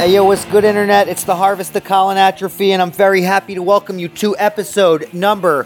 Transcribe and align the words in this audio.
Hey 0.00 0.14
yo, 0.14 0.24
what's 0.24 0.46
good, 0.46 0.64
internet? 0.64 1.08
It's 1.08 1.24
the 1.24 1.36
Harvest 1.36 1.76
of 1.76 1.84
Colin 1.84 2.16
Atrophy, 2.16 2.72
and 2.72 2.80
I'm 2.80 2.90
very 2.90 3.20
happy 3.20 3.54
to 3.54 3.62
welcome 3.62 3.98
you 3.98 4.08
to 4.08 4.34
episode 4.38 5.12
number 5.12 5.64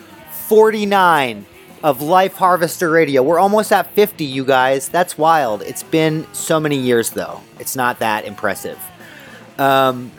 49 0.48 1.46
of 1.84 2.02
Life 2.02 2.34
Harvester 2.34 2.90
Radio. 2.90 3.22
We're 3.22 3.38
almost 3.38 3.70
at 3.70 3.94
50, 3.94 4.24
you 4.24 4.44
guys. 4.44 4.88
That's 4.88 5.16
wild. 5.16 5.62
It's 5.62 5.84
been 5.84 6.26
so 6.32 6.58
many 6.58 6.76
years, 6.76 7.10
though. 7.10 7.42
It's 7.60 7.76
not 7.76 8.00
that 8.00 8.24
impressive. 8.24 8.76
Um, 9.56 10.10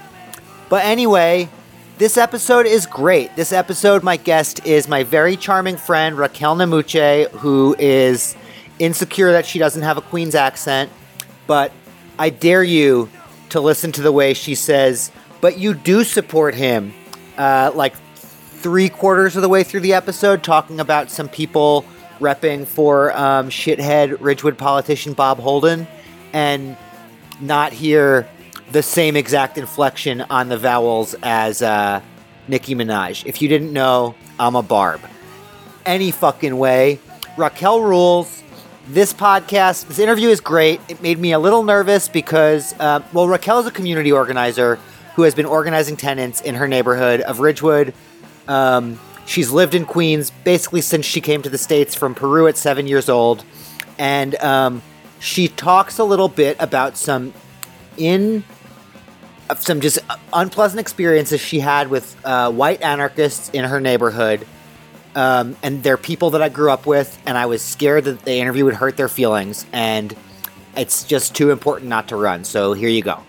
but 0.70 0.86
anyway, 0.86 1.50
this 1.98 2.16
episode 2.16 2.68
is 2.68 2.86
great. 2.86 3.36
This 3.36 3.52
episode, 3.52 4.02
my 4.02 4.16
guest 4.16 4.66
is 4.66 4.88
my 4.88 5.04
very 5.04 5.36
charming 5.36 5.76
friend 5.76 6.18
Raquel 6.18 6.56
Namuche, 6.56 7.30
who 7.32 7.76
is 7.78 8.38
insecure 8.80 9.34
that 9.34 9.46
she 9.46 9.60
doesn't 9.60 9.84
have 9.84 9.98
a 9.98 10.02
Queens 10.02 10.36
accent, 10.36 10.90
but 11.48 11.74
I 12.18 12.30
dare 12.30 12.64
you 12.64 13.10
to 13.50 13.60
listen 13.60 13.92
to 13.94 14.02
the 14.02 14.12
way 14.12 14.34
she 14.34 14.56
says, 14.56 15.12
but 15.42 15.58
you 15.58 15.74
do 15.74 16.04
support 16.04 16.56
him. 16.56 16.94
Uh, 17.38 17.72
like 17.76 17.96
three 18.66 18.90
quarters 18.90 19.36
of 19.36 19.42
the 19.42 19.50
way 19.50 19.64
through 19.64 19.82
the 19.82 19.94
episode, 19.94 20.44
talking 20.44 20.80
about 20.80 21.10
some 21.12 21.30
people 21.30 21.86
repping 22.20 22.66
for 22.66 23.16
um, 23.18 23.50
shithead 23.50 24.18
Ridgewood 24.20 24.58
politician 24.58 25.14
Bob 25.14 25.40
Holden, 25.40 25.88
and 26.34 26.78
not 27.42 27.74
hear 27.74 28.28
the 28.72 28.82
same 28.82 29.16
exact 29.16 29.58
inflection 29.58 30.22
on 30.22 30.50
the 30.50 30.58
vowels 30.58 31.16
as 31.22 31.62
uh, 31.62 32.02
Nicki 32.48 32.74
Minaj. 32.74 33.26
If 33.26 33.42
you 33.42 33.50
didn't 33.50 33.74
know, 33.74 34.16
I'm 34.40 34.56
a 34.56 34.64
Barb. 34.64 35.02
Any 35.86 36.12
fucking 36.12 36.58
way. 36.58 37.00
Raquel 37.38 37.82
rules 37.82 38.44
this 38.88 39.14
podcast, 39.14 39.88
this 39.88 40.00
interview 40.00 40.30
is 40.30 40.40
great. 40.40 40.80
It 40.88 41.02
made 41.02 41.18
me 41.18 41.32
a 41.32 41.40
little 41.40 41.64
nervous 41.64 42.08
because, 42.08 42.74
uh, 42.80 43.02
well, 43.14 43.28
Raquel 43.28 43.60
is 43.60 43.66
a 43.66 43.72
community 43.72 44.12
organizer 44.12 44.80
who 45.16 45.24
has 45.24 45.34
been 45.34 45.46
organizing 45.46 45.98
tenants 45.98 46.42
in 46.42 46.56
her 46.56 46.68
neighborhood 46.68 47.22
of 47.22 47.40
Ridgewood. 47.40 47.94
Um, 48.48 49.00
she's 49.26 49.52
lived 49.52 49.74
in 49.74 49.86
Queens 49.86 50.32
basically 50.44 50.82
since 50.82 51.06
she 51.06 51.22
came 51.22 51.42
to 51.42 51.50
the 51.50 51.58
States 51.58 51.96
from 51.96 52.14
Peru 52.14 52.48
at 52.48 52.58
seven 52.58 52.86
years 52.86 53.10
old. 53.10 53.44
And 53.98 54.36
um, 54.36 54.82
she 55.20 55.48
talks 55.48 55.98
a 55.98 56.04
little 56.04 56.30
bit 56.30 56.58
about 56.60 56.98
some 56.98 57.34
in 57.98 58.44
some 59.58 59.80
just 59.80 60.00
unpleasant 60.34 60.80
experiences 60.80 61.40
she 61.40 61.60
had 61.60 61.90
with 61.90 62.16
uh, 62.26 62.52
white 62.52 62.82
anarchists 62.82 63.50
in 63.50 63.64
her 63.64 63.80
neighborhood 63.80 64.46
um, 65.16 65.56
and 65.64 65.82
they're 65.82 65.98
people 65.98 66.32
that 66.32 66.42
I 66.42 66.50
grew 66.50 66.70
up 66.72 66.86
with, 66.86 67.18
and 67.26 67.38
I 67.38 67.46
was 67.46 67.62
scared 67.62 68.04
that 68.06 68.24
the 68.26 68.36
interview 68.36 68.66
would 68.66 68.76
hurt 68.76 68.98
their 68.98 69.10
feelings, 69.10 69.66
and 69.72 70.16
it's 70.76 71.04
just 71.04 71.34
too 71.34 71.52
important 71.52 71.90
not 71.90 72.10
to 72.10 72.16
run. 72.16 72.44
So 72.44 72.74
here 72.74 72.90
you 72.90 73.02
go. 73.02 73.24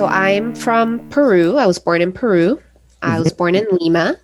So 0.00 0.06
I'm 0.06 0.54
from 0.54 1.06
Peru. 1.10 1.58
I 1.58 1.66
was 1.66 1.78
born 1.78 2.00
in 2.00 2.10
Peru. 2.10 2.58
I 3.02 3.18
was 3.20 3.34
born 3.34 3.54
in 3.54 3.66
Lima. 3.70 4.16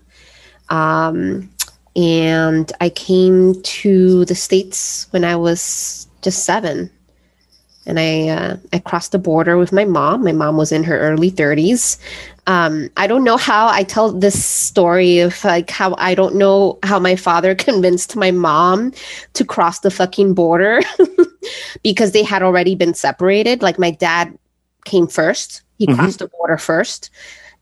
Um, 0.70 1.50
and 1.94 2.72
I 2.80 2.88
came 2.88 3.60
to 3.60 4.24
the 4.24 4.34
States 4.34 5.06
when 5.10 5.22
I 5.22 5.36
was 5.36 6.08
just 6.22 6.46
seven. 6.46 6.90
And 7.84 8.00
I 8.00 8.28
uh, 8.28 8.56
I 8.72 8.78
crossed 8.78 9.12
the 9.12 9.18
border 9.18 9.58
with 9.58 9.70
my 9.70 9.84
mom. 9.84 10.24
My 10.24 10.32
mom 10.32 10.56
was 10.56 10.72
in 10.72 10.82
her 10.82 10.98
early 10.98 11.30
30s. 11.30 11.98
Um, 12.46 12.88
I 12.96 13.06
don't 13.06 13.22
know 13.22 13.36
how 13.36 13.68
I 13.68 13.82
tell 13.82 14.10
this 14.10 14.42
story 14.42 15.18
of 15.18 15.44
like 15.44 15.68
how 15.68 15.94
I 15.98 16.14
don't 16.14 16.36
know 16.36 16.78
how 16.84 16.98
my 16.98 17.16
father 17.16 17.54
convinced 17.68 18.16
my 18.16 18.30
mom 18.30 18.94
to 19.34 19.44
cross 19.44 19.80
the 19.80 19.90
fucking 19.90 20.32
border 20.32 20.80
because 21.82 22.12
they 22.12 22.22
had 22.22 22.42
already 22.42 22.74
been 22.74 22.94
separated. 22.94 23.60
Like 23.60 23.78
my 23.78 23.90
dad 23.90 24.38
came 24.86 25.06
first 25.06 25.64
he 25.78 25.86
mm-hmm. 25.86 25.98
crossed 25.98 26.18
the 26.18 26.28
border 26.28 26.58
first. 26.58 27.10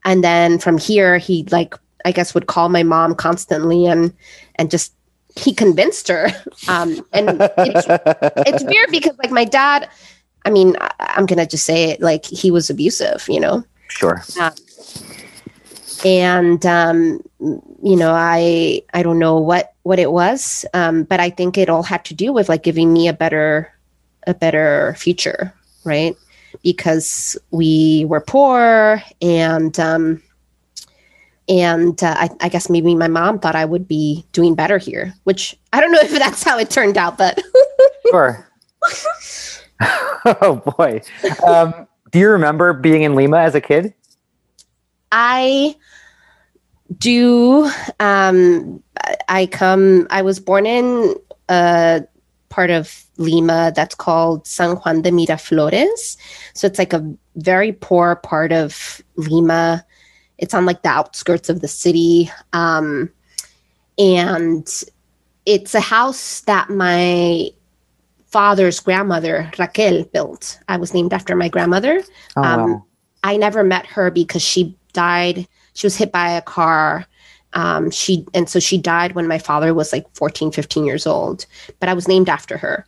And 0.05 0.23
then 0.23 0.59
from 0.59 0.79
here, 0.79 1.19
he 1.19 1.45
like, 1.51 1.75
I 2.05 2.13
guess 2.13 2.35
would 2.35 2.47
call 2.47 2.69
my 2.69 2.83
mom 2.83 3.15
constantly 3.15 3.87
and, 3.87 4.13
and 4.57 4.71
just, 4.71 4.93
he 5.37 5.53
convinced 5.53 6.09
her. 6.09 6.29
Um, 6.69 7.05
and 7.13 7.43
it's, 7.59 7.87
it's 8.49 8.65
weird 8.65 8.91
because 8.91 9.19
like 9.19 9.31
my 9.31 9.45
dad, 9.45 9.89
I 10.47 10.51
mean, 10.51 10.77
I, 10.81 11.15
am 11.17 11.27
going 11.27 11.39
to 11.39 11.47
just 11.47 11.67
say 11.67 11.91
it, 11.91 12.01
like 12.01 12.25
he 12.25 12.51
was 12.51 12.71
abusive, 12.71 13.27
you 13.29 13.41
know? 13.41 13.65
Sure. 13.89 14.23
Uh, 14.41 14.51
and 16.05 16.65
um, 16.67 17.21
you 17.41 17.97
know 17.97 18.13
i 18.13 18.83
i 18.93 19.03
don't 19.03 19.19
know 19.19 19.39
what 19.39 19.75
what 19.83 19.99
it 19.99 20.13
was 20.13 20.65
um, 20.75 21.05
but 21.05 21.21
i 21.21 21.31
think 21.31 21.57
it 21.59 21.69
all 21.69 21.83
had 21.83 22.05
to 22.05 22.15
do 22.15 22.33
with 22.33 22.49
like 22.49 22.63
giving 22.63 22.93
me 22.93 23.09
a 23.09 23.13
better 23.13 23.73
a 24.27 24.35
better 24.35 24.95
future 24.99 25.53
right 25.85 26.17
because 26.63 27.37
we 27.51 28.05
were 28.07 28.21
poor 28.21 29.03
and 29.21 29.79
um, 29.79 30.23
and 31.49 32.03
uh, 32.03 32.15
I, 32.19 32.31
I, 32.41 32.49
guess 32.49 32.71
maybe 32.71 32.95
my 32.95 33.09
mom 33.09 33.39
thought 33.39 33.55
I 33.55 33.67
would 33.67 33.87
be 33.87 34.25
doing 34.33 34.55
better 34.55 34.79
here, 34.79 35.13
which 35.25 35.55
I 35.73 35.81
don't 35.81 35.93
know 35.93 36.01
if 36.01 36.11
that's 36.11 36.43
how 36.43 36.59
it 36.59 36.71
turned 36.71 36.97
out, 36.97 37.19
but 37.19 37.39
sure. 38.11 38.49
oh 40.41 40.63
boy, 40.79 41.03
um, 41.47 41.87
do 42.11 42.19
you 42.19 42.31
remember 42.31 42.73
being 42.73 43.03
in 43.03 43.15
Lima 43.15 43.39
as 43.39 43.55
a 43.55 43.61
kid? 43.61 43.93
I 45.13 45.77
do. 46.99 47.71
Um, 48.01 48.83
I 49.29 49.47
come. 49.47 50.07
I 50.11 50.23
was 50.23 50.41
born 50.41 50.67
in 50.67 51.15
uh, 51.49 52.01
part 52.55 52.71
of 52.71 53.05
Lima 53.17 53.73
that's 53.75 53.97
called 53.97 54.47
San 54.47 54.77
Juan 54.77 55.03
de 55.03 55.11
Miraflores. 55.11 56.17
So 56.55 56.69
it's 56.69 56.79
like 56.79 56.93
a 56.93 57.05
very 57.35 57.73
poor 57.73 58.15
part 58.15 58.53
of 58.53 59.03
Lima. 59.17 59.85
It's 60.39 60.55
on 60.55 60.65
like 60.65 60.83
the 60.83 60.89
outskirts 60.89 61.49
of 61.49 61.63
the 61.63 61.69
city. 61.69 62.31
Um, 62.53 63.11
and 63.99 64.69
it's 65.47 65.75
a 65.75 65.81
house 65.81 66.43
that 66.43 66.71
my 66.71 67.51
father's 68.27 68.79
grandmother, 68.79 69.51
Raquel, 69.59 70.05
built. 70.05 70.61
I 70.69 70.77
was 70.77 70.95
named 70.95 71.13
after 71.13 71.35
my 71.35 71.49
grandmother. 71.49 72.05
Oh, 72.37 72.43
um, 72.43 72.73
wow. 72.73 72.85
I 73.25 73.37
never 73.37 73.65
met 73.65 73.87
her 73.87 74.13
because 74.13 74.43
she 74.43 74.77
died. 74.93 75.49
She 75.73 75.87
was 75.89 75.97
hit 75.97 76.13
by 76.13 76.31
a 76.31 76.43
car 76.43 77.05
um, 77.55 77.91
she 77.91 78.27
and 78.35 78.49
so 78.49 78.61
she 78.61 78.77
died 78.79 79.15
when 79.15 79.27
my 79.27 79.39
father 79.39 79.73
was 79.73 79.93
like 79.93 80.07
14 80.15 80.53
15 80.53 80.85
years 80.85 81.07
old 81.07 81.47
but 81.81 81.89
i 81.89 81.95
was 81.95 82.09
named 82.09 82.29
after 82.29 82.57
her 82.57 82.87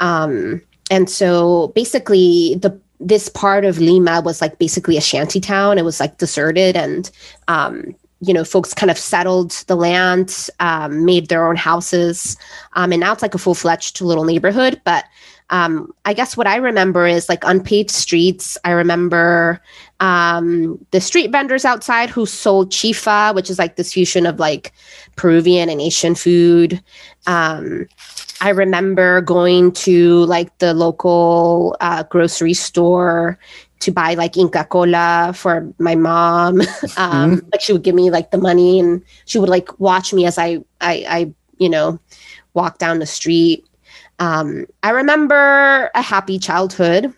um, 0.00 0.60
and 0.90 1.10
so 1.10 1.68
basically 1.68 2.56
the 2.56 2.78
this 3.00 3.28
part 3.28 3.64
of 3.64 3.78
lima 3.78 4.20
was 4.20 4.40
like 4.40 4.58
basically 4.58 4.96
a 4.96 5.00
shanty 5.00 5.40
town 5.40 5.78
it 5.78 5.84
was 5.84 6.00
like 6.00 6.18
deserted 6.18 6.76
and 6.76 7.10
um, 7.48 7.94
you 8.20 8.34
know 8.34 8.44
folks 8.44 8.74
kind 8.74 8.90
of 8.90 8.98
settled 8.98 9.52
the 9.68 9.76
land 9.76 10.48
um, 10.60 11.04
made 11.04 11.28
their 11.28 11.46
own 11.46 11.56
houses 11.56 12.36
um, 12.74 12.92
and 12.92 13.00
now 13.00 13.12
it's 13.12 13.22
like 13.22 13.34
a 13.34 13.38
full-fledged 13.38 14.00
little 14.00 14.24
neighborhood 14.24 14.80
but 14.84 15.04
um, 15.50 15.92
I 16.04 16.12
guess 16.12 16.36
what 16.36 16.46
I 16.46 16.56
remember 16.56 17.06
is 17.06 17.28
like 17.28 17.42
unpaved 17.44 17.90
streets. 17.90 18.58
I 18.64 18.72
remember 18.72 19.60
um, 20.00 20.78
the 20.92 21.00
street 21.00 21.32
vendors 21.32 21.64
outside 21.64 22.10
who 22.10 22.24
sold 22.26 22.70
chifa, 22.70 23.34
which 23.34 23.50
is 23.50 23.58
like 23.58 23.76
this 23.76 23.92
fusion 23.92 24.26
of 24.26 24.38
like 24.38 24.72
Peruvian 25.16 25.68
and 25.68 25.80
Asian 25.80 26.14
food. 26.14 26.82
Um, 27.26 27.88
I 28.40 28.50
remember 28.50 29.20
going 29.20 29.72
to 29.72 30.24
like 30.26 30.56
the 30.58 30.72
local 30.72 31.76
uh, 31.80 32.04
grocery 32.04 32.54
store 32.54 33.38
to 33.80 33.90
buy 33.90 34.14
like 34.14 34.36
Inca 34.36 34.64
Cola 34.64 35.32
for 35.34 35.72
my 35.78 35.94
mom. 35.94 36.60
um, 36.96 37.38
mm-hmm. 37.38 37.48
Like 37.52 37.60
she 37.60 37.72
would 37.72 37.82
give 37.82 37.94
me 37.94 38.10
like 38.10 38.30
the 38.30 38.38
money 38.38 38.78
and 38.78 39.02
she 39.24 39.38
would 39.38 39.48
like 39.48 39.78
watch 39.80 40.12
me 40.12 40.26
as 40.26 40.38
I, 40.38 40.58
I, 40.80 41.04
I 41.08 41.34
you 41.58 41.68
know, 41.68 41.98
walk 42.54 42.78
down 42.78 43.00
the 43.00 43.06
street. 43.06 43.66
Um, 44.20 44.66
I 44.82 44.90
remember 44.90 45.90
a 45.94 46.02
happy 46.02 46.38
childhood, 46.38 47.12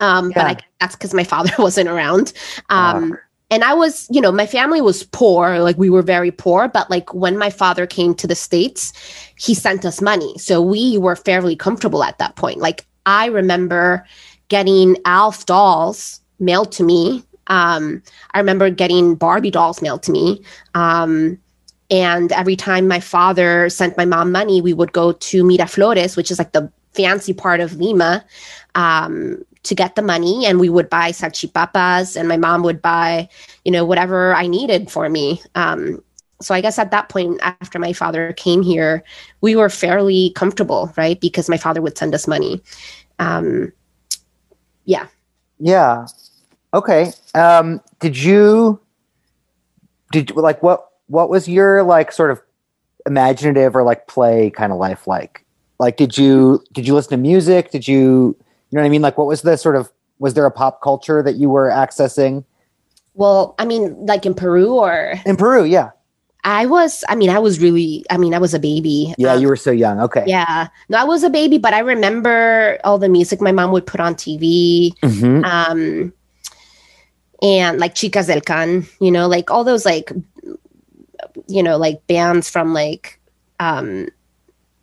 um, 0.00 0.30
yeah. 0.30 0.34
but 0.34 0.46
I, 0.46 0.66
that's 0.80 0.96
because 0.96 1.14
my 1.14 1.24
father 1.34 1.52
wasn't 1.58 1.88
around. 1.88 2.32
Um, 2.70 3.12
uh. 3.12 3.16
And 3.50 3.62
I 3.62 3.74
was, 3.74 4.08
you 4.10 4.20
know, 4.20 4.32
my 4.32 4.46
family 4.46 4.80
was 4.80 5.04
poor, 5.04 5.58
like 5.60 5.76
we 5.78 5.90
were 5.90 6.02
very 6.02 6.30
poor, 6.30 6.66
but 6.66 6.90
like 6.90 7.12
when 7.14 7.38
my 7.38 7.50
father 7.50 7.86
came 7.86 8.14
to 8.14 8.26
the 8.26 8.34
States, 8.34 8.92
he 9.36 9.54
sent 9.54 9.84
us 9.84 10.00
money. 10.00 10.36
So 10.38 10.60
we 10.62 10.98
were 10.98 11.14
fairly 11.14 11.54
comfortable 11.54 12.02
at 12.02 12.18
that 12.18 12.34
point. 12.36 12.58
Like 12.58 12.86
I 13.06 13.26
remember 13.26 14.04
getting 14.48 14.96
Alf 15.04 15.46
dolls 15.46 16.20
mailed 16.40 16.72
to 16.72 16.82
me 16.82 17.22
Um, 17.48 18.02
I 18.32 18.38
remember 18.38 18.70
getting 18.70 19.14
Barbie 19.14 19.50
dolls 19.50 19.82
mailed 19.82 20.02
to 20.04 20.12
me. 20.12 20.42
Um, 20.74 21.38
and 21.90 22.32
every 22.32 22.56
time 22.56 22.88
my 22.88 23.00
father 23.00 23.68
sent 23.68 23.96
my 23.96 24.04
mom 24.04 24.32
money, 24.32 24.60
we 24.60 24.72
would 24.72 24.92
go 24.92 25.12
to 25.12 25.44
Miraflores, 25.44 26.16
which 26.16 26.30
is 26.30 26.38
like 26.38 26.52
the 26.52 26.70
fancy 26.92 27.32
part 27.32 27.60
of 27.60 27.76
Lima, 27.76 28.24
um, 28.74 29.44
to 29.64 29.74
get 29.74 29.96
the 29.96 30.02
money. 30.02 30.46
And 30.46 30.60
we 30.60 30.68
would 30.68 30.88
buy 30.88 31.10
salchipapas, 31.10 32.16
and 32.16 32.28
my 32.28 32.36
mom 32.36 32.62
would 32.62 32.80
buy, 32.80 33.28
you 33.64 33.72
know, 33.72 33.84
whatever 33.84 34.34
I 34.34 34.46
needed 34.46 34.90
for 34.90 35.08
me. 35.08 35.42
Um, 35.54 36.02
so 36.40 36.54
I 36.54 36.60
guess 36.60 36.78
at 36.78 36.90
that 36.90 37.08
point, 37.08 37.40
after 37.42 37.78
my 37.78 37.92
father 37.92 38.32
came 38.34 38.62
here, 38.62 39.02
we 39.40 39.56
were 39.56 39.70
fairly 39.70 40.30
comfortable, 40.30 40.92
right? 40.96 41.20
Because 41.20 41.48
my 41.48 41.56
father 41.56 41.80
would 41.80 41.96
send 41.96 42.14
us 42.14 42.26
money. 42.26 42.62
Um, 43.18 43.72
yeah. 44.84 45.06
Yeah. 45.58 46.06
Okay. 46.72 47.12
Um, 47.34 47.80
did 48.00 48.16
you 48.16 48.80
did 50.12 50.34
like 50.36 50.62
what 50.62 50.88
what 51.06 51.30
was 51.30 51.48
your 51.48 51.82
like 51.82 52.12
sort 52.12 52.30
of 52.30 52.42
imaginative 53.06 53.74
or 53.74 53.82
like 53.82 54.06
play 54.06 54.50
kind 54.50 54.72
of 54.72 54.78
life 54.78 55.06
like? 55.06 55.44
Like 55.78 55.96
did 55.96 56.18
you 56.18 56.62
did 56.72 56.86
you 56.86 56.94
listen 56.94 57.10
to 57.12 57.16
music? 57.16 57.70
Did 57.70 57.88
you 57.88 58.36
know 58.74 58.80
what 58.82 58.86
I 58.86 58.90
mean? 58.90 59.02
Like 59.02 59.16
what 59.18 59.26
was 59.26 59.42
the 59.42 59.56
sort 59.56 59.76
of 59.76 59.90
was 60.18 60.34
there 60.34 60.46
a 60.46 60.50
pop 60.50 60.80
culture 60.82 61.22
that 61.22 61.36
you 61.36 61.48
were 61.48 61.68
accessing? 61.68 62.44
Well, 63.14 63.54
I 63.58 63.64
mean, 63.64 64.06
like 64.06 64.26
in 64.26 64.34
Peru 64.34 64.74
or 64.74 65.14
In 65.24 65.36
Peru, 65.36 65.64
yeah. 65.64 65.90
I 66.46 66.66
was, 66.66 67.02
I 67.08 67.14
mean, 67.14 67.30
I 67.30 67.38
was 67.38 67.58
really, 67.58 68.04
I 68.10 68.18
mean, 68.18 68.34
I 68.34 68.38
was 68.38 68.52
a 68.52 68.58
baby. 68.58 69.14
Yeah, 69.16 69.32
Um, 69.32 69.40
you 69.40 69.48
were 69.48 69.56
so 69.56 69.70
young. 69.70 69.98
Okay. 70.00 70.24
Yeah. 70.26 70.68
No, 70.90 70.98
I 70.98 71.04
was 71.04 71.22
a 71.22 71.30
baby, 71.30 71.56
but 71.56 71.72
I 71.72 71.78
remember 71.78 72.78
all 72.84 72.98
the 72.98 73.08
music 73.08 73.40
my 73.40 73.50
mom 73.52 73.72
would 73.72 73.86
put 73.86 73.98
on 74.00 74.14
TV. 74.14 74.92
Mhm. 75.00 75.42
Um, 75.44 76.12
and 77.40 77.78
like 77.78 77.94
Chicas 77.94 78.26
del 78.26 78.40
Can, 78.42 78.86
you 79.00 79.10
know, 79.10 79.26
like 79.26 79.50
all 79.50 79.64
those 79.64 79.86
like, 79.86 80.12
you 81.46 81.62
know, 81.62 81.78
like 81.78 82.06
bands 82.06 82.50
from 82.50 82.74
like 82.74 83.18
um, 83.58 84.08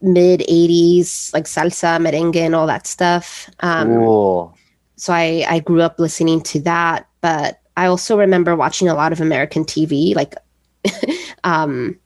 mid 0.02 0.42
80s, 0.42 1.34
like 1.34 1.46
salsa, 1.46 2.00
merengue, 2.00 2.38
and 2.38 2.56
all 2.56 2.68
that 2.68 2.88
stuff. 2.88 3.50
Um, 3.60 3.96
cool. 3.96 4.58
so 4.96 5.14
I, 5.14 5.46
I 5.48 5.60
grew 5.60 5.82
up 5.82 6.00
listening 6.00 6.42
to 6.42 6.60
that, 6.62 7.08
but 7.22 7.60
I 7.78 7.88
also 7.88 8.18
remember 8.18 8.56
watching 8.56 8.88
a 8.90 8.96
lot 8.96 9.12
of 9.12 9.22
American 9.22 9.64
TV, 9.64 10.16
like 10.16 10.36
um, 11.44 11.98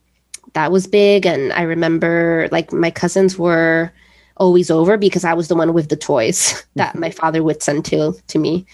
that 0.54 0.72
was 0.72 0.88
big. 0.88 1.26
And 1.26 1.52
I 1.54 1.64
remember 1.64 2.48
like 2.52 2.72
my 2.72 2.92
cousins 2.92 3.38
were 3.38 3.92
always 4.38 4.70
over 4.70 4.98
because 4.98 5.24
I 5.24 5.34
was 5.34 5.48
the 5.48 5.56
one 5.56 5.74
with 5.74 5.90
the 5.90 5.96
toys 5.96 6.66
that 6.76 6.96
my 6.96 7.10
father 7.10 7.44
would 7.44 7.64
send 7.64 7.86
to 7.86 8.14
to 8.28 8.40
me. 8.40 8.66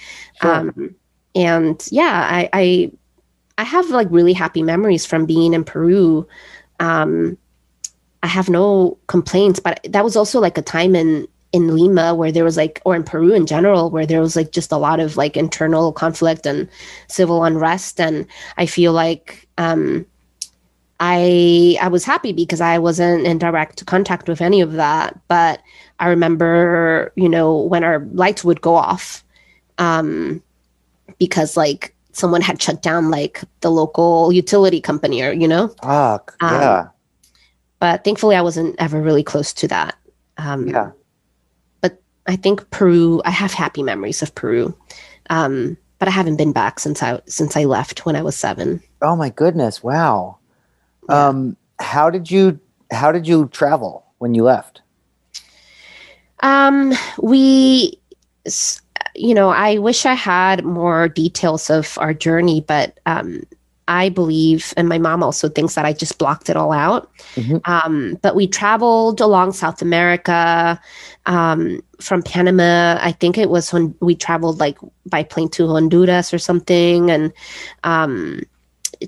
Sure. 0.41 0.53
Um, 0.53 0.95
and 1.35 1.87
yeah, 1.91 2.27
I, 2.29 2.49
I 2.53 2.91
I 3.57 3.63
have 3.63 3.89
like 3.89 4.07
really 4.09 4.33
happy 4.33 4.63
memories 4.63 5.05
from 5.05 5.25
being 5.25 5.53
in 5.53 5.63
Peru. 5.63 6.27
Um, 6.79 7.37
I 8.23 8.27
have 8.27 8.49
no 8.49 8.97
complaints, 9.07 9.59
but 9.59 9.79
that 9.89 10.03
was 10.03 10.15
also 10.15 10.39
like 10.39 10.57
a 10.57 10.61
time 10.61 10.95
in 10.95 11.27
in 11.53 11.75
Lima 11.75 12.15
where 12.15 12.31
there 12.31 12.45
was 12.45 12.55
like, 12.55 12.81
or 12.85 12.95
in 12.95 13.03
Peru 13.03 13.33
in 13.33 13.45
general, 13.45 13.89
where 13.89 14.05
there 14.05 14.21
was 14.21 14.37
like 14.37 14.51
just 14.51 14.71
a 14.71 14.77
lot 14.77 15.01
of 15.01 15.17
like 15.17 15.35
internal 15.35 15.91
conflict 15.91 16.45
and 16.45 16.69
civil 17.07 17.43
unrest, 17.43 17.99
and 17.99 18.25
I 18.57 18.65
feel 18.65 18.93
like 18.93 19.47
um, 19.57 20.05
I 20.99 21.77
I 21.81 21.87
was 21.89 22.05
happy 22.05 22.31
because 22.31 22.61
I 22.61 22.77
wasn't 22.77 23.25
in 23.25 23.37
direct 23.37 23.85
contact 23.85 24.29
with 24.29 24.39
any 24.39 24.61
of 24.61 24.73
that, 24.73 25.19
but 25.27 25.61
I 25.99 26.07
remember, 26.07 27.11
you 27.15 27.27
know, 27.27 27.57
when 27.57 27.83
our 27.83 27.99
lights 28.13 28.43
would 28.43 28.61
go 28.61 28.75
off, 28.75 29.23
um, 29.77 30.41
because 31.17 31.57
like 31.57 31.95
someone 32.13 32.41
had 32.41 32.61
shut 32.61 32.81
down 32.81 33.09
like 33.09 33.41
the 33.61 33.71
local 33.71 34.31
utility 34.31 34.79
company 34.79 35.21
or 35.21 35.31
you 35.31 35.47
know 35.47 35.69
Fuck. 35.83 36.35
Um, 36.41 36.61
yeah. 36.61 36.87
But 37.81 38.05
thankfully 38.05 38.35
i 38.37 38.41
wasn't 38.41 38.75
ever 38.79 39.01
really 39.01 39.23
close 39.23 39.51
to 39.51 39.67
that 39.67 39.97
um 40.37 40.67
Yeah. 40.69 40.91
but 41.81 41.99
i 42.27 42.35
think 42.37 42.69
peru 42.71 43.21
i 43.25 43.31
have 43.31 43.51
happy 43.51 43.83
memories 43.83 44.21
of 44.21 44.33
peru 44.33 44.73
um 45.29 45.75
but 45.99 46.07
i 46.07 46.11
haven't 46.11 46.37
been 46.37 46.53
back 46.53 46.79
since 46.79 47.03
i 47.03 47.19
since 47.27 47.57
i 47.57 47.65
left 47.65 48.05
when 48.05 48.15
i 48.15 48.21
was 48.21 48.35
seven 48.37 48.79
Oh 49.03 49.15
my 49.17 49.29
goodness! 49.33 49.81
Wow. 49.81 50.37
Yeah. 51.09 51.27
Um, 51.27 51.57
how 51.79 52.11
did 52.11 52.29
you 52.29 52.59
how 52.91 53.11
did 53.11 53.25
you 53.27 53.47
travel 53.49 54.05
when 54.19 54.35
you 54.35 54.43
left? 54.43 54.81
Um, 56.43 56.93
we, 57.17 57.97
you 59.15 59.33
know, 59.33 59.49
I 59.49 59.79
wish 59.79 60.05
I 60.05 60.13
had 60.13 60.63
more 60.63 61.07
details 61.09 61.69
of 61.71 61.97
our 61.97 62.13
journey, 62.13 62.61
but 62.61 62.99
um, 63.07 63.41
I 63.91 64.09
believe, 64.09 64.73
and 64.77 64.87
my 64.87 64.97
mom 64.97 65.21
also 65.23 65.49
thinks 65.49 65.75
that 65.75 65.85
I 65.85 65.93
just 65.93 66.17
blocked 66.17 66.49
it 66.49 66.55
all 66.55 66.71
out. 66.71 67.09
Mhm. 67.35 67.59
Um, 67.67 68.17
but 68.21 68.35
we 68.35 68.47
traveled 68.47 69.19
along 69.21 69.51
South 69.53 69.81
America, 69.81 70.79
um, 71.25 71.81
from 71.99 72.23
Panama. 72.23 72.97
I 73.01 73.11
think 73.11 73.37
it 73.37 73.49
was 73.49 73.73
when 73.73 73.93
we 73.99 74.15
traveled 74.15 74.59
like 74.59 74.77
by 75.05 75.23
plane 75.23 75.49
to 75.49 75.67
Honduras 75.67 76.33
or 76.33 76.39
something, 76.39 77.11
and 77.11 77.33
um, 77.83 78.41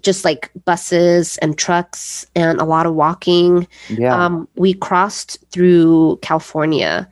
just 0.01 0.25
like 0.25 0.49
buses 0.65 1.37
and 1.41 1.57
trucks 1.57 2.25
and 2.35 2.59
a 2.59 2.65
lot 2.65 2.85
of 2.85 2.93
walking 2.95 3.67
Yeah. 3.89 4.13
um, 4.25 4.47
we 4.55 4.73
crossed 4.73 5.37
through 5.51 6.17
California, 6.21 7.07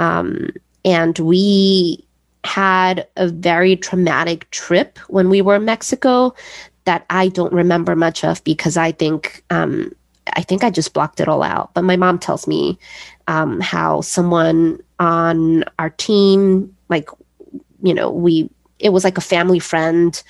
um, 0.00 0.50
and 0.84 1.18
we 1.18 2.04
had 2.44 3.06
a 3.16 3.28
very 3.28 3.74
traumatic 3.76 4.50
trip 4.50 4.98
when 5.08 5.30
we 5.30 5.40
were 5.40 5.56
in 5.56 5.64
Mexico 5.64 6.34
that 6.84 7.06
I 7.10 7.28
don't 7.28 7.52
remember 7.52 7.96
much 7.96 8.24
of 8.24 8.42
because 8.44 8.76
I 8.76 8.92
think 8.92 9.42
um, 9.50 9.94
I 10.34 10.42
think 10.42 10.64
I 10.64 10.70
just 10.70 10.94
blocked 10.94 11.20
it 11.20 11.28
all 11.28 11.42
out. 11.42 11.72
But 11.74 11.82
my 11.84 11.96
mom 11.96 12.18
tells 12.18 12.46
me 12.46 12.78
um, 13.28 13.60
how 13.60 14.00
someone 14.00 14.80
on 14.98 15.64
our 15.78 15.90
team, 15.90 16.74
like 16.88 17.08
you 17.82 17.94
know, 17.94 18.10
we 18.10 18.50
it 18.78 18.90
was 18.90 19.04
like 19.04 19.16
a 19.16 19.22
family 19.22 19.58
friend 19.58 20.22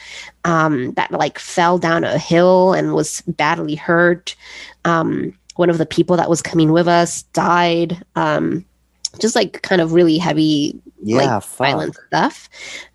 um, 0.45 0.93
that 0.93 1.11
like 1.11 1.39
fell 1.39 1.79
down 1.79 2.05
a 2.05 2.19
hill 2.19 2.73
and 2.73 2.95
was 2.95 3.23
badly 3.23 3.75
hurt. 3.75 4.37
Um, 4.85 5.37
one 5.57 5.71
of 5.71 5.79
the 5.79 5.87
people 5.87 6.17
that 6.17 6.29
was 6.31 6.43
coming 6.43 6.73
with 6.73 6.89
us 6.89 7.23
died. 7.33 8.05
Um, 8.17 8.65
just 9.21 9.35
like 9.35 9.63
kind 9.63 9.81
of 9.81 9.93
really 9.93 10.19
heavy 10.19 10.81
yeah. 11.03 11.41
fuck. 11.41 11.59
violent 11.59 11.97
stuff. 12.09 12.49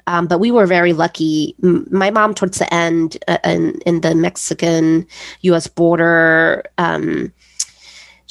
Um, 0.07 0.27
but 0.27 0.39
we 0.39 0.51
were 0.51 0.65
very 0.65 0.93
lucky. 0.93 1.55
M- 1.63 1.87
my 1.91 2.09
mom, 2.09 2.33
towards 2.33 2.57
the 2.57 2.73
end, 2.73 3.17
uh, 3.27 3.37
in, 3.43 3.79
in 3.85 4.01
the 4.01 4.15
Mexican 4.15 5.05
US 5.41 5.67
border, 5.67 6.63
um, 6.77 7.31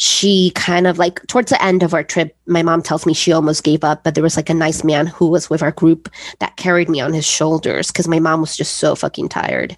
she 0.01 0.53
kind 0.55 0.87
of 0.87 0.99
like 0.99 1.25
towards 1.27 1.51
the 1.51 1.63
end 1.63 1.83
of 1.83 1.93
our 1.93 2.05
trip, 2.05 2.37
my 2.47 2.63
mom 2.63 2.83
tells 2.83 3.05
me 3.05 3.13
she 3.13 3.33
almost 3.33 3.65
gave 3.65 3.83
up, 3.83 4.05
but 4.05 4.15
there 4.15 4.23
was 4.23 4.37
like 4.37 4.49
a 4.49 4.55
nice 4.55 4.85
man 4.85 5.09
who 5.09 5.27
was 5.27 5.51
with 5.51 5.61
our 5.61 5.73
group 5.73 6.09
that 6.39 6.57
carried 6.57 6.89
me 6.89 7.01
on 7.01 7.13
his 7.13 7.27
shoulders 7.27 7.89
because 7.89 8.07
my 8.07 8.21
mom 8.21 8.41
was 8.41 8.57
just 8.57 8.77
so 8.77 8.95
fucking 8.95 9.29
tired. 9.29 9.77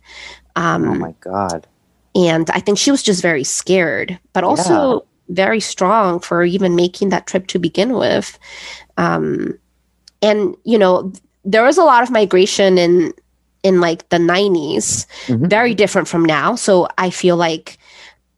Um, 0.56 0.88
Oh 0.88 0.94
my 0.94 1.14
god. 1.20 1.66
and 2.14 2.50
I 2.50 2.60
think 2.60 2.76
she 2.76 2.90
was 2.90 3.02
just 3.02 3.22
very 3.22 3.44
scared, 3.44 4.18
but 4.34 4.44
also 4.44 5.06
very 5.30 5.60
strong 5.60 6.20
for 6.20 6.42
even 6.44 6.74
making 6.76 7.08
that 7.10 7.26
trip 7.26 7.46
to 7.48 7.58
begin 7.58 7.94
with. 7.94 8.38
Um, 8.96 9.58
and 10.22 10.54
you 10.64 10.78
know, 10.78 11.12
there 11.44 11.62
was 11.64 11.78
a 11.78 11.84
lot 11.84 12.02
of 12.02 12.10
migration 12.10 12.76
in 12.78 13.12
in 13.62 13.80
like 13.80 14.08
the 14.08 14.18
90s, 14.18 15.06
Mhm. 15.26 15.48
very 15.48 15.74
different 15.74 16.08
from 16.08 16.24
now. 16.24 16.54
So 16.54 16.88
I 16.98 17.10
feel 17.10 17.36
like 17.36 17.78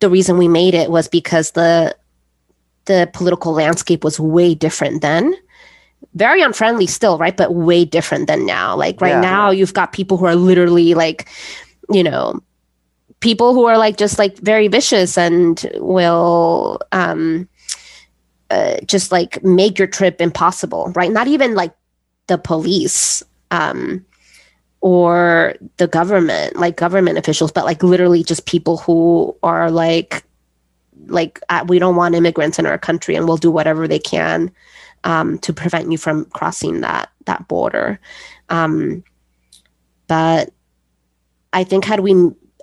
the 0.01 0.11
reason 0.11 0.37
we 0.37 0.49
made 0.49 0.75
it 0.75 0.91
was 0.91 1.09
because 1.09 1.53
the 1.53 1.95
the 2.87 3.09
political 3.13 3.53
landscape 3.53 4.03
was 4.03 4.19
way 4.19 4.55
different 4.55 5.03
then. 5.03 5.35
Very 6.15 6.43
unfriendly 6.43 6.87
still, 6.89 7.17
right? 7.17 7.37
But 7.37 7.55
way 7.55 7.85
different 7.85 8.27
than 8.27 8.45
now. 8.45 8.75
Like 8.77 9.01
right 9.01 9.11
Yeah. 9.11 9.21
now, 9.21 9.51
you've 9.51 9.75
got 9.75 9.93
people 9.93 10.17
who 10.19 10.27
are 10.27 10.35
literally 10.35 10.95
like, 10.95 11.29
you 11.91 12.03
know, 12.03 12.41
people 13.23 13.55
who 13.55 13.65
are 13.65 13.79
like 13.79 13.97
just 13.97 14.19
like 14.19 14.37
very 14.39 14.69
vicious 14.69 15.17
and 15.17 15.71
will 15.77 16.79
um 16.93 17.49
uh, 18.51 18.77
just 18.85 19.11
like 19.11 19.43
make 19.43 19.79
your 19.79 19.89
trip 19.89 20.21
impossible 20.21 20.93
right? 20.95 21.11
Not 21.11 21.29
even 21.29 21.55
like 21.55 21.73
the 22.27 22.37
police 22.37 23.23
um 23.51 24.05
or 24.83 25.55
the 25.77 25.87
government 25.87 26.57
like 26.57 26.77
government 26.77 27.17
officials 27.17 27.53
but 27.53 27.65
like 27.65 27.83
literally 27.83 28.23
just 28.23 28.47
people 28.47 28.77
who 28.77 29.35
are 29.43 29.71
like 29.71 30.25
like 31.07 31.41
uh, 31.49 31.65
we 31.69 31.79
don't 31.79 31.97
want 31.97 32.15
immigrants 32.15 32.59
in 32.59 32.67
our 32.67 32.79
country 32.79 33.15
and 33.15 33.27
we'll 33.27 33.37
do 33.37 33.51
whatever 33.51 33.89
they 33.89 33.99
can 33.99 34.51
um, 35.05 35.39
to 35.39 35.53
prevent 35.53 35.91
you 35.91 35.99
from 35.99 36.25
crossing 36.27 36.81
that 36.81 37.11
that 37.25 37.47
border. 37.49 37.99
Um, 38.49 39.03
but 40.13 40.51
i 41.53 41.65
think 41.65 41.85
had 41.85 42.01
we 42.01 42.13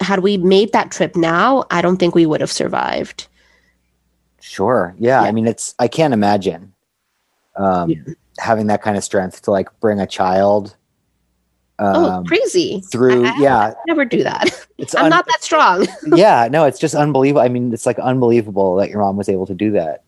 had 0.01 0.20
we 0.22 0.38
made 0.38 0.72
that 0.74 0.91
trip 0.91 1.15
now 1.15 1.63
i 1.72 1.82
don't 1.82 1.98
think 1.98 2.15
we 2.15 2.25
would 2.25 2.41
have 2.41 2.51
survived 2.51 3.27
Sure. 4.41 4.96
Yeah, 4.98 5.22
I 5.22 5.32
mean, 5.32 5.48
it's 5.48 5.75
I 5.79 5.88
can't 5.88 6.13
imagine 6.13 6.74
um, 7.58 7.89
Yeah. 7.89 8.01
having 8.39 8.68
that 8.68 8.82
kind 8.82 8.98
of 8.98 9.03
strength 9.03 9.41
to 9.44 9.51
like 9.51 9.68
bring 9.82 10.00
a 10.00 10.08
child 10.08 10.75
oh, 11.77 12.06
um, 12.10 12.25
crazy! 12.25 12.82
through 12.91 13.25
I- 13.25 13.29
I- 13.32 13.41
yeah 13.41 13.74
Never 13.88 14.06
do 14.06 14.24
that. 14.24 14.50
it's 14.77 14.96
I'm 14.96 15.06
un- 15.06 15.10
not 15.12 15.25
that 15.27 15.44
strong. 15.44 15.86
yeah 16.15 16.48
no 16.50 16.65
it's 16.65 16.79
just 16.79 16.96
unbelievable 16.96 17.41
i 17.41 17.50
mean 17.50 17.74
it's 17.74 17.86
like 17.86 18.00
unbelievable 18.00 18.75
that 18.77 18.89
your 18.89 19.01
mom 19.01 19.18
was 19.18 19.27
able 19.29 19.46
to 19.46 19.53
do 19.53 19.72
that 19.72 20.03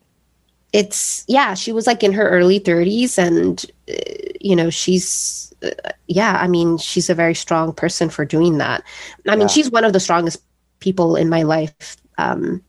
It's 0.73 1.25
yeah, 1.27 1.53
she 1.53 1.71
was 1.71 1.87
like 1.87 2.03
in 2.03 2.13
her 2.13 2.29
early 2.29 2.59
30s, 2.59 3.17
and 3.17 3.65
uh, 3.89 4.33
you 4.39 4.55
know 4.55 4.69
she's 4.69 5.53
uh, 5.63 5.91
yeah. 6.07 6.37
I 6.41 6.47
mean, 6.47 6.77
she's 6.77 7.09
a 7.09 7.15
very 7.15 7.35
strong 7.35 7.73
person 7.73 8.09
for 8.09 8.25
doing 8.25 8.57
that. 8.59 8.83
I 9.27 9.35
mean, 9.35 9.47
she's 9.47 9.69
one 9.69 9.83
of 9.83 9.93
the 9.93 9.99
strongest 9.99 10.41
people 10.79 11.15
in 11.15 11.29
my 11.29 11.43
life. 11.43 11.97
Um, 12.17 12.61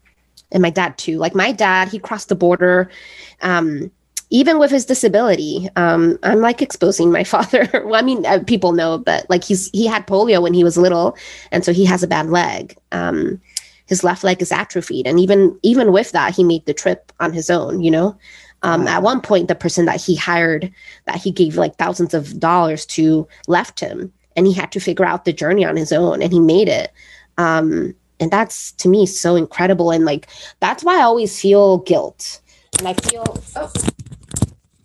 and 0.52 0.62
my 0.62 0.70
dad 0.70 0.96
too. 0.98 1.18
Like 1.18 1.34
my 1.34 1.50
dad, 1.52 1.88
he 1.88 1.98
crossed 1.98 2.28
the 2.28 2.34
border. 2.34 2.90
Um, 3.40 3.90
even 4.30 4.58
with 4.58 4.70
his 4.70 4.86
disability, 4.86 5.68
um, 5.76 6.18
I'm 6.22 6.40
like 6.40 6.62
exposing 6.62 7.10
my 7.10 7.24
father. 7.34 7.68
well, 7.84 7.96
I 7.96 8.02
mean, 8.02 8.24
uh, 8.24 8.40
people 8.46 8.72
know, 8.72 8.98
but 8.98 9.28
like 9.28 9.44
he's 9.44 9.70
he 9.70 9.86
had 9.86 10.06
polio 10.06 10.42
when 10.42 10.54
he 10.54 10.64
was 10.64 10.76
little, 10.76 11.16
and 11.50 11.64
so 11.64 11.72
he 11.72 11.84
has 11.84 12.02
a 12.02 12.06
bad 12.08 12.30
leg. 12.30 12.76
Um, 12.92 13.40
his 13.86 14.04
left 14.04 14.24
leg 14.24 14.40
is 14.40 14.52
atrophied, 14.52 15.06
and 15.06 15.18
even 15.20 15.58
even 15.62 15.92
with 15.92 16.12
that, 16.12 16.34
he 16.34 16.44
made 16.44 16.64
the 16.66 16.74
trip 16.74 17.12
on 17.20 17.32
his 17.32 17.50
own. 17.50 17.82
You 17.82 17.90
know, 17.90 18.16
um, 18.62 18.84
Wow. 18.84 18.96
at 18.96 19.02
one 19.02 19.20
point, 19.20 19.48
the 19.48 19.54
person 19.54 19.86
that 19.86 20.00
he 20.00 20.16
hired, 20.16 20.72
that 21.06 21.16
he 21.16 21.30
gave 21.30 21.56
like 21.56 21.76
thousands 21.76 22.14
of 22.14 22.38
dollars 22.38 22.86
to, 22.86 23.26
left 23.48 23.80
him, 23.80 24.12
and 24.36 24.46
he 24.46 24.52
had 24.52 24.72
to 24.72 24.80
figure 24.80 25.04
out 25.04 25.24
the 25.24 25.32
journey 25.32 25.64
on 25.64 25.76
his 25.76 25.92
own, 25.92 26.22
and 26.22 26.32
he 26.32 26.40
made 26.40 26.68
it. 26.68 26.92
Um, 27.38 27.94
and 28.20 28.30
that's 28.30 28.72
to 28.72 28.88
me 28.88 29.06
so 29.06 29.36
incredible, 29.36 29.90
and 29.90 30.04
like 30.04 30.28
that's 30.60 30.84
why 30.84 30.98
I 30.98 31.02
always 31.02 31.40
feel 31.40 31.78
guilt, 31.78 32.40
and 32.78 32.88
I 32.88 32.94
feel. 32.94 33.24
Oh, 33.56 33.72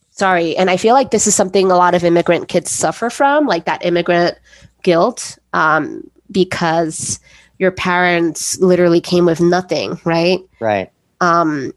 sorry 0.09 0.57
and 0.57 0.71
i 0.71 0.77
feel 0.77 0.95
like 0.95 1.11
this 1.11 1.27
is 1.27 1.35
something 1.35 1.69
a 1.71 1.77
lot 1.77 1.93
of 1.93 2.03
immigrant 2.03 2.47
kids 2.47 2.71
suffer 2.71 3.07
from 3.07 3.45
like 3.45 3.65
that 3.65 3.85
immigrant 3.85 4.35
guilt 4.81 5.37
um, 5.53 6.09
because 6.31 7.19
your 7.59 7.71
parents 7.71 8.59
literally 8.59 9.01
came 9.01 9.25
with 9.25 9.41
nothing 9.41 9.99
right? 10.03 10.39
Right. 10.59 10.91
Um, 11.21 11.73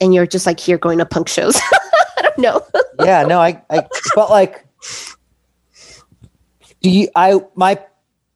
and 0.00 0.14
you're 0.14 0.26
just 0.26 0.46
like 0.46 0.60
here 0.60 0.78
going 0.78 0.98
to 0.98 1.06
punk 1.06 1.28
shows. 1.28 1.56
I 2.18 2.22
don't 2.22 2.38
know. 2.38 2.62
Yeah 3.04 3.22
no 3.24 3.40
i 3.40 3.62
i 3.70 3.86
but 4.14 4.30
like 4.30 4.64
do 6.80 6.90
you 6.90 7.08
i 7.14 7.40
my 7.54 7.78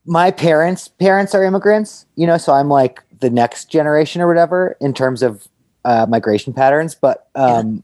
my 0.04 0.30
parents 0.30 0.88
parents 0.88 1.34
are 1.34 1.44
immigrants 1.44 2.06
you 2.16 2.26
know 2.26 2.36
so 2.36 2.52
i'm 2.52 2.68
like 2.68 3.02
the 3.20 3.30
next 3.30 3.70
generation 3.70 4.20
or 4.20 4.26
whatever 4.26 4.76
in 4.80 4.94
terms 4.94 5.22
of 5.22 5.48
uh, 5.84 6.06
migration 6.08 6.52
patterns 6.52 6.94
but 6.94 7.28
um 7.34 7.82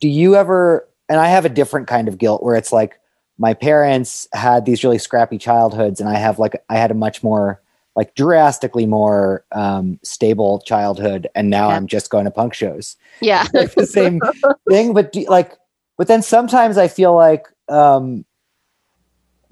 do 0.00 0.08
you 0.08 0.34
ever 0.34 0.88
and 1.08 1.20
i 1.20 1.28
have 1.28 1.44
a 1.44 1.48
different 1.48 1.86
kind 1.86 2.08
of 2.08 2.18
guilt 2.18 2.42
where 2.42 2.56
it's 2.56 2.72
like 2.72 2.98
my 3.38 3.54
parents 3.54 4.28
had 4.32 4.64
these 4.64 4.82
really 4.82 4.98
scrappy 4.98 5.38
childhoods 5.38 6.00
and 6.00 6.08
i 6.08 6.16
have 6.16 6.40
like 6.40 6.60
i 6.68 6.76
had 6.76 6.90
a 6.90 6.94
much 6.94 7.22
more 7.22 7.61
like 7.94 8.14
drastically 8.14 8.86
more 8.86 9.44
um 9.52 9.98
stable 10.02 10.60
childhood 10.60 11.28
and 11.34 11.50
now 11.50 11.68
Yeah. 11.68 11.76
i'm 11.76 11.86
just 11.86 12.10
going 12.10 12.24
to 12.24 12.30
punk 12.30 12.54
shows 12.54 12.96
yeah 13.20 13.46
like 13.54 13.74
the 13.74 13.86
same 13.86 14.20
thing 14.68 14.94
but 14.94 15.12
do, 15.12 15.24
like 15.28 15.52
but 15.98 16.08
then 16.08 16.22
sometimes 16.22 16.78
i 16.78 16.88
feel 16.88 17.14
like 17.14 17.46
um 17.68 18.24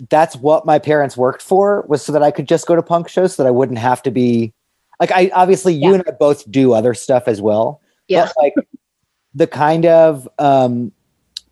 that's 0.09 0.35
what 0.37 0.65
my 0.65 0.79
parents 0.79 1.17
worked 1.17 1.43
for 1.43 1.85
was 1.89 2.03
so 2.03 2.13
that 2.13 2.23
i 2.23 2.31
could 2.31 2.49
just 2.49 2.67
go 2.67 2.75
to 2.75 2.83
punk 2.83 3.09
shows 3.09 3.35
so 3.35 3.43
that 3.43 3.49
i 3.49 3.51
wouldn't 3.53 3.79
have 3.79 4.03
to 4.03 4.11
be 4.11 4.53
like 4.99 5.11
i 5.13 5.31
obviously 5.35 5.75
you 5.75 5.91
Yeah. 5.91 5.95
and 5.97 6.05
i 6.09 6.13
both 6.13 6.51
do 6.51 6.73
other 6.73 6.95
stuff 6.95 7.25
as 7.29 7.43
well 7.43 7.81
yeah 8.09 8.27
but 8.27 8.43
like 8.43 8.55
the 9.35 9.47
kind 9.47 9.85
of 9.87 10.27
um 10.39 10.93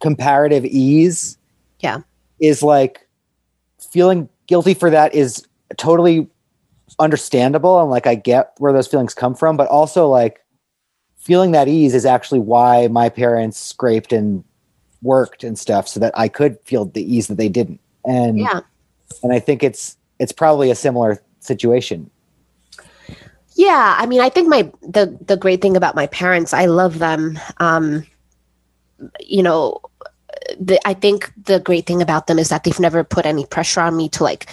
comparative 0.00 0.64
ease 0.64 1.37
Yeah. 1.80 1.99
is 2.40 2.62
like 2.62 3.07
feeling 3.90 4.28
guilty 4.47 4.73
for 4.75 4.90
that 4.90 5.14
is 5.14 5.45
totally 5.76 6.28
understandable 6.99 7.81
and 7.81 7.90
like 7.90 8.07
i 8.07 8.14
get 8.14 8.52
where 8.59 8.73
those 8.73 8.87
feelings 8.87 9.14
come 9.14 9.35
from 9.35 9.57
but 9.57 9.69
also 9.69 10.09
like 10.09 10.45
feeling 11.17 11.52
that 11.52 11.69
ease 11.69 11.95
is 11.95 12.07
actually 12.07 12.40
why 12.40 12.88
my 12.88 13.09
parents 13.09 13.59
scraped 13.59 14.12
and 14.12 14.43
worked 15.02 15.45
and 15.45 15.59
stuff 15.59 15.87
so 15.87 16.00
that 16.00 16.17
i 16.19 16.28
could 16.28 16.59
feel 16.64 16.87
the 16.87 17.14
ease 17.14 17.28
that 17.28 17.37
they 17.37 17.49
didn't 17.49 17.81
and 18.05 18.38
yeah 18.38 18.61
and 19.23 19.33
i 19.33 19.38
think 19.38 19.62
it's 19.62 19.97
it's 20.19 20.33
probably 20.33 20.71
a 20.71 20.75
similar 20.75 21.23
situation 21.40 22.11
Yeah, 23.59 23.97
I 23.99 24.07
mean, 24.07 24.21
I 24.21 24.28
think 24.28 24.47
my 24.47 24.71
the 24.83 25.19
the 25.26 25.37
great 25.37 25.61
thing 25.61 25.76
about 25.76 25.97
my 25.97 26.07
parents, 26.07 26.55
I 26.55 26.67
love 26.67 27.00
them. 27.00 27.40
Um, 27.57 28.07
you 29.19 29.43
know, 29.43 29.81
the, 30.61 30.78
I 30.87 30.95
think 30.95 31.33
the 31.45 31.59
great 31.59 31.85
thing 31.85 32.00
about 32.00 32.28
them 32.28 32.38
is 32.38 32.50
that 32.50 32.62
they've 32.62 32.78
never 32.78 33.02
put 33.02 33.26
any 33.26 33.45
pressure 33.45 33.81
on 33.81 33.97
me 33.97 34.09
to 34.11 34.23
like 34.23 34.47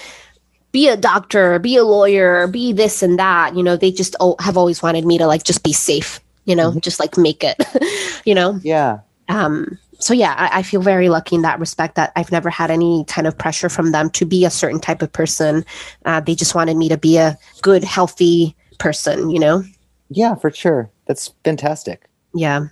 be 0.76 0.90
a 0.90 0.98
doctor, 0.98 1.58
be 1.60 1.78
a 1.78 1.86
lawyer, 1.86 2.48
be 2.48 2.74
this 2.74 3.02
and 3.02 3.18
that. 3.18 3.56
You 3.56 3.64
know, 3.64 3.78
they 3.78 3.92
just 3.92 4.14
oh, 4.20 4.36
have 4.40 4.58
always 4.58 4.84
wanted 4.84 5.06
me 5.06 5.18
to 5.18 5.26
like 5.26 5.44
just 5.52 5.64
be 5.64 5.72
safe. 5.74 6.20
You 6.44 6.56
know, 6.56 6.72
Mhm. 6.72 6.82
just 6.82 7.00
like 7.00 7.18
make 7.18 7.44
it. 7.44 7.58
you 8.26 8.36
know, 8.36 8.60
yeah 8.62 9.00
um, 9.30 9.80
so 10.00 10.14
yeah, 10.14 10.36
I, 10.38 10.60
I 10.60 10.64
feel 10.64 10.82
very 10.82 11.08
lucky 11.10 11.36
in 11.36 11.42
that 11.44 11.60
respect 11.60 11.96
that 11.96 12.12
I've 12.18 12.32
never 12.32 12.50
had 12.50 12.70
any 12.70 13.06
kind 13.08 13.26
of 13.26 13.38
pressure 13.38 13.70
from 13.70 13.92
them 13.94 14.10
to 14.12 14.26
be 14.26 14.44
a 14.46 14.50
certain 14.52 14.80
type 14.82 15.02
of 15.02 15.12
person. 15.12 15.64
Uh, 16.06 16.20
they 16.20 16.36
just 16.36 16.54
wanted 16.54 16.76
me 16.78 16.90
to 16.90 16.98
be 16.98 17.18
a 17.18 17.38
good, 17.62 17.84
healthy 17.84 18.54
person. 18.78 19.30
You 19.32 19.40
know. 19.40 19.64
yeah 20.10 20.36
for 20.36 20.52
sure 20.52 20.90
that's 21.08 21.34
fantastic 21.46 22.00
Yeah. 22.36 22.68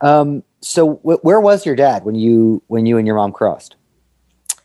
um 0.00 0.42
so 0.60 0.94
wh- 1.06 1.22
where 1.26 1.40
was 1.48 1.66
your 1.66 1.76
dad 1.76 2.04
when 2.06 2.16
you 2.16 2.62
when 2.72 2.86
you 2.86 2.96
and 2.98 3.06
your 3.06 3.16
mom 3.20 3.32
crossed 3.32 3.76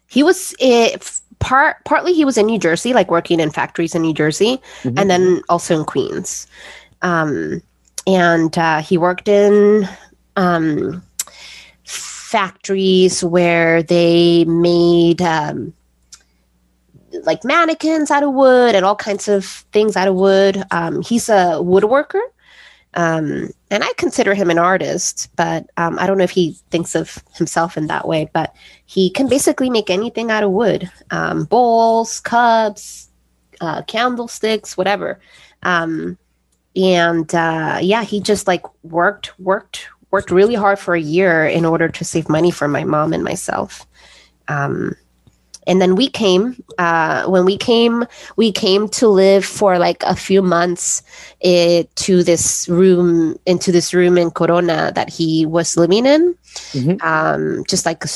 He 0.09 0.23
was 0.23 0.55
uh, 0.61 0.95
f- 0.97 1.21
part 1.39 1.77
partly 1.85 2.13
he 2.13 2.25
was 2.25 2.37
in 2.37 2.45
New 2.47 2.59
Jersey, 2.59 2.93
like 2.93 3.11
working 3.11 3.39
in 3.39 3.51
factories 3.51 3.93
in 3.95 4.01
New 4.01 4.13
Jersey, 4.13 4.61
Mhm. 4.83 4.99
and 4.99 5.09
then 5.09 5.41
also 5.49 5.77
in 5.79 5.85
Queens. 5.85 6.47
Um, 7.01 7.61
and 8.05 8.57
uh, 8.57 8.81
he 8.81 8.97
worked 8.97 9.27
in 9.27 9.87
um, 10.35 11.03
factories 11.83 13.23
where 13.23 13.83
they 13.83 14.45
made 14.45 15.21
um, 15.21 15.73
like 17.23 17.43
mannequins 17.43 18.11
out 18.11 18.23
of 18.23 18.33
wood 18.33 18.75
and 18.75 18.85
all 18.85 18.95
kinds 18.95 19.27
of 19.27 19.45
things 19.71 19.95
out 19.95 20.07
of 20.07 20.15
wood. 20.15 20.63
Um, 20.71 21.01
he's 21.01 21.29
a 21.29 21.59
woodworker. 21.61 22.19
Um, 22.97 23.51
and 23.69 23.83
I 23.83 23.93
consider 23.97 24.33
him 24.33 24.49
an 24.49 24.57
artist, 24.57 25.29
but 25.35 25.69
um, 25.77 25.99
I 25.99 26.07
don't 26.07 26.17
know 26.17 26.23
if 26.23 26.31
he 26.31 26.57
thinks 26.71 26.95
of 26.95 27.23
himself 27.35 27.77
in 27.77 27.87
that 27.87 28.07
way. 28.07 28.27
But 28.33 28.55
he 28.85 29.11
can 29.11 29.29
basically 29.29 29.69
make 29.69 29.89
anything 29.91 30.31
out 30.31 30.43
of 30.43 30.51
wood 30.51 30.91
um, 31.11 31.45
bowls, 31.45 32.19
cups, 32.19 33.09
uh, 33.61 33.83
candlesticks, 33.83 34.75
whatever. 34.75 35.19
Um, 35.61 36.17
and 36.75 37.33
uh, 37.35 37.79
yeah, 37.81 38.03
he 38.03 38.19
just 38.19 38.47
like 38.47 38.63
worked, 38.83 39.39
worked, 39.39 39.87
worked 40.09 40.31
really 40.31 40.55
hard 40.55 40.79
for 40.79 40.95
a 40.95 41.01
year 41.01 41.45
in 41.45 41.65
order 41.65 41.89
to 41.89 42.03
save 42.03 42.29
money 42.29 42.49
for 42.49 42.67
my 42.67 42.83
mom 42.83 43.13
and 43.13 43.23
myself. 43.23 43.85
And 45.67 45.81
then 45.81 45.95
we 45.95 46.07
came. 46.09 46.55
Uh, 46.79 47.25
when 47.27 47.43
we 47.45 47.57
came, 47.57 48.05
we 48.37 48.51
came 48.51 48.87
to 48.89 49.07
live 49.09 49.43
for 49.45 49.77
like 49.77 50.01
a 50.03 50.15
few 50.15 50.41
months 50.41 51.03
eh, 51.43 51.83
to 51.95 52.23
this 52.23 52.67
room, 52.69 53.37
into 53.45 53.71
this 53.71 53.93
room 53.93 54.17
in 54.17 54.31
Corona 54.31 54.91
that 54.95 55.09
he 55.09 55.45
was 55.45 55.75
living 55.77 56.05
in. 56.05 56.33
Mhm. 56.73 57.03
Um, 57.03 57.63
just 57.67 57.85
like 57.85 58.03
a 58.05 58.09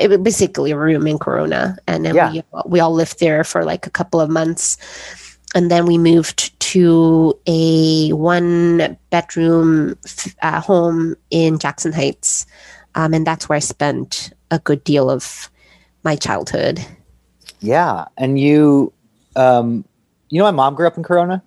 it 0.00 0.08
was 0.08 0.18
basically 0.24 0.70
a 0.70 0.76
room 0.78 1.06
in 1.06 1.18
Corona, 1.18 1.76
and 1.86 2.06
then 2.06 2.14
Yeah. 2.14 2.30
we 2.32 2.42
we 2.64 2.80
all 2.80 2.94
lived 2.94 3.20
there 3.20 3.44
for 3.44 3.62
like 3.64 3.86
a 3.86 3.90
couple 3.90 4.20
of 4.22 4.30
months, 4.30 4.78
and 5.54 5.70
then 5.70 5.84
we 5.84 5.98
moved 5.98 6.58
to 6.72 7.36
a 7.46 8.08
one 8.14 8.96
bedroom 9.10 9.98
f- 10.06 10.34
uh, 10.40 10.60
home 10.60 11.14
in 11.30 11.58
Jackson 11.58 11.92
Heights, 11.92 12.46
um, 12.94 13.12
and 13.12 13.26
that's 13.26 13.48
where 13.50 13.56
I 13.56 13.60
spent 13.60 14.32
a 14.50 14.58
good 14.60 14.82
deal 14.84 15.10
of 15.10 15.50
my 16.04 16.16
childhood. 16.16 16.84
Yeah, 17.60 18.06
and 18.16 18.38
you, 18.38 18.92
um, 19.36 19.84
you 20.30 20.38
know, 20.38 20.44
my 20.44 20.50
mom 20.50 20.74
grew 20.74 20.86
up 20.86 20.96
in 20.96 21.02
Corona. 21.02 21.42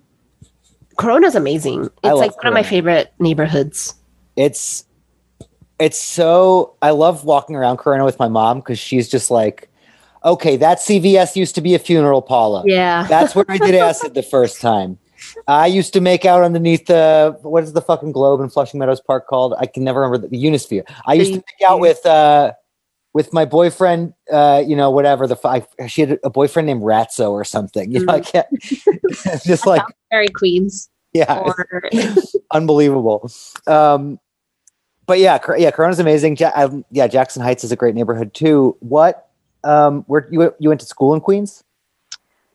Corona's 0.97 1.35
amazing. 1.35 1.89
It's 2.03 2.19
like 2.19 2.35
one 2.37 2.47
of 2.47 2.53
my 2.53 2.63
favorite 2.63 3.13
neighborhoods. 3.19 3.95
It's, 4.37 4.85
it's 5.77 5.99
so 5.99 6.75
I 6.81 6.91
love 6.91 7.25
walking 7.25 7.55
around 7.55 7.77
Corona 7.77 8.05
with 8.05 8.17
my 8.17 8.29
mom 8.29 8.59
because 8.59 8.79
she's 8.79 9.09
just 9.09 9.29
like, 9.29 9.69
okay, 10.23 10.55
that 10.57 10.79
CVS 10.79 11.35
used 11.35 11.55
to 11.55 11.61
be 11.61 11.75
a 11.75 11.79
funeral 11.79 12.21
parlor. 12.21 12.63
Yeah. 12.65 13.05
That's 13.07 13.35
where 13.35 13.45
I 13.47 13.57
did 13.57 13.75
acid 13.75 14.13
the 14.13 14.23
first 14.23 14.61
time. 14.61 14.97
I 15.47 15.67
used 15.67 15.93
to 15.93 16.01
make 16.01 16.25
out 16.25 16.43
underneath 16.43 16.85
the 16.85 17.37
what 17.41 17.63
is 17.63 17.73
the 17.73 17.81
fucking 17.81 18.11
globe 18.11 18.41
in 18.41 18.49
Flushing 18.49 18.79
Meadows 18.79 19.01
Park 19.01 19.27
called? 19.27 19.53
I 19.57 19.65
can 19.65 19.83
never 19.83 20.01
remember 20.01 20.27
the, 20.27 20.27
the 20.27 20.43
Unisphere. 20.43 20.83
I 21.05 21.13
used 21.13 21.33
to 21.33 21.37
make 21.37 21.69
out 21.69 21.79
with 21.79 22.05
uh 22.05 22.53
with 23.15 23.31
my 23.31 23.45
boyfriend, 23.45 24.13
uh, 24.29 24.61
you 24.67 24.75
know, 24.75 24.91
whatever 24.91 25.25
the 25.25 25.37
fi- 25.37 25.65
she 25.87 26.01
had 26.01 26.19
a 26.25 26.29
boyfriend 26.29 26.65
named 26.65 26.81
Ratso 26.81 27.31
or 27.31 27.45
something. 27.45 27.89
You 27.89 28.05
know, 28.05 28.13
I 28.13 28.19
can't 28.19 28.45
just 29.45 29.65
like 29.65 29.83
Fairy 30.09 30.27
Queens. 30.27 30.89
yeah, 31.13 31.39
Or 31.39 31.89
unbelievable. 32.51 33.31
Um, 33.67 34.19
but 35.05 35.19
yeah, 35.19 35.39
yeah, 35.57 35.71
Corona's 35.71 35.99
amazing. 35.99 36.35
Ja- 36.35 36.51
um, 36.55 36.83
yeah, 36.91 37.07
Jackson 37.07 37.41
Heights 37.41 37.63
is 37.63 37.71
a 37.71 37.77
great 37.77 37.95
neighborhood 37.95 38.33
too. 38.33 38.75
What 38.81 39.29
um, 39.63 40.03
where 40.07 40.27
you 40.29 40.53
you 40.59 40.67
went 40.67 40.81
to 40.81 40.85
school 40.85 41.13
in 41.13 41.21
Queens? 41.21 41.63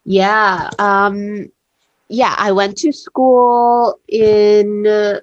Yeah. 0.05 0.69
Um, 0.79 1.51
yeah, 2.09 2.35
I 2.37 2.53
went 2.53 2.77
to 2.79 2.93
school 2.93 3.99
in, 4.09 4.87
uh, 4.87 5.21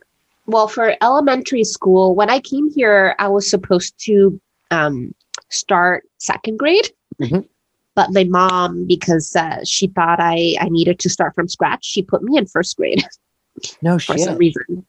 well, 0.47 0.67
for 0.67 0.95
elementary 0.99 1.63
school. 1.63 2.15
When 2.15 2.31
I 2.31 2.39
came 2.39 2.71
here, 2.73 3.15
I 3.19 3.27
was 3.27 3.47
supposed 3.47 3.93
to 4.05 4.41
um, 4.71 5.13
start 5.49 6.03
second 6.17 6.57
grade. 6.57 6.89
Mhm. 7.21 7.47
But 7.95 8.13
my 8.13 8.25
mom, 8.25 8.85
because 8.85 9.35
uh, 9.35 9.59
she 9.65 9.87
thought 9.87 10.19
I, 10.19 10.55
I 10.61 10.69
needed 10.69 10.99
to 10.99 11.09
start 11.09 11.33
from 11.33 11.47
scratch, 11.47 11.83
she 11.83 12.03
put 12.03 12.21
me 12.21 12.37
in 12.37 12.45
first 12.45 12.77
grade 12.77 13.03
No 13.81 13.97
for 13.97 14.13
shit. 14.13 14.25
some 14.25 14.37
reason. 14.37 14.85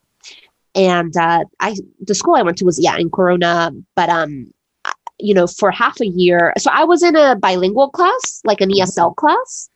And 0.74 1.16
uh, 1.16 1.44
I, 1.58 1.74
the 2.00 2.14
school 2.14 2.34
I 2.36 2.42
went 2.42 2.58
to 2.58 2.64
was 2.66 2.78
yeah 2.78 2.96
in 2.98 3.10
Corona, 3.10 3.72
but 3.96 4.08
um, 4.10 4.52
you 5.18 5.34
know, 5.34 5.46
for 5.46 5.70
half 5.70 6.00
a 6.00 6.06
year, 6.06 6.52
so 6.58 6.70
I 6.72 6.84
was 6.84 7.02
in 7.02 7.16
a 7.16 7.34
bilingual 7.34 7.88
class, 7.90 8.40
like 8.44 8.60
an 8.60 8.70
ESL 8.70 9.16
class, 9.16 9.68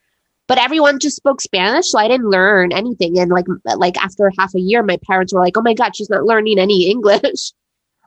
but 0.47 0.59
everyone 0.59 0.99
just 1.01 1.17
spoke 1.17 1.41
Spanish, 1.41 1.89
so 1.91 1.99
I 1.99 2.07
didn't 2.09 2.29
learn 2.31 2.71
anything. 2.73 3.19
And 3.19 3.31
like, 3.31 3.47
like 3.77 3.97
after 3.97 4.31
half 4.39 4.55
a 4.55 4.61
year, 4.61 4.83
my 4.83 4.99
parents 5.05 5.33
were 5.33 5.41
like, 5.41 5.57
"Oh 5.57 5.63
my 5.63 5.75
god, 5.75 5.97
she's 5.97 6.11
not 6.11 6.25
learning 6.25 6.59
any 6.59 6.87
English," 6.91 7.53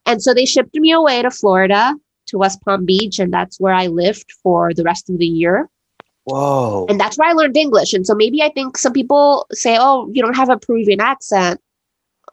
and 0.05 0.21
so 0.21 0.33
they 0.33 0.45
shipped 0.45 0.75
me 0.75 0.91
away 0.91 1.23
to 1.23 1.31
Florida 1.31 1.95
to 2.35 2.39
West 2.39 2.61
Palm 2.63 2.85
Beach, 2.85 3.19
and 3.19 3.33
that's 3.33 3.59
where 3.59 3.73
I 3.73 3.87
lived 3.87 4.31
for 4.43 4.73
the 4.73 4.83
rest 4.83 5.09
of 5.09 5.17
the 5.17 5.25
year 5.25 5.69
Whoa. 6.25 6.87
and 6.89 6.99
that's 6.99 7.17
where 7.17 7.29
I 7.29 7.33
learned 7.33 7.55
English. 7.55 7.93
And 7.93 8.05
so 8.05 8.15
maybe 8.15 8.41
I 8.41 8.49
think 8.49 8.77
some 8.77 8.93
people 8.93 9.45
say, 9.51 9.77
"Oh, 9.79 10.09
you 10.11 10.21
don't 10.23 10.35
have 10.35 10.49
a 10.49 10.57
Peruvian 10.57 10.99
accent," 10.99 11.61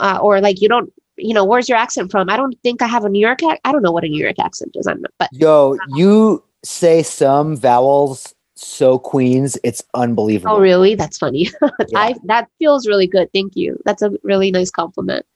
uh, 0.00 0.18
or 0.20 0.40
like 0.40 0.62
you 0.62 0.68
don't, 0.68 0.90
you 1.16 1.34
know, 1.34 1.44
where's 1.44 1.68
your 1.68 1.78
accent 1.78 2.10
from? 2.10 2.30
I 2.30 2.36
don't 2.38 2.56
think 2.62 2.80
I 2.80 2.86
have 2.86 3.04
a 3.04 3.10
New 3.10 3.20
York. 3.20 3.42
Ac- 3.42 3.60
I 3.64 3.70
don't 3.70 3.82
know 3.82 3.92
what 3.92 4.04
a 4.04 4.08
New 4.08 4.22
York 4.22 4.38
accent 4.38 4.72
is. 4.76 4.86
I'm 4.86 5.02
not, 5.02 5.12
but 5.18 5.28
Yo, 5.32 5.76
you 5.88 6.42
say 6.64 7.02
some 7.02 7.56
vowels 7.56 8.34
so 8.54 8.98
Queens, 8.98 9.58
it's 9.64 9.82
unbelievable. 9.94 10.56
oh, 10.56 10.60
really? 10.60 10.94
That's 10.94 11.18
funny. 11.18 11.50
Yeah. 11.88 11.98
I 11.98 12.14
that 12.24 12.48
feels 12.58 12.88
really 12.88 13.06
good. 13.06 13.28
Thank 13.34 13.56
you. 13.56 13.78
That's 13.84 14.02
a 14.02 14.12
really 14.22 14.50
nice 14.50 14.70
compliment. 14.70 15.26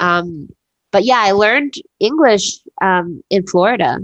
Um, 0.00 0.48
but 0.90 1.04
yeah, 1.04 1.18
I 1.20 1.32
learned 1.32 1.74
English 2.00 2.58
um, 2.82 3.22
in 3.30 3.46
Florida 3.46 3.98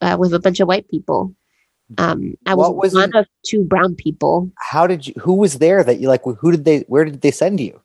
uh, 0.00 0.16
with 0.18 0.32
a 0.34 0.38
bunch 0.40 0.60
of 0.60 0.68
white 0.68 0.88
people. 0.88 1.34
Um, 1.96 2.36
I 2.46 2.54
was, 2.54 2.70
was 2.74 2.94
one 2.94 3.10
it- 3.10 3.16
of 3.16 3.26
two 3.46 3.64
brown 3.64 3.94
people. 3.94 4.50
How 4.58 4.86
did 4.86 5.06
you? 5.06 5.14
Who 5.20 5.34
was 5.34 5.58
there 5.58 5.82
that 5.84 6.00
you 6.00 6.08
like? 6.08 6.22
Who 6.24 6.50
did 6.50 6.64
they? 6.64 6.80
Where 6.88 7.04
did 7.04 7.20
they 7.22 7.30
send 7.30 7.60
you? 7.60 7.80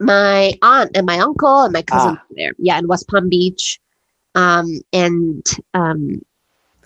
my 0.00 0.52
aunt 0.60 0.90
and 0.96 1.06
my 1.06 1.18
uncle 1.20 1.62
and 1.62 1.72
my 1.72 1.80
cousin 1.82 2.18
Ah. 2.18 2.22
were 2.28 2.34
there. 2.36 2.52
Yeah, 2.58 2.78
in 2.78 2.88
West 2.88 3.06
Palm 3.08 3.28
Beach. 3.28 3.80
Um, 4.34 4.80
and 4.92 5.46
um, 5.72 6.20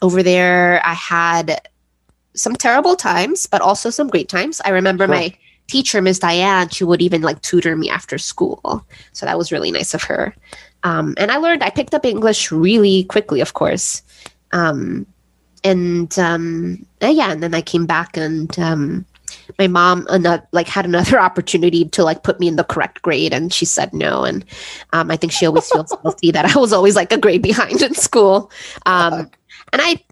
over 0.03 0.23
there, 0.23 0.83
I 0.85 0.93
had 0.93 1.59
some 2.35 2.55
terrible 2.55 2.95
times, 2.97 3.47
but 3.47 3.63
also 3.63 3.89
some 3.89 4.09
great 4.09 4.29
times. 4.29 4.61
I 4.65 4.71
remember 4.71 5.07
Sure. 5.07 5.15
my 5.15 5.35
teacher, 5.69 6.03
Miss 6.03 6.19
Diane, 6.19 6.69
she 6.71 6.85
would 6.85 7.01
even 7.03 7.23
like 7.23 7.41
tutor 7.43 7.77
me 7.77 7.89
after 7.89 8.19
school. 8.19 8.85
So 9.13 9.27
that 9.27 9.39
was 9.39 9.53
really 9.53 9.71
nice 9.71 9.95
of 9.95 10.03
her. 10.03 10.35
Um, 10.83 11.15
and 11.19 11.31
I 11.31 11.37
learned, 11.37 11.63
I 11.63 11.71
picked 11.71 11.95
up 11.95 12.05
English 12.05 12.51
really 12.51 13.05
quickly, 13.05 13.41
of 13.41 13.55
course. 13.55 14.03
Um, 14.53 15.07
and 15.65 16.17
um, 16.19 16.87
uh, 17.03 17.09
yeah, 17.09 17.33
and 17.33 17.43
then 17.43 17.55
I 17.55 17.61
came 17.61 17.85
back 17.85 18.17
and 18.17 18.57
um, 18.59 19.05
my 19.59 19.67
mom 19.67 20.07
ano- 20.11 20.47
like 20.53 20.69
had 20.69 20.85
another 20.85 21.19
opportunity 21.29 21.85
to 21.87 22.05
like 22.05 22.23
put 22.23 22.41
me 22.41 22.49
in 22.49 22.57
the 22.57 22.65
correct 22.65 23.03
grade 23.03 23.33
and 23.33 23.53
she 23.53 23.65
said 23.65 23.93
no 23.93 24.25
and 24.25 24.45
um, 24.93 25.11
i 25.11 25.17
think 25.17 25.33
she 25.33 25.47
always 25.47 25.69
feels 25.71 25.95
guilty 26.03 26.31
that 26.31 26.45
i 26.45 26.59
was 26.59 26.73
always 26.73 26.97
like 26.97 27.13
a 27.13 27.19
grade 27.19 27.43
behind 27.43 27.83
in 27.83 27.95
school 27.95 28.51
um, 28.87 29.31
and 29.73 29.83
i 29.83 30.03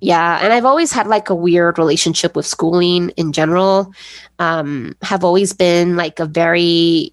yeah 0.00 0.38
and 0.42 0.52
i've 0.52 0.64
always 0.64 0.92
had 0.92 1.06
like 1.06 1.30
a 1.30 1.34
weird 1.34 1.78
relationship 1.78 2.36
with 2.36 2.46
schooling 2.46 3.10
in 3.16 3.32
general 3.32 3.92
um, 4.38 4.94
have 5.02 5.24
always 5.24 5.52
been 5.52 5.96
like 5.96 6.20
a 6.20 6.26
very 6.26 7.12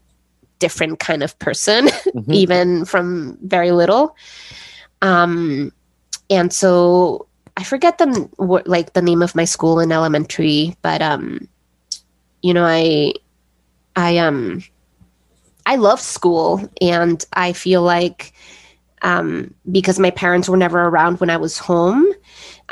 different 0.60 1.00
kind 1.00 1.24
of 1.24 1.38
person 1.40 1.88
Mhm. 2.16 2.34
even 2.34 2.86
from 2.86 3.38
very 3.44 3.72
little. 3.72 4.16
Um, 5.02 5.72
and 6.30 6.52
so 6.54 7.28
I 7.58 7.64
forget 7.64 7.98
the 7.98 8.30
what 8.38 8.68
like 8.68 8.94
the 8.94 9.02
name 9.02 9.22
of 9.22 9.36
my 9.36 9.46
school 9.46 9.80
in 9.80 9.92
elementary, 9.92 10.76
but 10.82 11.02
um, 11.02 11.48
you 12.42 12.54
know, 12.54 12.66
I 12.66 13.14
I 13.96 14.18
um 14.18 14.64
I 15.66 15.76
love 15.76 16.00
school, 16.00 16.68
and 16.82 17.24
I 17.34 17.54
feel 17.54 17.82
like 17.82 18.34
um, 19.02 19.54
because 19.72 20.00
my 20.00 20.12
parents 20.12 20.50
were 20.50 20.58
never 20.58 20.82
around 20.84 21.20
when 21.20 21.30
I 21.30 21.38
was 21.38 21.58
home, 21.58 22.06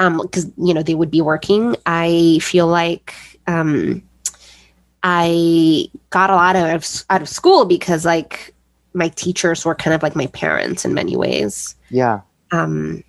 because 0.10 0.50
you 0.58 0.74
know 0.74 0.84
they 0.84 0.96
would 0.96 1.12
be 1.12 1.22
working. 1.22 1.76
I 1.86 2.40
feel 2.42 2.68
like 2.68 3.14
um, 3.48 4.02
I 5.04 5.90
got 6.10 6.30
a 6.30 6.36
lot 6.36 6.56
out 6.56 6.76
of 6.76 7.06
out 7.10 7.22
of 7.22 7.30
school 7.30 7.66
because 7.66 8.06
like 8.06 8.54
my 8.94 9.10
teachers 9.10 9.66
were 9.66 9.76
kind 9.76 9.94
of 9.94 10.04
like 10.04 10.16
my 10.16 10.28
parents 10.28 10.86
in 10.86 10.94
many 10.94 11.16
ways. 11.16 11.76
Yeah. 11.90 12.22
Um, 12.52 13.04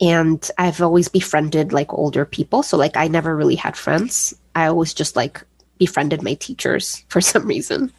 and 0.00 0.50
I've 0.58 0.82
always 0.82 1.08
befriended 1.08 1.72
like 1.72 1.92
older 1.92 2.24
people, 2.24 2.62
so 2.62 2.76
like 2.76 2.96
I 2.96 3.08
never 3.08 3.36
really 3.36 3.54
had 3.54 3.76
friends. 3.76 4.34
I 4.54 4.66
always 4.66 4.92
just 4.92 5.14
like 5.16 5.44
befriended 5.78 6.22
my 6.22 6.34
teachers 6.34 7.04
for 7.08 7.20
some 7.20 7.46
reason. 7.46 7.92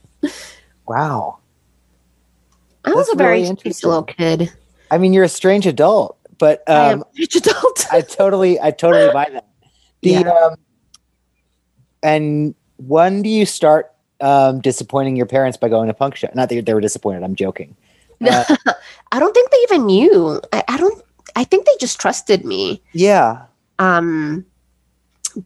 Wow. 0.87 1.39
I 2.85 2.89
was 2.89 3.07
That's 3.07 3.13
a 3.13 3.17
very 3.17 3.37
really 3.37 3.49
interesting. 3.49 3.89
little 3.89 4.03
kid. 4.03 4.51
I 4.91 4.97
mean, 4.97 5.13
you're 5.13 5.23
a 5.23 5.29
strange 5.29 5.65
adult, 5.65 6.17
but 6.37 6.63
I 6.69 6.91
um, 6.93 7.03
rich 7.17 7.35
adult. 7.35 7.85
I 7.91 8.01
totally, 8.01 8.59
I 8.59 8.71
totally 8.71 9.11
buy 9.13 9.29
that. 9.31 9.45
The, 10.01 10.11
Yeah. 10.11 10.21
um, 10.21 10.55
and 12.01 12.55
when 12.77 13.21
do 13.21 13.29
you 13.29 13.45
start 13.45 13.91
um, 14.21 14.59
disappointing 14.61 15.15
your 15.15 15.25
parents 15.25 15.57
by 15.57 15.69
going 15.69 15.87
to 15.87 15.93
punk 15.93 16.15
show? 16.15 16.29
Not 16.33 16.49
that 16.49 16.65
they 16.65 16.73
were 16.73 16.81
disappointed. 16.81 17.23
I'm 17.23 17.35
joking. 17.35 17.75
Uh, 18.23 18.45
I 19.11 19.19
don't 19.19 19.33
think 19.33 19.51
they 19.51 19.57
even 19.63 19.85
knew. 19.85 20.39
I, 20.53 20.63
I 20.69 20.77
don't. 20.77 21.03
I 21.35 21.43
think 21.43 21.65
they 21.65 21.73
just 21.77 21.99
trusted 21.99 22.45
me. 22.45 22.81
yeah. 22.93 23.47
Um, 23.79 24.45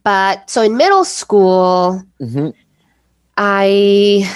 but 0.04 0.48
so 0.48 0.62
in 0.62 0.76
middle 0.76 1.04
school, 1.04 2.04
hmm 2.20 2.50
I 3.36 4.30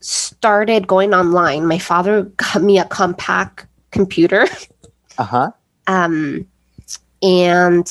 started 0.00 0.86
going 0.88 1.14
online. 1.14 1.66
My 1.66 1.78
father 1.78 2.24
got 2.36 2.62
me 2.62 2.78
a 2.78 2.84
Compaq 2.84 3.66
computer, 3.92 4.46
Uh 5.18 5.24
huh. 5.24 5.50
Um, 5.90 6.46
and 7.22 7.90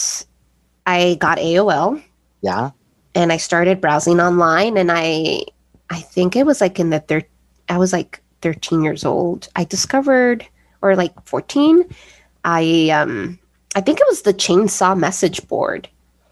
I 0.87 1.17
got 1.19 1.37
AOL, 1.37 2.01
Yeah. 2.41 2.71
and 3.13 3.31
I 3.31 3.37
started 3.37 3.81
browsing 3.81 4.19
online. 4.19 4.77
And 4.77 4.91
I, 4.91 5.43
I 5.89 5.99
think 5.99 6.35
it 6.35 6.45
was 6.45 6.61
like 6.61 6.79
in 6.79 6.89
the 6.89 6.99
third. 7.01 7.25
I 7.67 7.77
was 7.77 7.93
like 7.93 8.21
13 8.41 8.81
years 8.83 9.05
old. 9.05 9.49
I 9.55 9.65
discovered, 9.65 10.45
or 10.81 10.95
like 10.95 11.13
14. 11.25 11.83
I 12.45 12.89
um, 12.89 13.37
I 13.75 13.81
think 13.81 13.99
it 13.99 14.05
was 14.09 14.21
the 14.23 14.33
chainsaw 14.33 14.97
message 14.97 15.45
board. 15.47 15.87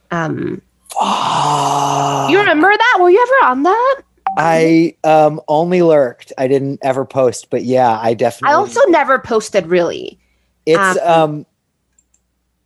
Um, 0.09 0.61
you 0.99 2.39
remember 2.39 2.71
that? 2.71 2.97
Were 2.99 3.09
you 3.09 3.21
ever 3.21 3.51
on 3.51 3.63
that? 3.63 4.01
I 4.37 4.95
um 5.03 5.41
only 5.47 5.81
lurked. 5.81 6.31
I 6.37 6.47
didn't 6.47 6.79
ever 6.81 7.05
post, 7.05 7.49
but 7.49 7.63
yeah, 7.63 7.99
I 8.01 8.13
definitely. 8.13 8.53
I 8.53 8.57
also 8.57 8.81
never 8.87 9.19
posted 9.19 9.67
really. 9.67 10.17
It's 10.65 10.99
um. 11.01 11.45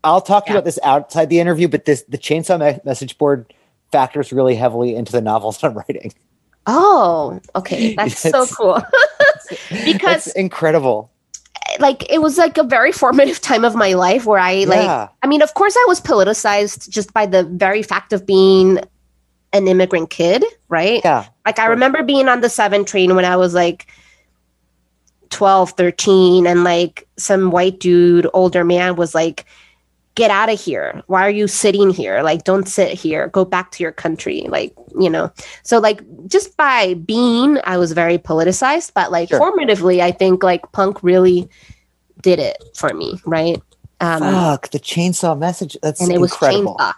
I'll 0.04 0.22
talk 0.22 0.48
Yeah. 0.48 0.54
about 0.54 0.66
this 0.66 0.80
outside 0.84 1.30
the 1.30 1.40
interview, 1.40 1.68
but 1.68 1.86
this 1.86 2.04
the 2.10 2.18
chainsaw 2.18 2.60
me- 2.60 2.80
message 2.84 3.18
board 3.18 3.54
factors 3.92 4.32
really 4.34 4.56
heavily 4.56 4.96
into 4.96 5.12
the 5.12 5.22
novels 5.22 5.64
I'm 5.64 5.74
writing. 5.74 6.14
Oh, 6.68 7.40
okay. 7.56 7.96
That's 7.98 8.20
so 8.20 8.46
cool. 8.48 8.82
Because- 9.86 10.28
it's 10.28 10.36
incredible. 10.36 11.12
like 11.80 12.10
it 12.12 12.22
was 12.22 12.38
like 12.38 12.58
a 12.58 12.64
very 12.64 12.92
formative 12.92 13.40
time 13.42 13.64
of 13.66 13.76
my 13.76 13.94
life 13.94 14.26
where 14.26 14.40
I 14.40 14.64
like 14.66 14.84
yeah, 14.84 15.08
I 15.24 15.28
mean, 15.28 15.42
of 15.42 15.54
course 15.54 15.76
I 15.78 15.86
was 15.88 16.00
politicized 16.02 16.90
just 16.90 17.14
by 17.14 17.26
the 17.26 17.44
very 17.44 17.82
fact 17.84 18.14
of 18.14 18.26
being 18.26 18.80
an 19.54 19.68
immigrant 19.68 20.10
kid, 20.10 20.44
right? 20.70 21.02
yeah, 21.04 21.26
Like 21.46 21.60
I 21.60 21.66
remember 21.66 22.04
being 22.04 22.30
on 22.30 22.40
the 22.42 22.50
7 22.50 22.86
train 22.86 23.16
when 23.16 23.26
I 23.26 23.36
was 23.36 23.54
like 23.54 23.88
12, 25.30 25.72
13 25.72 26.48
and 26.48 26.64
like 26.64 27.08
some 27.18 27.52
white 27.52 27.80
dude, 27.80 28.28
older 28.34 28.64
man 28.64 28.96
was 28.96 29.14
like 29.16 29.46
get 30.16 30.30
out 30.32 30.50
of 30.50 30.60
here. 30.60 31.02
Why 31.08 31.26
are 31.26 31.30
you 31.32 31.48
sitting 31.48 31.90
here? 31.90 32.22
Like 32.22 32.44
don't 32.44 32.68
sit 32.68 32.94
here. 32.98 33.28
Go 33.30 33.46
back 33.46 33.72
to 33.72 33.84
your 33.84 33.92
country. 33.94 34.46
Like, 34.50 34.74
you 35.00 35.10
know. 35.10 35.32
So 35.64 35.80
like 35.80 36.02
just 36.28 36.56
by 36.58 36.96
being 36.96 37.58
I 37.64 37.78
was 37.78 37.94
very 37.94 38.18
politicized, 38.18 38.92
but 38.94 39.12
like 39.12 39.30
Sure. 39.30 39.40
formatively 39.40 40.02
I 40.02 40.12
think 40.12 40.44
like 40.44 40.70
punk 40.74 41.02
really 41.04 41.50
did 42.22 42.40
it 42.40 42.58
for 42.76 42.94
me, 42.94 43.20
right? 43.26 43.62
Um 44.00 44.20
fuck 44.22 44.70
the 44.72 44.80
chainsaw 44.80 45.38
message. 45.38 45.78
That's 45.82 46.02
and 46.02 46.12
it 46.12 46.20
was 46.20 46.32
incredible. 46.34 46.76
chainsaw. 46.80 46.94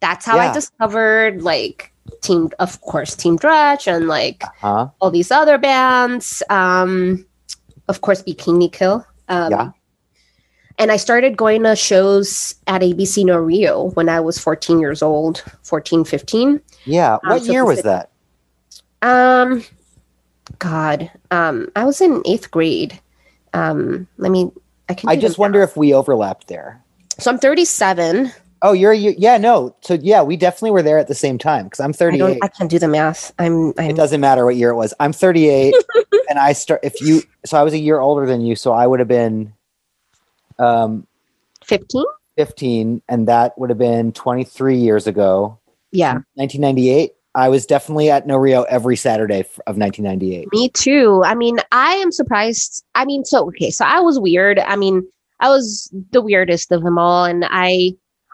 That's 0.00 0.26
how 0.26 0.38
I 0.38 0.52
discovered 0.52 1.42
like 1.42 1.92
team 2.22 2.50
of 2.58 2.80
course 2.82 3.14
Team 3.16 3.38
Dresch 3.38 3.86
and 3.86 4.06
like 4.08 4.42
Huh? 4.60 4.88
all 5.00 5.10
these 5.10 5.30
other 5.30 5.58
bands. 5.58 6.42
Um, 6.50 7.26
of 7.88 8.00
course, 8.00 8.22
Bikini 8.22 8.72
Kill. 8.72 9.04
Um, 9.28 9.50
Yeah. 9.52 9.70
And 10.78 10.92
I 10.92 10.96
started 10.96 11.36
going 11.36 11.62
to 11.62 11.74
shows 11.74 12.54
at 12.66 12.82
ABC 12.82 13.24
No 13.24 13.38
Rio 13.38 13.90
when 13.90 14.08
I 14.08 14.20
was 14.20 14.38
14 14.38 14.78
years 14.78 15.02
old, 15.02 15.42
14, 15.62 16.04
15. 16.04 16.60
Yeah. 16.84 17.14
Um, 17.14 17.20
What 17.24 17.42
so 17.42 17.52
year 17.52 17.64
was 17.64 17.82
that? 17.82 18.10
Um, 19.02 19.64
God, 20.58 21.10
um, 21.30 21.68
I 21.76 21.84
was 21.84 22.00
in 22.00 22.22
eighth 22.26 22.50
grade. 22.50 22.98
Um, 23.52 24.06
let 24.18 24.30
me. 24.30 24.50
I 24.88 24.94
can. 24.94 25.08
I 25.08 25.16
just 25.16 25.38
wonder 25.38 25.62
if 25.62 25.76
we 25.76 25.92
overlapped 25.92 26.48
there. 26.48 26.82
So 27.18 27.30
I'm 27.30 27.38
37. 27.38 28.32
Oh, 28.62 28.72
you're 28.72 28.92
you, 28.92 29.14
yeah, 29.18 29.36
no. 29.38 29.74
So 29.82 29.94
yeah, 29.94 30.22
we 30.22 30.36
definitely 30.36 30.70
were 30.70 30.82
there 30.82 30.98
at 30.98 31.08
the 31.08 31.14
same 31.14 31.38
time 31.38 31.64
because 31.64 31.80
I'm 31.80 31.90
I 31.90 31.92
38. 31.92 32.18
don't. 32.18 32.44
I 32.44 32.48
can't 32.48 32.70
do 32.70 32.78
the 32.78 32.88
math. 32.88 33.32
I'm. 33.38 33.72
I'm. 33.78 33.90
it 33.90 33.96
doesn't 33.96 34.20
matter 34.20 34.44
what 34.44 34.56
year 34.56 34.70
it 34.70 34.76
was. 34.76 34.94
I'm 34.98 35.12
38 35.12 35.74
and 36.30 36.38
I 36.38 36.52
start 36.52 36.80
if 36.82 37.00
you 37.00 37.22
so 37.44 37.58
I 37.58 37.62
was 37.62 37.74
a 37.74 37.78
year 37.78 38.00
older 38.00 38.26
than 38.26 38.40
you, 38.40 38.56
so 38.56 38.72
I 38.72 38.86
would 38.86 38.98
have 38.98 39.08
been 39.08 39.52
um 40.58 41.06
15. 41.64 42.04
15 42.36 43.02
and 43.08 43.28
that 43.28 43.58
would 43.58 43.70
have 43.70 43.78
been 43.78 44.12
23 44.12 44.76
years 44.76 45.06
ago. 45.06 45.58
Yeah, 45.92 46.14
1998. 46.34 47.12
I 47.34 47.48
was 47.50 47.66
definitely 47.66 48.10
at 48.10 48.26
No 48.26 48.36
Rio 48.36 48.62
every 48.62 48.96
Saturday 48.96 49.40
of 49.66 49.76
1998. 49.76 50.48
me 50.52 50.70
too. 50.70 51.22
I 51.24 51.34
mean, 51.34 51.58
I 51.70 51.94
am 51.94 52.10
surprised. 52.10 52.84
I 52.94 53.04
mean, 53.04 53.24
so 53.24 53.46
okay, 53.48 53.70
so 53.70 53.84
I 53.84 54.00
was 54.00 54.18
weird. 54.18 54.58
I 54.58 54.76
mean, 54.76 55.06
I 55.40 55.50
was 55.50 55.92
the 56.12 56.22
weirdest 56.22 56.72
of 56.72 56.82
them 56.82 56.98
all, 56.98 57.24
and 57.24 57.44
I. 57.48 57.92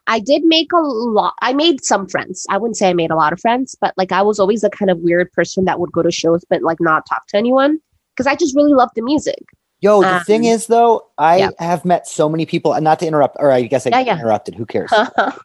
I 0.08 0.18
did 0.18 0.42
make 0.44 0.72
a 0.72 0.80
lot. 0.80 1.34
I 1.42 1.52
made 1.52 1.84
some 1.84 2.08
friends. 2.08 2.44
I 2.50 2.58
wouldn't 2.58 2.76
say 2.76 2.90
I 2.90 2.92
made 2.92 3.12
a 3.12 3.16
lot 3.16 3.32
of 3.32 3.38
friends, 3.38 3.76
but 3.80 3.94
like 3.96 4.10
I 4.10 4.20
was 4.20 4.40
always 4.40 4.62
the 4.62 4.68
kind 4.68 4.90
of 4.90 4.98
weird 4.98 5.30
person 5.30 5.64
that 5.66 5.78
would 5.78 5.92
go 5.92 6.02
to 6.02 6.10
shows 6.10 6.44
but 6.50 6.60
like 6.60 6.78
not 6.80 7.06
talk 7.08 7.28
to 7.28 7.36
anyone 7.36 7.78
because 8.10 8.26
I 8.26 8.34
just 8.34 8.56
really 8.56 8.72
loved 8.72 8.92
the 8.96 9.02
music. 9.02 9.44
Yo, 9.82 10.00
the 10.00 10.14
Um, 10.16 10.24
thing 10.24 10.44
is 10.44 10.68
though, 10.68 11.06
I 11.18 11.38
yeah. 11.38 11.50
have 11.58 11.84
met 11.84 12.06
so 12.06 12.28
many 12.28 12.46
people 12.46 12.72
and 12.72 12.84
not 12.84 13.00
to 13.00 13.06
interrupt 13.06 13.36
or 13.40 13.50
I 13.50 13.62
guess 13.62 13.84
I 13.84 13.90
Yeah, 13.90 13.98
yeah. 14.00 14.18
interrupted. 14.18 14.54
Who 14.54 14.64
cares? 14.64 14.90
oh 14.94 15.36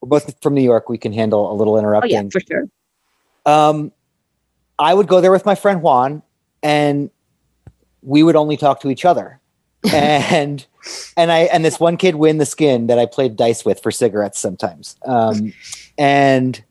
We're 0.00 0.08
both 0.08 0.34
from 0.42 0.54
New 0.54 0.62
York. 0.62 0.88
We 0.88 0.96
can 0.96 1.12
handle 1.12 1.52
a 1.52 1.54
little 1.54 1.78
interrupting. 1.78 2.10
yeah, 2.10 2.22
for 2.32 2.40
sure. 2.40 2.64
Um, 3.44 3.92
I 4.78 4.94
would 4.94 5.08
go 5.08 5.20
there 5.20 5.30
with 5.30 5.44
my 5.44 5.54
friend 5.54 5.82
Juan, 5.82 6.22
and 6.62 7.10
we 8.02 8.22
would 8.22 8.34
only 8.34 8.56
talk 8.56 8.80
to 8.80 8.90
each 8.90 9.04
other. 9.04 9.38
and 9.92 10.64
and 11.16 11.30
I 11.30 11.40
and 11.40 11.64
this 11.64 11.78
one 11.78 11.96
kid 11.96 12.14
win 12.14 12.38
the 12.38 12.46
skin 12.46 12.86
that 12.86 12.98
I 12.98 13.04
played 13.06 13.36
dice 13.36 13.64
with 13.64 13.82
for 13.82 13.90
cigarettes 13.90 14.38
sometimes. 14.38 14.96
Um, 15.04 15.52
and 15.98 16.62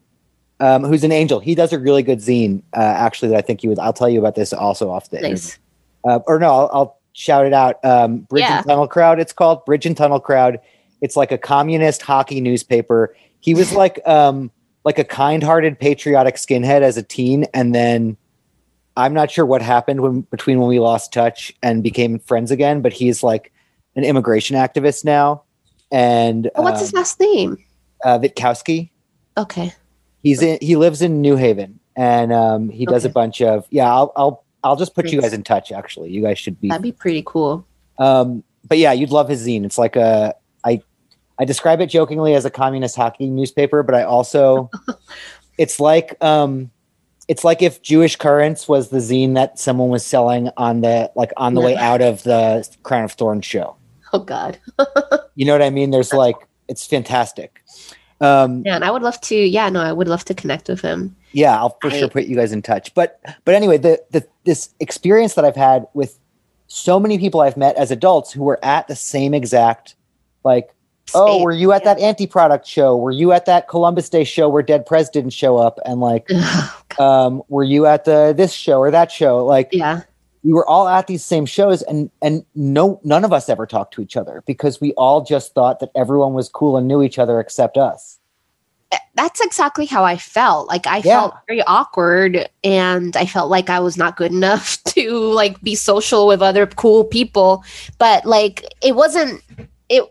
um, 0.59 0.83
who's 0.85 1.03
an 1.03 1.11
angel? 1.11 1.39
He 1.39 1.53
does 1.53 1.71
a 1.73 1.77
really 1.79 2.03
good 2.03 2.19
zine, 2.19 2.63
uh, 2.73 2.79
actually. 2.79 3.29
That 3.29 3.37
I 3.37 3.41
think 3.41 3.63
you 3.63 3.69
would. 3.69 3.79
I'll 3.79 3.93
tell 3.93 4.09
you 4.09 4.17
about 4.19 4.35
this 4.35 4.53
also 4.53 4.89
off 4.89 5.09
the. 5.09 5.21
Nice. 5.21 5.59
Uh, 6.03 6.19
or 6.25 6.39
no, 6.39 6.47
I'll, 6.47 6.69
I'll 6.73 7.00
shout 7.13 7.45
it 7.45 7.53
out. 7.53 7.83
Um, 7.83 8.19
Bridge 8.21 8.41
Yeah. 8.41 8.57
and 8.59 8.67
Tunnel 8.67 8.87
Crowd. 8.87 9.19
It's 9.19 9.33
called 9.33 9.65
Bridge 9.65 9.85
and 9.85 9.95
Tunnel 9.97 10.19
Crowd. 10.19 10.59
It's 11.01 11.15
like 11.15 11.31
a 11.31 11.37
communist 11.37 12.01
hockey 12.01 12.41
newspaper. 12.41 13.15
He 13.39 13.53
was 13.53 13.71
like 13.83 13.99
um, 14.07 14.51
like 14.83 14.99
a 14.99 15.03
kind-hearted, 15.03 15.79
patriotic 15.79 16.35
skinhead 16.35 16.81
as 16.81 16.97
a 16.97 17.03
teen, 17.03 17.45
and 17.53 17.73
then 17.75 18.17
I'm 18.97 19.13
not 19.13 19.31
sure 19.31 19.45
what 19.45 19.61
happened 19.61 20.01
when 20.01 20.21
between 20.21 20.59
when 20.59 20.67
we 20.67 20.79
lost 20.79 21.13
touch 21.13 21.53
and 21.63 21.81
became 21.83 22.19
friends 22.19 22.51
again. 22.51 22.81
But 22.81 22.93
he's 22.93 23.23
like 23.23 23.51
an 23.95 24.03
immigration 24.03 24.55
activist 24.55 25.03
now, 25.05 25.43
and 25.91 26.49
Oh, 26.55 26.61
what's 26.61 26.79
his 26.81 26.93
um, 26.93 26.97
last 26.99 27.19
name? 27.19 27.57
uh, 28.03 28.19
Witkowski. 28.19 28.89
Okay. 29.37 29.73
He's 30.23 30.41
in. 30.41 30.57
He 30.61 30.75
lives 30.75 31.01
in 31.01 31.21
New 31.21 31.35
Haven, 31.35 31.79
and 31.95 32.31
um, 32.31 32.69
he 32.69 32.85
does 32.85 33.05
a 33.05 33.09
bunch 33.09 33.41
of. 33.41 33.65
Yeah, 33.71 33.91
I'll 33.91 34.13
I'll 34.15 34.43
I'll 34.63 34.75
just 34.75 34.93
put 34.95 35.11
you 35.11 35.21
guys 35.21 35.33
in 35.33 35.43
touch. 35.43 35.71
Actually, 35.71 36.11
you 36.11 36.21
guys 36.21 36.37
should 36.37 36.59
be 36.59 36.69
That'd 36.69 36.83
be 36.83 36.91
pretty 36.91 37.23
cool. 37.25 37.65
um, 37.97 38.43
but 38.67 38.77
yeah, 38.77 38.91
you'd 38.93 39.09
love 39.09 39.27
his 39.27 39.45
zine. 39.45 39.65
It's 39.65 39.77
like 39.77 39.95
a 39.95 40.35
I 40.63 40.81
I 41.39 41.45
describe 41.45 41.81
it 41.81 41.87
jokingly 41.87 42.35
as 42.35 42.45
a 42.45 42.49
communist 42.51 42.95
hockey 42.95 43.27
newspaper, 43.27 43.81
but 43.83 43.95
I 43.95 44.03
also 44.03 44.69
it's 45.57 45.79
like 45.79 46.15
um 46.23 46.69
it's 47.27 47.43
like 47.43 47.61
if 47.61 47.81
Jewish 47.81 48.15
Currents 48.17 48.67
was 48.67 48.89
the 48.89 48.97
zine 48.97 49.35
that 49.35 49.57
someone 49.57 49.89
was 49.89 50.05
selling 50.05 50.49
on 50.57 50.81
the 50.81 51.11
like 51.15 51.31
on 51.37 51.53
the 51.55 51.61
way 51.61 51.75
out 51.75 52.01
of 52.01 52.21
the 52.23 52.67
Crown 52.83 53.03
of 53.03 53.13
Thorns 53.13 53.45
show. 53.45 53.75
Oh 54.13 54.19
God. 54.19 54.59
You 55.35 55.45
know 55.45 55.53
what 55.53 55.61
I 55.61 55.69
mean? 55.69 55.91
There's 55.91 56.11
like 56.13 56.35
it's 56.67 56.85
fantastic. 56.85 57.63
Um 58.19 58.61
yeah, 58.65 58.75
and 58.75 58.83
I 58.83 58.91
would 58.91 59.01
love 59.01 59.19
to. 59.21 59.35
Yeah, 59.35 59.69
no, 59.69 59.79
I 59.81 59.93
would 59.93 60.09
love 60.09 60.25
to 60.25 60.33
connect 60.35 60.67
with 60.67 60.81
him. 60.81 61.15
Yeah, 61.33 61.55
I'll 61.55 61.77
for 61.81 61.89
sure 61.89 62.09
put 62.09 62.25
you 62.25 62.35
guys 62.35 62.51
in 62.51 62.61
touch. 62.61 62.93
But 62.93 63.19
but 63.45 63.55
anyway, 63.55 63.77
the 63.77 64.01
the 64.11 64.25
this 64.43 64.73
experience 64.79 65.35
that 65.35 65.45
I've 65.45 65.55
had 65.55 65.87
with 65.93 66.19
so 66.67 66.99
many 66.99 67.17
people 67.17 67.41
I've 67.41 67.57
met 67.57 67.75
as 67.75 67.91
adults 67.91 68.31
who 68.31 68.43
were 68.43 68.63
at 68.63 68.87
the 68.87 68.95
same 68.95 69.33
exact 69.33 69.95
like 70.43 70.73
oh 71.13 71.41
were 71.43 71.51
you 71.51 71.73
at 71.73 71.83
that 71.83 71.99
anti-product 71.99 72.65
show? 72.65 72.95
Were 72.95 73.11
you 73.11 73.31
at 73.31 73.45
that 73.45 73.67
columbus 73.67 74.09
day 74.09 74.23
show 74.23 74.49
where 74.49 74.63
dead 74.63 74.85
prez 74.85 75.09
didn't 75.09 75.31
show 75.31 75.57
up? 75.57 75.79
And 75.85 75.99
like 75.99 76.29
um 76.99 77.43
were 77.49 77.63
you 77.63 77.85
at 77.85 78.05
the 78.05 78.33
this 78.35 78.53
show 78.53 78.79
or 78.79 78.91
that 78.91 79.11
show? 79.11 79.45
Like 79.45 79.69
yeah. 79.71 80.01
we 80.43 80.53
were 80.53 80.67
all 80.67 80.87
at 80.87 81.07
these 81.07 81.23
same 81.23 81.45
shows 81.45 81.81
and 81.83 82.09
and 82.21 82.45
no 82.55 82.99
none 83.03 83.25
of 83.25 83.33
us 83.33 83.49
ever 83.49 83.65
talked 83.65 83.93
to 83.95 84.01
each 84.01 84.15
other 84.15 84.43
because 84.45 84.79
we 84.79 84.93
all 84.93 85.23
just 85.23 85.53
thought 85.53 85.79
that 85.81 85.91
everyone 85.95 86.33
was 86.33 86.49
cool 86.49 86.77
and 86.77 86.87
knew 86.87 87.01
each 87.01 87.19
other 87.19 87.39
except 87.39 87.77
us 87.77 88.20
That's 89.15 89.39
exactly 89.41 89.85
how 89.85 90.03
I 90.03 90.17
felt. 90.17 90.67
Like 90.67 90.87
I 90.87 90.97
Yeah. 90.97 91.21
felt 91.21 91.35
very 91.47 91.61
awkward 91.63 92.49
and 92.63 93.15
I 93.15 93.25
felt 93.25 93.49
like 93.49 93.69
I 93.69 93.79
was 93.79 93.97
not 93.97 94.17
good 94.17 94.31
enough 94.41 94.83
to 94.85 95.11
like 95.17 95.61
be 95.61 95.75
social 95.75 96.27
with 96.27 96.41
other 96.41 96.65
cool 96.65 97.03
people. 97.03 97.63
But 97.97 98.25
like 98.25 98.65
it 98.81 98.95
wasn't 98.95 99.41
it 99.89 100.03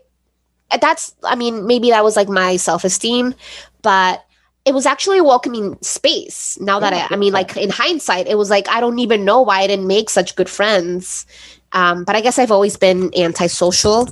that's 0.79 1.13
I 1.23 1.35
mean, 1.35 1.67
maybe 1.67 1.89
that 1.89 2.03
was 2.03 2.15
like 2.15 2.29
my 2.29 2.57
self-esteem, 2.57 3.35
but 3.81 4.23
it 4.63 4.73
was 4.73 4.85
actually 4.85 5.17
a 5.17 5.23
welcoming 5.23 5.77
space. 5.81 6.57
Now 6.61 6.79
that 6.79 6.93
I 6.93 7.07
I 7.13 7.17
mean 7.17 7.33
like 7.33 7.57
in 7.57 7.69
hindsight, 7.69 8.27
it 8.27 8.37
was 8.37 8.49
like 8.49 8.69
I 8.69 8.79
don't 8.79 8.99
even 8.99 9.25
know 9.25 9.41
why 9.41 9.59
I 9.61 9.67
didn't 9.67 9.87
make 9.87 10.09
such 10.09 10.35
good 10.35 10.49
friends. 10.49 11.25
Um, 11.73 12.03
but 12.03 12.15
I 12.15 12.21
guess 12.21 12.37
I've 12.37 12.51
always 12.51 12.77
been 12.77 13.11
antisocial, 13.17 14.07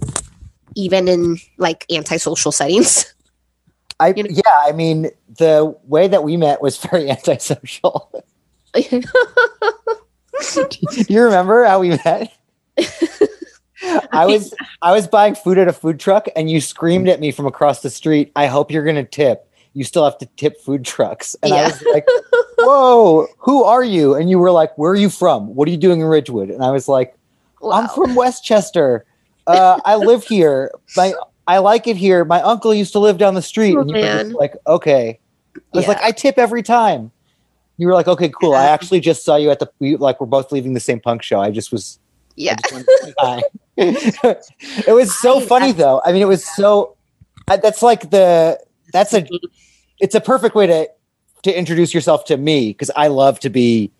even 0.75 1.07
in 1.07 1.37
like 1.57 1.85
antisocial 1.91 2.51
settings. 2.59 3.13
I 3.99 4.13
You 4.15 4.23
know- 4.23 4.29
yeah 4.31 4.59
i 4.65 4.71
mean 4.71 5.09
the 5.37 5.75
way 5.85 6.07
that 6.07 6.23
we 6.23 6.37
met 6.37 6.61
was 6.61 6.77
very 6.91 7.09
antisocial 7.09 8.11
Do 10.71 11.03
you 11.13 11.23
remember 11.23 11.65
how 11.65 11.79
we 11.79 11.89
met? 11.89 12.31
I 14.11 14.25
was 14.25 14.53
I 14.81 14.91
was 14.91 15.07
buying 15.07 15.35
food 15.35 15.57
at 15.57 15.67
a 15.67 15.73
food 15.73 15.99
truck 15.99 16.27
and 16.35 16.49
you 16.49 16.61
screamed 16.61 17.07
at 17.07 17.19
me 17.19 17.31
from 17.31 17.45
across 17.45 17.81
the 17.81 17.89
street, 17.89 18.31
I 18.35 18.45
hope 18.47 18.71
you're 18.71 18.83
gonna 18.85 19.03
tip. 19.03 19.49
You 19.73 19.83
still 19.83 20.03
have 20.03 20.17
to 20.19 20.25
tip 20.37 20.59
food 20.61 20.83
trucks. 20.85 21.35
And 21.43 21.53
I 21.53 21.63
was 21.65 21.81
like, 21.93 22.05
Whoa, 22.59 23.27
who 23.37 23.63
are 23.63 23.83
you? 23.83 24.15
And 24.15 24.29
you 24.29 24.39
were 24.39 24.51
like, 24.51 24.77
Where 24.77 24.91
are 24.91 24.95
you 24.95 25.09
from? 25.09 25.55
What 25.55 25.67
are 25.67 25.71
you 25.71 25.77
doing 25.77 25.99
in 26.01 26.07
Ridgewood? 26.07 26.49
And 26.49 26.63
I 26.63 26.71
was 26.71 26.87
like, 26.87 27.15
I'm 27.63 27.87
from 27.89 28.15
Westchester. 28.15 29.05
Uh, 29.47 29.79
I 29.83 29.95
live 29.95 30.23
here. 30.23 30.71
My 30.95 31.13
I 31.49 31.57
like 31.57 31.87
it 31.87 31.97
here. 31.97 32.23
My 32.25 32.41
uncle 32.41 32.73
used 32.73 32.93
to 32.93 32.99
live 32.99 33.17
down 33.17 33.33
the 33.33 33.41
street. 33.41 33.75
Oh, 33.75 33.81
and 33.81 33.89
you 33.89 33.95
were 33.95 34.23
just 34.23 34.35
like, 34.35 34.53
okay. 34.67 35.19
I 35.55 35.59
was 35.73 35.83
Yeah. 35.85 35.89
like, 35.89 36.01
I 36.03 36.11
tip 36.11 36.37
every 36.37 36.61
time. 36.61 37.11
You 37.77 37.87
were 37.87 37.93
like, 37.93 38.07
okay, 38.07 38.29
cool. 38.29 38.53
I 38.53 38.65
actually 38.65 38.99
just 38.99 39.23
saw 39.23 39.35
you 39.35 39.49
at 39.49 39.59
the 39.59 39.69
we, 39.79 39.95
like 39.95 40.19
we're 40.21 40.27
both 40.27 40.51
leaving 40.51 40.73
the 40.73 40.79
same 40.79 40.99
punk 40.99 41.23
show. 41.23 41.39
I 41.39 41.49
just 41.49 41.71
was 41.71 41.97
yeah. 42.35 42.55
Just 42.55 42.71
wanted 42.73 42.85
to 42.85 43.03
say 43.05 43.13
hi. 43.17 43.41
it 44.87 44.93
was 44.93 45.17
so 45.19 45.39
I- 45.41 45.45
funny 45.45 45.69
I- 45.69 45.71
though. 45.71 46.01
I 46.05 46.11
mean, 46.11 46.21
it 46.21 46.27
was 46.27 46.45
so. 46.55 46.95
I- 47.47 47.57
That's 47.57 47.81
like 47.81 48.11
the. 48.11 48.59
That's 48.93 49.13
a. 49.13 49.25
It's 49.99 50.13
a 50.15 50.21
perfect 50.21 50.55
way 50.55 50.67
to 50.67 50.89
to 51.43 51.57
introduce 51.57 51.93
yourself 51.93 52.25
to 52.25 52.37
me 52.37 52.69
because 52.71 52.91
I 52.95 53.07
love 53.07 53.39
to 53.41 53.49
be. 53.49 53.91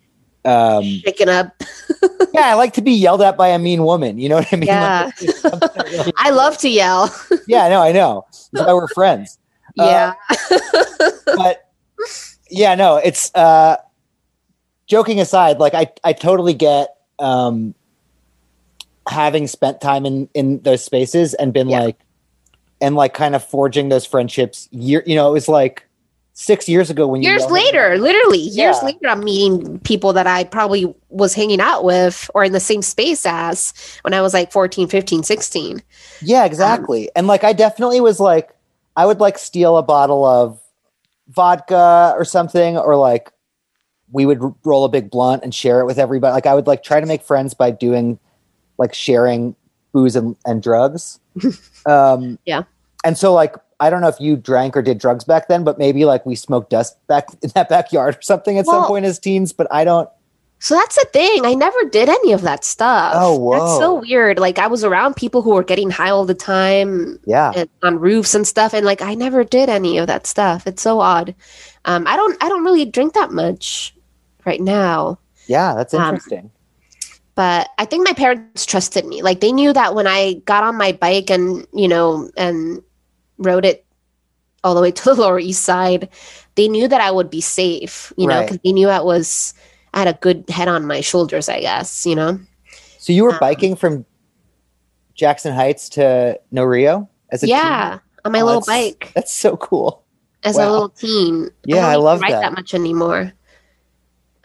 Um, 0.44 0.84
Picking 1.04 1.28
up. 1.28 1.54
yeah, 2.32 2.46
I 2.46 2.54
like 2.54 2.72
to 2.74 2.82
be 2.82 2.92
yelled 2.92 3.20
at 3.22 3.36
by 3.36 3.48
a 3.48 3.58
mean 3.58 3.84
woman. 3.84 4.18
You 4.18 4.28
know 4.30 4.36
what 4.36 4.52
I 4.52 4.56
mean? 4.56 4.66
Yeah. 4.68 5.04
Like, 5.06 5.22
it's 5.22 5.40
something 5.40 5.60
that 5.60 5.86
really- 5.90 6.12
I 6.18 6.30
love 6.30 6.56
to 6.58 6.68
yell. 6.68 7.14
yeah, 7.46 7.68
no, 7.68 7.82
I 7.82 7.92
know. 7.92 8.26
That's 8.52 8.66
why 8.66 8.72
we're 8.72 8.88
friends. 8.88 9.38
Uh, 9.78 10.12
Yeah. 10.50 10.58
but 11.26 11.70
yeah, 12.50 12.74
no, 12.74 12.96
it's 12.96 13.32
uh 13.34 13.76
joking 14.86 15.20
aside, 15.20 15.58
like 15.58 15.74
I 15.74 15.92
I 16.02 16.12
totally 16.12 16.54
get 16.54 16.96
um 17.18 17.74
having 19.08 19.46
spent 19.46 19.80
time 19.80 20.06
in 20.06 20.28
in 20.34 20.60
those 20.62 20.82
spaces 20.84 21.34
and 21.34 21.52
been 21.52 21.68
Yeah. 21.68 21.80
like 21.82 21.98
and 22.80 22.96
like 22.96 23.14
kind 23.14 23.34
of 23.34 23.44
forging 23.44 23.90
those 23.90 24.06
friendships 24.06 24.68
year 24.72 25.02
you 25.06 25.14
know, 25.14 25.28
it 25.28 25.32
was 25.32 25.48
like 25.48 25.86
6 26.42 26.68
years 26.70 26.88
ago 26.88 27.06
when 27.06 27.22
years 27.22 27.40
yelled 27.40 27.50
at 27.52 27.54
me. 27.54 27.64
later, 27.66 27.98
literally 27.98 28.38
years 28.38 28.76
Yeah. 28.80 28.86
later, 28.86 29.08
I'm 29.08 29.20
meeting 29.22 29.78
people 29.80 30.14
that 30.14 30.26
I 30.26 30.44
probably 30.44 30.94
was 31.10 31.34
hanging 31.34 31.60
out 31.60 31.84
with 31.84 32.30
or 32.34 32.44
in 32.44 32.52
the 32.52 32.60
same 32.60 32.80
space 32.80 33.26
as 33.26 33.74
when 34.02 34.14
I 34.14 34.22
was 34.22 34.32
like 34.32 34.50
14, 34.50 34.88
15, 34.88 35.22
16. 35.22 35.82
Yeah, 36.22 36.46
exactly. 36.46 37.10
and 37.14 37.26
like 37.26 37.44
I 37.44 37.52
definitely 37.52 38.00
was 38.00 38.20
like 38.20 38.50
I 38.96 39.04
would 39.04 39.20
like 39.20 39.36
steal 39.36 39.76
a 39.76 39.82
bottle 39.82 40.24
of 40.24 40.58
vodka 41.28 42.14
or 42.16 42.24
something 42.24 42.76
or 42.78 42.96
like 42.96 43.32
we 44.10 44.24
would 44.26 44.40
roll 44.64 44.84
a 44.84 44.88
big 44.88 45.10
blunt 45.10 45.42
and 45.44 45.54
share 45.54 45.80
it 45.80 45.84
with 45.86 45.98
everybody. 45.98 46.32
Like 46.32 46.46
I 46.46 46.54
would 46.54 46.66
like 46.66 46.82
try 46.82 47.00
to 47.00 47.06
make 47.06 47.22
friends 47.22 47.54
by 47.54 47.70
doing 47.70 48.18
like 48.78 48.94
sharing 48.94 49.54
booze 49.92 50.16
and, 50.16 50.36
and 50.46 50.62
drugs. 50.62 51.20
Um, 51.86 52.38
Yeah. 52.44 52.62
And 53.04 53.16
so, 53.16 53.32
like, 53.32 53.54
I 53.80 53.90
don't 53.90 54.00
know 54.02 54.08
if 54.08 54.20
you 54.20 54.36
drank 54.36 54.76
or 54.76 54.82
did 54.82 54.98
drugs 54.98 55.24
back 55.24 55.48
then, 55.48 55.64
but 55.64 55.78
maybe 55.78 56.04
like 56.04 56.24
we 56.26 56.34
smoked 56.34 56.70
dust 56.70 56.96
back 57.06 57.28
in 57.42 57.50
that 57.54 57.68
backyard 57.68 58.16
or 58.18 58.22
something 58.22 58.58
at 58.58 58.66
some 58.66 58.84
point 58.86 59.04
as 59.06 59.18
teens. 59.18 59.52
But 59.52 59.66
I 59.70 59.84
don't. 59.84 60.08
So 60.62 60.74
that's 60.74 60.96
the 60.96 61.08
thing. 61.10 61.46
I 61.46 61.54
never 61.54 61.84
did 61.84 62.10
any 62.10 62.32
of 62.32 62.42
that 62.42 62.64
stuff. 62.64 63.14
Oh, 63.16 63.52
That's 63.52 63.78
so 63.78 63.94
weird. 63.94 64.38
Like 64.38 64.58
I 64.58 64.66
was 64.66 64.84
around 64.84 65.16
people 65.16 65.40
who 65.40 65.54
were 65.54 65.62
getting 65.64 65.88
high 65.88 66.10
all 66.10 66.26
the 66.26 66.34
time 66.34 67.18
Yeah. 67.24 67.50
and 67.56 67.70
on 67.82 67.98
roofs 67.98 68.34
and 68.34 68.46
stuff, 68.46 68.74
and 68.74 68.84
like 68.84 69.00
I 69.00 69.14
never 69.14 69.42
did 69.42 69.70
any 69.70 69.96
of 69.96 70.06
that 70.08 70.26
stuff. 70.26 70.66
It's 70.66 70.82
so 70.82 71.00
odd. 71.00 71.34
Um, 71.86 72.06
I 72.06 72.14
don't. 72.14 72.36
I 72.44 72.48
don't 72.50 72.62
really 72.62 72.84
drink 72.84 73.14
that 73.14 73.30
much 73.32 73.94
right 74.44 74.60
now. 74.60 75.18
Yeah. 75.46 75.74
That's 75.74 75.94
Um, 75.94 76.02
interesting. 76.16 76.50
but 77.34 77.70
I 77.78 77.86
think 77.86 78.06
my 78.06 78.12
parents 78.12 78.66
trusted 78.66 79.06
me. 79.06 79.22
Like 79.22 79.40
they 79.40 79.52
knew 79.52 79.72
that 79.72 79.94
when 79.94 80.06
I 80.06 80.34
got 80.44 80.62
on 80.62 80.76
my 80.76 80.92
bike 80.92 81.30
and 81.30 81.66
you 81.72 81.88
know 81.88 82.30
and 82.36 82.82
rode 83.40 83.64
it 83.64 83.84
all 84.62 84.74
the 84.76 84.80
way 84.80 84.92
to 84.92 85.04
the 85.04 85.14
Lower 85.20 85.40
East 85.40 85.62
Side, 85.64 86.08
they 86.54 86.68
knew 86.68 86.86
that 86.86 87.00
I 87.00 87.10
would 87.10 87.30
be 87.30 87.40
safe. 87.40 88.12
You 88.16 88.26
know, 88.28 88.42
because 88.42 88.58
they 88.64 88.72
knew 88.72 88.88
I 88.88 89.00
was 89.00 89.52
I 89.94 89.98
had 90.00 90.08
a 90.08 90.18
good 90.20 90.44
head 90.48 90.68
on 90.68 90.86
my 90.86 91.00
shoulders. 91.00 91.48
I 91.48 91.60
guess 91.60 92.06
you 92.06 92.14
know. 92.14 92.38
so 92.98 93.12
you 93.12 93.24
were 93.24 93.32
um, 93.32 93.38
biking 93.40 93.74
from 93.74 94.04
Jackson 95.14 95.52
Heights 95.54 95.88
to 95.90 96.38
No 96.50 96.62
Rio 96.64 97.08
as 97.30 97.42
a 97.42 97.48
Yeah, 97.48 97.90
teen? 97.92 98.00
on 98.24 98.32
my 98.32 98.40
Oh, 98.40 98.44
little 98.46 98.60
that's- 98.60 98.92
bike 98.92 99.12
That's 99.14 99.32
so 99.32 99.56
cool. 99.56 100.04
as 100.44 100.56
wow. 100.56 100.68
a 100.68 100.70
little 100.70 100.88
teen. 100.90 101.50
Yeah, 101.64 101.86
I 101.88 101.92
even 101.92 102.04
love 102.04 102.20
ride 102.20 102.32
that. 102.32 102.40
that 102.42 102.52
much 102.52 102.72
anymore. 102.74 103.32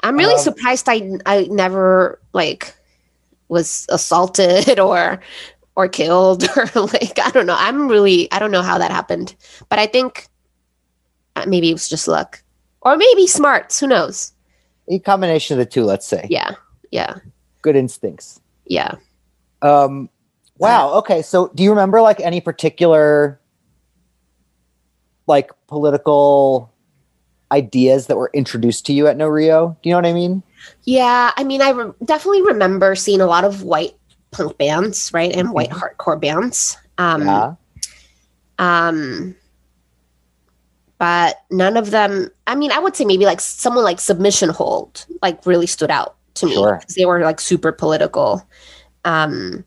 I'm 0.04 0.18
really 0.18 0.34
Um, 0.36 0.40
surprised 0.40 0.88
I 0.90 1.18
I 1.26 1.48
never 1.50 2.20
like 2.34 2.74
was 3.48 3.86
assaulted 3.90 4.80
or 4.90 5.20
or 5.76 5.88
killed 5.88 6.44
or 6.58 6.66
like 6.76 7.20
I 7.20 7.32
don't 7.32 7.46
know. 7.46 7.56
I'm 7.58 7.88
really 7.88 8.32
I 8.32 8.40
don't 8.40 8.52
know 8.52 8.62
how 8.62 8.78
that 8.78 8.92
happened, 8.92 9.36
but 9.70 9.80
I 9.80 9.86
think 9.88 10.28
uh, 11.36 11.46
maybe 11.48 11.70
it 11.70 11.74
was 11.74 11.90
just 11.90 12.08
luck 12.08 12.42
or 12.82 12.96
maybe 12.98 13.28
smarts. 13.28 13.80
Who 13.80 13.88
knows? 13.88 14.32
A 14.88 15.00
combination 15.00 15.60
of 15.60 15.66
the 15.66 15.70
two, 15.72 15.84
let's 15.84 16.06
say. 16.06 16.28
Yeah, 16.30 16.52
yeah, 16.92 17.16
Good 17.62 17.76
instincts. 17.76 18.40
yeah. 18.68 18.96
Um, 19.62 20.10
wow. 20.60 20.94
Okay. 21.00 21.24
So, 21.24 21.48
do 21.56 21.64
you 21.64 21.72
remember 21.72 22.02
like 22.02 22.20
any 22.20 22.40
particular 22.40 23.40
like 25.28 25.50
political 25.68 26.72
ideas 27.52 28.08
that 28.08 28.18
were 28.18 28.30
introduced 28.34 28.86
to 28.88 28.94
you 28.94 29.08
at 29.08 29.18
No 29.18 29.28
Rio? 29.28 29.76
Do 29.82 29.90
you 29.90 29.94
know 29.94 29.98
what 29.98 30.06
I 30.06 30.14
mean? 30.14 30.44
Yeah, 30.84 31.32
I 31.36 31.44
mean, 31.44 31.62
I 31.62 31.70
re- 31.72 31.94
definitely 32.04 32.44
remember 32.44 32.96
seeing 32.96 33.22
a 33.22 33.26
lot 33.26 33.44
of 33.44 33.64
white 33.64 33.96
punk 34.36 34.58
bands, 34.58 35.12
right, 35.14 35.32
and 35.34 35.52
white 35.52 35.70
hardcore 35.70 36.20
bands. 36.20 36.78
Um, 36.98 37.26
yeah. 37.26 37.56
um, 38.60 39.36
but 40.98 41.42
none 41.52 41.78
of 41.78 41.92
them. 41.92 42.30
I 42.48 42.56
mean, 42.56 42.72
I 42.72 42.80
would 42.80 42.96
say 42.96 43.06
maybe 43.06 43.26
like 43.26 43.42
someone 43.42 43.84
like 43.84 44.00
Submission 44.00 44.50
Hold, 44.50 45.06
like 45.22 45.46
really 45.46 45.68
stood 45.68 45.92
out 45.92 46.16
to 46.36 46.46
me 46.46 46.54
Sure. 46.54 46.82
they 46.96 47.06
were 47.06 47.22
like 47.22 47.40
super 47.40 47.72
political. 47.72 48.46
Um, 49.04 49.64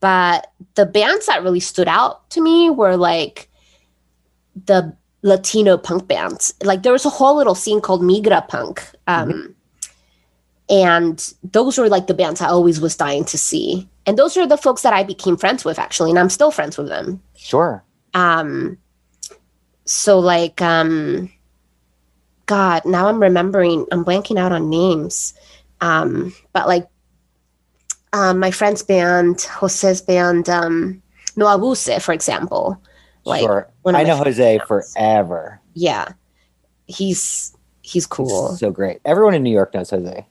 but 0.00 0.52
the 0.74 0.86
bands 0.86 1.26
that 1.26 1.42
really 1.42 1.60
stood 1.60 1.88
out 1.88 2.28
to 2.30 2.40
me 2.40 2.70
were 2.70 2.96
like 2.96 3.48
the 4.66 4.94
Latino 5.22 5.76
punk 5.76 6.06
bands. 6.06 6.54
Like 6.62 6.82
there 6.82 6.92
was 6.92 7.04
a 7.04 7.10
whole 7.10 7.36
little 7.36 7.54
scene 7.54 7.80
called 7.80 8.02
Migra 8.02 8.46
Punk. 8.46 8.82
Um, 9.06 9.55
And 10.68 11.34
those 11.44 11.78
were 11.78 11.88
like 11.88 12.06
the 12.06 12.14
bands 12.14 12.40
I 12.40 12.48
always 12.48 12.80
was 12.80 12.96
dying 12.96 13.24
to 13.26 13.38
see. 13.38 13.88
And 14.04 14.18
those 14.18 14.36
are 14.36 14.46
the 14.46 14.56
folks 14.56 14.82
that 14.82 14.92
I 14.92 15.02
became 15.02 15.36
friends 15.36 15.64
with 15.64 15.78
actually, 15.78 16.10
and 16.10 16.18
I'm 16.18 16.30
still 16.30 16.50
friends 16.50 16.76
with 16.76 16.88
them. 16.88 17.22
Sure. 17.36 17.84
Um, 18.14 18.78
so 19.84 20.18
like, 20.18 20.60
um, 20.60 21.30
God, 22.46 22.84
now 22.84 23.08
I'm 23.08 23.20
remembering, 23.20 23.86
I'm 23.92 24.04
blanking 24.04 24.38
out 24.38 24.52
on 24.52 24.70
names. 24.70 25.34
Um, 25.80 26.34
but 26.52 26.66
like, 26.66 26.88
um, 28.12 28.38
my 28.38 28.50
friend's 28.50 28.82
band, 28.82 29.40
Jose's 29.42 30.00
band, 30.00 30.48
um, 30.48 31.02
No 31.36 31.46
Abuse, 31.46 32.02
for 32.02 32.12
example. 32.12 32.80
Like, 33.24 33.42
sure. 33.42 33.68
I 33.84 34.04
know 34.04 34.16
Jose 34.16 34.58
bands. 34.58 34.68
forever. 34.68 35.60
Yeah, 35.74 36.12
he's 36.86 37.54
he's 37.82 38.06
cool. 38.06 38.50
So 38.56 38.70
great. 38.70 39.00
Everyone 39.04 39.34
in 39.34 39.42
New 39.42 39.50
York 39.50 39.74
knows 39.74 39.90
Jose. 39.90 40.24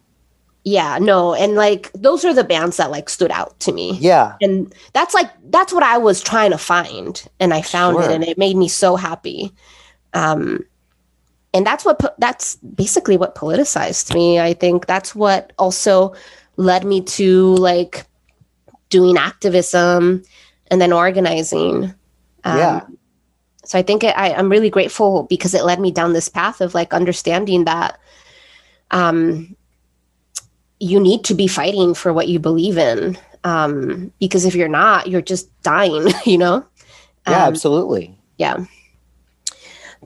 Yeah, 0.68 0.98
no, 1.00 1.36
and 1.36 1.54
like 1.54 1.92
those 1.94 2.26
are 2.26 2.34
the 2.34 2.44
bands 2.44 2.78
that 2.78 2.90
like 2.90 3.08
stood 3.08 3.30
out 3.30 3.60
to 3.62 3.72
me. 3.72 3.98
Yeah. 4.02 4.36
and 4.42 4.74
that's 4.94 5.14
like 5.14 5.30
that's 5.52 5.72
what 5.72 5.84
i 5.84 5.98
was 5.98 6.22
trying 6.22 6.50
to 6.52 6.58
find 6.58 7.24
and 7.40 7.54
i 7.54 7.62
found 7.62 7.96
Sure. 7.98 8.10
it 8.10 8.12
and 8.16 8.24
it 8.24 8.38
made 8.38 8.58
me 8.58 8.68
so 8.68 8.96
happy 8.96 9.52
um 10.14 10.66
and 11.54 11.66
that's 11.66 11.86
what 11.86 12.00
po- 12.00 12.16
that's 12.18 12.56
basically 12.58 13.16
what 13.16 13.36
politicized 13.36 14.14
me 14.14 14.40
i 14.40 14.54
think 14.54 14.88
that's 14.88 15.14
what 15.16 15.54
also 15.60 16.14
led 16.58 16.84
me 16.84 17.02
to 17.02 17.54
like 17.56 18.06
doing 18.90 19.18
activism 19.18 20.24
and 20.72 20.82
then 20.82 20.92
organizing 20.92 21.94
um, 22.44 22.58
Yeah. 22.58 22.82
so 23.66 23.78
i 23.78 23.84
think 23.84 24.04
it, 24.04 24.18
I, 24.18 24.34
i'm 24.34 24.50
really 24.50 24.72
grateful 24.72 25.24
because 25.30 25.54
it 25.54 25.64
led 25.64 25.80
me 25.80 25.92
down 25.92 26.14
this 26.14 26.28
path 26.30 26.60
of 26.60 26.74
like 26.74 26.92
understanding 26.94 27.66
that 27.66 28.00
um 28.92 29.55
you 30.80 31.00
need 31.00 31.24
to 31.26 31.34
be 31.34 31.48
fighting 31.48 31.94
for 31.94 32.12
what 32.14 32.28
you 32.28 32.40
believe 32.40 32.78
in 32.78 33.18
um, 33.44 34.12
because 34.20 34.46
if 34.46 34.56
you're 34.56 34.68
not, 34.68 35.08
you're 35.08 35.22
just 35.22 35.50
dying, 35.62 36.08
you 36.26 36.38
know? 36.38 36.66
Yeah, 37.28 37.44
Um, 37.46 37.54
absolutely. 37.54 38.18
yeah. 38.38 38.66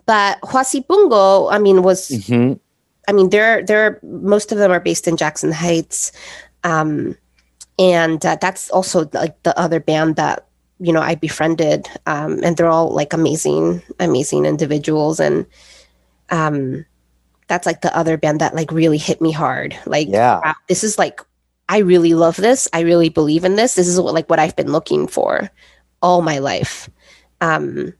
But 0.05 0.39
Huasipungo, 0.41 1.51
I 1.51 1.59
mean, 1.59 1.83
was 1.83 2.09
hmm 2.27 2.53
I 3.07 3.11
mean, 3.11 3.29
they're 3.29 3.63
they're 3.65 3.99
most 4.03 4.51
of 4.51 4.59
them 4.59 4.71
are 4.71 4.79
based 4.79 5.07
in 5.07 5.17
Jackson 5.17 5.51
Heights, 5.51 6.11
um, 6.63 7.17
and 7.79 8.23
uh, 8.23 8.37
that's 8.39 8.69
also 8.69 9.09
like 9.13 9.41
the 9.43 9.57
other 9.57 9.79
band 9.79 10.15
that 10.17 10.45
you 10.79 10.93
know 10.93 11.01
I 11.01 11.15
befriended, 11.15 11.87
um, 12.05 12.39
and 12.43 12.55
they're 12.55 12.69
all 12.69 12.93
like 12.93 13.11
amazing, 13.13 13.81
amazing 13.99 14.45
individuals, 14.45 15.19
and 15.19 15.45
um, 16.29 16.85
that's 17.49 17.65
like 17.65 17.81
the 17.81 17.95
other 17.97 18.17
band 18.17 18.39
that 18.41 18.55
like 18.55 18.71
really 18.71 18.97
hit 18.97 19.19
me 19.21 19.31
hard. 19.33 19.75
Like, 19.85 20.07
Yeah. 20.07 20.39
wow, 20.45 20.55
this 20.69 20.83
is 20.85 20.97
like 20.97 21.21
I 21.67 21.79
really 21.79 22.13
love 22.15 22.37
this. 22.37 22.67
I 22.73 22.81
really 22.81 23.09
believe 23.09 23.43
in 23.43 23.55
this. 23.57 23.75
This 23.75 23.87
is 23.87 23.99
what 23.99 24.13
like 24.13 24.29
what 24.29 24.39
I've 24.39 24.55
been 24.55 24.71
looking 24.71 25.07
for 25.07 25.51
all 26.01 26.21
my 26.21 26.39
life. 26.39 26.89
Um, 27.41 27.93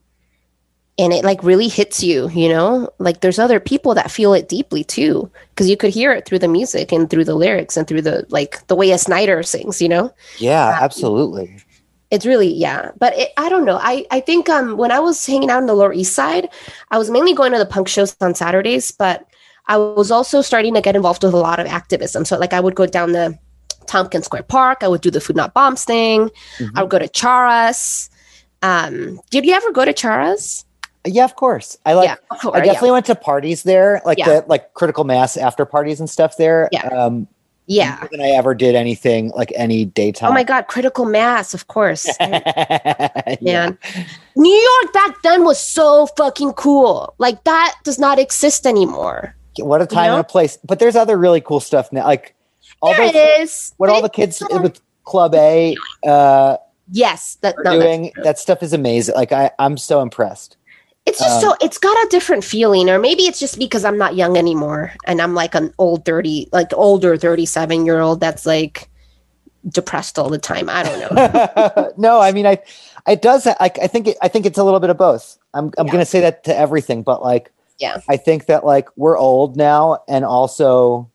and 0.97 1.13
it 1.13 1.23
like 1.23 1.41
really 1.43 1.67
hits 1.69 2.03
you 2.03 2.29
you 2.29 2.49
know 2.49 2.89
like 2.99 3.21
there's 3.21 3.39
other 3.39 3.59
people 3.59 3.93
that 3.95 4.11
feel 4.11 4.33
it 4.33 4.49
deeply 4.49 4.83
too 4.83 5.31
because 5.51 5.69
you 5.69 5.77
could 5.77 5.93
hear 5.93 6.11
it 6.11 6.25
through 6.25 6.39
the 6.39 6.47
music 6.47 6.91
and 6.91 7.09
through 7.09 7.23
the 7.23 7.35
lyrics 7.35 7.77
and 7.77 7.87
through 7.87 8.01
the 8.01 8.25
like 8.29 8.65
the 8.67 8.75
way 8.75 8.91
a 8.91 8.97
snyder 8.97 9.41
sings 9.43 9.81
you 9.81 9.87
know 9.89 10.13
Yeah, 10.39 10.67
Um, 10.67 10.83
absolutely. 10.83 11.57
it's 12.11 12.25
really 12.25 12.51
yeah 12.53 12.91
but 12.99 13.17
it, 13.17 13.29
i 13.37 13.47
don't 13.49 13.65
know 13.65 13.79
i 13.81 14.05
i 14.11 14.19
think 14.19 14.49
um 14.49 14.75
when 14.77 14.91
i 14.91 14.99
was 14.99 15.25
hanging 15.25 15.49
out 15.49 15.59
in 15.59 15.67
the 15.67 15.73
lower 15.73 15.93
east 15.93 16.13
side 16.13 16.49
i 16.91 16.97
was 16.97 17.09
mainly 17.09 17.33
going 17.33 17.53
to 17.53 17.57
the 17.59 17.65
punk 17.65 17.87
shows 17.87 18.15
on 18.19 18.35
saturdays 18.35 18.91
but 18.91 19.25
i 19.69 19.77
was 19.77 20.11
also 20.11 20.41
starting 20.41 20.73
to 20.73 20.81
get 20.81 20.95
involved 20.95 21.23
with 21.23 21.33
a 21.33 21.37
lot 21.37 21.59
of 21.59 21.65
activism 21.67 22.25
so 22.25 22.37
like 22.37 22.51
i 22.53 22.59
would 22.59 22.75
go 22.75 22.85
down 22.85 23.13
to 23.13 23.37
tompkins 23.87 24.25
square 24.25 24.43
park 24.43 24.79
i 24.83 24.87
would 24.87 25.01
do 25.01 25.09
the 25.09 25.21
food 25.21 25.35
not 25.35 25.53
bombs 25.53 25.83
thing 25.85 26.29
Mhm. 26.59 26.71
i 26.75 26.81
would 26.83 26.91
go 26.91 26.99
to 26.99 27.07
charas 27.07 28.09
um 28.61 29.19
did 29.31 29.45
you 29.45 29.53
ever 29.53 29.71
go 29.71 29.85
to 29.85 29.93
charas 29.93 30.65
Yeah, 31.07 31.23
of 31.23 31.35
course. 31.39 31.77
I 31.87 31.93
like 31.95 32.09
yeah 32.11 32.17
course, 32.41 32.55
I 32.55 32.57
yeah. 32.59 32.65
definitely 32.75 32.91
went 32.91 33.05
to 33.07 33.15
parties 33.15 33.63
there, 33.63 34.01
like 34.05 34.19
Yeah. 34.19 34.29
the 34.29 34.45
like 34.51 34.73
critical 34.75 35.05
mass 35.05 35.37
after 35.37 35.63
parties 35.65 35.99
and 36.01 36.09
stuff 36.09 36.35
there. 36.35 36.67
Yeah. 36.75 36.85
Um, 36.91 37.25
yeah 37.71 38.03
than 38.11 38.19
I 38.19 38.31
ever 38.35 38.53
did 38.53 38.75
anything 38.75 39.31
like 39.31 39.53
any 39.55 39.85
daytime. 39.85 40.29
Oh 40.29 40.33
my 40.35 40.43
god, 40.43 40.67
critical 40.67 41.05
mass, 41.05 41.53
of 41.55 41.67
course. 41.71 42.03
yeah. 42.19 43.39
Man. 43.41 43.77
New 44.35 44.59
York 44.69 44.87
back 44.93 45.21
then 45.23 45.45
was 45.45 45.57
so 45.59 46.05
fucking 46.19 46.53
cool. 46.59 47.15
Like 47.17 47.43
that 47.45 47.75
does 47.87 47.97
not 47.97 48.19
exist 48.19 48.67
anymore. 48.67 49.35
What 49.57 49.81
a 49.81 49.85
time 49.85 50.07
know? 50.07 50.13
and 50.13 50.21
a 50.21 50.23
place. 50.23 50.57
But 50.63 50.79
there's 50.79 50.95
other 50.95 51.17
really 51.17 51.41
cool 51.41 51.59
stuff 51.59 51.91
now. 51.91 52.05
Like 52.05 52.35
all 52.81 52.93
there 52.93 53.07
those, 53.07 53.15
it 53.15 53.41
is. 53.41 53.73
what 53.77 53.89
all 53.89 54.01
the 54.01 54.09
kids 54.09 54.41
with 54.51 54.79
Club 55.03 55.33
A 55.35 55.75
uh, 56.05 56.57
Yes, 56.91 57.37
that 57.41 57.55
are 57.57 57.63
no, 57.63 57.71
that's 57.71 57.83
doing, 57.83 58.11
that 58.23 58.39
stuff 58.39 58.63
is 58.63 58.73
amazing. 58.73 59.15
Like 59.15 59.31
I, 59.31 59.51
I'm 59.59 59.77
so 59.77 60.01
impressed. 60.01 60.57
It's 61.05 61.19
just 61.19 61.43
um, 61.43 61.51
so 61.51 61.57
it's 61.61 61.77
got 61.77 61.95
a 62.05 62.07
different 62.09 62.43
feeling, 62.43 62.89
or 62.89 62.99
maybe 62.99 63.23
it's 63.23 63.39
just 63.39 63.57
because 63.57 63.85
I'm 63.85 63.97
not 63.97 64.15
young 64.15 64.37
anymore 64.37 64.93
and 65.07 65.21
I'm 65.21 65.33
like 65.33 65.55
an 65.55 65.73
old 65.77 66.05
thirty, 66.05 66.49
like 66.51 66.73
older 66.73 67.17
thirty 67.17 67.45
seven 67.45 67.85
year 67.85 67.99
old 67.99 68.19
that's 68.19 68.45
like 68.45 68.89
depressed 69.67 70.17
all 70.17 70.29
the 70.29 70.37
time. 70.37 70.69
I 70.69 70.83
don't 70.83 70.99
know. 71.15 71.91
no, 71.97 72.19
I 72.19 72.31
mean, 72.31 72.45
I, 72.45 72.59
it 73.07 73.21
does. 73.21 73.45
I, 73.47 73.55
I 73.59 73.69
think, 73.87 74.07
it, 74.07 74.17
I 74.21 74.27
think 74.27 74.45
it's 74.45 74.57
a 74.57 74.63
little 74.63 74.79
bit 74.79 74.89
of 74.89 74.97
both. 74.97 75.37
I'm, 75.53 75.71
I'm 75.77 75.87
Yeah. 75.87 75.91
going 75.91 76.01
to 76.01 76.09
say 76.09 76.21
that 76.21 76.43
to 76.45 76.55
everything, 76.55 77.03
but 77.03 77.21
like, 77.21 77.51
Yeah. 77.79 78.01
I 78.09 78.17
think 78.17 78.45
that 78.47 78.65
like 78.65 78.89
we're 78.97 79.17
old 79.17 79.55
now, 79.55 79.99
and 80.07 80.25
also, 80.25 81.09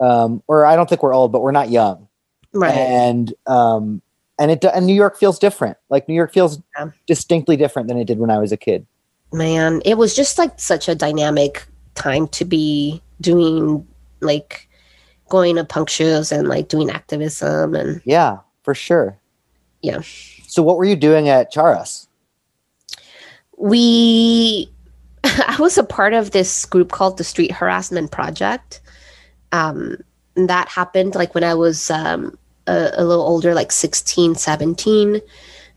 um, 0.00 0.42
or 0.46 0.66
I 0.66 0.76
don't 0.76 0.88
think 0.88 1.02
we're 1.02 1.14
old, 1.14 1.32
but 1.32 1.40
we're 1.42 1.50
not 1.52 1.70
young, 1.70 2.08
right. 2.52 2.74
and 2.74 3.32
um, 3.46 4.02
and 4.38 4.50
it 4.50 4.64
and 4.64 4.86
New 4.86 4.94
York 4.94 5.16
feels 5.18 5.38
different. 5.38 5.76
Like 5.88 6.08
New 6.08 6.14
York 6.14 6.32
feels 6.32 6.60
Yeah. 6.78 6.90
distinctly 7.06 7.56
different 7.56 7.88
than 7.88 7.96
it 7.98 8.04
did 8.06 8.18
when 8.18 8.30
I 8.30 8.38
was 8.38 8.52
a 8.52 8.56
kid. 8.56 8.86
Man, 9.32 9.80
it 9.84 9.96
was 9.96 10.14
just 10.14 10.38
like 10.38 10.60
such 10.60 10.88
a 10.88 10.94
dynamic 10.94 11.66
time 11.94 12.28
to 12.28 12.44
be 12.44 13.02
doing 13.20 13.86
like 14.20 14.68
going 15.28 15.56
to 15.56 15.64
punk 15.64 15.88
shows 15.88 16.30
and 16.30 16.48
like 16.48 16.68
doing 16.68 16.90
activism 16.90 17.74
and 17.74 18.00
Yeah, 18.04 18.38
for 18.62 18.74
sure. 18.74 19.16
Yeah. 19.82 20.00
So 20.46 20.62
what 20.62 20.76
were 20.76 20.84
you 20.84 20.96
doing 20.96 21.28
at 21.28 21.52
Charas? 21.52 22.06
we 23.56 24.68
i 25.48 25.56
was 25.58 25.78
a 25.78 25.84
part 25.84 26.12
of 26.12 26.30
this 26.30 26.64
group 26.66 26.92
called 26.92 27.16
the 27.18 27.24
street 27.24 27.50
harassment 27.52 28.10
project. 28.10 28.80
Um 29.52 29.96
and 30.36 30.50
that 30.50 30.68
happened 30.68 31.14
like 31.14 31.34
when 31.34 31.44
i 31.44 31.54
was 31.54 31.90
um 31.90 32.36
a, 32.66 32.90
a 32.94 33.04
little 33.04 33.24
older 33.24 33.54
like 33.54 33.72
16 33.72 34.34
17 34.34 35.20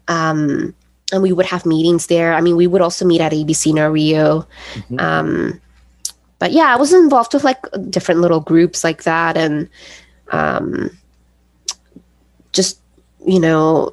um 0.08 0.74
and 1.14 1.24
we 1.24 1.32
would 1.32 1.46
have 1.46 1.66
meetings 1.66 2.08
there. 2.08 2.34
I 2.34 2.42
mean 2.42 2.58
we 2.58 2.68
would 2.68 2.82
also 2.82 3.06
meet 3.06 3.22
at 3.22 3.32
abc 3.32 3.74
no 3.74 3.90
rio. 3.90 4.46
Mhm. 4.90 5.00
um 5.02 5.62
but 6.40 6.52
yeah 6.52 6.74
i 6.74 6.76
was 6.76 6.94
involved 6.94 7.34
with 7.34 7.44
like 7.44 7.64
different 7.90 8.22
little 8.22 8.42
groups 8.42 8.84
like 8.84 9.04
that. 9.04 9.38
And 9.38 9.70
um 10.32 10.92
just 12.52 12.80
you 13.26 13.40
know 13.40 13.92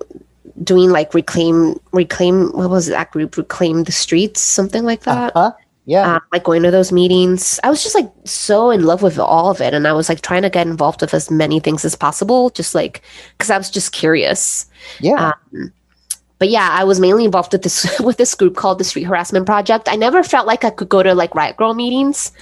doing 0.63 0.91
like 0.91 1.15
reclaim 1.15 1.79
reclaim 1.93 2.51
what 2.53 2.71
was 2.71 2.87
that 2.87 3.11
group? 3.11 3.37
Reclaim 3.37 3.85
the 3.85 3.93
streets 3.93 4.41
something 4.41 4.85
like 4.85 5.03
that? 5.03 5.35
Uh-huh. 5.35 5.53
Yeah. 5.87 6.15
um, 6.15 6.23
like 6.33 6.45
going 6.45 6.63
to 6.63 6.71
those 6.71 6.93
meetings. 6.93 7.61
I 7.63 7.69
was 7.69 7.83
just 7.83 7.95
like 7.95 8.11
so 8.25 8.71
in 8.71 8.85
love 8.85 9.03
with 9.03 9.19
all 9.19 9.51
of 9.51 9.61
it 9.61 9.75
and 9.75 9.87
i 9.87 9.93
was 9.93 10.09
like 10.09 10.23
trying 10.23 10.43
to 10.43 10.51
get 10.51 10.67
involved 10.67 11.03
with 11.03 11.13
as 11.13 11.31
many 11.31 11.61
things 11.61 11.85
as 11.85 11.95
possible 11.95 12.49
just 12.51 12.75
like 12.75 13.03
because 13.37 13.51
i 13.51 13.59
was 13.59 13.71
just 13.71 13.93
curious. 13.93 14.67
Yeah. 15.01 15.33
um, 15.53 15.73
but 16.39 16.49
yeah 16.49 16.69
i 16.73 16.85
was 16.85 17.01
mainly 17.01 17.25
involved 17.25 17.53
with 17.53 17.63
this 17.63 18.01
with 18.01 18.17
this 18.17 18.35
group 18.35 18.57
called 18.57 18.79
the 18.79 18.85
street 18.85 19.05
harassment 19.05 19.47
project. 19.47 19.89
I 19.89 19.97
never 19.97 20.23
felt 20.23 20.47
like 20.47 20.65
i 20.65 20.71
could 20.71 20.89
go 20.89 21.03
to 21.03 21.15
like 21.15 21.35
riot 21.35 21.57
grrrl 21.57 21.77
meetings. 21.77 22.33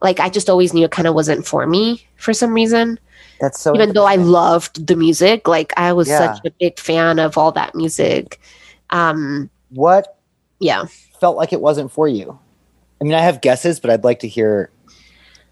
Like 0.00 0.20
i 0.20 0.28
just 0.28 0.48
always 0.48 0.72
knew 0.72 0.84
it 0.84 0.92
kind 0.92 1.08
of 1.08 1.14
wasn't 1.14 1.46
for 1.46 1.66
me 1.66 2.06
for 2.16 2.32
some 2.32 2.54
reason 2.54 3.00
That's 3.40 3.60
so 3.60 3.74
even 3.74 3.92
though 3.92 4.06
I 4.06 4.16
loved 4.16 4.86
the 4.86 4.96
music, 4.96 5.46
like 5.46 5.72
I 5.76 5.92
was 5.92 6.08
Yeah. 6.08 6.34
such 6.34 6.44
a 6.44 6.50
big 6.58 6.78
fan 6.78 7.18
of 7.18 7.38
all 7.38 7.52
that 7.52 7.74
music. 7.74 8.40
Um, 8.90 9.50
what 9.70 10.18
yeah, 10.60 10.86
felt 11.20 11.36
like 11.36 11.52
it 11.52 11.60
wasn't 11.60 11.92
for 11.92 12.08
you? 12.08 12.38
I 13.00 13.04
mean, 13.04 13.14
I 13.14 13.20
have 13.20 13.40
guesses, 13.40 13.78
but 13.78 13.90
I'd 13.90 14.04
like 14.04 14.20
to 14.20 14.28
hear 14.28 14.70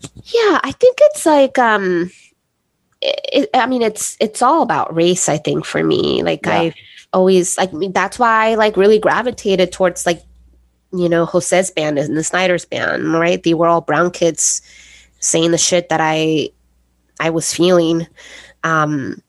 yeah, 0.01 0.61
I 0.62 0.72
think 0.72 0.99
it's 1.01 1.25
like, 1.25 1.59
um, 1.59 2.11
it, 3.01 3.20
it, 3.33 3.51
I 3.55 3.66
mean, 3.66 3.83
it's 3.83 4.16
it's 4.20 4.42
all 4.42 4.62
about 4.62 4.94
race. 4.94 5.29
I 5.29 5.37
think 5.38 5.64
for 5.64 5.83
me, 5.83 6.22
like 6.22 6.46
Yeah. 6.46 6.61
I've 6.61 6.75
always 7.12 7.57
like 7.57 7.72
I 7.72 7.77
mean, 7.77 7.92
that's 7.92 8.18
why 8.18 8.51
I 8.51 8.55
like 8.57 8.77
really 8.77 8.99
gravitated 8.99 9.72
towards 9.72 10.07
like 10.07 10.22
you 10.92 11.09
know 11.09 11.25
Jose's 11.27 11.70
band 11.70 11.99
and 11.99 12.16
the 12.16 12.25
Snyder's 12.25 12.64
band, 12.64 13.12
right? 13.12 13.42
They 13.42 13.55
were 13.55 13.68
all 13.68 13.81
brown 13.81 14.11
kids 14.11 14.61
saying 15.20 15.51
the 15.51 15.59
shit 15.59 15.88
that 15.88 16.01
I 16.01 16.51
I 17.20 17.31
was 17.31 17.52
feeling. 17.52 18.07
Um, 18.64 19.22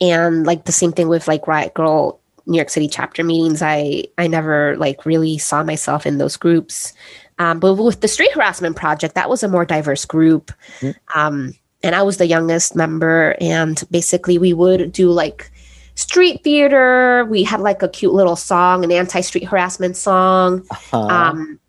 and 0.00 0.46
like 0.46 0.64
the 0.64 0.72
same 0.72 0.92
thing 0.92 1.08
with 1.08 1.26
like 1.26 1.46
Riot 1.46 1.74
Grrrl 1.74 2.18
New 2.46 2.56
York 2.56 2.70
City 2.70 2.88
chapter 2.88 3.22
meetings. 3.24 3.60
I 3.62 4.04
I 4.16 4.26
never 4.26 4.76
like 4.76 5.04
really 5.04 5.38
saw 5.38 5.62
myself 5.62 6.06
in 6.06 6.18
those 6.18 6.36
groups. 6.36 6.92
Um, 7.38 7.60
but 7.60 7.74
with 7.74 8.00
the 8.00 8.08
street 8.08 8.32
harassment 8.32 8.76
project, 8.76 9.14
that 9.14 9.28
was 9.30 9.42
a 9.42 9.48
more 9.48 9.64
diverse 9.64 10.04
group. 10.04 10.50
Mhm. 10.80 10.94
Um, 11.14 11.54
and 11.82 11.94
I 11.94 12.02
was 12.02 12.16
the 12.16 12.26
youngest 12.26 12.74
member, 12.74 13.36
and 13.40 13.82
basically 13.90 14.38
we 14.38 14.52
would 14.52 14.90
do 14.92 15.10
like 15.10 15.50
street 15.94 16.42
theater. 16.42 17.24
We 17.28 17.44
had 17.44 17.60
like 17.60 17.82
a 17.82 17.88
cute 17.88 18.14
little 18.14 18.34
song, 18.36 18.82
an 18.84 18.90
anti-street 18.90 19.44
harassment 19.44 19.96
song. 19.96 20.64
uh, 20.92 20.98
Um, 20.98 21.60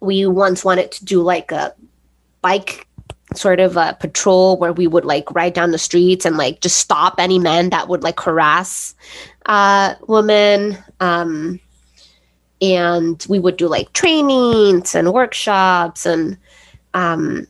we 0.00 0.26
once 0.26 0.64
wanted 0.64 0.92
to 0.92 1.04
do 1.04 1.22
like 1.22 1.50
a 1.50 1.74
bike 2.42 2.86
sort 3.36 3.60
of 3.60 3.76
a 3.76 3.96
patrol 4.00 4.56
where 4.56 4.72
we 4.72 4.86
would 4.86 5.04
like 5.04 5.30
ride 5.32 5.54
down 5.54 5.70
the 5.70 5.78
streets 5.78 6.24
and 6.24 6.36
like 6.36 6.60
just 6.60 6.76
stop 6.76 7.14
any 7.18 7.38
men 7.38 7.70
that 7.70 7.88
would 7.88 8.02
like 8.02 8.20
harass 8.20 8.94
uh, 9.46 9.94
women. 10.06 10.78
Um, 11.00 11.60
and 12.60 13.24
we 13.28 13.38
would 13.38 13.56
do 13.56 13.68
like 13.68 13.92
trainings 13.92 14.94
and 14.94 15.12
workshops 15.12 16.06
and 16.06 16.38
um, 16.94 17.46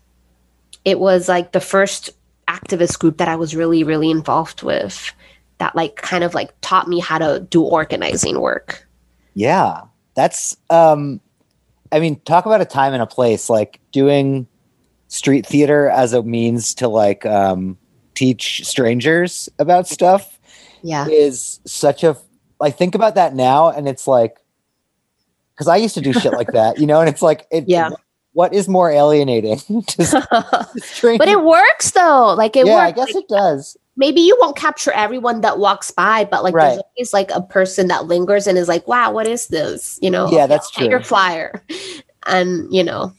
it 0.85 0.99
was 0.99 1.29
like 1.29 1.53
the 1.53 1.61
first 1.61 2.11
activist 2.49 2.99
group 2.99 3.18
that 3.18 3.29
I 3.29 3.37
was 3.37 3.55
really, 3.55 3.85
really 3.85 4.11
involved 4.11 4.62
with 4.62 5.12
that 5.59 5.77
like 5.77 5.97
kind 5.97 6.25
of 6.25 6.35
like 6.35 6.53
taught 6.61 6.88
me 6.88 6.99
how 7.01 7.18
to 7.18 7.47
do 7.49 7.62
organizing 7.62 8.40
work. 8.40 8.87
yeah. 9.35 9.83
That's 10.14 10.57
um 10.70 11.20
I 11.92 12.01
mean, 12.01 12.20
talk 12.20 12.47
about 12.47 12.61
a 12.61 12.64
time 12.64 12.92
and 12.92 13.03
a 13.03 13.07
place 13.07 13.49
like 13.49 13.81
doing 13.92 14.49
street 15.14 15.46
theater 15.46 15.88
as 15.90 16.12
a 16.12 16.22
means 16.22 16.74
to 16.74 16.88
like 16.88 17.24
um 17.24 17.79
teach 18.14 18.64
strangers 18.66 19.48
about 19.59 19.87
stuff 19.87 20.38
Yeah. 20.83 21.07
is 21.09 21.61
such 21.66 22.03
a 22.03 22.16
like 22.61 22.77
think 22.77 22.94
about 22.94 23.14
that 23.14 23.35
now 23.35 23.70
and 23.70 23.88
it's 23.88 24.07
like 24.09 24.38
because 25.55 25.68
I 25.68 25.77
used 25.77 25.94
to 25.94 26.00
do 26.00 26.12
shit 26.12 26.33
like 26.33 26.50
that, 26.53 26.81
you 26.81 26.87
know, 26.87 26.98
and 27.00 27.09
it's 27.09 27.22
like 27.22 27.46
it 27.53 27.64
Yeah. 27.68 27.90
what 28.33 28.53
is 28.53 28.66
more 28.68 28.90
alienating 28.90 29.59
to 29.87 30.27
but 31.18 31.29
it 31.29 31.44
works 31.44 31.92
though. 31.92 32.35
Like 32.37 32.57
it 32.57 32.66
yeah, 32.66 32.74
I 32.77 32.87
works. 32.88 32.96
guess 32.96 33.14
Like, 33.14 33.24
it 33.24 33.29
does. 33.29 33.77
maybe 33.96 34.20
you 34.20 34.37
won't 34.40 34.57
capture 34.57 34.90
everyone 34.92 35.42
that 35.42 35.59
walks 35.61 35.92
by, 35.92 36.24
but 36.24 36.42
like 36.42 36.55
Right. 36.55 36.70
there's 36.70 36.83
always 36.96 37.12
like 37.12 37.31
a 37.31 37.40
person 37.42 37.87
that 37.88 38.07
lingers 38.07 38.48
and 38.48 38.59
is 38.59 38.66
like, 38.68 38.88
"Wow, 38.88 39.12
what 39.12 39.29
is 39.29 39.46
this?" 39.46 39.98
You 40.03 40.11
know? 40.11 40.29
Yeah, 40.33 40.48
that's 40.48 40.72
I'll 40.77 40.88
Your 40.90 41.00
flyer, 41.03 41.62
and 42.27 42.66
you 42.74 42.83
know, 42.83 43.12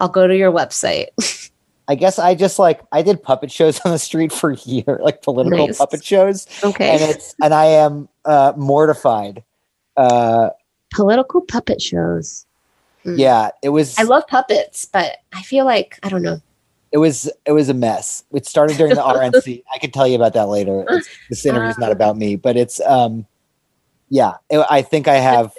I'll 0.00 0.08
go 0.08 0.26
to 0.26 0.36
your 0.36 0.52
website. 0.52 1.06
I 1.88 1.94
guess 1.94 2.18
I 2.18 2.34
just 2.34 2.58
like 2.58 2.80
I 2.90 3.02
did 3.02 3.22
puppet 3.22 3.50
shows 3.52 3.78
on 3.84 3.92
the 3.92 3.98
street 3.98 4.32
for 4.32 4.50
a 4.50 4.56
year, 4.56 4.98
like 5.02 5.22
political 5.22 5.66
Nice. 5.68 5.78
puppet 5.78 6.04
shows, 6.04 6.46
and 6.62 6.74
Okay. 6.74 6.96
it's 7.10 7.34
and 7.42 7.54
I 7.54 7.66
am 7.66 8.08
uh, 8.24 8.52
mortified. 8.56 9.42
Uh, 9.96 10.50
Political 10.92 11.42
puppet 11.42 11.80
shows. 11.82 12.46
Mm. 13.04 13.18
yeah, 13.18 13.50
it 13.62 13.68
was. 13.68 13.96
I 13.98 14.02
love 14.02 14.26
puppets, 14.26 14.84
but 14.84 15.18
I 15.32 15.42
feel 15.42 15.64
like 15.64 15.98
I 16.02 16.08
don't 16.08 16.22
know. 16.22 16.40
it 16.90 16.98
was 16.98 17.30
it 17.44 17.52
was 17.52 17.68
a 17.68 17.74
mess. 17.74 18.24
It 18.32 18.46
started 18.46 18.76
during 18.78 18.94
the 18.94 19.00
RNC. 19.02 19.62
I 19.72 19.78
can 19.78 19.90
tell 19.92 20.08
you 20.08 20.16
about 20.16 20.32
that 20.34 20.46
later. 20.48 20.84
It's, 20.88 21.08
this 21.30 21.46
interview's 21.46 21.78
not 21.78 21.92
about 21.92 22.16
me, 22.16 22.34
but 22.34 22.56
it's 22.56 22.80
um, 22.80 23.26
yeah. 24.08 24.34
it- 24.50 24.66
I 24.68 24.82
think 24.82 25.06
I 25.06 25.16
have. 25.16 25.52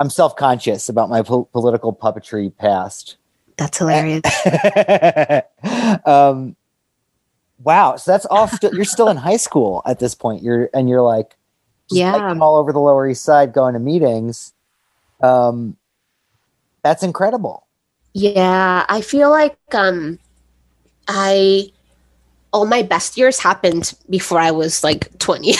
I'm 0.00 0.10
self 0.10 0.34
conscious 0.34 0.88
about 0.88 1.08
my 1.10 1.22
po- 1.22 1.44
political 1.52 1.92
puppetry 1.94 2.56
past. 2.56 3.17
That's 3.58 3.76
hilarious. 3.76 4.22
um, 6.06 6.56
wow. 7.62 7.96
So 7.96 8.12
that's 8.12 8.24
all. 8.26 8.46
Still, 8.46 8.74
you're 8.74 8.84
still 8.84 9.08
in 9.08 9.16
high 9.16 9.36
school 9.36 9.82
at 9.84 9.98
this 9.98 10.14
point. 10.14 10.42
You're 10.42 10.70
and 10.72 10.88
you're 10.88 11.02
like, 11.02 11.36
Yeah. 11.90 12.12
biking 12.12 12.40
all 12.40 12.56
over 12.56 12.72
the 12.72 12.78
Lower 12.78 13.08
East 13.08 13.24
Side, 13.24 13.52
going 13.52 13.74
to 13.74 13.80
meetings. 13.80 14.54
Um, 15.20 15.76
that's 16.84 17.02
incredible. 17.02 17.66
Yeah, 18.14 18.86
I 18.88 19.00
feel 19.00 19.30
like 19.30 19.58
um 19.72 20.20
I 21.08 21.72
all 22.52 22.64
my 22.64 22.82
best 22.82 23.18
years 23.18 23.40
happened 23.40 23.94
before 24.08 24.38
I 24.38 24.52
was 24.52 24.82
like 24.84 25.18
20. 25.18 25.54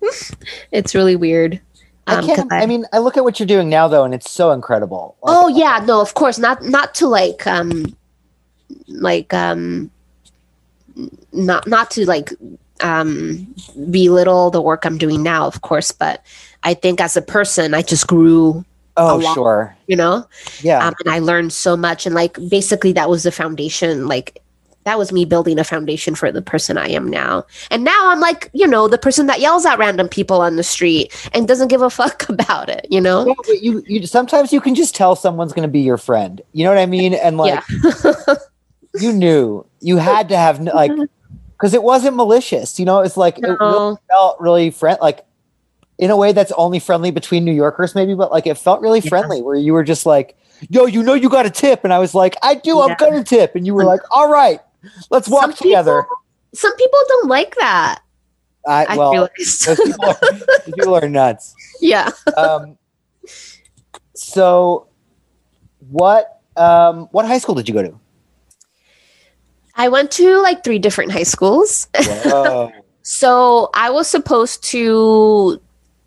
it's 0.72 0.94
really 0.94 1.16
weird. 1.16 1.60
I 2.08 2.14
Um, 2.16 2.26
'cause 2.26 2.36
can't. 2.36 2.52
I, 2.52 2.66
mean, 2.66 2.84
I 2.92 2.98
look 2.98 3.16
at 3.16 3.22
what 3.24 3.38
you're 3.38 3.46
doing 3.46 3.68
now, 3.68 3.86
though, 3.86 4.02
and 4.04 4.14
it's 4.14 4.30
so 4.30 4.50
incredible. 4.52 5.14
Like, 5.22 5.36
oh 5.36 5.48
yeah, 5.48 5.82
no, 5.86 6.00
of 6.00 6.14
course 6.14 6.38
not 6.38 6.62
not 6.64 6.94
to 6.96 7.06
like 7.06 7.46
um 7.46 7.94
like 8.88 9.32
um 9.34 9.90
not 11.32 11.66
not 11.68 11.90
to 11.92 12.06
like 12.06 12.32
um 12.80 13.46
belittle 13.90 14.50
the 14.50 14.60
work 14.62 14.84
I'm 14.86 14.98
doing 14.98 15.22
now, 15.22 15.46
of 15.46 15.60
course, 15.62 15.92
but 15.92 16.24
I 16.64 16.74
think 16.74 17.00
as 17.00 17.16
a 17.16 17.22
person 17.22 17.74
I 17.74 17.82
just 17.82 18.06
grew, 18.06 18.64
Oh, 18.96 19.16
lot. 19.16 19.34
sure. 19.34 19.76
you 19.86 19.94
know? 19.96 20.26
Yeah. 20.62 20.84
um, 20.84 20.94
and 21.04 21.14
I 21.14 21.20
learned 21.20 21.52
so 21.52 21.76
much. 21.76 22.04
And 22.06 22.14
like 22.16 22.36
basically, 22.48 22.92
that 22.92 23.08
was 23.08 23.22
the 23.22 23.30
foundation. 23.30 24.08
Like 24.08 24.42
that 24.84 24.98
was 24.98 25.12
me 25.12 25.24
building 25.24 25.58
a 25.58 25.64
foundation 25.64 26.14
for 26.14 26.32
the 26.32 26.40
person 26.40 26.78
I 26.78 26.88
am 26.88 27.08
now. 27.08 27.44
And 27.70 27.84
now 27.84 28.08
I'm 28.08 28.20
like, 28.20 28.50
you 28.54 28.66
know, 28.66 28.88
the 28.88 28.96
person 28.96 29.26
that 29.26 29.40
yells 29.40 29.66
at 29.66 29.78
random 29.78 30.08
people 30.08 30.40
on 30.40 30.56
the 30.56 30.62
street 30.62 31.14
and 31.34 31.46
doesn't 31.46 31.68
give 31.68 31.82
a 31.82 31.90
fuck 31.98 32.28
about 32.28 32.68
it. 32.68 32.86
You 32.90 33.00
know? 33.00 33.26
Yeah, 33.26 33.34
but 33.36 33.62
you, 33.62 33.84
you 33.86 34.06
sometimes 34.06 34.52
you 34.52 34.60
can 34.60 34.74
just 34.74 34.94
tell 34.94 35.14
someone's 35.14 35.52
going 35.52 35.68
to 35.68 35.72
be 35.72 35.80
your 35.80 35.98
friend. 35.98 36.40
You 36.52 36.64
know 36.64 36.70
what 36.70 36.78
I 36.78 36.86
mean? 36.86 37.14
And 37.14 37.36
like 37.36 37.62
yeah. 37.68 38.14
you 39.00 39.12
knew 39.12 39.66
you 39.80 39.96
had 39.96 40.28
to 40.30 40.36
have 40.36 40.60
like 40.60 40.90
mm-hmm. 40.90 41.04
because 41.52 41.74
it 41.74 41.82
wasn't 41.82 42.16
malicious. 42.16 42.78
You 42.78 42.86
know, 42.86 43.00
it's 43.00 43.16
like 43.16 43.38
it 43.38 43.46
really 43.60 43.96
felt 44.08 44.40
really 44.40 44.70
friend 44.70 44.98
like 45.00 45.24
in 45.98 46.10
a 46.10 46.16
way 46.16 46.32
that's 46.32 46.52
only 46.52 46.78
friendly 46.78 47.10
between 47.10 47.44
New 47.44 47.52
Yorkers, 47.52 47.94
maybe, 47.94 48.14
but 48.14 48.30
like 48.30 48.46
it 48.46 48.56
felt 48.56 48.80
really 48.80 49.00
Yeah. 49.00 49.08
friendly 49.08 49.42
where 49.42 49.56
you 49.56 49.72
were 49.72 49.84
just 49.84 50.06
like, 50.06 50.36
"Yo, 50.70 50.86
you 50.86 51.02
know, 51.02 51.14
you 51.14 51.28
got 51.28 51.44
a 51.44 51.50
tip," 51.50 51.84
and 51.84 51.92
I 51.92 51.98
was 51.98 52.14
like, 52.14 52.36
"I 52.42 52.54
do. 52.54 52.80
I'm 52.80 52.96
gonna 52.96 53.24
tip," 53.24 53.54
and 53.54 53.66
you 53.66 53.74
were 53.74 53.82
mm. 53.82 53.88
like, 53.88 54.00
"All 54.12 54.30
right, 54.30 54.60
let's 55.10 55.28
walk 55.28 55.42
Some 55.42 55.52
together." 55.54 56.02
People, 56.02 56.16
some 56.54 56.76
people 56.76 56.98
don't 57.08 57.28
like 57.28 57.54
that. 57.56 58.00
I, 58.66 58.86
I 58.88 58.96
well, 58.96 59.12
realized. 59.12 59.66
those 59.66 59.80
people, 59.80 60.04
are, 60.04 60.18
those 60.20 60.60
people 60.64 60.94
are 60.94 61.08
nuts. 61.08 61.54
yeah. 61.80 62.10
Um, 62.36 62.76
so, 64.14 64.88
what 65.88 66.40
um, 66.56 67.08
what 67.12 67.26
high 67.26 67.38
school 67.38 67.54
did 67.54 67.68
you 67.68 67.74
go 67.74 67.82
to? 67.82 67.98
I 69.74 69.88
went 69.88 70.10
to 70.12 70.40
like 70.42 70.64
three 70.64 70.78
different 70.78 71.12
high 71.12 71.22
schools. 71.22 71.88
So 73.08 73.70
I 73.72 73.88
was 73.88 74.06
supposed 74.06 74.62
to. 74.64 75.58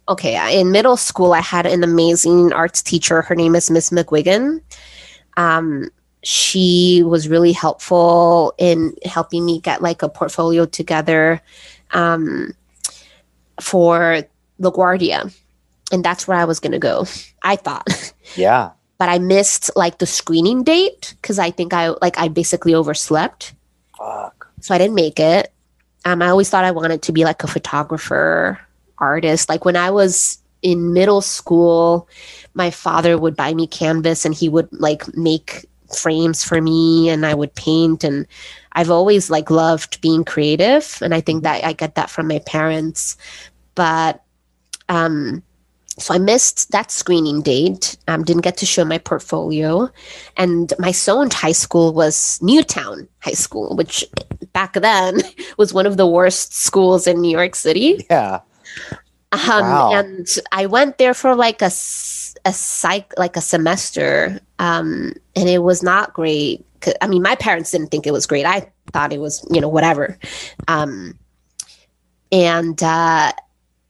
Okay, 0.08 0.60
in 0.60 0.72
middle 0.72 0.98
school, 0.98 1.34
I 1.34 1.40
had 1.40 1.66
an 1.66 1.84
amazing 1.84 2.54
arts 2.54 2.84
teacher. 2.84 3.24
Her 3.24 3.34
name 3.34 3.56
is 3.56 3.72
Miss 3.72 3.90
McGuigan. 3.90 4.62
Um, 5.36 5.90
she 6.24 7.04
was 7.06 7.28
really 7.28 7.52
helpful 7.52 8.54
in 8.58 8.96
helping 9.06 9.46
me 9.46 9.60
get 9.60 9.82
like 9.82 10.04
a 10.04 10.10
portfolio 10.10 10.66
together 10.66 11.42
um, 11.92 12.54
for 13.60 14.24
LaGuardia, 14.60 15.34
and 15.92 16.04
that's 16.04 16.28
where 16.28 16.38
I 16.38 16.46
was 16.46 16.60
going 16.60 16.74
to 16.74 16.80
go. 16.80 17.06
I 17.44 17.56
thought, 17.56 18.14
yeah. 18.36 18.72
but 18.98 19.10
I 19.10 19.20
missed 19.20 19.72
like 19.76 19.98
the 19.98 20.06
screening 20.06 20.64
date 20.64 21.16
because 21.22 21.40
I 21.40 21.52
think 21.52 21.74
I 21.74 21.90
like 22.02 22.18
I 22.18 22.28
basically 22.28 22.76
overslept 22.76 23.54
Fuck. 23.98 24.48
so 24.62 24.76
I 24.76 24.78
didn't 24.78 24.96
make 24.96 25.20
it. 25.20 25.52
Um, 26.06 26.22
I 26.22 26.30
always 26.30 26.50
thought 26.50 26.66
I 26.66 26.72
wanted 26.72 27.04
to 27.04 27.12
be 27.12 27.24
like 27.26 27.44
a 27.44 27.48
photographer, 27.48 28.60
artist. 29.02 29.50
Like 29.50 29.66
when 29.66 29.76
I 29.76 29.90
was 29.90 30.38
in 30.62 30.94
middle 30.94 31.22
school, 31.22 32.08
my 32.54 32.70
father 32.70 33.18
would 33.18 33.36
buy 33.36 33.54
me 33.54 33.68
canvas 33.68 34.24
and 34.24 34.34
he 34.34 34.48
would 34.48 34.70
like 34.72 35.16
make 35.18 35.66
frames 35.96 36.44
for 36.44 36.62
me 36.62 37.10
and 37.10 37.26
I 37.26 37.34
would 37.34 37.54
paint 37.56 38.04
and 38.04 38.28
I've 38.74 38.92
always 38.92 39.30
like 39.30 39.50
loved 39.50 40.02
being 40.02 40.24
creative 40.24 40.98
and 41.02 41.14
I 41.14 41.22
think 41.22 41.44
that 41.44 41.64
I 41.64 41.74
get 41.74 41.96
that 41.96 42.10
from 42.10 42.28
my 42.28 42.40
parents. 42.40 43.18
But 43.76 44.24
um 44.90 45.44
so 46.00 46.14
I 46.14 46.18
missed 46.18 46.72
that 46.72 46.90
screening 46.90 47.42
date. 47.42 47.98
Um, 48.08 48.24
didn't 48.24 48.44
get 48.44 48.58
to 48.58 48.66
show 48.66 48.86
my 48.86 48.98
portfolio, 48.98 49.90
and 50.38 50.74
my 50.80 50.92
son's 50.92 51.34
high 51.34 51.52
school 51.52 51.94
was 51.94 52.40
Newtown 52.42 53.08
High 53.20 53.34
School, 53.34 53.76
which 53.76 54.06
back 54.54 54.74
then 54.74 55.22
was 55.58 55.74
one 55.74 55.86
of 55.86 55.98
the 55.98 56.08
worst 56.08 56.56
schools 56.56 57.08
in 57.08 57.22
New 57.22 57.32
York 57.32 57.56
City. 57.56 58.06
Yeah. 58.10 58.40
Um, 59.32 59.40
Wow. 59.64 59.94
And 59.94 60.28
I 60.52 60.66
went 60.66 60.98
there 60.98 61.14
for 61.14 61.36
like 61.36 61.62
a 61.62 61.70
a 62.46 62.54
psych 62.54 63.14
like 63.18 63.38
a 63.38 63.42
semester, 63.42 64.40
um, 64.60 65.14
and 65.36 65.50
it 65.50 65.64
was 65.64 65.84
not 65.84 66.14
great. 66.14 66.66
I 67.02 67.08
mean, 67.08 67.22
my 67.22 67.36
parents 67.36 67.72
didn't 67.72 67.90
think 67.90 68.08
it 68.08 68.14
was 68.14 68.26
great. 68.26 68.46
I 68.46 68.72
thought 68.94 69.14
it 69.14 69.20
was 69.20 69.46
you 69.52 69.62
know 69.62 69.70
whatever. 69.70 70.18
Um, 70.68 71.18
and 72.32 72.82
uh, 72.82 73.32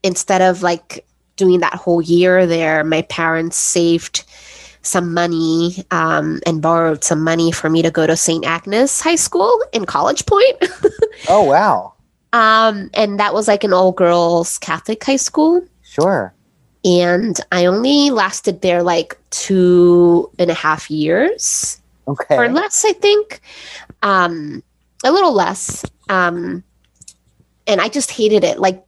instead 0.04 0.42
of 0.42 0.64
like 0.64 1.06
doing 1.36 1.60
that 1.60 1.76
whole 1.76 2.02
year 2.02 2.46
there, 2.46 2.84
my 2.84 3.02
parents 3.04 3.58
saved 3.58 4.24
some 4.84 5.14
money 5.14 5.84
um, 5.92 6.40
and 6.46 6.62
borrowed 6.62 7.04
some 7.04 7.22
money 7.22 7.52
for 7.52 7.70
me 7.70 7.82
to 7.82 7.92
go 7.92 8.08
to 8.08 8.16
St. 8.18 8.44
Agnes 8.46 9.00
High 9.00 9.16
School 9.16 9.60
in 9.74 9.86
College 9.86 10.26
Point. 10.26 10.58
Oh 11.30 11.44
wow. 11.44 11.94
um, 12.34 12.90
and 12.96 13.20
that 13.20 13.32
was 13.34 13.48
like 13.48 13.64
an 13.64 13.74
all 13.74 13.92
girls 13.92 14.58
Catholic 14.58 15.04
high 15.04 15.18
school. 15.18 15.62
Sure. 15.84 16.34
And 16.84 17.40
I 17.52 17.66
only 17.66 18.10
lasted 18.10 18.62
there 18.62 18.82
like 18.84 19.18
two 19.30 20.30
and 20.40 20.50
a 20.50 20.56
half 20.56 20.90
years 20.90 21.80
Okay. 22.08 22.36
or 22.36 22.50
less, 22.50 22.84
I 22.86 22.94
think. 22.94 23.42
Um, 24.02 24.64
a 25.04 25.12
little 25.12 25.34
less. 25.34 25.86
Um, 26.10 26.64
and 27.68 27.80
I 27.80 27.88
just 27.90 28.10
hated 28.12 28.44
it. 28.44 28.60
Like, 28.60 28.84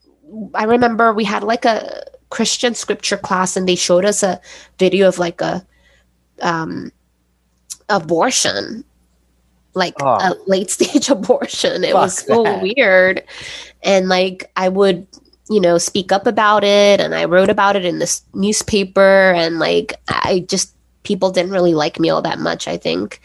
I 0.56 0.64
remember 0.64 1.14
we 1.14 1.24
had 1.24 1.44
like 1.44 1.66
a 1.66 2.04
Christian 2.30 2.74
scripture 2.74 3.18
class, 3.18 3.56
and 3.56 3.70
they 3.70 3.76
showed 3.76 4.06
us 4.06 4.24
a 4.24 4.42
video 4.80 5.08
of 5.08 5.20
like 5.20 5.40
a 5.42 5.64
um, 6.42 6.92
abortion, 7.90 8.84
like 9.76 9.94
Oh. 10.02 10.18
a 10.20 10.36
late 10.48 10.70
stage 10.78 11.10
abortion. 11.10 11.84
It 11.84 11.94
was 11.94 12.18
so 12.26 12.44
that. 12.44 12.64
weird. 12.64 13.24
And 13.84 14.10
like, 14.10 14.52
I 14.56 14.70
would, 14.70 15.06
you 15.54 15.62
know, 15.62 15.78
speak 15.78 16.12
up 16.12 16.28
about 16.28 16.64
it, 16.64 17.00
and 17.00 17.14
I 17.14 17.26
wrote 17.26 17.50
about 17.50 17.76
it 17.76 17.86
in 17.86 18.00
this 18.00 18.22
newspaper, 18.34 19.34
and 19.36 19.60
like, 19.60 19.94
I 20.08 20.46
just, 20.48 20.74
people 21.04 21.32
didn't 21.32 21.52
really 21.52 21.74
like 21.74 22.00
me 22.00 22.10
all 22.10 22.22
that 22.24 22.40
much, 22.40 22.68
I 22.68 22.78
think. 22.78 23.22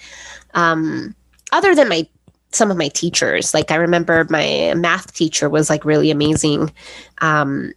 Um, 0.54 1.14
other 1.52 1.74
than 1.74 1.88
my 1.88 2.06
some 2.50 2.70
of 2.70 2.78
my 2.78 2.88
teachers 2.88 3.52
like 3.52 3.70
i 3.70 3.74
remember 3.74 4.26
my 4.30 4.72
math 4.74 5.12
teacher 5.12 5.50
was 5.50 5.68
like 5.68 5.84
really 5.84 6.10
amazing 6.10 6.72
um 7.18 7.72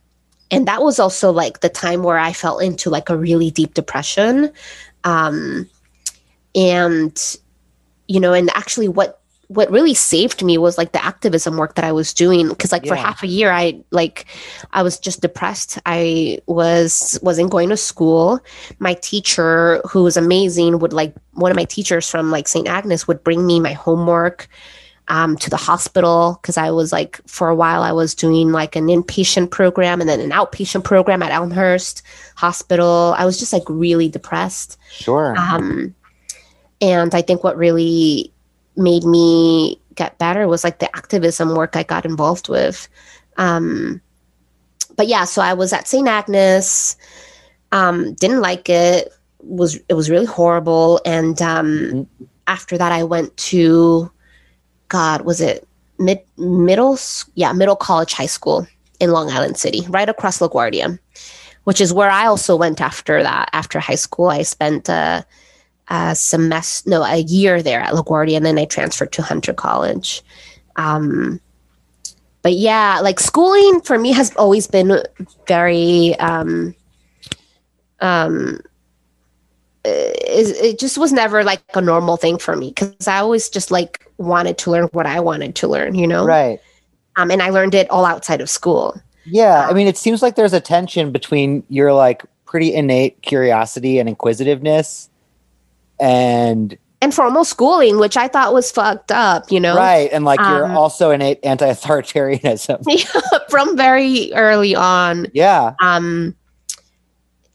and 0.49 0.67
that 0.67 0.81
was 0.81 0.97
also 0.97 1.29
like 1.31 1.59
the 1.59 1.69
time 1.69 2.03
where 2.03 2.17
i 2.17 2.31
fell 2.31 2.57
into 2.59 2.89
like 2.89 3.09
a 3.09 3.17
really 3.17 3.51
deep 3.51 3.73
depression 3.73 4.49
um 5.03 5.69
and 6.55 7.37
you 8.07 8.19
know 8.19 8.33
and 8.33 8.49
actually 8.51 8.87
what 8.87 9.20
what 9.51 9.69
really 9.69 9.93
saved 9.93 10.43
me 10.43 10.57
was 10.57 10.77
like 10.77 10.93
the 10.93 11.03
activism 11.03 11.57
work 11.57 11.75
that 11.75 11.83
i 11.83 11.91
was 11.91 12.13
doing 12.13 12.47
because 12.49 12.71
like 12.71 12.85
for 12.87 12.95
half 12.95 13.21
a 13.21 13.27
year 13.27 13.51
i 13.51 13.77
like 13.91 14.25
i 14.71 14.81
was 14.81 14.97
just 14.97 15.21
depressed. 15.21 15.79
I 15.85 16.39
was 16.47 17.19
wasn't 17.21 17.51
going 17.51 17.69
to 17.69 17.77
school. 17.77 18.39
My 18.79 18.93
teacher 18.93 19.81
who 19.89 20.03
was 20.03 20.17
amazing 20.17 20.79
would 20.79 20.93
like 20.93 21.13
one 21.33 21.51
of 21.51 21.57
my 21.57 21.65
teachers 21.65 22.09
from 22.09 22.31
like 22.31 22.47
st 22.47 22.67
agnes 22.67 23.07
would 23.07 23.23
bring 23.23 23.45
me 23.45 23.59
my 23.59 23.73
homework 23.73 24.47
um, 25.07 25.35
to 25.37 25.49
the 25.49 25.57
hospital 25.57 26.39
because 26.41 26.57
i 26.57 26.71
was 26.71 26.93
like 26.93 27.19
for 27.27 27.49
a 27.49 27.55
while 27.55 27.81
i 27.81 27.91
was 27.91 28.15
doing 28.15 28.51
like 28.51 28.75
an 28.75 28.87
inpatient 28.87 29.51
program 29.51 29.99
and 29.99 30.09
then 30.09 30.21
an 30.21 30.29
outpatient 30.29 30.83
program 30.83 31.21
at 31.21 31.31
elmhurst 31.31 32.03
hospital. 32.35 33.13
I 33.17 33.25
was 33.25 33.39
just 33.39 33.53
like 33.53 33.63
really 33.67 34.09
depressed. 34.09 34.77
Sure. 34.91 35.35
um, 35.37 35.93
and 36.81 37.13
I 37.13 37.21
think 37.21 37.43
what 37.43 37.55
really 37.57 38.33
made 38.75 39.03
me 39.03 39.79
get 39.95 40.17
better 40.17 40.47
was 40.47 40.63
like 40.63 40.79
the 40.79 40.95
activism 40.95 41.55
work 41.55 41.75
I 41.75 41.83
got 41.83 42.05
involved 42.05 42.49
with. 42.49 42.87
Um, 43.37 44.01
but 44.95 45.07
yeah, 45.07 45.25
so 45.25 45.41
I 45.41 45.53
was 45.53 45.73
at 45.73 45.87
St. 45.87 46.07
Agnes, 46.07 46.95
um, 47.71 48.13
didn't 48.15 48.41
like 48.41 48.69
it, 48.69 49.11
was 49.39 49.79
it 49.89 49.93
was 49.93 50.09
really 50.09 50.25
horrible. 50.25 51.01
And 51.05 51.41
um, 51.41 51.67
Mhm. 51.67 52.07
after 52.47 52.77
that, 52.77 52.91
I 52.91 53.03
went 53.03 53.35
to 53.51 54.11
God, 54.89 55.21
was 55.21 55.41
it 55.41 55.67
mid 55.99 56.19
middle? 56.37 56.97
Yeah, 57.35 57.53
middle 57.53 57.75
college 57.75 58.13
high 58.13 58.25
school 58.27 58.67
in 58.99 59.11
Long 59.11 59.31
Island 59.31 59.57
City, 59.57 59.85
right 59.89 60.09
across 60.09 60.39
LaGuardia, 60.39 60.99
which 61.63 61.81
is 61.81 61.93
where 61.93 62.09
I 62.09 62.27
also 62.27 62.55
went 62.55 62.81
after 62.81 63.23
that. 63.23 63.49
After 63.53 63.79
high 63.79 63.95
school, 63.95 64.29
I 64.29 64.43
spent 64.43 64.89
uh, 64.89 65.23
a 65.91 66.15
semester, 66.15 66.89
no, 66.89 67.03
a 67.03 67.17
year 67.17 67.61
there 67.61 67.81
at 67.81 67.93
LaGuardia, 67.93 68.37
and 68.37 68.45
then 68.45 68.57
I 68.57 68.63
transferred 68.63 69.11
to 69.11 69.21
Hunter 69.21 69.53
College. 69.53 70.23
Um, 70.77 71.41
but 72.43 72.53
yeah, 72.53 73.01
like 73.03 73.19
schooling 73.19 73.81
for 73.81 73.99
me 73.99 74.13
has 74.13 74.33
always 74.37 74.67
been 74.67 75.03
very, 75.47 76.17
um, 76.17 76.73
um, 77.99 78.61
it, 79.83 80.55
it 80.63 80.79
just 80.79 80.97
was 80.97 81.11
never 81.11 81.43
like 81.43 81.61
a 81.73 81.81
normal 81.81 82.15
thing 82.15 82.37
for 82.37 82.55
me 82.55 82.69
because 82.69 83.07
I 83.07 83.17
always 83.17 83.49
just 83.49 83.69
like 83.69 84.07
wanted 84.17 84.57
to 84.59 84.71
learn 84.71 84.85
what 84.93 85.05
I 85.05 85.19
wanted 85.19 85.55
to 85.55 85.67
learn, 85.67 85.95
you 85.95 86.07
know? 86.07 86.25
Right. 86.25 86.59
Um, 87.17 87.31
and 87.31 87.43
I 87.43 87.49
learned 87.49 87.75
it 87.75 87.89
all 87.89 88.05
outside 88.05 88.39
of 88.39 88.49
school. 88.49 88.99
Yeah. 89.25 89.67
I 89.69 89.73
mean, 89.73 89.87
it 89.87 89.97
seems 89.97 90.21
like 90.21 90.35
there's 90.35 90.53
a 90.53 90.61
tension 90.61 91.11
between 91.11 91.63
your 91.67 91.91
like 91.93 92.23
pretty 92.45 92.73
innate 92.73 93.21
curiosity 93.21 93.99
and 93.99 94.07
inquisitiveness 94.07 95.09
and 96.01 96.77
And 97.01 97.13
formal 97.13 97.43
schooling, 97.45 97.97
which 97.97 98.17
I 98.17 98.27
thought 98.27 98.53
was 98.53 98.69
fucked 98.71 99.11
up, 99.11 99.51
you 99.51 99.59
know? 99.59 99.75
right 99.77 100.09
and 100.11 100.25
like 100.25 100.39
you're 100.39 100.67
also 100.67 101.11
innate 101.11 101.39
anti-authoritarianism 101.43 102.83
From 103.49 103.77
very 103.77 104.31
early 104.33 104.75
on. 104.75 105.27
yeah 105.33 105.73
um 105.81 106.35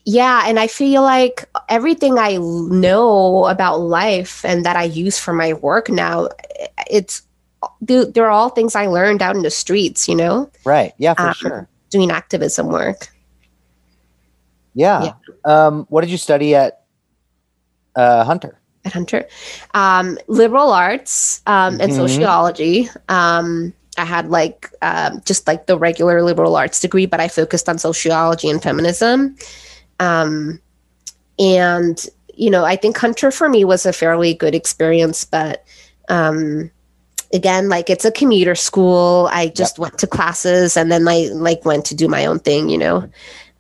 yeah 0.08 0.44
and 0.46 0.58
i 0.60 0.66
feel 0.68 1.02
like 1.02 1.44
everything 1.68 2.16
i 2.18 2.36
know 2.70 3.46
about 3.46 3.78
life 3.80 4.44
and 4.44 4.64
that 4.64 4.76
i 4.76 4.84
use 4.84 5.18
for 5.18 5.32
my 5.34 5.52
work 5.54 5.88
now 5.90 6.28
it's 6.88 7.22
they're 7.80 8.30
all 8.30 8.48
things 8.50 8.76
i 8.76 8.86
learned 8.86 9.20
out 9.22 9.34
in 9.34 9.42
the 9.42 9.50
streets 9.50 10.06
you 10.06 10.14
know 10.14 10.48
right 10.64 10.92
yeah 10.98 11.14
for 11.14 11.22
Um, 11.28 11.34
sure 11.34 11.68
doing 11.90 12.10
activism 12.12 12.68
work 12.68 13.08
yeah. 14.74 15.12
um 15.44 15.86
what 15.88 16.02
did 16.02 16.10
you 16.10 16.18
study 16.18 16.54
at 16.54 16.82
uh 17.96 18.24
hunter 18.24 18.58
at 18.84 18.92
hunter 18.92 19.26
um 19.74 20.18
liberal 20.28 20.70
arts 20.72 21.42
um 21.46 21.80
and 21.80 21.92
Mhm. 21.92 21.96
sociology 21.96 22.88
um 23.08 23.72
i 23.98 24.04
had 24.04 24.28
like 24.28 24.70
um, 24.82 25.20
just 25.24 25.46
like 25.46 25.66
the 25.66 25.78
regular 25.78 26.22
liberal 26.22 26.56
arts 26.56 26.80
degree 26.80 27.06
but 27.06 27.20
i 27.20 27.28
focused 27.28 27.68
on 27.68 27.78
sociology 27.78 28.48
and 28.50 28.62
feminism 28.62 29.36
um 30.00 30.60
and 31.38 32.06
you 32.34 32.50
know 32.50 32.64
i 32.64 32.76
think 32.76 32.96
hunter 32.96 33.30
for 33.30 33.48
me 33.48 33.64
was 33.64 33.86
a 33.86 33.92
fairly 33.92 34.34
good 34.34 34.54
experience 34.54 35.24
but 35.24 35.64
um 36.08 36.70
again, 37.32 37.68
like 37.68 37.90
it's 37.90 38.04
a 38.04 38.12
commuter 38.12 38.54
school. 38.54 39.28
I 39.32 39.48
just 39.48 39.78
went 39.78 39.98
to 39.98 40.06
classes 40.06 40.76
and 40.76 40.92
then 40.92 41.08
I 41.08 41.28
like 41.32 41.64
went 41.64 41.84
to 41.86 41.94
do 41.94 42.08
my 42.08 42.24
own 42.24 42.38
thing, 42.38 42.68
you 42.68 42.78
know. 42.78 43.10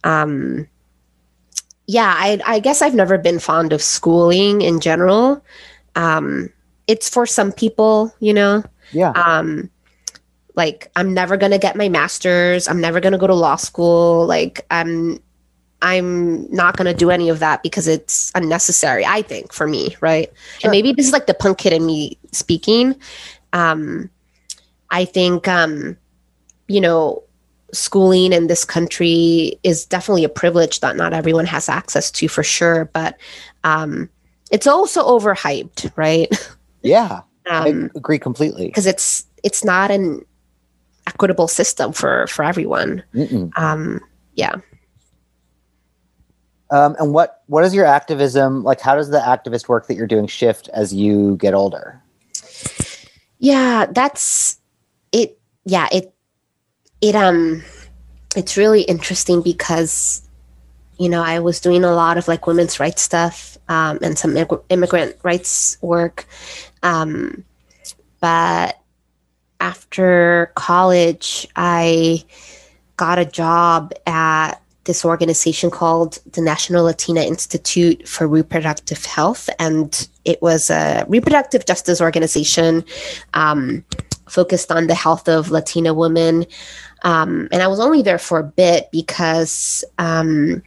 Um, 0.04 0.68
yeah, 1.86 2.14
I, 2.16 2.40
I 2.44 2.58
guess 2.58 2.82
I've 2.82 2.94
never 2.94 3.16
been 3.18 3.38
fond 3.38 3.72
of 3.72 3.82
schooling 3.82 4.62
in 4.62 4.80
general. 4.80 5.44
Um, 5.94 6.52
it's 6.86 7.08
for 7.08 7.26
some 7.26 7.52
people, 7.52 8.12
you 8.20 8.34
know. 8.34 8.64
Yeah. 8.92 9.10
Um, 9.10 9.70
like 10.56 10.90
I'm 10.96 11.14
never 11.14 11.36
gonna 11.36 11.58
get 11.58 11.76
my 11.76 11.88
master's. 11.88 12.66
I'm 12.66 12.80
never 12.80 13.00
gonna 13.00 13.18
go 13.18 13.26
to 13.26 13.34
law 13.34 13.56
school. 13.56 14.26
Like 14.26 14.64
I'm, 14.70 15.20
I'm 15.82 16.50
not 16.52 16.76
gonna 16.76 16.94
do 16.94 17.10
any 17.10 17.28
of 17.28 17.38
that 17.38 17.62
because 17.62 17.86
it's 17.86 18.32
unnecessary. 18.34 19.04
I 19.04 19.22
think 19.22 19.52
for 19.52 19.66
me, 19.66 19.96
right? 20.00 20.32
Sure. 20.58 20.68
And 20.68 20.70
maybe 20.70 20.92
this 20.92 21.06
is 21.06 21.12
like 21.12 21.26
the 21.26 21.34
punk 21.34 21.58
kid 21.58 21.72
in 21.72 21.84
me 21.84 22.18
speaking. 22.32 22.96
Um, 23.52 24.10
I 24.90 25.04
think, 25.04 25.46
um, 25.46 25.96
you 26.68 26.80
know, 26.80 27.22
schooling 27.76 28.32
in 28.32 28.46
this 28.48 28.64
country 28.64 29.58
is 29.62 29.84
definitely 29.86 30.24
a 30.24 30.28
privilege 30.28 30.80
that 30.80 30.96
not 30.96 31.12
everyone 31.12 31.46
has 31.46 31.68
access 31.68 32.10
to, 32.12 32.28
for 32.28 32.42
sure. 32.42 32.86
But 32.92 33.16
um, 33.64 34.08
it's 34.50 34.66
also 34.66 35.02
overhyped, 35.06 35.92
right? 35.96 36.28
Yeah. 36.82 37.22
I 37.50 37.70
Um, 37.70 37.90
agree 37.96 38.18
completely. 38.18 38.66
because 38.66 38.86
it's 38.86 39.24
it's 39.42 39.64
not 39.64 39.90
an 39.90 40.24
equitable 41.08 41.48
system 41.48 41.92
for 41.92 42.26
for 42.28 42.44
everyone. 42.44 43.02
Um, 43.56 44.00
yeah. 44.34 44.54
Um, 46.70 46.96
and 46.98 47.12
what 47.14 47.42
what 47.46 47.64
is 47.64 47.74
your 47.74 47.84
activism 47.86 48.62
like? 48.64 48.80
How 48.80 48.94
does 48.96 49.10
the 49.10 49.18
activist 49.18 49.68
work 49.68 49.86
that 49.88 49.94
you're 49.94 50.06
doing 50.06 50.26
shift 50.26 50.68
as 50.72 50.92
you 50.92 51.36
get 51.36 51.54
older? 51.54 52.00
Yeah, 53.38 53.86
that's 53.90 54.58
it. 55.12 55.38
Yeah, 55.64 55.88
it 55.92 56.12
it 57.00 57.14
um 57.14 57.62
it's 58.36 58.56
really 58.56 58.82
interesting 58.82 59.42
because 59.42 60.22
you 60.98 61.08
know 61.08 61.22
I 61.22 61.40
was 61.40 61.60
doing 61.60 61.84
a 61.84 61.92
lot 61.92 62.18
of 62.18 62.28
like 62.28 62.46
women's 62.46 62.80
rights 62.80 63.02
stuff 63.02 63.58
um, 63.68 63.98
and 64.02 64.18
some 64.18 64.32
immig- 64.32 64.62
immigrant 64.68 65.16
rights 65.22 65.76
work, 65.80 66.26
um, 66.82 67.44
but 68.20 68.78
after 69.58 70.52
college 70.54 71.46
I 71.56 72.24
got 72.96 73.18
a 73.18 73.24
job 73.24 73.92
at 74.06 74.54
this 74.86 75.04
organization 75.04 75.70
called 75.70 76.18
the 76.32 76.40
National 76.40 76.84
Latina 76.84 77.20
Institute 77.20 78.08
for 78.08 78.26
Reproductive 78.26 79.04
Health, 79.04 79.50
and 79.58 80.08
it 80.24 80.40
was 80.40 80.70
a 80.70 81.04
reproductive 81.08 81.66
justice 81.66 82.00
organization 82.00 82.84
um, 83.34 83.84
focused 84.28 84.72
on 84.72 84.86
the 84.86 84.94
health 84.94 85.28
of 85.28 85.50
Latina 85.50 85.94
women. 85.94 86.46
Um, 87.02 87.48
and 87.52 87.62
I 87.62 87.68
was 87.68 87.80
only 87.80 88.02
there 88.02 88.18
for 88.18 88.38
a 88.38 88.44
bit 88.44 88.88
because 88.90 89.84
um, 89.98 90.62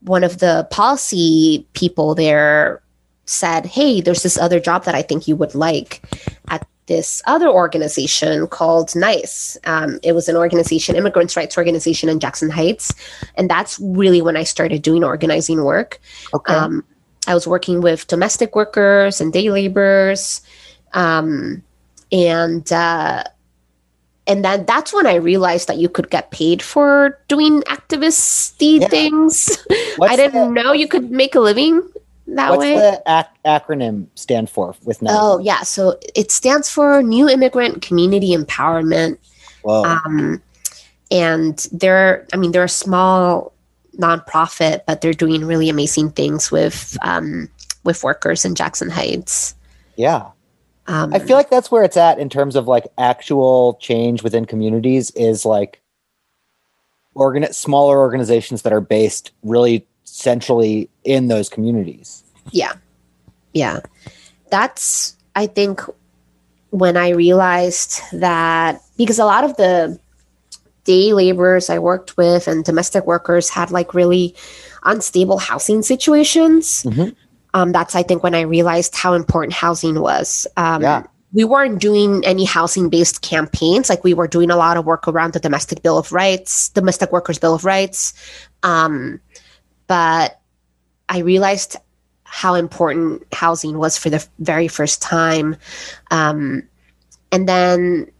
one 0.00 0.24
of 0.24 0.38
the 0.38 0.66
policy 0.70 1.66
people 1.72 2.14
there 2.14 2.82
said, 3.24 3.66
Hey, 3.66 4.00
there's 4.00 4.22
this 4.22 4.36
other 4.36 4.60
job 4.60 4.84
that 4.84 4.94
I 4.94 5.02
think 5.02 5.28
you 5.28 5.36
would 5.36 5.54
like 5.54 6.02
at 6.48 6.66
this 6.86 7.22
other 7.26 7.48
organization 7.48 8.46
called 8.48 8.94
NICE. 8.96 9.56
Um, 9.64 10.00
it 10.02 10.12
was 10.12 10.28
an 10.28 10.36
organization, 10.36 10.96
immigrants' 10.96 11.36
rights 11.36 11.56
organization 11.56 12.08
in 12.08 12.18
Jackson 12.18 12.50
Heights. 12.50 12.92
And 13.36 13.48
that's 13.48 13.78
really 13.80 14.20
when 14.20 14.36
I 14.36 14.42
started 14.42 14.82
doing 14.82 15.04
organizing 15.04 15.62
work. 15.64 16.00
Okay. 16.34 16.52
Um, 16.54 16.84
I 17.26 17.34
was 17.34 17.46
working 17.46 17.80
with 17.80 18.06
domestic 18.08 18.56
workers 18.56 19.20
and 19.20 19.32
day 19.32 19.48
laborers, 19.48 20.42
um, 20.92 21.62
and 22.10 22.70
uh, 22.72 23.22
and 24.26 24.44
then 24.44 24.66
that's 24.66 24.92
when 24.92 25.06
I 25.06 25.14
realized 25.14 25.68
that 25.68 25.78
you 25.78 25.88
could 25.88 26.10
get 26.10 26.30
paid 26.32 26.62
for 26.62 27.20
doing 27.28 27.62
activisty 27.62 28.80
Yeah. 28.80 28.88
things. 28.88 29.56
What's 29.96 30.12
I 30.12 30.16
didn't 30.16 30.52
know 30.52 30.72
you 30.72 30.88
could 30.88 31.10
make 31.12 31.34
a 31.36 31.40
living 31.40 31.82
that 32.36 32.50
What's 32.50 32.60
way. 32.60 32.74
the 32.74 33.02
ac- 33.06 33.28
acronym 33.44 34.06
stand 34.14 34.50
for 34.50 34.74
with 34.84 35.02
NICE? 35.02 35.12
Oh 35.14 35.38
yeah, 35.38 35.62
so 35.62 35.98
it 36.14 36.30
stands 36.30 36.70
for 36.70 37.02
New 37.02 37.28
Immigrant 37.28 37.82
Community 37.82 38.34
Empowerment. 38.34 39.18
Whoa. 39.62 39.84
Um, 39.84 40.42
and 41.10 41.66
they're, 41.72 42.26
I 42.32 42.36
mean, 42.36 42.52
they're 42.52 42.64
a 42.64 42.68
small 42.68 43.52
nonprofit, 43.98 44.82
but 44.86 45.00
they're 45.00 45.12
doing 45.12 45.44
really 45.44 45.68
amazing 45.68 46.10
things 46.10 46.50
with 46.50 46.96
um, 47.02 47.48
with 47.84 48.02
workers 48.02 48.44
in 48.44 48.54
Jackson 48.54 48.90
Heights. 48.90 49.54
yeah. 49.96 50.30
Um, 50.88 51.14
I 51.14 51.20
feel 51.20 51.36
like 51.36 51.48
that's 51.48 51.70
where 51.70 51.84
it's 51.84 51.96
at 51.96 52.18
in 52.18 52.28
terms 52.28 52.56
of 52.56 52.66
like 52.66 52.88
actual 52.98 53.74
change 53.80 54.24
within 54.24 54.46
communities 54.46 55.12
is 55.12 55.44
like 55.44 55.80
organ 57.14 57.50
smaller 57.52 58.00
organizations 58.00 58.62
that 58.62 58.72
are 58.72 58.80
based 58.80 59.30
really 59.44 59.86
centrally 60.02 60.90
in 61.04 61.28
those 61.28 61.48
communities. 61.48 62.21
Yeah, 62.50 62.72
yeah. 63.52 63.80
That's 64.50 65.16
I 65.34 65.46
think 65.46 65.80
when 66.70 66.96
I 66.96 67.10
realized 67.10 68.00
that 68.12 68.80
because 68.96 69.18
a 69.18 69.24
lot 69.24 69.44
of 69.44 69.56
the 69.56 69.98
day 70.84 71.12
laborers 71.12 71.70
I 71.70 71.78
worked 71.78 72.16
with 72.16 72.48
and 72.48 72.64
domestic 72.64 73.06
workers 73.06 73.48
had 73.48 73.70
like 73.70 73.94
really 73.94 74.34
unstable 74.84 75.38
housing 75.38 75.82
situations. 75.82 76.82
Mhm. 76.82 77.14
Um, 77.54 77.72
that's 77.72 77.94
I 77.94 78.02
think 78.02 78.22
when 78.22 78.34
I 78.34 78.40
realized 78.40 78.96
how 78.96 79.12
important 79.14 79.52
housing 79.52 80.00
was. 80.00 80.46
Um, 80.56 80.82
Yeah. 80.82 81.02
We 81.34 81.44
weren't 81.44 81.80
doing 81.80 82.22
any 82.26 82.44
housing 82.44 82.90
based 82.90 83.22
campaigns. 83.22 83.88
Like 83.88 84.04
we 84.04 84.12
were 84.12 84.28
doing 84.28 84.50
a 84.50 84.56
lot 84.56 84.76
of 84.76 84.84
work 84.84 85.08
around 85.08 85.32
the 85.32 85.40
Domestic 85.40 85.82
Bill 85.82 85.96
of 85.96 86.12
Rights, 86.12 86.68
Domestic 86.70 87.10
Workers 87.10 87.38
Bill 87.38 87.54
of 87.54 87.64
Rights. 87.64 88.12
Um, 88.62 89.18
but 89.86 90.40
I 91.08 91.18
realized 91.20 91.76
how 92.32 92.54
important 92.54 93.22
housing 93.34 93.76
was 93.76 93.98
for 93.98 94.08
the 94.08 94.26
very 94.38 94.66
first 94.66 95.02
time. 95.02 95.54
Um, 96.10 96.62
and 97.30 97.46
then 97.46 98.10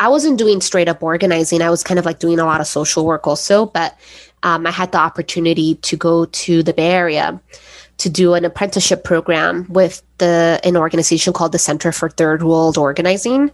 I 0.00 0.08
wasn't 0.08 0.36
doing 0.36 0.60
straight 0.60 0.88
up 0.88 1.00
organizing. 1.00 1.62
I 1.62 1.70
was 1.70 1.84
kind 1.84 2.00
of 2.00 2.04
like 2.04 2.18
doing 2.18 2.40
a 2.40 2.44
lot 2.44 2.60
of 2.60 2.66
social 2.66 3.04
work 3.04 3.24
also, 3.28 3.66
but 3.66 3.96
um, 4.42 4.66
I 4.66 4.72
had 4.72 4.90
the 4.90 4.98
opportunity 4.98 5.76
to 5.76 5.96
go 5.96 6.24
to 6.24 6.64
the 6.64 6.72
Bay 6.72 6.90
Area 6.90 7.40
to 7.98 8.10
do 8.10 8.34
an 8.34 8.44
apprenticeship 8.44 9.04
program 9.04 9.66
with 9.68 10.02
the 10.18 10.60
an 10.64 10.76
organization 10.76 11.32
called 11.32 11.52
the 11.52 11.58
Center 11.60 11.92
for 11.92 12.08
Third 12.08 12.42
World 12.42 12.76
Organizing, 12.76 13.52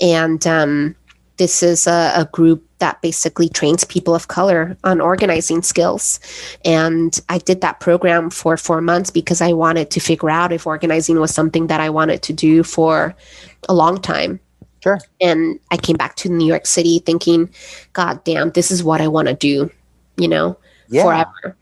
and 0.00 0.44
um, 0.48 0.96
this 1.36 1.62
is 1.62 1.86
a, 1.86 2.12
a 2.16 2.28
group 2.32 2.66
that 2.84 3.00
basically 3.00 3.48
trains 3.48 3.82
people 3.82 4.14
of 4.14 4.28
color 4.28 4.76
on 4.84 5.00
organizing 5.00 5.62
skills. 5.62 6.20
And 6.66 7.18
I 7.30 7.38
did 7.38 7.62
that 7.62 7.80
program 7.80 8.28
for 8.28 8.58
four 8.58 8.82
months 8.82 9.10
because 9.10 9.40
I 9.40 9.54
wanted 9.54 9.90
to 9.92 10.00
figure 10.00 10.28
out 10.28 10.52
if 10.52 10.66
organizing 10.66 11.18
was 11.18 11.34
something 11.34 11.68
that 11.68 11.80
I 11.80 11.88
wanted 11.88 12.20
to 12.24 12.34
do 12.34 12.62
for 12.62 13.14
a 13.70 13.74
long 13.74 14.02
time. 14.02 14.38
Sure. 14.82 14.98
And 15.18 15.58
I 15.70 15.78
came 15.78 15.96
back 15.96 16.14
to 16.16 16.28
New 16.28 16.46
York 16.46 16.66
City 16.66 16.98
thinking, 16.98 17.48
God 17.94 18.22
damn, 18.24 18.50
this 18.50 18.70
is 18.70 18.84
what 18.84 19.00
I 19.00 19.08
want 19.08 19.28
to 19.28 19.34
do, 19.34 19.70
you 20.18 20.28
know, 20.28 20.58
Yeah. 20.88 21.04
forever. 21.04 21.56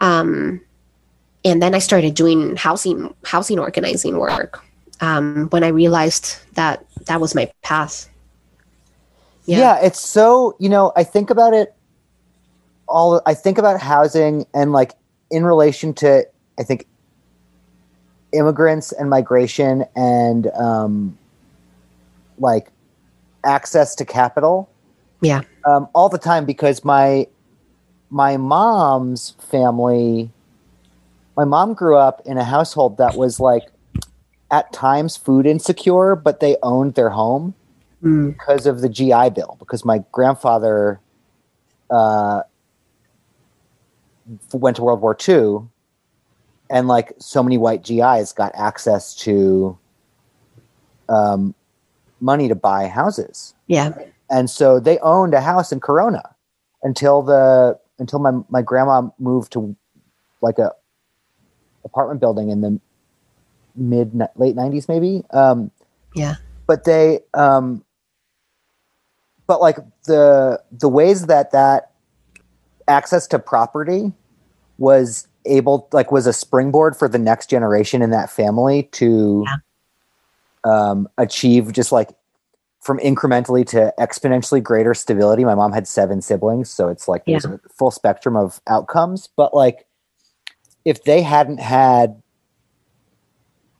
Um, 0.00 0.60
and 1.44 1.62
then 1.62 1.72
I 1.72 1.78
started 1.78 2.14
doing 2.14 2.56
housing 2.56 3.14
housing 3.22 3.60
organizing 3.60 4.18
work 4.18 4.60
um, 5.00 5.46
when 5.50 5.62
I 5.62 5.68
realized 5.68 6.38
that 6.54 6.84
that 7.06 7.20
was 7.20 7.32
my 7.32 7.46
path. 7.62 8.08
Yeah. 9.56 9.78
it's 9.80 10.00
so, 10.00 10.56
you 10.58 10.68
know, 10.68 10.92
I 10.94 11.04
think 11.04 11.30
about 11.30 11.54
it 11.54 11.74
all 12.88 13.22
I 13.26 13.34
think 13.34 13.58
about 13.58 13.80
housing 13.80 14.46
and 14.54 14.72
like 14.72 14.94
in 15.30 15.44
relation 15.44 15.92
to 15.94 16.26
I 16.58 16.62
think 16.62 16.86
immigrants 18.32 18.92
and 18.92 19.08
migration 19.08 19.84
and 19.94 20.48
um 20.48 21.18
like 22.38 22.70
access 23.44 23.94
to 23.96 24.04
capital. 24.04 24.70
Yeah. 25.20 25.42
Um 25.64 25.88
all 25.94 26.08
the 26.08 26.18
time 26.18 26.44
because 26.44 26.84
my 26.84 27.26
my 28.10 28.36
mom's 28.36 29.34
family 29.38 30.30
my 31.36 31.44
mom 31.44 31.74
grew 31.74 31.96
up 31.96 32.20
in 32.24 32.36
a 32.36 32.44
household 32.44 32.98
that 32.98 33.16
was 33.16 33.38
like 33.38 33.62
at 34.50 34.72
times 34.72 35.16
food 35.16 35.46
insecure, 35.46 36.16
but 36.16 36.40
they 36.40 36.56
owned 36.62 36.94
their 36.94 37.10
home 37.10 37.54
Mm. 38.02 38.32
because 38.32 38.66
of 38.66 38.80
the 38.80 38.88
GI 38.88 39.30
Bill. 39.30 39.56
Because 39.58 39.84
my 39.84 40.04
grandfather 40.12 41.00
uh, 41.90 42.42
went 44.52 44.76
to 44.76 44.82
World 44.82 45.00
War 45.00 45.16
II, 45.28 45.68
and 46.70 46.86
like 46.86 47.12
so 47.18 47.42
many 47.42 47.58
white 47.58 47.82
GIs 47.82 48.32
got 48.32 48.52
access 48.54 49.14
to 49.16 49.78
um, 51.08 51.54
money 52.20 52.48
to 52.48 52.54
buy 52.54 52.86
houses, 52.88 53.54
Yeah. 53.66 53.92
and 54.30 54.50
so 54.50 54.78
they 54.78 54.98
owned 54.98 55.32
a 55.34 55.40
house 55.40 55.72
in 55.72 55.80
Corona 55.80 56.34
until 56.82 57.22
the 57.22 57.78
until 57.98 58.18
my 58.18 58.32
my 58.48 58.62
grandma 58.62 59.08
moved 59.18 59.52
to 59.52 59.74
like 60.42 60.58
a 60.58 60.72
apartment 61.84 62.20
building 62.20 62.50
in 62.50 62.60
the 62.60 62.78
mid 63.74 64.12
late 64.36 64.54
nineties, 64.54 64.88
maybe. 64.88 65.24
Um, 65.30 65.70
Yeah. 66.14 66.36
but 66.66 66.84
they 66.84 67.20
um 67.34 67.84
but 69.48 69.60
like 69.60 69.78
the 70.04 70.62
the 70.70 70.88
ways 70.88 71.26
that 71.26 71.50
that 71.50 71.90
access 72.86 73.26
to 73.26 73.38
property 73.40 74.12
was 74.76 75.26
able 75.46 75.88
like 75.92 76.12
was 76.12 76.28
a 76.28 76.32
springboard 76.32 76.94
for 76.96 77.08
the 77.08 77.18
next 77.18 77.50
generation 77.50 78.02
in 78.02 78.10
that 78.10 78.30
family 78.30 78.84
to 78.92 79.44
um 80.62 81.08
achieve 81.18 81.72
just 81.72 81.90
like 81.90 82.10
from 82.80 82.98
incrementally 83.00 83.66
to 83.66 83.92
exponentially 83.98 84.62
greater 84.62 84.94
stability. 84.94 85.44
My 85.44 85.54
mom 85.56 85.72
had 85.72 85.88
seven 85.88 86.22
siblings 86.22 86.70
so 86.70 86.88
it's 86.88 87.08
like 87.08 87.24
there's 87.24 87.44
a 87.44 87.58
full 87.76 87.90
spectrum 87.90 88.36
of 88.36 88.60
outcomes. 88.68 89.28
But 89.34 89.54
like 89.54 89.86
if 90.84 91.04
they 91.04 91.22
hadn't 91.22 91.58
had 91.58 92.22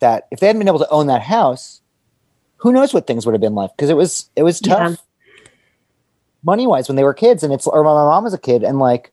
that 0.00 0.26
if 0.30 0.40
they 0.40 0.46
hadn't 0.46 0.60
been 0.60 0.68
able 0.68 0.78
to 0.78 0.90
own 0.90 1.06
that 1.08 1.22
house 1.22 1.82
who 2.58 2.72
knows 2.72 2.92
what 2.92 3.06
things 3.06 3.24
would 3.24 3.32
have 3.34 3.40
been 3.40 3.54
like? 3.54 3.70
Because 3.76 3.90
it 3.90 3.96
was 3.96 4.30
it 4.34 4.42
was 4.42 4.60
tough. 4.60 4.90
Yeah. 4.90 4.96
Money 6.44 6.66
wise 6.66 6.88
when 6.88 6.96
they 6.96 7.04
were 7.04 7.14
kids 7.14 7.42
and 7.42 7.52
it's 7.52 7.66
or 7.66 7.82
my 7.82 7.90
mom 7.90 8.24
was 8.24 8.34
a 8.34 8.38
kid 8.38 8.62
and 8.62 8.78
like 8.78 9.12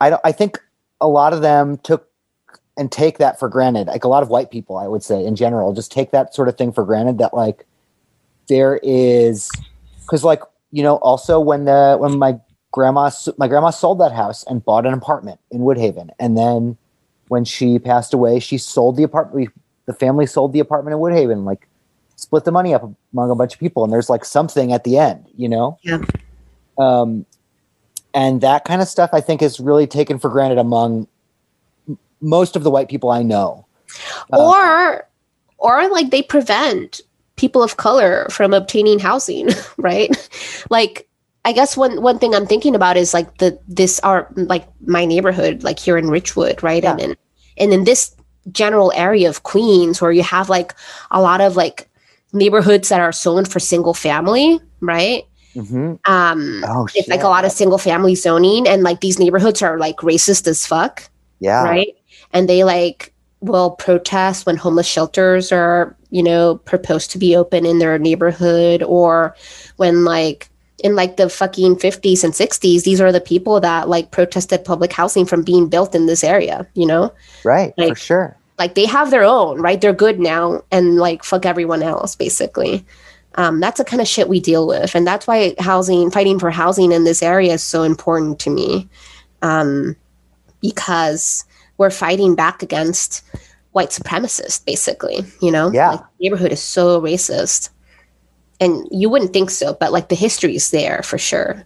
i 0.00 0.10
don't 0.10 0.20
i 0.24 0.32
think 0.32 0.60
a 1.00 1.08
lot 1.08 1.32
of 1.32 1.42
them 1.42 1.78
took 1.78 2.08
and 2.76 2.90
take 2.90 3.18
that 3.18 3.38
for 3.38 3.48
granted 3.48 3.86
like 3.86 4.04
a 4.04 4.08
lot 4.08 4.22
of 4.22 4.28
white 4.28 4.50
people 4.50 4.76
i 4.76 4.86
would 4.86 5.02
say 5.02 5.24
in 5.24 5.36
general 5.36 5.72
just 5.72 5.92
take 5.92 6.10
that 6.10 6.34
sort 6.34 6.48
of 6.48 6.56
thing 6.56 6.72
for 6.72 6.84
granted 6.84 7.18
that 7.18 7.32
like 7.32 7.66
there 8.48 8.80
is 8.82 9.50
because 10.00 10.24
like 10.24 10.40
you 10.70 10.82
know 10.82 10.96
also 10.96 11.40
when 11.40 11.64
the 11.64 11.96
when 11.98 12.18
my 12.18 12.38
grandma 12.72 13.10
my 13.38 13.48
grandma 13.48 13.70
sold 13.70 14.00
that 14.00 14.12
house 14.12 14.44
and 14.44 14.64
bought 14.64 14.86
an 14.86 14.92
apartment 14.92 15.40
in 15.50 15.60
woodhaven 15.60 16.10
and 16.18 16.36
then 16.36 16.76
when 17.28 17.44
she 17.44 17.78
passed 17.78 18.12
away 18.12 18.38
she 18.38 18.58
sold 18.58 18.96
the 18.96 19.02
apartment 19.02 19.36
we, 19.36 19.48
the 19.86 19.94
family 19.94 20.26
sold 20.26 20.52
the 20.52 20.60
apartment 20.60 20.92
in 20.92 21.00
woodhaven 21.00 21.44
like 21.44 21.68
split 22.16 22.44
the 22.44 22.52
money 22.52 22.74
up 22.74 22.88
among 23.12 23.30
a 23.30 23.34
bunch 23.34 23.54
of 23.54 23.60
people 23.60 23.84
and 23.84 23.92
there's 23.92 24.10
like 24.10 24.24
something 24.24 24.72
at 24.72 24.84
the 24.84 24.98
end 24.98 25.26
you 25.36 25.48
know? 25.48 25.78
Yeah. 25.82 26.04
um 26.78 27.26
and 28.12 28.40
that 28.40 28.64
kind 28.64 28.80
of 28.80 28.88
stuff 28.88 29.10
i 29.12 29.20
think 29.20 29.42
is 29.42 29.60
really 29.60 29.86
taken 29.86 30.18
for 30.18 30.30
granted 30.30 30.58
among 30.58 31.06
m- 31.88 31.98
most 32.20 32.56
of 32.56 32.62
the 32.62 32.70
white 32.70 32.88
people 32.88 33.10
i 33.10 33.22
know. 33.22 33.66
Uh, 34.32 34.38
or 34.38 35.08
or 35.58 35.88
like 35.88 36.10
they 36.10 36.22
prevent 36.22 37.00
people 37.36 37.62
of 37.62 37.76
color 37.76 38.28
from 38.30 38.54
obtaining 38.54 38.98
housing 38.98 39.48
right? 39.76 40.28
Like 40.70 41.08
i 41.44 41.52
guess 41.52 41.76
one 41.76 42.00
one 42.00 42.18
thing 42.18 42.34
i'm 42.34 42.46
thinking 42.46 42.74
about 42.74 42.96
is 42.96 43.12
like 43.12 43.36
the 43.38 43.58
this 43.68 44.00
are 44.00 44.28
like 44.34 44.66
my 44.86 45.04
neighborhood 45.04 45.62
like 45.62 45.78
here 45.78 45.98
in 45.98 46.08
Ridgewood 46.08 46.62
right? 46.62 46.84
And 46.84 47.00
in 47.00 47.16
and 47.58 47.72
in 47.72 47.84
this 47.84 48.14
general 48.52 48.92
area 48.94 49.28
of 49.28 49.42
queens 49.42 50.00
where 50.00 50.12
you 50.12 50.22
have 50.22 50.48
like 50.48 50.74
a 51.10 51.20
lot 51.20 51.40
of 51.40 51.56
like 51.56 51.88
neighborhoods 52.34 52.90
that 52.90 53.00
are 53.00 53.12
zoned 53.12 53.50
for 53.50 53.60
single 53.60 53.94
family 53.94 54.60
right? 54.80 55.24
Mhm. 55.54 56.00
um 56.08 56.64
oh 56.66 56.88
it's 56.96 57.06
like 57.06 57.22
a 57.22 57.28
lot 57.28 57.44
of 57.44 57.52
single 57.52 57.78
family 57.78 58.16
zoning 58.16 58.66
and 58.66 58.82
like 58.82 59.00
these 59.00 59.20
neighborhoods 59.20 59.62
are 59.62 59.78
like 59.78 59.98
racist 59.98 60.48
as 60.48 60.66
fuck 60.66 61.08
yeah. 61.44 61.64
right? 61.64 61.94
And 62.32 62.48
they 62.48 62.64
like 62.64 63.12
will 63.40 63.72
protest 63.72 64.46
when 64.46 64.56
homeless 64.56 64.86
shelters 64.86 65.52
are, 65.52 65.94
you 66.10 66.22
know, 66.22 66.56
proposed 66.64 67.10
to 67.10 67.18
be 67.18 67.36
open 67.36 67.66
in 67.66 67.78
their 67.78 67.98
neighborhood 67.98 68.82
or 68.82 69.36
when 69.76 70.04
like 70.04 70.48
in 70.82 70.96
like 70.96 71.16
the 71.16 71.28
fucking 71.28 71.76
50s 71.76 72.24
and 72.24 72.32
60s 72.32 72.82
these 72.82 73.00
are 73.00 73.12
the 73.12 73.20
people 73.20 73.60
that 73.60 73.88
like 73.88 74.10
protested 74.10 74.64
public 74.64 74.92
housing 74.92 75.24
from 75.24 75.42
being 75.42 75.68
built 75.68 75.94
in 75.94 76.06
this 76.06 76.24
area 76.24 76.66
you 76.74 76.84
know? 76.84 77.12
Right 77.44 77.72
for 77.76 77.94
sure 77.94 78.36
like 78.58 78.74
they 78.74 78.86
have 78.86 79.10
their 79.10 79.24
own 79.24 79.60
right? 79.60 79.80
They're 79.80 79.92
good 79.92 80.20
now 80.20 80.62
and 80.70 80.96
like 80.96 81.24
fuck 81.24 81.46
everyone 81.46 81.82
else 81.82 82.14
basically. 82.14 82.84
Um, 83.36 83.58
that's 83.58 83.78
the 83.78 83.84
kind 83.84 84.00
of 84.00 84.06
shit 84.06 84.28
we 84.28 84.38
deal 84.38 84.66
with. 84.66 84.94
And 84.94 85.06
that's 85.06 85.26
why 85.26 85.54
housing 85.58 86.10
fighting 86.10 86.38
for 86.38 86.50
housing 86.50 86.92
in 86.92 87.04
this 87.04 87.22
area 87.22 87.54
is 87.54 87.64
so 87.64 87.82
important 87.82 88.38
to 88.40 88.50
me. 88.50 88.88
Um, 89.42 89.96
because 90.60 91.44
we're 91.76 91.90
fighting 91.90 92.34
back 92.34 92.62
against 92.62 93.22
white 93.72 93.90
supremacists 93.90 94.64
basically 94.64 95.24
you 95.42 95.50
know? 95.50 95.70
Yeah. 95.72 95.90
like, 95.90 96.00
the 96.00 96.06
neighborhood 96.20 96.52
is 96.52 96.62
so 96.62 97.00
racist. 97.00 97.70
And 98.60 98.86
you 98.90 99.08
wouldn't 99.10 99.32
think 99.32 99.50
so 99.50 99.74
but 99.74 99.92
like 99.92 100.08
the 100.08 100.14
history 100.14 100.54
is 100.54 100.70
there 100.70 101.02
for 101.02 101.18
sure. 101.18 101.64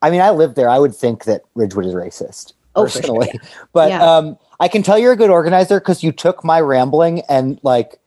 I 0.00 0.10
mean, 0.10 0.20
I 0.20 0.30
lived 0.30 0.54
there. 0.54 0.68
I 0.68 0.78
would 0.78 0.94
think 0.94 1.24
that 1.24 1.42
Ridgewood 1.56 1.86
is 1.86 1.94
racist 1.94 2.52
Oh, 2.78 2.86
sure, 2.86 3.00
personally, 3.02 3.40
but 3.72 3.90
Yeah. 3.90 4.02
um, 4.02 4.38
I 4.60 4.68
can 4.68 4.82
tell 4.82 4.98
you're 4.98 5.12
a 5.12 5.16
good 5.16 5.30
organizer 5.30 5.78
because 5.80 6.02
you 6.02 6.12
took 6.12 6.44
my 6.44 6.60
rambling 6.60 7.22
and 7.28 7.60
like 7.62 8.00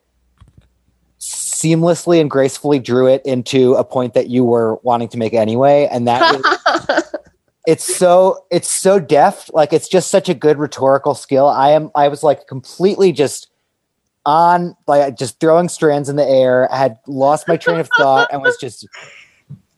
seamlessly 1.19 2.19
and 2.19 2.29
gracefully 2.29 2.79
drew 2.79 3.07
it 3.07 3.21
into 3.25 3.75
a 3.75 3.83
point 3.83 4.13
that 4.15 4.29
you 4.29 4.43
were 4.43 4.75
wanting 4.83 5.07
to 5.09 5.17
make 5.17 5.33
anyway, 5.33 5.87
and 5.91 6.07
that 6.07 6.21
was, 6.35 7.03
it's 7.67 7.83
so 7.83 8.45
it's 8.49 8.69
so 8.69 8.99
deft. 8.99 9.53
Like 9.53 9.71
it's 9.71 9.87
just 9.87 10.09
such 10.09 10.29
a 10.29 10.33
good 10.33 10.57
rhetorical 10.57 11.13
skill. 11.13 11.47
I 11.47 11.71
am. 11.71 11.91
I 11.95 12.07
was 12.07 12.23
like 12.23 12.47
completely 12.47 13.11
just 13.11 13.49
on 14.25 14.75
like 14.87 15.17
just 15.17 15.39
throwing 15.39 15.69
strands 15.69 16.09
in 16.09 16.15
the 16.15 16.27
air. 16.27 16.71
I 16.71 16.77
had 16.77 16.97
lost 17.07 17.47
my 17.47 17.57
train 17.57 17.79
of 17.79 17.89
thought 17.97 18.29
and 18.31 18.41
was 18.41 18.57
just 18.57 18.87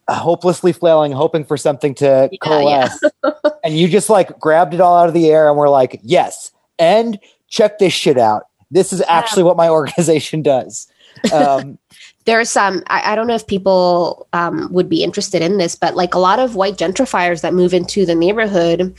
hopelessly 0.08 0.72
flailing, 0.72 1.12
hoping 1.12 1.44
for 1.44 1.56
something 1.56 1.94
to 1.96 2.28
Yeah, 2.30 2.38
coalesce. 2.40 3.00
and 3.64 3.76
you 3.76 3.88
just 3.88 4.10
like 4.10 4.38
grabbed 4.38 4.74
it 4.74 4.80
all 4.80 4.98
out 4.98 5.08
of 5.08 5.14
the 5.14 5.30
air 5.30 5.48
and 5.48 5.56
we're 5.56 5.68
like, 5.68 6.00
yes. 6.02 6.50
And 6.78 7.18
check 7.48 7.78
this 7.78 7.92
shit 7.92 8.18
out. 8.18 8.44
This 8.70 8.92
is 8.92 9.02
actually 9.08 9.44
what 9.44 9.56
my 9.56 9.68
organization 9.70 10.42
does. 10.42 10.88
Um, 11.32 11.78
there's 12.24 12.50
some, 12.50 12.82
I, 12.88 13.12
I 13.12 13.14
don't 13.14 13.26
know 13.26 13.34
if 13.34 13.46
people 13.46 14.26
um, 14.32 14.72
would 14.72 14.88
be 14.88 15.04
interested 15.04 15.42
in 15.42 15.58
this 15.58 15.74
but 15.74 15.94
like 15.94 16.14
a 16.14 16.18
lot 16.18 16.38
of 16.38 16.56
white 16.56 16.76
gentrifiers 16.76 17.40
that 17.42 17.54
move 17.54 17.72
into 17.72 18.04
the 18.04 18.14
neighborhood 18.14 18.94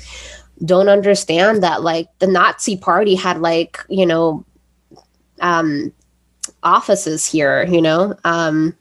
don't 0.63 0.87
understand 0.87 1.61
that 1.63 1.83
like 1.83 2.07
the 2.19 2.27
nazi 2.27 2.77
party 2.77 3.15
had 3.15 3.39
like 3.39 3.77
you 3.89 4.05
know 4.05 4.45
um 5.41 5.91
offices 6.63 7.25
here 7.25 7.65
you 7.65 7.81
know 7.81 8.15
um 8.23 8.75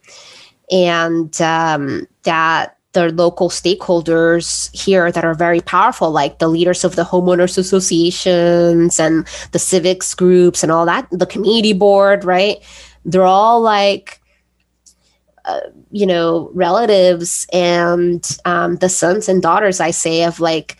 and 0.70 1.40
um 1.40 2.06
that 2.22 2.76
the 2.94 3.12
local 3.12 3.50
stakeholders 3.50 4.74
here 4.74 5.10
that 5.12 5.24
are 5.24 5.34
very 5.34 5.60
powerful 5.60 6.10
like 6.10 6.38
the 6.38 6.48
leaders 6.48 6.84
of 6.84 6.96
the 6.96 7.02
homeowners 7.04 7.58
associations 7.58 8.98
and 8.98 9.26
the 9.52 9.58
civics 9.58 10.14
groups 10.14 10.62
and 10.62 10.72
all 10.72 10.86
that 10.86 11.06
the 11.10 11.26
community 11.26 11.72
board 11.72 12.24
right? 12.24 12.58
They're 13.04 13.26
all 13.26 13.60
like 13.60 14.20
uh, 15.44 15.60
you 15.90 16.06
know 16.06 16.50
relatives 16.54 17.46
and 17.52 18.38
um, 18.46 18.76
the 18.76 18.88
sons 18.88 19.28
and 19.28 19.42
daughters 19.42 19.78
i 19.78 19.90
say 19.90 20.24
of 20.24 20.40
like 20.40 20.78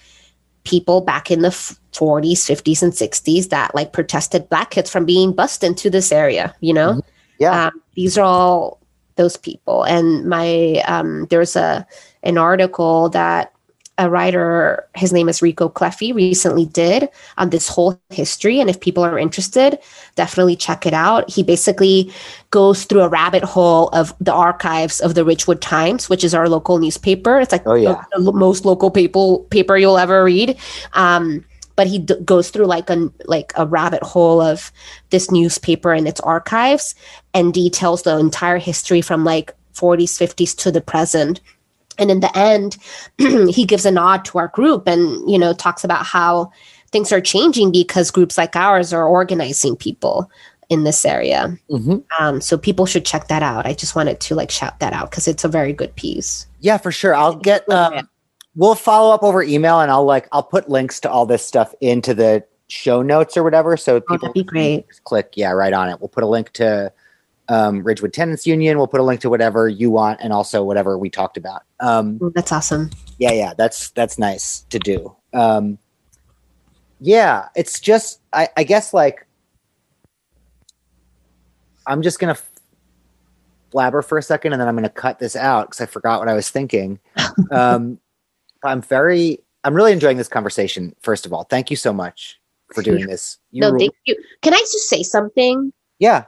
people 0.64 1.02
back 1.02 1.30
in 1.30 1.42
the 1.42 1.48
f- 1.48 1.78
40s 1.92 2.48
50s 2.48 2.82
and 2.82 2.92
60s 2.94 3.50
that 3.50 3.74
like 3.74 3.92
protested 3.92 4.48
black 4.48 4.70
kids 4.70 4.90
from 4.90 5.04
being 5.04 5.34
bused 5.34 5.62
into 5.62 5.90
this 5.90 6.10
area 6.10 6.54
you 6.60 6.72
know? 6.72 7.02
Yeah. 7.38 7.66
um, 7.66 7.82
these 7.94 8.16
are 8.16 8.24
all 8.24 8.80
those 9.16 9.36
people. 9.36 9.84
And 9.84 10.24
my 10.26 10.82
um, 10.86 11.26
there's 11.30 11.56
a 11.56 11.86
an 12.22 12.38
article 12.38 13.08
that 13.10 13.52
a 13.96 14.10
writer 14.10 14.84
his 14.96 15.12
name 15.12 15.28
is 15.28 15.40
rico 15.40 15.68
cleffy 15.68 16.12
recently 16.12 16.66
did 16.66 17.08
on 17.38 17.50
this 17.50 17.68
whole 17.68 18.00
history. 18.10 18.58
And 18.58 18.68
if 18.68 18.80
people 18.80 19.04
are 19.04 19.16
interested 19.18 19.78
definitely 20.16 20.56
check 20.56 20.84
it 20.84 20.92
out. 20.92 21.30
He 21.30 21.44
basically 21.44 22.12
goes 22.50 22.86
through 22.86 23.02
a 23.02 23.08
rabbit 23.08 23.44
hole 23.44 23.90
of 23.92 24.12
the 24.20 24.32
archives 24.32 25.00
of 25.00 25.14
the 25.14 25.24
Ridgewood 25.24 25.60
times 25.60 26.08
which 26.08 26.24
is 26.24 26.34
our 26.34 26.48
local 26.48 26.78
newspaper. 26.78 27.38
It's 27.38 27.52
like 27.52 27.62
Oh, 27.66 27.74
yeah. 27.74 28.02
the, 28.16 28.22
the 28.22 28.32
most 28.32 28.64
local 28.64 28.90
paper 28.90 29.38
paper 29.50 29.76
you'll 29.76 29.98
ever 29.98 30.24
read. 30.24 30.56
Um, 30.94 31.44
but 31.76 31.86
he 31.86 31.98
d- 31.98 32.14
goes 32.24 32.50
through 32.50 32.66
like 32.66 32.90
a 32.90 33.10
like 33.26 33.52
a 33.56 33.66
rabbit 33.66 34.02
hole 34.02 34.40
of 34.40 34.70
this 35.10 35.30
newspaper 35.30 35.92
and 35.92 36.06
its 36.08 36.20
archives 36.20 36.94
and 37.32 37.54
details 37.54 38.02
the 38.02 38.18
entire 38.18 38.58
history 38.58 39.00
from 39.00 39.24
like 39.24 39.54
40s 39.74 40.16
50s 40.18 40.56
to 40.58 40.70
the 40.70 40.80
present. 40.80 41.40
And 41.98 42.10
in 42.10 42.20
the 42.20 42.36
end 42.36 42.76
he 43.18 43.64
gives 43.64 43.86
a 43.86 43.90
nod 43.90 44.24
to 44.26 44.38
our 44.38 44.48
group 44.48 44.86
and 44.86 45.28
you 45.30 45.38
know 45.38 45.52
talks 45.52 45.84
about 45.84 46.04
how 46.06 46.50
things 46.90 47.12
are 47.12 47.20
changing 47.20 47.72
because 47.72 48.10
groups 48.10 48.38
like 48.38 48.54
ours 48.56 48.92
are 48.92 49.06
organizing 49.06 49.76
people 49.76 50.30
in 50.70 50.84
this 50.84 51.04
area. 51.04 51.56
Mhm. 51.70 52.02
um, 52.18 52.40
so 52.40 52.56
people 52.56 52.86
should 52.86 53.04
check 53.04 53.28
that 53.28 53.42
out. 53.42 53.66
I 53.66 53.74
just 53.74 53.94
wanted 53.94 54.18
to 54.20 54.34
like 54.34 54.50
shout 54.50 54.78
that 54.80 54.92
out 54.92 55.10
because 55.10 55.28
it's 55.28 55.44
a 55.44 55.48
very 55.48 55.72
good 55.72 55.94
piece. 55.96 56.46
Yeah, 56.60 56.78
for 56.78 56.90
sure. 56.90 57.14
I'll 57.14 57.36
get 57.36 57.68
um 57.68 58.08
we'll 58.56 58.74
follow 58.74 59.14
up 59.14 59.22
over 59.22 59.42
email 59.42 59.80
and 59.80 59.90
I'll 59.90 60.04
like 60.04 60.28
I'll 60.32 60.42
put 60.42 60.68
links 60.68 61.00
to 61.00 61.10
all 61.10 61.26
this 61.26 61.46
stuff 61.46 61.74
into 61.80 62.14
the 62.14 62.44
show 62.68 63.02
notes 63.02 63.36
or 63.36 63.42
whatever. 63.42 63.76
So 63.76 63.96
oh, 63.96 64.00
people 64.00 64.28
that'd 64.28 64.34
be 64.34 64.44
great 64.44 64.86
click, 65.04 65.32
yeah, 65.34 65.50
right 65.50 65.72
on 65.72 65.88
it. 65.88 66.00
We'll 66.00 66.08
put 66.08 66.24
a 66.24 66.28
link 66.28 66.52
to 66.54 66.92
um, 67.48 67.82
Ridgewood 67.82 68.12
Tenants 68.12 68.46
Union. 68.46 68.78
We'll 68.78 68.86
put 68.86 69.00
a 69.00 69.04
link 69.04 69.20
to 69.22 69.30
whatever 69.30 69.68
you 69.68 69.90
want 69.90 70.20
and 70.22 70.32
also 70.32 70.62
whatever 70.62 70.96
we 70.96 71.10
talked 71.10 71.36
about. 71.36 71.62
Um, 71.80 72.18
Oh, 72.22 72.30
that's 72.30 72.52
awesome 72.52 72.90
yeah, 73.18 73.32
yeah, 73.32 73.54
that's 73.56 73.90
that's 73.90 74.18
nice 74.18 74.60
to 74.70 74.78
do. 74.78 75.14
Um, 75.32 75.78
yeah, 77.00 77.48
it's 77.54 77.80
just 77.80 78.20
I, 78.32 78.48
I 78.56 78.64
guess 78.64 78.92
like 78.92 79.26
I'm 81.86 82.02
just 82.02 82.18
gonna 82.18 82.38
blabber 83.70 84.02
for 84.02 84.18
a 84.18 84.22
second, 84.22 84.52
and 84.52 84.60
then 84.60 84.68
I'm 84.68 84.74
going 84.74 84.84
to 84.84 84.88
cut 84.88 85.18
this 85.18 85.34
out 85.34 85.68
because 85.68 85.80
I 85.80 85.86
forgot 85.86 86.20
what 86.20 86.28
I 86.28 86.34
was 86.34 86.48
thinking. 86.48 87.00
um, 87.50 87.98
I'm 88.64 88.82
very, 88.82 89.38
I'm 89.64 89.74
really 89.74 89.92
enjoying 89.92 90.16
this 90.16 90.28
conversation. 90.28 90.94
First 91.02 91.26
of 91.26 91.32
all, 91.32 91.44
thank 91.44 91.70
you 91.70 91.76
so 91.76 91.92
much 91.92 92.40
for 92.72 92.82
doing 92.82 93.06
this. 93.08 93.38
You 93.50 93.60
no, 93.62 93.70
rule- 93.70 93.78
thank 93.80 93.94
you. 94.06 94.16
Can 94.42 94.54
I 94.54 94.58
just 94.58 94.88
say 94.88 95.02
something? 95.02 95.72
yeah, 95.98 96.24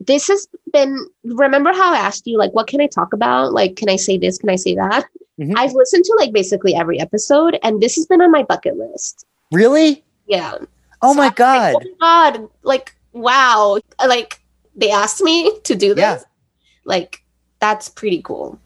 This 0.00 0.28
has 0.28 0.48
been. 0.72 0.98
Remember 1.24 1.72
how 1.72 1.92
I 1.92 1.98
asked 1.98 2.26
you, 2.26 2.38
like, 2.38 2.52
what 2.52 2.66
can 2.66 2.80
I 2.80 2.86
talk 2.86 3.12
about? 3.12 3.52
Like, 3.52 3.76
can 3.76 3.88
I 3.88 3.96
say 3.96 4.18
this? 4.18 4.38
Can 4.38 4.48
I 4.50 4.56
say 4.56 4.74
that? 4.74 5.04
Mhm. 5.40 5.52
I've 5.56 5.72
listened 5.72 6.04
to 6.04 6.14
like 6.18 6.32
basically 6.32 6.74
every 6.74 7.00
episode, 7.00 7.58
and 7.62 7.80
this 7.82 7.96
has 7.96 8.06
been 8.06 8.20
on 8.22 8.30
my 8.30 8.42
bucket 8.44 8.76
list. 8.76 9.26
really? 9.52 10.04
Yeah. 10.26 10.58
Oh 11.02 11.12
So 11.12 11.18
my 11.18 11.24
I'm 11.24 11.26
like, 11.28 11.36
god! 11.36 11.74
oh 11.76 11.80
my 11.80 11.94
god! 12.00 12.48
Like, 12.62 12.94
wow! 13.12 13.78
Like, 14.06 14.40
they 14.76 14.90
asked 14.90 15.20
me 15.22 15.58
to 15.64 15.74
do 15.74 15.88
this. 15.94 16.00
Yeah. 16.02 16.20
Like, 16.84 17.22
that's 17.60 17.88
pretty 17.88 18.22
cool. 18.22 18.58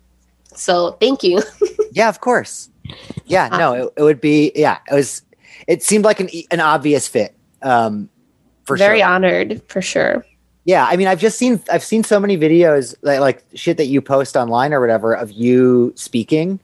So, 0.54 0.92
thank 1.00 1.22
you. 1.22 1.42
Yeah, 1.92 2.10
of 2.10 2.20
course. 2.20 2.68
Yeah, 3.26 3.48
no, 3.48 3.74
it, 3.74 3.92
it 3.98 4.02
would 4.02 4.20
be. 4.20 4.52
Yeah, 4.54 4.78
it 4.90 4.94
was. 4.94 5.22
It 5.66 5.82
seemed 5.82 6.04
like 6.04 6.20
an 6.20 6.28
an 6.50 6.60
obvious 6.60 7.08
fit. 7.08 7.34
Um, 7.62 8.08
for 8.64 8.76
Very 8.76 8.98
sure. 9.00 9.08
honored 9.08 9.62
for 9.68 9.82
sure. 9.82 10.24
Yeah, 10.64 10.84
I 10.84 10.96
mean, 10.96 11.06
I've 11.06 11.20
just 11.20 11.38
seen 11.38 11.62
I've 11.72 11.82
seen 11.82 12.04
so 12.04 12.20
many 12.20 12.36
videos 12.36 12.94
like 13.00 13.20
like 13.20 13.44
shit 13.54 13.78
that 13.78 13.86
you 13.86 14.02
post 14.02 14.36
online 14.36 14.74
or 14.74 14.80
whatever 14.80 15.14
of 15.14 15.32
you 15.32 15.94
speaking 15.96 16.60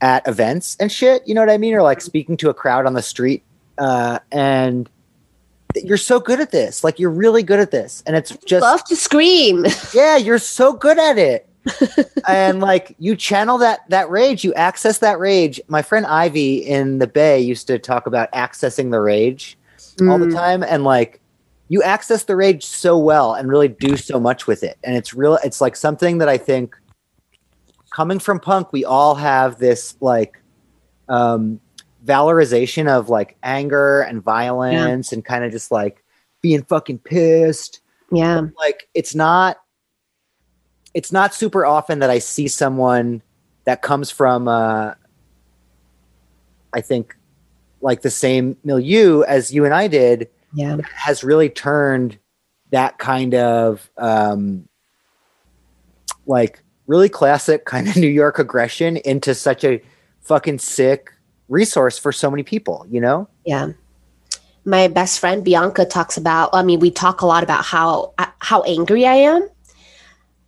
at 0.00 0.26
events 0.26 0.76
and 0.80 0.90
shit. 0.90 1.22
You 1.28 1.34
know 1.34 1.42
what 1.42 1.50
I 1.50 1.58
mean? 1.58 1.74
Or 1.74 1.82
like 1.82 2.00
speaking 2.00 2.38
to 2.38 2.48
a 2.48 2.54
crowd 2.54 2.86
on 2.86 2.94
the 2.94 3.02
street, 3.02 3.42
uh, 3.76 4.20
and 4.32 4.88
you're 5.76 5.98
so 5.98 6.18
good 6.18 6.40
at 6.40 6.50
this. 6.50 6.82
Like 6.82 6.98
you're 6.98 7.10
really 7.10 7.42
good 7.42 7.60
at 7.60 7.70
this, 7.70 8.02
and 8.06 8.16
it's 8.16 8.34
just 8.46 8.62
Love 8.62 8.84
to 8.84 8.96
scream. 8.96 9.66
yeah, 9.94 10.16
you're 10.16 10.38
so 10.38 10.72
good 10.72 10.98
at 10.98 11.18
it. 11.18 11.46
And 12.28 12.60
like 12.60 12.94
you 12.98 13.16
channel 13.16 13.58
that 13.58 13.80
that 13.88 14.10
rage, 14.10 14.44
you 14.44 14.54
access 14.54 14.98
that 14.98 15.18
rage. 15.18 15.60
My 15.68 15.82
friend 15.82 16.06
Ivy 16.06 16.56
in 16.58 16.98
the 16.98 17.06
Bay 17.06 17.40
used 17.40 17.66
to 17.68 17.78
talk 17.78 18.06
about 18.06 18.30
accessing 18.32 18.90
the 18.90 19.00
rage 19.00 19.56
all 20.08 20.18
the 20.18 20.26
Mm, 20.26 20.34
time 20.34 20.62
and 20.62 20.84
like 20.84 21.20
you 21.68 21.82
access 21.82 22.24
the 22.24 22.34
rage 22.36 22.64
so 22.64 22.98
well 22.98 23.34
and 23.34 23.48
really 23.48 23.68
do 23.68 23.96
so 23.96 24.18
much 24.18 24.46
with 24.46 24.62
it 24.62 24.78
and 24.84 24.96
it's 24.96 25.14
real 25.14 25.38
it's 25.44 25.60
like 25.60 25.76
something 25.76 26.18
that 26.18 26.28
i 26.28 26.36
think 26.38 26.74
coming 27.90 28.18
from 28.18 28.40
punk 28.40 28.72
we 28.72 28.84
all 28.84 29.14
have 29.14 29.58
this 29.58 29.94
like 30.00 30.42
um 31.08 31.60
valorization 32.04 32.88
of 32.88 33.08
like 33.08 33.36
anger 33.42 34.00
and 34.02 34.22
violence 34.22 35.12
and 35.12 35.24
kind 35.24 35.44
of 35.44 35.52
just 35.52 35.70
like 35.70 36.02
being 36.40 36.62
fucking 36.62 36.98
pissed 36.98 37.80
Yeah. 38.10 38.42
like 38.58 38.88
it's 38.94 39.14
not 39.14 39.61
it's 40.94 41.12
not 41.12 41.34
super 41.34 41.64
often 41.64 42.00
that 42.00 42.10
I 42.10 42.18
see 42.18 42.48
someone 42.48 43.22
that 43.64 43.82
comes 43.82 44.10
from 44.10 44.48
uh 44.48 44.94
I 46.72 46.80
think 46.80 47.16
like 47.80 48.02
the 48.02 48.10
same 48.10 48.56
milieu 48.64 49.22
as 49.22 49.52
you 49.52 49.64
and 49.64 49.74
I 49.74 49.88
did 49.88 50.28
Yeah. 50.54 50.78
has 50.94 51.24
really 51.24 51.48
turned 51.48 52.18
that 52.70 52.98
kind 52.98 53.34
of 53.34 53.90
um 53.98 54.68
like 56.26 56.62
really 56.86 57.08
classic 57.08 57.64
kind 57.64 57.88
of 57.88 57.96
New 58.04 58.08
York 58.08 58.38
aggression 58.38 58.96
into 58.98 59.34
such 59.34 59.64
a 59.64 59.82
fucking 60.20 60.58
sick 60.58 61.10
resource 61.48 61.98
for 61.98 62.12
so 62.12 62.30
many 62.30 62.42
people, 62.42 62.86
you 62.88 63.00
know? 63.00 63.28
Yeah. 63.44 63.72
My 64.64 64.86
best 64.88 65.18
friend 65.18 65.44
Bianca 65.44 65.84
talks 65.84 66.16
about. 66.16 66.50
I 66.52 66.62
mean, 66.62 66.78
we 66.78 66.90
talk 66.90 67.20
a 67.20 67.26
lot 67.26 67.42
about 67.42 67.64
how 67.64 68.14
how 68.38 68.62
angry 68.62 69.04
I 69.06 69.14
am. 69.14 69.48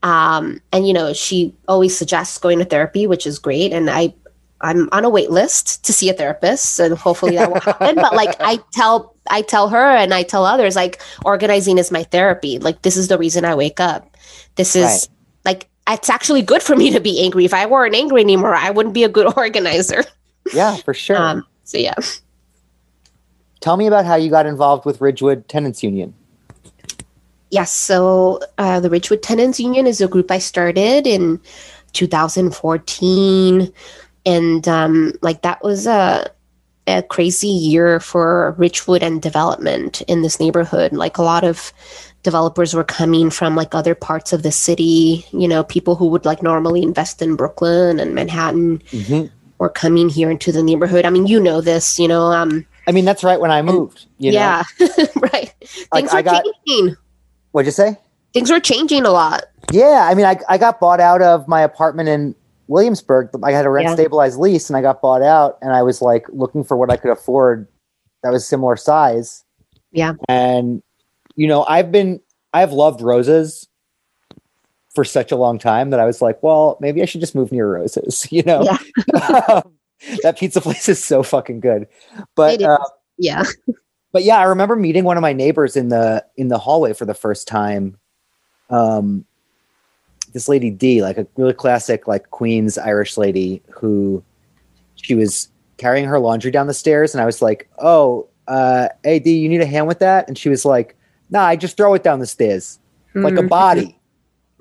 Um, 0.05 0.61
and 0.70 0.86
you 0.86 0.92
know, 0.92 1.12
she 1.14 1.55
always 1.66 1.96
suggests 1.96 2.36
going 2.38 2.59
to 2.59 2.64
therapy, 2.66 3.07
which 3.07 3.26
is 3.26 3.38
great. 3.38 3.72
And 3.72 3.88
I, 3.88 4.14
I'm 4.61 4.88
on 4.92 5.05
a 5.05 5.09
wait 5.09 5.30
list 5.30 5.82
to 5.86 5.92
see 5.94 6.11
a 6.11 6.12
therapist, 6.12 6.78
and 6.78 6.96
hopefully 6.96 7.36
that 7.36 7.50
will 7.50 7.61
happen. 7.61 7.96
but 7.96 8.14
like, 8.14 8.36
I 8.38 8.61
tell, 8.72 9.16
I 9.30 9.40
tell 9.42 9.70
her, 9.70 9.90
and 9.96 10.12
I 10.12 10.22
tell 10.22 10.44
others, 10.44 10.76
like, 10.76 11.00
organizing 11.24 11.78
is 11.78 11.90
my 11.90 12.02
therapy. 12.05 12.59
Like, 12.59 12.82
this 12.82 12.96
is 12.98 13.09
the 13.09 13.16
reason 13.18 13.44
I 13.46 13.55
wake 13.55 13.80
up. 13.80 14.14
This 14.57 14.76
is 14.76 14.84
Right. 14.84 15.09
like, 15.46 15.68
it's 15.88 16.11
actually 16.11 16.42
good 16.42 16.62
for 16.62 16.76
me 16.76 16.90
to 16.92 17.00
be 17.00 17.22
angry. 17.24 17.44
If 17.46 17.55
I 17.55 17.66
weren't 17.66 17.94
angry 17.94 18.20
anymore, 18.20 18.55
I 18.55 18.70
wouldn't 18.70 18.94
be 18.94 19.05
a 19.05 19.09
good 19.09 19.32
organizer. 19.38 20.05
Yeah, 20.52 20.76
for 20.76 20.92
sure. 20.94 21.16
Um, 21.16 21.46
so 21.64 21.78
yeah. 21.78 21.94
Tell 23.61 23.76
me 23.78 23.86
about 23.86 24.05
how 24.05 24.16
you 24.16 24.28
got 24.28 24.44
involved 24.44 24.84
with 24.84 25.00
Ridgewood 25.00 25.48
Tenants 25.48 25.82
Union. 25.82 26.12
Yes, 27.51 27.70
so 27.72 28.40
uh, 28.59 28.80
the 28.80 28.90
Ridgewood 28.90 29.22
Tenants 29.22 29.61
Union 29.61 29.86
is 29.86 30.01
a 30.01 30.09
group 30.09 30.30
I 30.30 30.38
started 30.38 31.07
in 31.07 31.40
2014, 31.92 33.72
and 34.26 34.68
um, 34.68 35.12
like 35.22 35.42
that 35.42 35.62
was 35.62 35.86
a 35.86 36.30
a 36.86 37.03
crazy 37.03 37.49
year 37.49 37.99
for 37.99 38.55
Ridgewood 38.59 39.03
and 39.03 39.22
development 39.22 40.03
in 40.03 40.20
this 40.20 40.38
neighborhood. 40.38 40.92
Like 40.92 41.16
a 41.16 41.22
lot 41.22 41.42
of 41.45 41.72
developers 42.22 42.74
were 42.74 42.84
coming 42.84 43.30
from 43.30 43.57
like 43.57 43.74
other 43.74 43.95
parts 43.95 44.32
of 44.34 44.42
the 44.42 44.53
city. 44.53 45.24
You 45.32 45.49
know, 45.49 45.64
people 45.64 45.95
who 45.97 46.09
would 46.09 46.24
like 46.26 46.42
normally 46.42 46.82
invest 46.82 47.22
in 47.22 47.36
Brooklyn 47.36 47.99
and 48.01 48.14
Manhattan 48.14 48.78
Mm-hmm. 48.90 49.26
were 49.59 49.70
coming 49.70 50.09
here 50.11 50.30
into 50.30 50.53
the 50.53 50.62
neighborhood. 50.62 51.05
I 51.07 51.11
mean, 51.11 51.26
you 51.26 51.40
know 51.40 51.61
this. 51.62 51.99
You 51.99 52.09
know, 52.09 52.24
um, 52.32 52.66
I 52.86 52.92
mean, 52.92 53.05
that's 53.07 53.24
right 53.24 53.40
when 53.40 53.51
I 53.51 53.62
moved. 53.62 54.05
You 54.18 54.32
know? 54.32 54.38
yeah, 54.38 54.62
right. 55.32 55.55
Like, 55.90 56.05
Things 56.05 56.12
I 56.12 56.16
were 56.16 56.22
got- 56.22 56.45
changing. 56.66 56.97
What'd 57.55 57.66
you 57.66 57.72
say? 57.72 57.96
Things 58.32 58.50
were 58.50 58.59
changing 58.59 59.05
a 59.07 59.11
lot. 59.11 59.44
Yeah, 59.70 60.09
I 60.11 60.14
mean, 60.16 60.26
I, 60.26 60.36
I 60.48 60.59
got 60.59 60.80
bought 60.80 60.98
out 60.98 61.22
of 61.22 61.46
my 61.46 61.61
apartment 61.61 62.09
in 62.09 62.34
Williamsburg. 62.66 63.28
I 63.44 63.52
had 63.52 63.64
a 63.64 63.70
rent 63.70 63.86
Yeah. 63.86 63.94
stabilized 63.94 64.40
lease, 64.40 64.68
and 64.68 64.76
I 64.76 64.82
got 64.82 65.00
bought 65.00 65.22
out, 65.22 65.59
and 65.62 65.72
I 65.72 65.84
was 65.84 66.02
like 66.02 66.26
looking 66.30 66.64
for 66.64 66.76
what 66.76 66.90
I 66.90 66.96
could 66.96 67.12
afford 67.12 67.68
that 68.24 68.32
was 68.32 68.44
similar 68.44 68.74
size. 68.74 69.44
Yeah. 69.92 70.14
and 70.28 70.82
you 71.36 71.46
know, 71.46 71.64
I've 71.68 71.92
been 71.92 72.20
I've 72.52 72.72
loved 72.72 73.00
Rosa's 73.00 73.68
for 74.96 75.05
such 75.05 75.30
a 75.30 75.36
long 75.36 75.61
time 75.61 75.90
that 75.90 76.00
I 76.00 76.07
was 76.07 76.20
like, 76.20 76.42
well, 76.42 76.76
maybe 76.80 77.02
I 77.02 77.05
should 77.05 77.20
just 77.20 77.36
move 77.36 77.52
near 77.52 77.72
Rosa's. 77.72 78.26
You 78.32 78.42
know, 78.42 78.64
that 80.24 80.36
pizza 80.38 80.61
place 80.61 80.88
is 80.88 81.02
so 81.05 81.22
fucking 81.22 81.61
good, 81.61 81.86
but 82.34 82.61
uh, 82.61 82.78
Yeah. 83.16 83.44
but 84.14 84.22
yeah, 84.22 84.38
I 84.38 84.44
remember 84.44 84.76
meeting 84.76 85.02
one 85.02 85.16
of 85.16 85.22
my 85.22 85.32
neighbors 85.32 85.74
in 85.76 85.88
the 85.88 86.24
in 86.36 86.46
the 86.46 86.56
hallway 86.56 86.92
for 86.92 87.04
the 87.04 87.14
first 87.14 87.48
time. 87.48 87.98
Um, 88.70 89.24
this 90.32 90.48
lady 90.48 90.70
D, 90.70 91.02
like 91.02 91.18
a 91.18 91.26
really 91.36 91.52
classic, 91.52 92.06
like 92.06 92.30
Queens 92.30 92.78
Irish 92.78 93.16
lady, 93.16 93.60
who 93.70 94.22
she 94.94 95.16
was 95.16 95.48
carrying 95.78 96.04
her 96.04 96.20
laundry 96.20 96.52
down 96.52 96.68
the 96.68 96.74
stairs, 96.74 97.12
and 97.12 97.20
I 97.20 97.26
was 97.26 97.42
like, 97.42 97.68
"Oh, 97.78 98.28
uh, 98.46 98.88
hey 99.02 99.18
D, 99.18 99.36
you 99.36 99.48
need 99.48 99.60
a 99.60 99.66
hand 99.66 99.88
with 99.88 99.98
that?" 99.98 100.28
And 100.28 100.38
she 100.38 100.48
was 100.48 100.64
like, 100.64 100.96
"Nah, 101.30 101.44
I 101.44 101.56
just 101.56 101.76
throw 101.76 101.92
it 101.94 102.04
down 102.04 102.20
the 102.20 102.26
stairs 102.26 102.78
like 103.16 103.36
a 103.36 103.42
Mm. 103.42 103.48
body." 103.48 103.98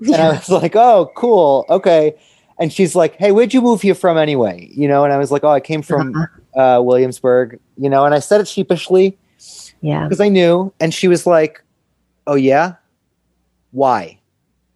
And 0.00 0.16
I 0.20 0.30
was 0.30 0.48
like, 0.50 0.74
"Oh, 0.74 1.12
cool, 1.14 1.64
okay." 1.70 2.16
And 2.58 2.72
she's 2.72 2.96
like, 2.96 3.14
"Hey, 3.14 3.30
where'd 3.30 3.54
you 3.54 3.62
move 3.62 3.82
here 3.82 3.94
from 3.94 4.18
anyway?" 4.18 4.68
You 4.74 4.88
know, 4.88 5.04
and 5.04 5.12
I 5.12 5.16
was 5.16 5.30
like, 5.30 5.44
"Oh, 5.44 5.50
I 5.50 5.60
came 5.60 5.82
from 5.82 6.26
uh, 6.56 6.82
Williamsburg." 6.84 7.60
You 7.76 7.88
know, 7.88 8.04
and 8.04 8.12
I 8.12 8.18
said 8.18 8.40
it 8.40 8.48
sheepishly 8.48 9.16
Yeah. 9.84 10.04
because 10.04 10.20
I 10.20 10.28
knew. 10.30 10.72
And 10.80 10.92
she 10.94 11.08
was 11.08 11.26
like, 11.26 11.62
"Oh 12.26 12.34
yeah, 12.36 12.76
why?" 13.70 14.18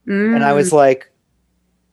And 0.07 0.45
I 0.45 0.53
Mm. 0.53 0.57
was 0.57 0.73
like, 0.73 1.11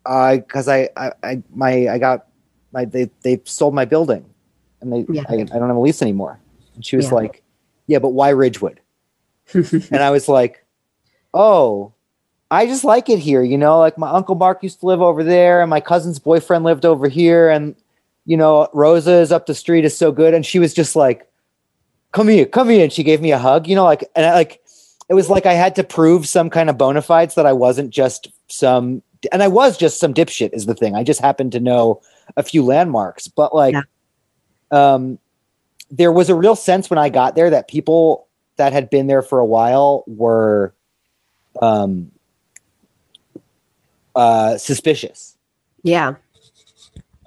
"I 0.05 0.37
because 0.37 0.67
I, 0.67 0.89
I 0.97 1.11
I 1.23 1.43
my 1.53 1.87
I 1.87 1.97
got 1.97 2.27
my 2.73 2.83
they 2.85 3.09
they 3.23 3.41
sold 3.45 3.73
my 3.73 3.85
building, 3.85 4.25
and 4.81 4.91
they 4.91 5.05
Yeah. 5.09 5.23
I, 5.29 5.33
I 5.35 5.43
don't 5.43 5.67
have 5.67 5.75
a 5.77 5.79
lease 5.79 6.01
anymore." 6.01 6.39
And 6.75 6.85
she 6.85 6.97
was 6.97 7.07
Yeah. 7.07 7.15
like, 7.15 7.41
"Yeah, 7.87 7.99
but 7.99 8.09
why 8.09 8.29
Ridgewood?" 8.29 8.79
and 9.53 9.97
I 9.97 10.11
was 10.11 10.27
like, 10.27 10.65
"Oh." 11.33 11.91
I 12.51 12.67
just 12.67 12.83
like 12.83 13.09
it 13.09 13.17
here, 13.17 13.41
you 13.41 13.57
know. 13.57 13.79
Like 13.79 13.97
my 13.97 14.09
uncle 14.11 14.35
Mark 14.35 14.61
used 14.61 14.79
to 14.81 14.85
live 14.85 15.01
over 15.01 15.23
there, 15.23 15.61
and 15.61 15.69
my 15.69 15.81
cousin's 15.81 16.19
boyfriend 16.19 16.63
lived 16.63 16.85
over 16.85 17.07
here, 17.09 17.49
and 17.49 17.75
you 18.25 18.37
know, 18.37 18.67
Rosa 18.71 19.13
is 19.17 19.31
up 19.31 19.47
the 19.47 19.55
street 19.55 19.83
is 19.83 19.97
so 19.97 20.11
good. 20.11 20.33
And 20.35 20.45
she 20.45 20.59
was 20.59 20.71
just 20.73 20.95
like, 20.95 21.27
"Come 22.15 22.29
here, 22.29 22.45
come 22.45 22.69
here," 22.69 22.83
and 22.83 22.93
she 22.93 23.03
gave 23.03 23.19
me 23.19 23.33
a 23.33 23.37
hug, 23.37 23.67
you 23.67 23.75
know, 23.75 23.83
like, 23.83 24.09
and 24.15 24.25
I 24.25 24.33
like, 24.33 24.61
it 25.09 25.13
was 25.13 25.29
like 25.29 25.45
I 25.45 25.53
had 25.53 25.75
to 25.75 25.83
prove 25.83 26.25
some 26.25 26.49
kind 26.49 26.69
of 26.69 26.77
bona 26.77 27.01
fides 27.01 27.35
that 27.35 27.45
I 27.45 27.51
wasn't 27.51 27.89
just 27.89 28.29
some, 28.47 29.03
and 29.33 29.43
I 29.43 29.49
was 29.49 29.77
just 29.77 29.99
some 29.99 30.13
dipshit 30.13 30.53
is 30.53 30.65
the 30.65 30.75
thing. 30.75 30.95
I 30.95 31.03
just 31.03 31.19
happened 31.19 31.51
to 31.51 31.59
know 31.59 32.01
a 32.37 32.43
few 32.43 32.63
landmarks, 32.63 33.27
but 33.27 33.53
like, 33.53 33.75
um, 34.71 35.19
there 35.91 36.11
was 36.11 36.29
a 36.29 36.35
real 36.35 36.55
sense 36.55 36.89
when 36.89 36.97
I 36.97 37.09
got 37.09 37.35
there 37.35 37.49
that 37.49 37.67
people 37.67 38.27
that 38.55 38.71
had 38.71 38.89
been 38.89 39.07
there 39.07 39.21
for 39.21 39.39
a 39.39 39.45
while 39.45 40.05
were, 40.07 40.73
um, 41.61 42.11
uh, 44.15 44.57
suspicious 44.57 45.35
yeah. 45.83 46.15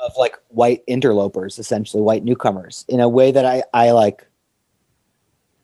of 0.01 0.13
like 0.17 0.39
white 0.49 0.83
interlopers, 0.87 1.59
essentially 1.59 2.03
white 2.03 2.25
newcomers, 2.25 2.87
in 2.89 3.01
a 3.01 3.09
way 3.09 3.31
that 3.31 3.45
I 3.45 3.63
I 3.75 3.91
like 3.91 4.25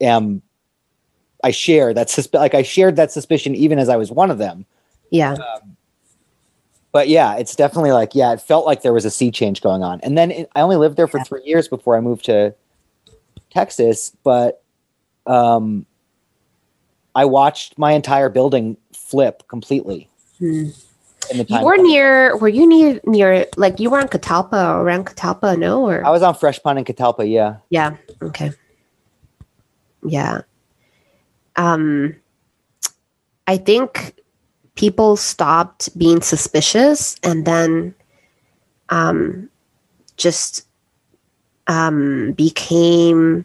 am 0.00 0.42
I 1.42 1.50
share 1.50 1.92
that 1.94 2.08
susp- 2.08 2.34
like 2.38 2.54
I 2.54 2.62
shared 2.62 2.96
that 2.96 3.12
suspicion 3.12 3.54
even 3.54 3.78
as 3.78 3.88
I 3.88 3.96
was 3.96 4.10
one 4.10 4.30
of 4.30 4.38
them. 4.38 4.64
Yeah. 5.10 5.36
but 6.92 7.08
yeah, 7.08 7.36
it's 7.36 7.54
definitely 7.54 7.92
like 7.92 8.14
yeah, 8.14 8.32
it 8.32 8.40
felt 8.40 8.66
like 8.66 8.82
there 8.82 8.92
was 8.92 9.04
a 9.04 9.10
sea 9.10 9.30
change 9.30 9.60
going 9.62 9.82
on. 9.82 10.00
And 10.02 10.16
then 10.16 10.30
it, 10.30 10.50
I 10.54 10.60
only 10.62 10.76
lived 10.76 10.96
there 10.96 11.06
for 11.06 11.18
Yeah. 11.18 11.24
three 11.24 11.42
years 11.44 11.68
before 11.68 11.96
I 11.96 12.00
moved 12.00 12.24
to 12.26 12.54
Texas, 13.50 14.10
but 14.24 14.62
um, 15.26 15.86
I 17.14 17.24
watched 17.24 17.78
my 17.78 17.92
entire 17.92 18.28
building 18.28 18.76
flip 18.92 19.42
completely 19.48 20.08
Hmm. 20.38 20.70
in 21.30 21.38
the 21.38 21.44
time 21.44 21.46
You 21.48 21.56
time. 21.56 21.64
were 21.64 21.76
near. 21.76 22.36
Were 22.38 22.48
you 22.48 22.66
near 22.66 23.00
near 23.04 23.46
like 23.56 23.78
you 23.78 23.90
were 23.90 24.00
on 24.00 24.08
Catalpa 24.08 24.74
or 24.74 24.82
around 24.82 25.06
Catalpa? 25.06 25.56
No, 25.58 25.86
or 25.88 26.04
I 26.04 26.10
was 26.10 26.22
on 26.22 26.34
Fresh 26.34 26.62
Pond 26.62 26.78
in 26.78 26.84
Catalpa. 26.84 27.30
Yeah, 27.30 27.56
yeah. 27.70 27.96
Okay. 28.22 28.50
Yeah. 30.04 30.42
Um, 31.56 32.16
I 33.46 33.56
think 33.56 34.14
people 34.74 35.16
stopped 35.16 35.96
being 35.98 36.20
suspicious 36.20 37.16
and 37.22 37.46
then, 37.46 37.94
um, 38.88 39.48
just 40.16 40.66
um 41.66 42.32
became 42.32 43.44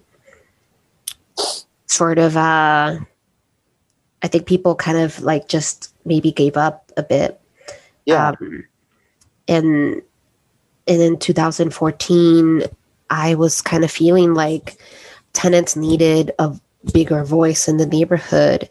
sort 1.87 2.19
of 2.19 2.35
uh 2.37 2.99
I 4.21 4.27
think 4.27 4.45
people 4.45 4.75
kind 4.75 4.97
of 4.97 5.21
like 5.21 5.47
just 5.47 5.93
maybe 6.05 6.31
gave 6.31 6.57
up 6.57 6.91
a 6.97 7.03
bit. 7.03 7.39
yeah, 8.05 8.33
Um, 8.39 8.65
and 9.47 10.01
and 10.87 11.01
in 11.01 11.17
2014, 11.17 12.63
I 13.09 13.35
was 13.35 13.61
kind 13.61 13.83
of 13.83 13.91
feeling 13.91 14.33
like 14.33 14.77
tenants 15.39 15.77
needed 15.77 16.31
a 16.37 16.53
bigger 16.93 17.23
voice 17.23 17.69
in 17.69 17.77
the 17.77 17.85
neighborhood 17.85 18.69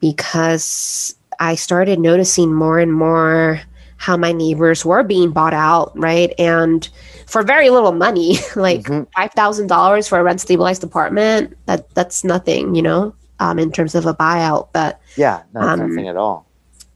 because 0.00 1.16
I 1.40 1.56
started 1.56 1.98
noticing 1.98 2.54
more 2.54 2.78
and 2.78 2.92
more 2.92 3.60
how 3.96 4.16
my 4.16 4.30
neighbors 4.30 4.84
were 4.84 5.02
being 5.02 5.32
bought 5.32 5.52
out, 5.54 5.90
right? 5.98 6.32
And 6.38 6.88
for 7.26 7.42
very 7.42 7.70
little 7.70 7.90
money, 7.92 8.36
like 8.56 8.82
Mhm. 8.82 9.06
five 9.16 9.32
thousand 9.32 9.66
dollars 9.66 10.06
for 10.06 10.20
a 10.20 10.22
rent 10.22 10.40
stabilized 10.40 10.84
apartment, 10.84 11.56
that 11.66 11.92
that's 11.94 12.22
nothing, 12.22 12.76
you 12.76 12.82
know, 12.82 13.12
um, 13.40 13.58
in 13.58 13.72
terms 13.72 13.96
of 13.96 14.06
a 14.06 14.14
buyout. 14.14 14.68
But 14.72 15.00
yeah. 15.16 15.42
No, 15.54 15.60
um, 15.60 15.88
nothing 15.90 16.08
at 16.08 16.16
all. 16.16 16.45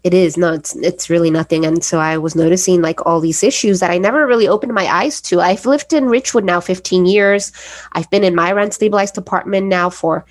It 0.03 0.14
is 0.14 0.36
no 0.38 0.55
it's 0.55 0.74
it's 0.76 1.11
really 1.11 1.30
nothing. 1.30 1.66
And 1.66 1.84
so 1.84 1.98
i 1.98 2.16
was 2.16 2.34
noticing 2.34 2.80
like 2.80 3.05
all 3.07 3.20
these 3.20 3.42
issues 3.42 3.80
that 3.80 3.90
i 3.90 3.98
never 3.98 4.26
really 4.26 4.48
opened 4.48 4.72
my 4.74 4.86
eyes 4.86 5.20
to. 5.22 5.40
I've 5.40 5.66
lived 5.66 5.92
in 5.92 6.07
Ridgewood 6.07 6.44
now 6.44 6.61
15 6.61 7.07
years. 7.07 7.53
I've 7.92 8.11
been 8.11 8.24
in 8.24 8.34
my 8.34 8.53
rent 8.53 8.72
stabilized 8.74 9.18
apartment 9.18 9.66
now 9.66 9.90
for 9.90 10.24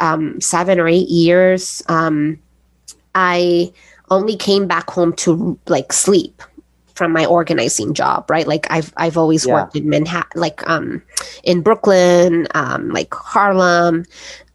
um, 0.00 0.40
seven 0.40 0.78
or 0.78 0.88
eight 0.88 1.08
years. 1.08 1.82
Um, 1.88 2.38
i 3.14 3.72
only 4.10 4.36
came 4.36 4.66
back 4.66 4.90
home 4.90 5.12
to 5.14 5.58
like 5.66 5.92
sleep 5.92 6.42
from 6.94 7.12
my 7.12 7.24
organizing 7.24 7.94
job 7.94 8.28
right? 8.30 8.46
Like 8.46 8.66
i've 8.70 8.92
i've 8.96 9.16
always 9.16 9.46
Yeah. 9.46 9.54
worked 9.54 9.76
in 9.76 9.88
manhattan 9.88 10.40
like 10.40 10.68
um 10.68 11.02
in 11.44 11.62
brooklyn 11.62 12.46
um 12.54 12.90
like 12.90 13.12
harlem 13.14 14.04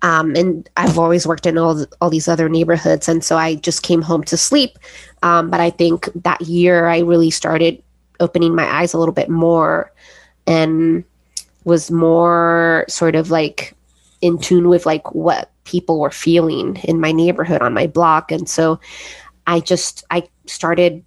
um, 0.04 0.36
and 0.36 0.70
I've 0.76 1.00
always 1.00 1.26
worked 1.26 1.46
in 1.46 1.58
all 1.58 1.86
all 2.02 2.10
these 2.10 2.28
other 2.28 2.50
neighborhoods, 2.50 3.08
and 3.08 3.24
so 3.24 3.38
I 3.38 3.56
just 3.56 3.84
came 3.84 4.02
home 4.02 4.24
to 4.26 4.38
sleep. 4.38 4.78
Um, 5.24 5.50
but 5.50 5.62
I 5.62 5.70
think 5.70 6.10
that 6.14 6.42
year 6.42 6.88
I 6.88 7.00
really 7.00 7.32
started 7.32 7.82
opening 8.20 8.54
my 8.54 8.66
eyes 8.66 8.94
a 8.94 9.00
little 9.00 9.14
bit 9.14 9.30
more, 9.30 9.92
and 10.46 11.06
was 11.64 11.90
more 11.90 12.86
sort 12.90 13.16
of 13.16 13.32
like 13.32 13.74
in 14.22 14.38
tune 14.38 14.68
with 14.68 14.86
like 14.86 15.16
what 15.16 15.50
people 15.64 16.00
were 16.00 16.12
feeling 16.12 16.76
in 16.84 17.00
my 17.00 17.14
neighborhood 17.14 17.62
on 17.62 17.74
my 17.74 17.88
block, 17.88 18.30
and 18.30 18.50
so 18.50 18.82
I 19.48 19.62
just 19.62 20.04
I 20.12 20.28
started 20.48 21.02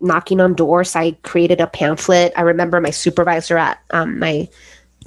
knocking 0.00 0.40
on 0.40 0.54
doors. 0.54 0.94
I 0.94 1.12
created 1.22 1.60
a 1.60 1.66
pamphlet. 1.66 2.32
I 2.36 2.42
remember 2.42 2.80
my 2.80 2.90
supervisor 2.90 3.58
at 3.58 3.80
um, 3.90 4.20
my 4.20 4.48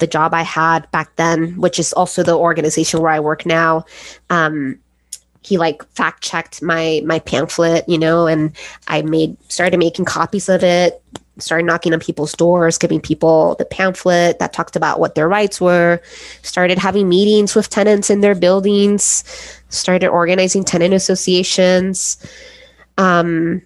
the 0.02 0.08
job 0.08 0.34
I 0.34 0.42
had 0.42 0.92
back 0.92 1.16
then, 1.16 1.56
which 1.56 1.80
is 1.80 1.94
also 1.94 2.24
the 2.24 2.36
organization 2.36 3.02
where 3.02 3.14
I 3.14 3.22
work 3.22 3.46
now. 3.46 3.86
Um, 4.30 4.80
he 5.44 5.58
like 5.58 5.84
fact 5.94 6.22
checked 6.22 6.62
my 6.62 7.02
my 7.06 7.20
pamphlet, 7.20 7.88
you 7.88 7.98
know, 7.98 8.28
and 8.28 8.52
I 8.88 9.02
made 9.02 9.38
started 9.50 9.78
making 9.78 10.06
copies 10.06 10.50
of 10.50 10.64
it, 10.64 11.02
started 11.40 11.66
knocking 11.66 11.94
on 11.94 12.00
people's 12.00 12.34
doors, 12.34 12.78
giving 12.78 13.02
people 13.02 13.56
the 13.56 13.66
pamphlet 13.66 14.40
that 14.40 14.54
talked 14.54 14.76
about 14.76 15.00
what 15.00 15.16
their 15.16 15.30
rights 15.30 15.60
were, 15.60 16.02
started 16.44 16.78
having 16.78 17.10
meetings 17.10 17.56
with 17.56 17.70
tenants 17.70 18.10
in 18.10 18.22
their 18.22 18.36
buildings, 18.36 19.24
started 19.70 20.10
organizing 20.10 20.64
tenant 20.64 20.94
associations. 20.94 22.18
Um, 22.98 23.62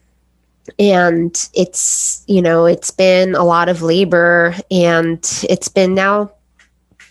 and 0.79 1.49
it's 1.53 2.23
you 2.27 2.41
know 2.41 2.65
it's 2.65 2.91
been 2.91 3.35
a 3.35 3.43
lot 3.43 3.69
of 3.69 3.81
labor 3.81 4.55
and 4.71 5.43
it's 5.49 5.67
been 5.67 5.93
now 5.93 6.29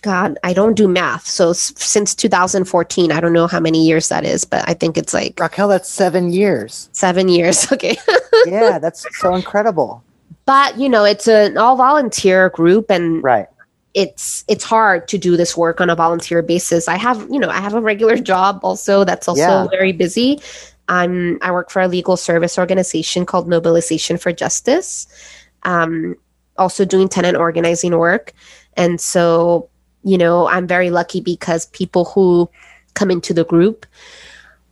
god 0.01 0.37
i 0.43 0.53
don't 0.53 0.75
do 0.75 0.87
math 0.87 1.25
so 1.25 1.49
s- 1.51 1.73
since 1.77 2.13
2014 2.13 3.11
i 3.11 3.19
don't 3.19 3.33
know 3.33 3.47
how 3.47 3.59
many 3.59 3.85
years 3.85 4.09
that 4.09 4.23
is 4.25 4.45
but 4.45 4.67
i 4.67 4.73
think 4.73 4.97
it's 4.97 5.13
like 5.13 5.39
Raquel, 5.39 5.67
that's 5.67 5.89
seven 5.89 6.31
years. 6.31 6.89
seven 6.91 7.27
years 7.29 7.71
okay 7.71 7.97
Yeah, 8.45 8.77
that's 8.77 9.05
so 9.19 9.33
incredible. 9.33 10.03
but 10.45 10.77
you 10.77 10.89
know 10.89 11.03
it's 11.05 11.27
an 11.27 11.57
all 11.57 11.75
volunteer 11.75 12.49
group 12.49 12.91
and 12.91 13.23
Right. 13.23 13.47
it's 13.95 14.43
it's 14.47 14.63
hard 14.63 15.07
to 15.07 15.17
do 15.17 15.37
this 15.37 15.55
work 15.57 15.79
on 15.81 15.89
a 15.89 15.95
volunteer 15.95 16.41
basis. 16.43 16.87
I 16.89 16.97
have, 16.97 17.25
you 17.31 17.39
know, 17.39 17.49
I 17.49 17.61
have 17.61 17.73
a 17.73 17.81
regular 17.81 18.17
job 18.31 18.59
also 18.61 19.05
that's 19.05 19.27
also 19.29 19.39
Yeah. 19.41 19.67
very 19.71 19.93
busy. 19.93 20.39
I'm 20.87 21.39
I 21.41 21.51
work 21.51 21.69
for 21.69 21.81
a 21.81 21.87
legal 21.87 22.17
service 22.17 22.57
organization 22.57 23.25
called 23.25 23.47
Mobilization 23.47 24.17
for 24.17 24.31
Justice. 24.31 25.07
Um, 25.63 26.15
also 26.57 26.85
doing 26.85 27.09
tenant 27.09 27.35
organizing 27.37 27.97
work. 27.97 28.33
And 28.77 29.01
so, 29.01 29.67
you 30.03 30.17
know, 30.17 30.47
I'm 30.47 30.67
very 30.67 30.89
lucky 30.89 31.19
because 31.19 31.65
people 31.67 32.05
who 32.05 32.49
come 32.93 33.11
into 33.11 33.33
the 33.33 33.43
group 33.43 33.85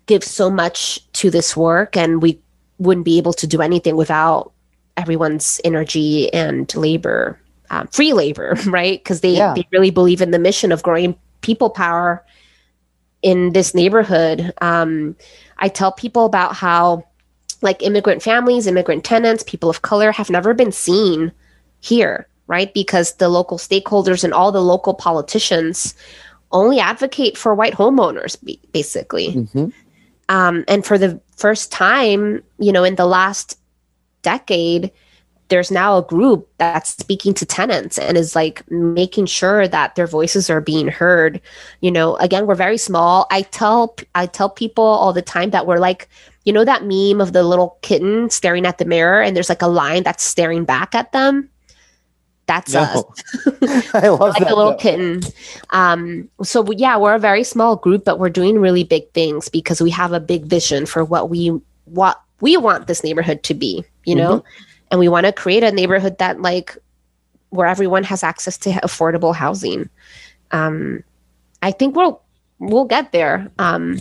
give 0.05 0.24
so 0.24 0.49
much 0.49 0.99
to 1.14 1.30
this 1.30 1.57
work 1.57 1.97
and 1.97 2.22
we 2.22 2.39
wouldn't 2.78 3.05
be 3.05 3.18
able 3.18 3.34
to 3.34 3.47
do 3.47 3.61
anything 3.61 3.95
without 3.95 4.51
everyone's 4.95 5.59
energy 5.64 6.32
and 6.34 6.74
labor 6.76 7.39
um, 7.70 7.88
free 7.88 8.14
labor, 8.14 8.55
right? 8.68 8.99
Because 9.03 9.22
they, 9.22 9.36
Yeah. 9.36 9.53
they 9.55 9.68
really 9.72 9.89
believe 9.89 10.22
in 10.22 10.32
the 10.32 10.39
mission 10.39 10.72
of 10.72 10.84
growing 10.84 11.16
people 11.41 11.70
power 11.70 12.24
in 13.22 13.53
this 13.53 13.74
neighborhood. 13.74 14.53
Um, 14.61 15.16
I 15.64 15.70
tell 15.70 15.91
people 15.91 16.26
about 16.26 16.53
how, 16.53 17.05
like, 17.61 17.82
immigrant 17.82 18.22
families, 18.22 18.68
immigrant 18.68 19.03
tenants, 19.03 19.43
people 19.43 19.70
of 19.70 19.82
color 19.82 20.11
have 20.11 20.30
never 20.30 20.53
been 20.53 20.72
seen 20.72 21.32
here, 21.80 22.28
right? 22.47 22.72
Because 22.74 23.14
the 23.14 23.30
local 23.30 23.57
stakeholders 23.57 24.24
and 24.24 24.34
all 24.34 24.51
the 24.51 24.61
local 24.61 24.93
politicians 24.93 25.95
only 26.51 26.80
advocate 26.80 27.38
for 27.38 27.55
white 27.55 27.74
homeowners, 27.74 28.38
ba- 28.43 28.68
basically 28.72 29.32
hmm 29.32 29.70
um, 30.30 30.64
and 30.68 30.86
for 30.86 30.97
the 30.97 31.20
first 31.36 31.72
time 31.72 32.43
you 32.57 32.72
know 32.72 32.84
in 32.84 32.95
the 32.95 33.05
last 33.05 33.57
decade 34.22 34.91
there's 35.53 35.69
now 35.69 35.97
a 35.99 36.01
group 36.01 36.49
that's 36.57 36.89
speaking 36.97 37.31
to 37.35 37.45
tenants 37.45 37.99
and 37.99 38.17
is 38.17 38.33
like 38.35 38.63
making 38.71 39.27
sure 39.27 39.67
that 39.67 39.93
their 39.93 40.07
voices 40.07 40.49
are 40.49 40.59
being 40.61 40.87
heard 40.87 41.39
you 41.81 41.91
know 41.91 42.15
again 42.17 42.47
we're 42.47 42.55
very 42.55 42.77
small 42.77 43.27
i 43.29 43.43
tell 43.43 43.95
i 44.15 44.25
tell 44.25 44.49
people 44.49 44.83
all 44.83 45.13
the 45.13 45.21
time 45.21 45.51
that 45.51 45.67
we're 45.67 45.77
like 45.77 46.09
you 46.45 46.51
know 46.51 46.65
that 46.65 46.83
meme 46.85 47.21
of 47.21 47.33
the 47.33 47.43
little 47.43 47.77
kitten 47.83 48.29
staring 48.31 48.65
at 48.65 48.79
the 48.79 48.85
mirror 48.85 49.21
and 49.21 49.35
there's 49.35 49.49
like 49.49 49.61
a 49.61 49.67
line 49.67 50.01
that's 50.01 50.23
staring 50.23 50.65
back 50.65 50.95
at 50.95 51.11
them 51.11 51.47
that's 52.47 52.73
us 52.73 53.03
I 53.93 54.07
love 54.09 54.33
like 54.33 54.39
that. 54.43 54.51
a 54.51 54.55
little 54.55 54.71
though. 54.71 54.77
kitten. 54.77 55.21
Um, 55.69 56.27
so 56.41 56.61
we- 56.61 56.75
yeah, 56.75 56.97
we're 56.97 57.15
a 57.15 57.19
very 57.19 57.43
small 57.45 57.77
group, 57.77 58.03
but 58.03 58.19
we're 58.19 58.29
doing 58.29 58.59
really 58.59 58.83
big 58.83 59.09
things 59.13 59.47
because 59.47 59.79
we 59.81 59.89
have 59.91 60.11
a 60.11 60.19
big 60.19 60.43
vision 60.45 60.85
for 60.85 61.05
what 61.05 61.29
we 61.29 61.47
what 61.85 62.19
we 62.41 62.57
want 62.57 62.87
this 62.87 63.01
neighborhood 63.01 63.43
to 63.43 63.53
be. 63.53 63.85
You 64.03 64.15
know, 64.15 64.39
Mm-hmm. 64.39 64.72
And 64.93 64.99
we 64.99 65.07
want 65.07 65.25
to 65.25 65.31
create 65.31 65.63
a 65.63 65.71
neighborhood 65.71 66.19
that 66.19 66.39
like 66.39 66.77
where 67.49 67.65
everyone 67.65 68.03
has 68.03 68.21
access 68.21 68.59
to 68.59 68.69
affordable 68.83 69.33
housing. 69.33 69.89
Um, 70.51 71.03
I 71.63 71.71
think 71.71 71.95
we'll 71.95 72.21
we'll 72.59 72.85
get 72.85 73.11
there. 73.11 73.51
Um, 73.57 73.99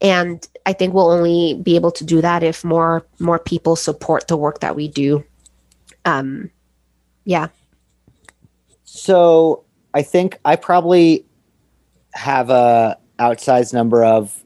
and 0.00 0.48
I 0.64 0.72
think 0.72 0.94
we'll 0.94 1.10
only 1.10 1.60
be 1.62 1.76
able 1.76 1.90
to 1.92 2.02
do 2.02 2.22
that 2.22 2.42
if 2.42 2.64
more 2.64 3.06
more 3.18 3.38
people 3.38 3.76
support 3.76 4.26
the 4.26 4.38
work 4.38 4.60
that 4.60 4.74
we 4.74 4.88
do. 4.88 5.22
Um, 6.06 6.50
yeah. 7.24 7.48
So 8.84 9.64
I 9.92 10.00
think 10.00 10.38
I 10.46 10.56
probably 10.56 11.26
have 12.14 12.48
a 12.48 12.96
outsized 13.18 13.74
number 13.74 14.02
of 14.02 14.42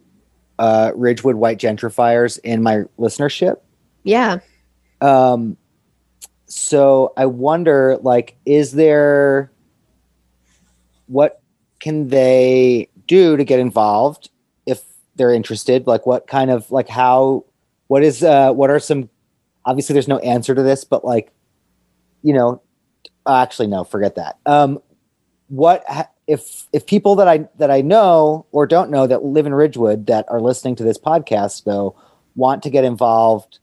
uh, 0.58 0.90
Ridgewood 0.96 1.36
white 1.36 1.60
gentrifiers 1.60 2.40
in 2.42 2.60
my 2.60 2.82
listenership. 2.98 3.58
Yeah. 4.02 4.40
Um, 5.00 5.56
so 6.46 7.12
I 7.16 7.26
wonder, 7.26 7.98
like, 8.02 8.36
is 8.44 8.72
there 8.72 9.52
what 11.06 11.40
can 11.80 12.08
they 12.08 12.88
do 13.06 13.36
to 13.36 13.44
get 13.44 13.58
involved 13.58 14.30
if 14.66 14.82
they're 15.16 15.32
interested? 15.32 15.86
Like, 15.86 16.06
what 16.06 16.26
kind 16.26 16.50
of 16.50 16.70
like 16.70 16.88
how 16.88 17.44
what 17.86 18.02
is 18.02 18.22
uh, 18.22 18.52
what 18.52 18.70
are 18.70 18.78
some 18.78 19.08
obviously 19.64 19.92
there's 19.92 20.08
no 20.08 20.18
answer 20.18 20.54
to 20.54 20.62
this, 20.62 20.84
but 20.84 21.04
like, 21.04 21.32
you 22.22 22.32
know, 22.32 22.62
actually 23.26 23.68
no, 23.68 23.84
forget 23.84 24.16
that. 24.16 24.38
Um, 24.46 24.80
what 25.48 25.84
if 26.26 26.68
if 26.72 26.86
people 26.86 27.16
that 27.16 27.28
I 27.28 27.48
that 27.58 27.70
I 27.70 27.80
know 27.80 28.46
or 28.52 28.66
don't 28.66 28.90
know 28.90 29.06
that 29.06 29.24
live 29.24 29.46
in 29.46 29.54
Ridgewood 29.54 30.06
that 30.06 30.26
are 30.28 30.40
listening 30.40 30.76
to 30.76 30.84
this 30.84 30.98
podcast 30.98 31.64
though 31.64 31.96
want 32.36 32.62
to 32.62 32.70
get 32.70 32.84
involved 32.84 33.58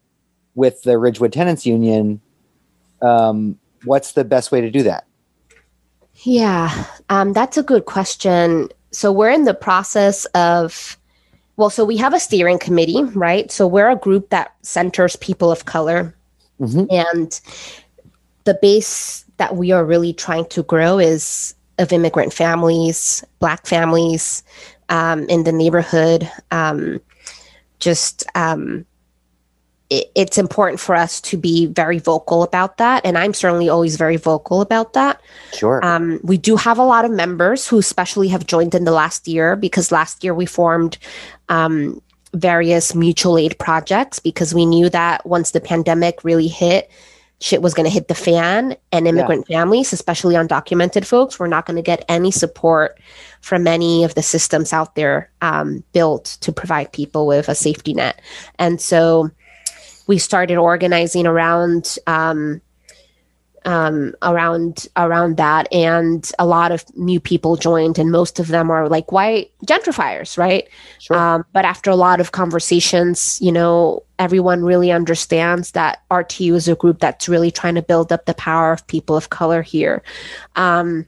with 0.58 0.82
the 0.82 0.98
Ridgewood 0.98 1.32
Tenants 1.32 1.66
Union? 1.66 2.20
Um, 3.02 3.58
what's 3.86 4.14
the 4.14 4.26
best 4.26 4.52
way 4.52 4.60
to 4.60 4.72
do 4.72 4.84
that? 4.84 5.06
Yeah, 6.24 6.86
um, 7.10 7.32
that's 7.32 7.58
a 7.58 7.64
good 7.64 7.86
question. 7.86 8.70
So 8.92 9.12
we're 9.12 9.30
in 9.30 9.46
the 9.46 9.54
process 9.54 10.26
of, 10.34 10.98
well, 11.58 11.70
so 11.70 11.86
we 11.86 11.96
have 11.98 12.14
a 12.14 12.20
steering 12.20 12.58
committee, 12.58 13.04
right? 13.04 13.52
So 13.52 13.68
we're 13.68 13.92
a 13.92 13.96
group 13.96 14.32
that 14.32 14.56
centers 14.64 15.16
people 15.18 15.52
of 15.52 15.66
color. 15.66 16.16
Mm-hmm. 16.60 16.86
And 16.90 17.40
the 18.46 18.58
base 18.60 19.26
that 19.38 19.56
we 19.56 19.72
are 19.72 19.86
really 19.86 20.12
trying 20.12 20.48
to 20.48 20.64
grow 20.64 20.98
is 20.98 21.54
of 21.78 21.94
immigrant 21.94 22.34
families, 22.34 23.24
Black 23.38 23.68
families 23.68 24.42
um, 24.90 25.30
in 25.30 25.44
the 25.44 25.52
neighborhood. 25.52 26.28
Um, 26.50 27.00
just 27.78 28.26
um, 28.34 28.88
it, 29.90 30.12
it's 30.16 30.38
important 30.38 30.80
for 30.80 30.96
us 30.96 31.22
to 31.22 31.38
be 31.38 31.66
very 31.68 32.00
vocal 32.00 32.44
about 32.44 32.78
that. 32.78 33.06
And 33.06 33.18
I'm 33.18 33.34
certainly 33.34 33.70
always 33.70 33.96
very 33.96 34.18
vocal 34.18 34.62
about 34.62 34.94
that. 34.94 35.22
Sure. 35.54 35.84
Um, 35.84 36.20
we 36.24 36.38
do 36.38 36.56
have 36.56 36.78
a 36.78 36.84
lot 36.84 37.06
of 37.06 37.12
members 37.12 37.68
who 37.68 37.78
especially 37.78 38.28
have 38.30 38.46
joined 38.46 38.76
in 38.76 38.84
the 38.84 38.92
last 38.92 39.28
year 39.28 39.56
because 39.56 39.92
last 39.92 40.24
year 40.24 40.34
we 40.34 40.46
formed 40.46 40.98
um, 41.50 42.02
various 42.34 42.94
mutual 42.94 43.38
aid 43.38 43.58
projects 43.58 44.20
because 44.20 44.54
we 44.54 44.66
knew 44.66 44.90
that 44.90 45.26
once 45.26 45.52
the 45.52 45.62
pandemic 45.62 46.24
really 46.24 46.48
hit, 46.48 46.90
shit 47.40 47.62
was 47.62 47.74
going 47.74 47.86
to 47.86 47.94
hit 47.94 48.08
the 48.08 48.16
fan 48.16 48.76
and 48.92 49.08
immigrant 49.08 49.46
yeah. 49.48 49.60
families 49.60 49.94
especially 49.94 50.34
undocumented 50.34 51.06
folks 51.06 51.38
were 51.38 51.48
not 51.48 51.68
going 51.68 51.76
to 51.76 51.84
get 51.84 52.04
any 52.10 52.32
support 52.32 53.00
from 53.42 53.68
any 53.68 54.04
of 54.04 54.16
the 54.16 54.24
systems 54.24 54.74
out 54.74 54.96
there 54.96 55.30
um, 55.42 55.84
built 55.94 56.38
to 56.42 56.52
provide 56.52 56.92
people 56.92 57.28
with 57.28 57.48
a 57.48 57.54
safety 57.54 57.94
net 57.94 58.20
and 58.58 58.82
so 58.82 59.30
we 60.08 60.18
started 60.18 60.58
organizing 60.58 61.28
around 61.28 61.98
um, 62.08 62.62
um, 63.66 64.16
around 64.22 64.88
around 64.96 65.36
that, 65.38 65.72
and 65.74 66.32
a 66.40 66.46
lot 66.46 66.72
of 66.72 66.86
new 66.96 67.20
people 67.20 67.58
joined, 67.58 68.00
and 68.00 68.12
most 68.12 68.40
of 68.40 68.48
them 68.48 68.72
are 68.72 68.88
like 68.88 69.12
white 69.12 69.52
gentrifiers, 69.66 70.38
right? 70.38 70.70
Sure. 71.00 71.18
Um, 71.18 71.46
but 71.52 71.66
after 71.66 71.90
a 71.90 71.96
lot 71.96 72.22
of 72.22 72.32
conversations, 72.32 73.40
you 73.42 73.52
know, 73.52 74.04
everyone 74.20 74.64
really 74.64 74.92
understands 74.92 75.72
that 75.72 76.02
RTU 76.10 76.54
is 76.54 76.70
a 76.70 76.76
group 76.76 77.00
that's 77.00 77.28
really 77.28 77.52
trying 77.52 77.76
to 77.76 77.82
build 77.82 78.14
up 78.14 78.26
the 78.26 78.34
power 78.34 78.72
of 78.72 78.88
people 78.88 79.18
of 79.18 79.30
color 79.30 79.62
here. 79.62 80.02
Um, 80.56 81.06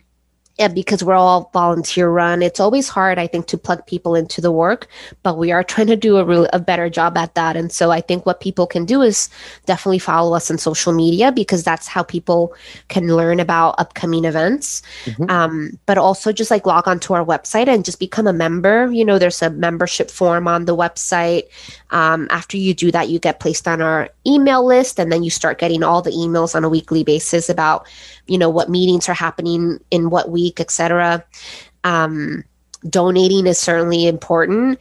because 0.68 1.04
we're 1.04 1.16
all 1.16 1.50
volunteer 1.54 2.10
run, 2.10 2.42
it's 2.42 2.60
always 2.60 2.90
hard, 2.90 3.18
I 3.18 3.28
think, 3.28 3.48
to 3.48 3.58
plug 3.58 3.86
people 3.88 4.16
into 4.16 4.42
the 4.42 4.52
work. 4.52 4.88
But 5.24 5.38
we 5.38 5.52
are 5.52 5.64
trying 5.64 5.88
to 5.88 5.96
do 5.96 6.18
a, 6.18 6.26
real, 6.26 6.48
a 6.52 6.60
better 6.60 6.90
job 6.90 7.18
at 7.18 7.36
that. 7.36 7.56
And 7.56 7.72
so 7.72 7.92
I 7.92 8.02
think 8.02 8.26
what 8.26 8.42
people 8.42 8.68
can 8.68 8.86
do 8.86 9.02
is 9.02 9.30
definitely 9.66 10.00
follow 10.00 10.36
us 10.36 10.52
on 10.52 10.58
social 10.58 10.94
media 10.94 11.32
because 11.32 11.64
that's 11.64 11.88
how 11.88 12.04
people 12.04 12.54
can 12.90 13.08
learn 13.08 13.40
about 13.40 13.76
upcoming 13.80 14.26
events. 14.26 14.82
Mm-hmm. 15.06 15.30
Um, 15.30 15.80
but 15.86 15.98
also 15.98 16.32
just 16.32 16.52
like 16.52 16.66
log 16.66 16.88
on 16.88 17.00
to 17.02 17.14
our 17.14 17.26
website 17.26 17.68
and 17.68 17.86
just 17.86 18.00
become 18.00 18.28
a 18.28 18.34
member. 18.34 18.92
You 18.92 19.06
know, 19.06 19.18
there's 19.18 19.42
a 19.42 19.50
membership 19.50 20.12
form 20.12 20.48
on 20.48 20.66
the 20.66 20.76
website. 20.76 21.44
Um, 21.92 22.28
after 22.30 22.58
you 22.58 22.74
do 22.74 22.92
that, 22.92 23.10
you 23.10 23.20
get 23.20 23.40
placed 23.40 23.68
on 23.68 23.82
our 23.82 24.10
email 24.28 24.66
list, 24.66 25.00
and 25.00 25.12
then 25.12 25.24
you 25.24 25.30
start 25.30 25.58
getting 25.58 25.84
all 25.84 26.02
the 26.02 26.12
emails 26.12 26.56
on 26.56 26.64
a 26.64 26.70
weekly 26.70 27.04
basis 27.04 27.50
about 27.50 27.88
you 28.30 28.38
know 28.38 28.50
what 28.50 28.70
meetings 28.70 29.10
are 29.10 29.14
happening 29.14 29.80
in 29.92 30.10
what 30.10 30.30
week 30.30 30.60
etc 30.60 31.24
um, 31.84 32.44
donating 32.90 33.48
is 33.48 33.58
certainly 33.58 34.08
important 34.08 34.80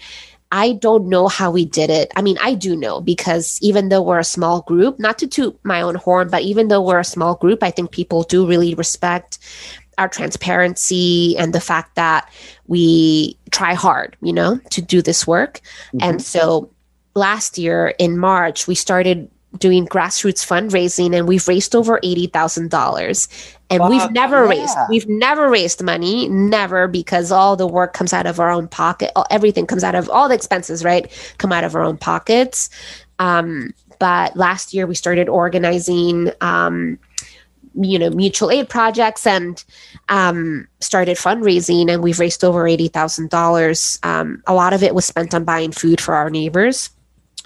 I 0.51 0.73
don't 0.73 1.09
know 1.09 1.29
how 1.29 1.51
we 1.51 1.67
did 1.67 1.91
it. 1.91 2.11
I 2.17 2.23
mean, 2.23 2.39
I 2.41 2.55
do 2.55 2.75
know 2.75 3.01
because 3.01 3.59
even 3.61 3.91
though 3.91 4.01
we're 4.01 4.19
a 4.19 4.25
small 4.25 4.63
group, 4.63 4.99
not 4.99 5.19
to 5.19 5.27
toot 5.27 5.59
my 5.63 5.83
own 5.83 5.97
horn, 5.97 6.31
but 6.31 6.43
even 6.43 6.69
though 6.69 6.81
we're 6.81 7.01
a 7.01 7.05
small 7.05 7.35
group, 7.35 7.63
I 7.63 7.71
think 7.71 7.91
people 7.91 8.23
do 8.23 8.47
really 8.47 8.75
respect 8.75 9.39
our 9.99 10.09
transparency 10.09 11.37
and 11.37 11.53
the 11.53 11.61
fact 11.61 11.97
that 11.97 12.31
we 12.67 13.37
try 13.51 13.75
hard, 13.75 14.17
you 14.23 14.33
know, 14.33 14.59
to 14.71 14.81
do 14.81 15.03
this 15.03 15.27
work. 15.27 15.61
Mm-hmm. 15.89 15.99
And 16.03 16.23
so 16.23 16.71
last 17.15 17.59
year 17.59 17.89
in 17.99 18.17
March, 18.17 18.67
we 18.67 18.75
started 18.75 19.29
doing 19.57 19.87
grassroots 19.87 20.47
fundraising 20.47 21.17
and 21.17 21.27
we've 21.27 21.49
raised 21.49 21.75
over 21.75 21.99
$80,000 22.01 23.55
and 23.71 23.81
wow, 23.81 23.89
we've 23.89 24.11
never 24.13 24.45
yeah. 24.45 24.51
raised 24.51 24.77
we've 24.91 25.09
never 25.09 25.49
raised 25.49 25.83
money 25.83 26.29
never 26.29 26.87
because 26.87 27.33
all 27.33 27.57
the 27.57 27.67
work 27.67 27.95
comes 27.95 28.13
out 28.13 28.27
of 28.27 28.39
our 28.41 28.51
own 28.51 28.69
pocket 28.69 29.11
everything 29.31 29.67
comes 29.67 29.83
out 29.83 29.95
of 29.95 30.11
all 30.11 30.29
the 30.29 30.35
expenses 30.35 30.85
right 30.85 31.11
come 31.39 31.51
out 31.51 31.65
of 31.65 31.75
our 31.75 31.83
own 31.83 31.97
pockets 31.97 32.69
um, 33.19 33.73
but 33.99 34.37
last 34.37 34.75
year 34.75 34.87
we 34.87 34.95
started 34.95 35.31
organizing 35.31 36.31
um, 36.43 36.99
you 37.75 37.99
know 37.99 38.11
mutual 38.11 38.51
aid 38.51 38.69
projects 38.69 39.27
and 39.27 39.65
um, 40.11 40.69
started 40.81 41.17
fundraising 41.17 41.91
and 41.91 42.03
we've 42.03 42.21
raised 42.21 42.45
over 42.45 42.65
$80000 42.65 44.07
um, 44.07 44.43
a 44.47 44.53
lot 44.53 44.75
of 44.75 44.83
it 44.83 44.95
was 44.95 45.07
spent 45.07 45.33
on 45.33 45.45
buying 45.45 45.73
food 45.73 46.03
for 46.03 46.15
our 46.15 46.29
neighbors 46.29 46.91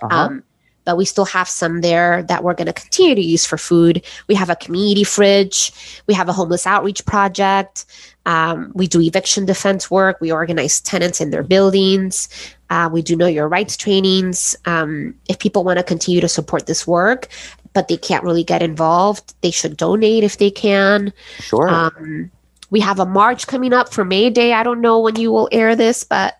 uh-huh. 0.02 0.40
But 0.84 0.96
we 0.96 1.04
still 1.04 1.24
have 1.24 1.48
some 1.48 1.80
there 1.80 2.22
that 2.24 2.42
we're 2.44 2.54
going 2.54 2.66
to 2.66 2.72
continue 2.72 3.14
to 3.14 3.22
use 3.22 3.46
for 3.46 3.58
food. 3.58 4.04
We 4.28 4.34
have 4.34 4.50
a 4.50 4.56
community 4.56 5.04
fridge. 5.04 5.72
We 6.06 6.14
have 6.14 6.28
a 6.28 6.32
homeless 6.32 6.66
outreach 6.66 7.04
project. 7.04 7.84
Um, 8.26 8.72
we 8.74 8.86
do 8.86 9.00
eviction 9.00 9.46
defense 9.46 9.90
work. 9.90 10.20
We 10.20 10.32
organize 10.32 10.80
tenants 10.80 11.20
in 11.20 11.30
their 11.30 11.42
buildings. 11.42 12.28
Uh, 12.70 12.88
we 12.92 13.02
do 13.02 13.16
know 13.16 13.26
your 13.26 13.48
rights 13.48 13.76
trainings. 13.76 14.56
Um, 14.64 15.14
if 15.28 15.38
people 15.38 15.64
want 15.64 15.78
to 15.78 15.84
continue 15.84 16.20
to 16.20 16.28
support 16.28 16.66
this 16.66 16.86
work, 16.86 17.28
but 17.72 17.88
they 17.88 17.96
can't 17.96 18.24
really 18.24 18.44
get 18.44 18.62
involved, 18.62 19.34
they 19.42 19.50
should 19.50 19.76
donate 19.76 20.24
if 20.24 20.38
they 20.38 20.50
can. 20.50 21.12
Sure. 21.40 21.68
Um, 21.68 22.30
we 22.70 22.80
have 22.80 22.98
a 22.98 23.06
march 23.06 23.46
coming 23.46 23.72
up 23.72 23.92
for 23.92 24.04
May 24.04 24.30
Day. 24.30 24.54
I 24.54 24.62
don't 24.62 24.80
know 24.80 25.00
when 25.00 25.16
you 25.16 25.30
will 25.30 25.48
air 25.52 25.76
this, 25.76 26.04
but 26.04 26.38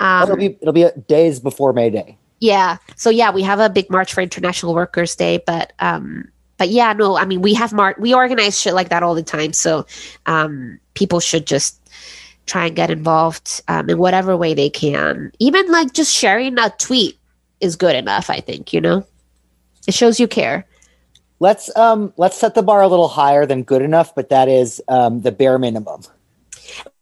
um, 0.00 0.24
it'll 0.24 0.36
be 0.36 0.58
it'll 0.60 0.72
be 0.72 0.88
days 1.06 1.40
before 1.40 1.72
May 1.72 1.90
Day. 1.90 2.18
Yeah. 2.44 2.76
So 2.96 3.08
yeah, 3.08 3.30
we 3.30 3.42
have 3.42 3.58
a 3.58 3.70
big 3.70 3.88
march 3.88 4.12
for 4.12 4.20
International 4.20 4.74
Workers 4.74 5.16
Day, 5.16 5.42
but 5.46 5.72
um 5.78 6.30
but 6.58 6.68
yeah, 6.68 6.92
no, 6.92 7.16
I 7.16 7.24
mean 7.24 7.40
we 7.40 7.54
have 7.54 7.72
mar 7.72 7.96
we 7.98 8.12
organize 8.12 8.60
shit 8.60 8.74
like 8.74 8.90
that 8.90 9.02
all 9.02 9.14
the 9.14 9.22
time. 9.22 9.54
So 9.54 9.86
um 10.26 10.78
people 10.92 11.20
should 11.20 11.46
just 11.46 11.80
try 12.44 12.66
and 12.66 12.76
get 12.76 12.90
involved 12.90 13.62
um, 13.68 13.88
in 13.88 13.96
whatever 13.96 14.36
way 14.36 14.52
they 14.52 14.68
can. 14.68 15.32
Even 15.38 15.72
like 15.72 15.94
just 15.94 16.12
sharing 16.12 16.58
a 16.58 16.68
tweet 16.78 17.18
is 17.60 17.76
good 17.76 17.96
enough, 17.96 18.28
I 18.28 18.40
think, 18.40 18.74
you 18.74 18.80
know? 18.82 19.06
It 19.88 19.94
shows 19.94 20.20
you 20.20 20.28
care. 20.28 20.66
Let's 21.40 21.74
um 21.78 22.12
let's 22.18 22.36
set 22.36 22.54
the 22.54 22.62
bar 22.62 22.82
a 22.82 22.88
little 22.88 23.08
higher 23.08 23.46
than 23.46 23.62
good 23.62 23.80
enough, 23.80 24.14
but 24.14 24.28
that 24.28 24.48
is 24.48 24.82
um 24.88 25.22
the 25.22 25.32
bare 25.32 25.58
minimum. 25.58 26.02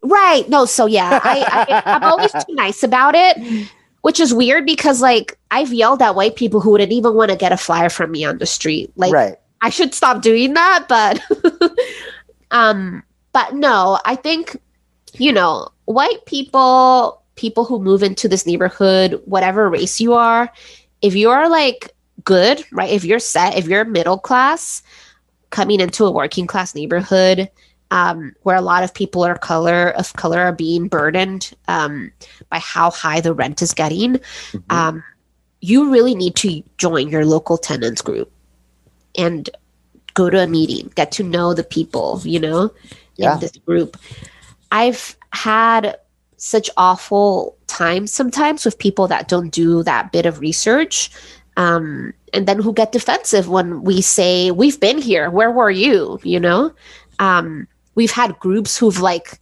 Right. 0.03 0.49
No, 0.49 0.67
so 0.67 0.87
yeah, 0.87 1.19
I, 1.21 1.67
I 1.67 1.83
I'm 1.97 2.05
always 2.05 2.31
too 2.31 2.55
nice 2.55 2.85
about 2.85 3.17
it 3.17 3.69
which 4.03 4.21
is 4.21 4.35
weird 4.35 4.67
because 4.67 5.01
like 5.01 5.39
I've 5.51 5.73
yelled 5.73 6.03
at 6.03 6.15
white 6.15 6.37
people 6.37 6.61
who 6.61 6.71
wouldn't 6.71 6.93
even 6.93 7.15
want 7.15 7.31
to 7.31 7.37
get 7.37 7.53
a 7.53 7.57
flyer 7.57 7.89
from 7.89 8.13
me 8.13 8.25
on 8.25 8.39
the 8.39 8.47
street. 8.47 8.93
Like 8.97 9.13
right. 9.13 9.37
I 9.61 9.71
should 9.71 9.95
stop 9.95 10.23
doing 10.23 10.55
that, 10.55 10.87
but 10.89 11.21
um 12.51 13.03
but 13.33 13.55
no, 13.55 13.99
I 14.05 14.17
think 14.17 14.57
you 15.15 15.33
know, 15.33 15.69
white 15.85 16.25
people, 16.27 17.23
people 17.37 17.65
who 17.65 17.79
move 17.79 18.03
into 18.03 18.29
this 18.29 18.47
neighborhood, 18.47 19.21
whatever 19.25 19.69
race 19.69 20.01
you 20.01 20.15
are, 20.15 20.51
if 21.01 21.15
you're 21.15 21.49
like 21.49 21.95
good, 22.25 22.65
right? 22.73 22.91
If 22.91 23.05
you're 23.05 23.19
set, 23.19 23.57
if 23.57 23.67
you're 23.67 23.85
middle 23.85 24.19
class 24.19 24.83
coming 25.51 25.81
into 25.81 26.05
a 26.07 26.11
working 26.11 26.47
class 26.47 26.75
neighborhood, 26.75 27.51
um, 27.93 28.35
where 28.43 28.57
a 28.57 28.63
lot 28.63 28.83
of 28.83 28.95
people 28.95 29.23
are 29.23 29.37
color 29.37 29.91
of 29.91 30.15
color 30.15 30.41
are 30.41 30.53
being 30.53 30.89
burdened 30.89 31.53
um, 31.69 32.11
by 32.49 32.59
how 32.59 32.91
high 32.91 33.21
the 33.21 33.35
rent 33.35 33.61
is 33.61 33.75
getting, 33.75 34.15
mm-hmm. 34.15 34.59
um, 34.71 35.05
you 35.61 35.93
really 35.93 36.15
need 36.15 36.35
to 36.37 36.63
join 36.79 37.09
your 37.09 37.27
local 37.27 37.59
tenants 37.59 38.01
group 38.01 38.33
and 39.17 39.51
go 40.15 40.31
to 40.31 40.43
a 40.43 40.47
meeting, 40.47 40.91
get 40.95 41.13
to 41.13 41.23
know 41.23 41.53
the 41.53 41.63
people, 41.63 42.19
you 42.25 42.41
know, 42.41 42.73
yeah. 43.17 43.35
in 43.35 43.41
this 43.41 43.59
group. 43.59 43.99
I've 44.73 45.15
had 45.35 45.99
such 46.39 46.71
awful 46.79 47.59
times 47.67 48.11
sometimes 48.11 48.65
with 48.65 48.79
people 48.79 49.07
that 49.09 49.29
don't 49.29 49.51
do 49.51 49.83
that 49.83 50.13
bit 50.13 50.25
of 50.25 50.41
research. 50.41 51.11
Um, 51.59 52.15
and 52.33 52.49
then 52.49 52.59
who 52.59 52.73
get 52.73 52.93
defensive 52.93 53.51
when 53.51 53.83
we 53.83 54.01
say, 54.01 54.51
We've 54.51 54.81
been 54.81 54.97
here, 54.97 55.29
where 55.29 55.51
were 55.51 55.71
you? 55.71 56.19
You 56.23 56.41
know? 56.41 56.73
Um, 57.19 57.69
we've 57.95 58.11
had 58.11 58.39
groups 58.39 58.77
who've 58.77 59.01
like 59.01 59.41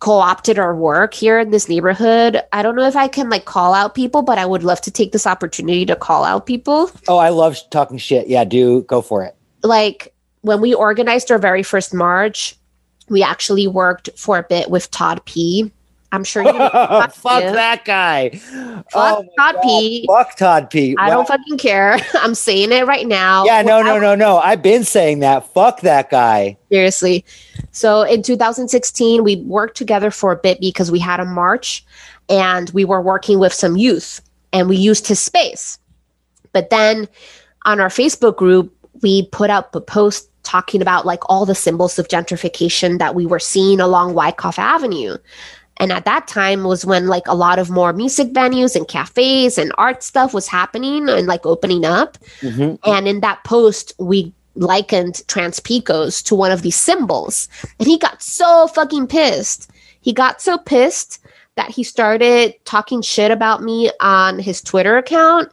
co-opted 0.00 0.58
our 0.58 0.74
work 0.74 1.14
here 1.14 1.38
in 1.38 1.50
this 1.50 1.68
neighborhood. 1.68 2.42
I 2.52 2.62
don't 2.62 2.74
know 2.74 2.86
if 2.88 2.96
I 2.96 3.06
can 3.06 3.30
like 3.30 3.44
call 3.44 3.72
out 3.72 3.94
people, 3.94 4.22
but 4.22 4.36
I 4.36 4.44
would 4.44 4.64
love 4.64 4.80
to 4.80 4.90
take 4.90 5.12
this 5.12 5.28
opportunity 5.28 5.86
to 5.86 5.94
call 5.94 6.24
out 6.24 6.44
people. 6.44 6.90
Oh, 7.06 7.18
I 7.18 7.28
love 7.28 7.56
talking 7.70 7.98
shit. 7.98 8.26
Yeah, 8.26 8.42
do 8.44 8.82
go 8.82 9.00
for 9.00 9.24
it. 9.24 9.36
Like 9.62 10.12
when 10.40 10.60
we 10.60 10.74
organized 10.74 11.30
our 11.30 11.38
very 11.38 11.62
first 11.62 11.94
march, 11.94 12.56
we 13.08 13.22
actually 13.22 13.68
worked 13.68 14.10
for 14.16 14.38
a 14.38 14.42
bit 14.42 14.70
with 14.70 14.90
Todd 14.90 15.24
P. 15.24 15.70
I'm 16.12 16.24
sure 16.24 16.42
you 16.42 16.52
Fuck 17.12 17.14
P. 17.14 17.52
that 17.52 17.84
guy. 17.84 18.28
Fuck 18.30 18.86
Oh 18.94 19.24
Todd 19.38 19.54
God. 19.54 19.62
P. 19.62 20.06
Fuck 20.06 20.36
Todd 20.36 20.70
P. 20.70 20.94
I 20.98 21.08
Wow. 21.08 21.14
don't 21.16 21.28
fucking 21.28 21.58
care. 21.58 21.96
I'm 22.14 22.34
saying 22.34 22.70
it 22.70 22.86
right 22.86 23.06
now. 23.06 23.44
Yeah, 23.46 23.62
no, 23.62 23.82
no, 23.82 23.98
no, 23.98 24.14
no. 24.14 24.36
I've 24.38 24.62
been 24.62 24.84
saying 24.84 25.20
that. 25.20 25.52
Fuck 25.52 25.80
that 25.80 26.10
guy. 26.10 26.56
Seriously. 26.70 27.24
So 27.72 28.02
in 28.02 28.22
2016, 28.22 29.24
we 29.24 29.36
worked 29.36 29.76
together 29.76 30.10
for 30.10 30.32
a 30.32 30.36
bit 30.36 30.60
because 30.60 30.90
we 30.90 30.98
had 30.98 31.18
a 31.18 31.24
march 31.24 31.84
and 32.28 32.70
we 32.70 32.84
were 32.84 33.00
working 33.00 33.38
with 33.38 33.52
some 33.54 33.76
youth 33.76 34.20
and 34.52 34.68
we 34.68 34.76
used 34.76 35.06
his 35.06 35.18
space. 35.18 35.78
But 36.52 36.68
then 36.70 37.08
on 37.64 37.80
our 37.80 37.88
Facebook 37.88 38.36
group, 38.36 38.74
we 39.00 39.26
put 39.28 39.48
up 39.50 39.74
a 39.74 39.80
post 39.80 40.28
talking 40.42 40.82
about 40.82 41.06
like 41.06 41.20
all 41.30 41.46
the 41.46 41.54
symbols 41.54 41.98
of 41.98 42.08
gentrification 42.08 42.98
that 42.98 43.14
we 43.14 43.24
were 43.24 43.38
seeing 43.38 43.80
along 43.80 44.12
Wyckoff 44.12 44.58
Avenue. 44.58 45.16
And 45.82 45.90
at 45.90 46.04
that 46.04 46.28
time 46.28 46.62
was 46.62 46.86
when 46.86 47.08
like 47.08 47.26
a 47.26 47.34
lot 47.34 47.58
of 47.58 47.68
more 47.68 47.92
music 47.92 48.32
venues 48.32 48.76
and 48.76 48.86
cafes 48.86 49.58
and 49.58 49.72
art 49.78 50.04
stuff 50.04 50.32
was 50.32 50.46
happening 50.46 51.08
and 51.08 51.26
like 51.26 51.44
opening 51.44 51.84
up. 51.84 52.18
Mhm. 52.40 52.78
And 52.84 53.08
in 53.08 53.18
that 53.20 53.42
post, 53.42 53.92
we 53.98 54.32
likened 54.54 55.26
Trans-Pecos 55.26 56.22
to 56.22 56.36
one 56.36 56.52
of 56.52 56.62
these 56.62 56.76
symbols. 56.76 57.48
And 57.80 57.88
he 57.88 57.98
got 57.98 58.22
so 58.22 58.68
fucking 58.68 59.08
pissed. 59.08 59.70
He 60.02 60.12
got 60.12 60.40
so 60.40 60.56
pissed 60.56 61.18
that 61.56 61.70
he 61.70 61.82
started 61.82 62.54
talking 62.64 63.02
shit 63.02 63.32
about 63.32 63.60
me 63.62 63.90
on 64.00 64.38
his 64.38 64.62
Twitter 64.62 64.96
account. 64.96 65.50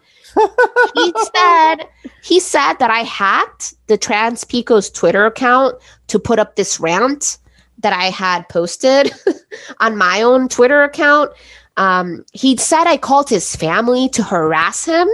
he 0.93 1.11
said 1.35 1.77
he 2.21 2.39
said 2.39 2.73
that 2.73 2.91
I 2.91 2.99
hacked 2.99 3.73
the 3.87 3.97
Trans-Pecos 3.97 4.91
Twitter 4.91 5.25
account 5.25 5.75
to 6.05 6.19
put 6.19 6.37
up 6.37 6.55
this 6.55 6.79
rant 6.79 7.39
that 7.79 7.93
I 7.93 8.11
had 8.11 8.47
posted 8.49 9.11
on 9.79 9.97
my 9.97 10.21
own 10.21 10.49
Twitter 10.49 10.83
account. 10.83 11.31
Um, 11.77 12.25
he 12.33 12.57
said 12.57 12.85
I 12.85 12.97
called 12.97 13.29
his 13.29 13.55
family 13.55 14.09
to 14.09 14.23
harass 14.23 14.85
him 14.85 15.07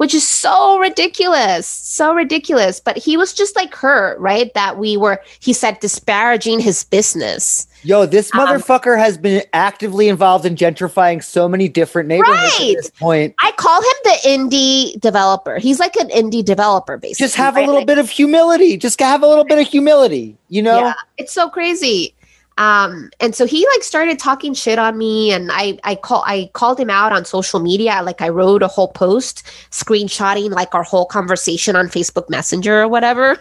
which 0.00 0.14
is 0.14 0.26
so 0.26 0.78
ridiculous, 0.78 1.66
so 1.68 2.14
ridiculous. 2.14 2.80
But 2.80 2.96
he 2.96 3.18
was 3.18 3.34
just 3.34 3.54
like 3.54 3.74
hurt, 3.74 4.18
right? 4.18 4.50
That 4.54 4.78
we 4.78 4.96
were, 4.96 5.20
he 5.40 5.52
said, 5.52 5.78
disparaging 5.80 6.60
his 6.60 6.84
business. 6.84 7.66
Yo, 7.82 8.06
this 8.06 8.30
Um, 8.34 8.40
motherfucker 8.40 8.98
has 8.98 9.18
been 9.18 9.42
actively 9.52 10.08
involved 10.08 10.46
in 10.46 10.56
gentrifying 10.56 11.22
so 11.22 11.50
many 11.50 11.68
different 11.68 12.08
neighborhoods 12.08 12.58
Right. 12.58 12.70
at 12.70 12.76
this 12.78 12.90
point. 12.98 13.34
I 13.40 13.52
call 13.52 13.78
him 13.78 13.94
the 14.04 14.18
indie 14.26 14.98
developer. 15.02 15.58
He's 15.58 15.78
like 15.78 15.96
an 15.96 16.08
indie 16.08 16.42
developer, 16.42 16.96
basically. 16.96 17.26
Just 17.26 17.36
have 17.36 17.58
a 17.58 17.60
little 17.66 17.84
bit 17.84 17.98
of 17.98 18.08
humility. 18.08 18.78
Just 18.78 18.98
have 19.02 19.22
a 19.22 19.26
little 19.26 19.44
bit 19.44 19.58
of 19.58 19.66
humility, 19.66 20.34
you 20.48 20.62
know? 20.62 20.78
Yeah, 20.78 20.94
it's 21.18 21.34
so 21.34 21.50
crazy. 21.50 22.14
Um, 22.60 23.10
and 23.20 23.34
so 23.34 23.46
he 23.46 23.66
like 23.72 23.82
started 23.82 24.18
talking 24.18 24.52
shit 24.52 24.78
on 24.78 24.98
me, 24.98 25.32
and 25.32 25.50
I 25.50 25.78
I 25.82 25.94
call 25.94 26.22
I 26.26 26.50
called 26.52 26.78
him 26.78 26.90
out 26.90 27.10
on 27.10 27.24
social 27.24 27.58
media. 27.58 28.02
Like 28.04 28.20
I 28.20 28.28
wrote 28.28 28.62
a 28.62 28.68
whole 28.68 28.88
post 28.88 29.42
screenshotting 29.70 30.50
like 30.50 30.74
our 30.74 30.82
whole 30.82 31.06
conversation 31.06 31.74
on 31.74 31.86
Facebook 31.88 32.28
Messenger 32.28 32.82
or 32.82 32.86
whatever. 32.88 33.38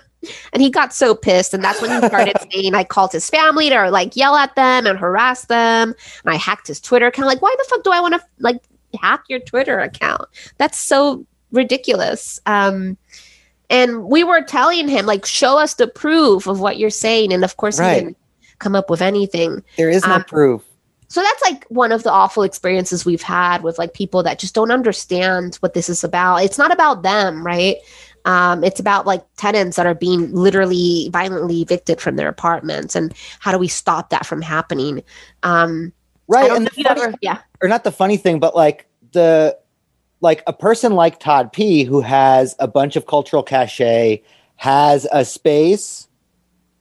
And 0.53 0.61
he 0.61 0.69
got 0.69 0.93
so 0.93 1.15
pissed, 1.15 1.53
and 1.53 1.61
that's 1.61 1.81
when 1.81 1.91
he 1.91 2.07
started 2.07 2.37
saying 2.51 2.73
I 2.75 2.85
called 2.85 3.11
his 3.11 3.29
family 3.29 3.69
to 3.69 3.89
like 3.89 4.15
yell 4.15 4.35
at 4.37 4.55
them 4.55 4.87
and 4.87 4.97
harass 4.97 5.45
them, 5.45 5.93
and 6.23 6.33
I 6.33 6.37
hacked 6.37 6.67
his 6.67 6.79
Twitter 6.79 7.07
account. 7.07 7.27
Like, 7.27 7.41
why 7.41 7.53
the 7.57 7.65
fuck 7.69 7.83
do 7.83 7.91
I 7.91 7.99
want 7.99 8.13
to 8.13 8.21
like 8.39 8.61
hack 9.01 9.23
your 9.27 9.39
Twitter 9.39 9.79
account? 9.79 10.21
That's 10.57 10.79
so 10.79 11.25
ridiculous. 11.51 12.39
Um, 12.45 12.97
and 13.69 14.05
we 14.05 14.23
were 14.23 14.41
telling 14.41 14.87
him 14.87 15.05
like, 15.05 15.25
show 15.25 15.57
us 15.57 15.75
the 15.75 15.87
proof 15.87 16.47
of 16.47 16.59
what 16.61 16.77
you're 16.77 16.89
saying, 16.89 17.33
and 17.33 17.43
of 17.43 17.57
course 17.57 17.79
Right. 17.79 17.95
he 17.95 17.99
didn't 18.01 18.17
come 18.59 18.75
up 18.75 18.89
with 18.89 19.01
anything. 19.01 19.63
There 19.77 19.89
is 19.89 20.05
no 20.05 20.15
Um, 20.15 20.23
proof. 20.23 20.63
So 21.07 21.21
that's 21.21 21.41
like 21.41 21.65
one 21.69 21.91
of 21.91 22.03
the 22.03 22.11
awful 22.11 22.43
experiences 22.43 23.03
we've 23.03 23.23
had 23.23 23.63
with 23.63 23.79
like 23.79 23.93
people 23.93 24.21
that 24.23 24.37
just 24.37 24.53
don't 24.53 24.71
understand 24.71 25.55
what 25.55 25.73
this 25.73 25.89
is 25.89 26.03
about. 26.03 26.43
It's 26.43 26.59
not 26.59 26.71
about 26.71 27.01
them, 27.01 27.43
right? 27.43 27.77
Um, 28.25 28.63
it's 28.63 28.79
about 28.79 29.07
like 29.07 29.23
tenants 29.37 29.77
that 29.77 29.87
are 29.87 29.95
being 29.95 30.31
literally 30.35 31.09
violently 31.11 31.61
evicted 31.61 31.99
from 31.99 32.15
their 32.15 32.27
apartments, 32.27 32.95
and 32.95 33.13
how 33.39 33.51
do 33.51 33.57
we 33.57 33.67
stop 33.67 34.11
that 34.11 34.25
from 34.25 34.41
happening? 34.41 35.01
Um, 35.41 35.93
Right. 36.29 36.51
And 36.51 36.67
the 36.67 36.83
funny, 36.83 37.01
ever, 37.01 37.15
yeah, 37.21 37.39
or 37.61 37.67
not 37.67 37.83
the 37.83 37.91
funny 37.91 38.15
thing, 38.15 38.39
but 38.39 38.55
like 38.55 38.85
the 39.13 39.57
like 40.21 40.43
a 40.45 40.53
person 40.53 40.93
like 40.93 41.19
Todd 41.19 41.51
P 41.51 41.83
who 41.83 42.01
has 42.01 42.55
a 42.59 42.67
bunch 42.67 42.95
of 42.95 43.07
cultural 43.07 43.41
cachet, 43.41 44.21
has 44.57 45.07
a 45.11 45.25
space 45.25 46.07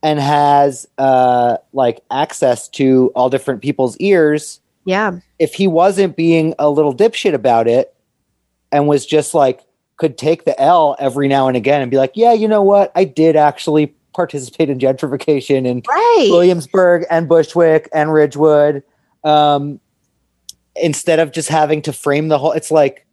and 0.03 0.21
has 0.21 0.87
uh 0.99 1.57
like 1.73 2.01
access 2.11 2.69
to 2.69 3.11
all 3.15 3.29
different 3.31 3.63
people's 3.63 3.97
ears. 3.99 4.61
yeah, 4.85 5.19
If 5.39 5.55
he 5.55 5.67
wasn't 5.67 6.17
being 6.17 6.55
a 6.59 6.71
little 6.71 6.95
dipshit 6.95 7.35
about 7.35 7.69
it 7.69 7.95
and 8.71 8.87
was 8.87 9.05
just 9.07 9.35
like 9.35 9.61
could 9.97 10.17
take 10.17 10.45
the 10.45 10.59
L 10.61 10.97
every 10.99 11.27
now 11.27 11.49
and 11.49 11.57
again 11.57 11.83
and 11.83 11.91
be 11.91 11.97
like, 11.97 12.13
yeah, 12.15 12.33
you 12.33 12.47
know 12.47 12.63
what? 12.63 12.93
I 12.95 13.05
did 13.05 13.35
actually 13.35 13.89
participate 14.15 14.71
in 14.71 14.79
gentrification 14.79 15.67
in 15.67 15.83
right, 15.89 16.29
Williamsburg 16.31 17.05
and 17.11 17.29
Bushwick 17.29 17.89
and 17.93 18.13
Ridgewood. 18.13 18.83
Um, 19.25 19.81
instead 20.77 21.19
of 21.19 21.33
just 21.33 21.49
having 21.49 21.83
to 21.83 21.93
frame 21.93 22.29
the 22.29 22.39
whole, 22.39 22.53
it's 22.53 22.71
like 22.71 23.05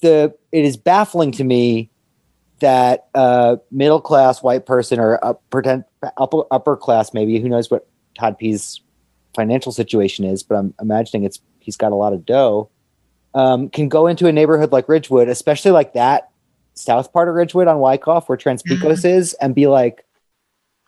the 0.00 0.34
it 0.50 0.64
is 0.64 0.76
baffling 0.76 1.32
to 1.32 1.44
me 1.44 1.90
that 2.62 3.06
a 3.14 3.58
middle 3.70 4.00
class 4.00 4.42
white 4.42 4.66
person 4.66 4.98
or 4.98 5.22
up, 5.24 5.42
pretend 5.50 5.84
upper 6.16 6.42
upper 6.50 6.76
class 6.76 7.12
maybe 7.14 7.38
who 7.38 7.48
knows 7.48 7.70
what 7.70 7.86
Todd 8.18 8.38
P's 8.38 8.80
financial 9.36 9.70
situation 9.72 10.24
is, 10.24 10.42
but 10.42 10.56
I'm 10.56 10.74
imagining 10.80 11.24
it's 11.24 11.40
he's 11.60 11.76
got 11.76 11.92
a 11.92 11.94
lot 11.96 12.12
of 12.12 12.26
dough. 12.26 12.70
Um, 13.34 13.68
can 13.70 13.88
go 13.88 14.06
into 14.08 14.26
a 14.26 14.32
neighborhood 14.32 14.72
like 14.72 14.88
Ridgewood, 14.88 15.28
especially 15.28 15.70
like 15.70 15.92
that 15.94 16.30
south 16.74 17.12
part 17.12 17.28
of 17.28 17.34
Ridgewood 17.34 17.68
on 17.68 17.78
Wyckoff 17.78 18.28
where 18.28 18.36
Trans-Pecos 18.36 19.04
is, 19.04 19.34
and 19.34 19.54
be 19.54 19.66
like, 19.68 20.04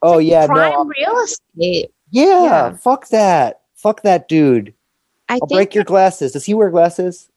"Oh 0.02 0.18
yeah, 0.18 0.46
prime 0.46 0.72
no, 0.72 0.84
real 0.84 1.18
estate. 1.20 1.90
yeah, 2.10 2.44
Yeah. 2.44 2.76
fuck 2.76 3.08
that, 3.08 3.60
fuck 3.76 4.02
that 4.02 4.28
dude. 4.28 4.74
I 5.28 5.34
I'll 5.34 5.40
think 5.40 5.50
break 5.52 5.74
your 5.74 5.84
glasses. 5.84 6.32
Does 6.32 6.44
he 6.44 6.52
wear 6.54 6.70
glasses? 6.70 7.30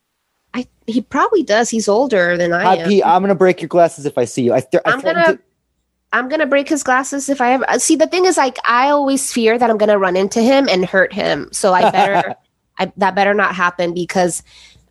He 0.88 1.02
probably 1.02 1.44
does. 1.44 1.70
He's 1.70 1.88
older 1.88 2.38
than 2.38 2.54
I 2.54 2.78
am. 2.78 2.88
P, 2.90 3.04
I'm 3.04 3.22
gonna 3.22 3.36
break 3.36 3.62
your 3.62 3.68
glasses 3.68 4.06
if 4.06 4.18
I 4.18 4.26
see 4.26 4.44
you. 4.44 4.54
I, 4.54 4.62
th- 4.62 4.82
I 4.86 4.92
I'm 4.92 5.02
gonna 5.02 5.34
to- 5.34 5.40
I'm 6.14 6.30
gonna 6.30 6.46
break 6.48 6.70
his 6.70 6.82
glasses 6.84 7.28
if 7.30 7.42
I 7.42 7.54
ever 7.54 7.66
see 7.80 7.96
the 7.98 8.08
thing 8.08 8.26
is 8.26 8.38
like 8.38 8.58
I 8.66 8.90
always 8.90 9.32
fear 9.32 9.58
that 9.58 9.70
I'm 9.70 9.78
gonna 9.78 10.00
run 10.00 10.16
into 10.16 10.42
him 10.42 10.68
and 10.70 10.86
hurt 10.86 11.12
him. 11.14 11.50
So 11.52 11.74
I 11.74 11.92
better 11.92 12.36
I 12.80 12.92
that 12.98 13.16
better 13.16 13.34
not 13.34 13.54
happen 13.56 13.94
because 13.94 14.42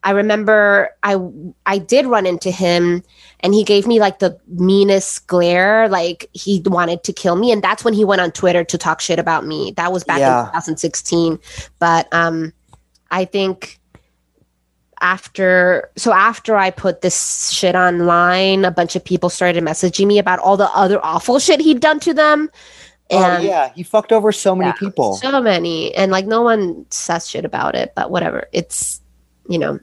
I 0.04 0.10
remember 0.10 0.90
I 1.02 1.16
I 1.64 1.78
did 1.78 2.04
run 2.06 2.26
into 2.26 2.50
him 2.50 3.02
and 3.40 3.54
he 3.54 3.64
gave 3.64 3.86
me 3.86 3.98
like 3.98 4.18
the 4.18 4.38
meanest 4.46 5.26
glare, 5.26 5.88
like 5.88 6.28
he 6.34 6.62
wanted 6.66 7.02
to 7.04 7.12
kill 7.14 7.36
me. 7.36 7.50
And 7.50 7.62
that's 7.62 7.84
when 7.84 7.94
he 7.94 8.04
went 8.04 8.20
on 8.20 8.30
Twitter 8.32 8.62
to 8.64 8.76
talk 8.78 9.00
shit 9.00 9.18
about 9.18 9.46
me. 9.46 9.72
That 9.78 9.92
was 9.92 10.04
back 10.04 10.18
Yeah. 10.20 10.40
in 10.40 10.46
2016. 10.48 11.38
But 11.78 12.12
um 12.12 12.52
I 13.10 13.24
think 13.24 13.80
after 15.06 15.88
so 15.96 16.12
after 16.12 16.56
I 16.56 16.70
put 16.70 17.00
this 17.00 17.50
shit 17.50 17.76
online, 17.76 18.64
a 18.64 18.72
bunch 18.72 18.96
of 18.96 19.04
people 19.04 19.30
started 19.30 19.62
messaging 19.62 20.08
me 20.08 20.18
about 20.18 20.40
all 20.40 20.56
the 20.56 20.70
other 20.70 20.98
awful 21.04 21.38
shit 21.38 21.60
he'd 21.60 21.80
done 21.80 22.00
to 22.00 22.12
them. 22.12 22.50
oh 23.12 23.18
And 23.18 23.44
yeah, 23.44 23.72
he 23.72 23.84
fucked 23.84 24.10
over 24.10 24.32
so 24.32 24.56
many 24.56 24.70
yeah, 24.70 24.74
people. 24.74 25.14
So 25.14 25.40
many. 25.40 25.94
And 25.94 26.10
like 26.10 26.26
no 26.26 26.42
one 26.42 26.86
says 26.90 27.30
shit 27.30 27.44
about 27.44 27.76
it, 27.76 27.92
but 27.94 28.10
whatever. 28.10 28.48
It's 28.52 29.00
you 29.48 29.60
know, 29.60 29.78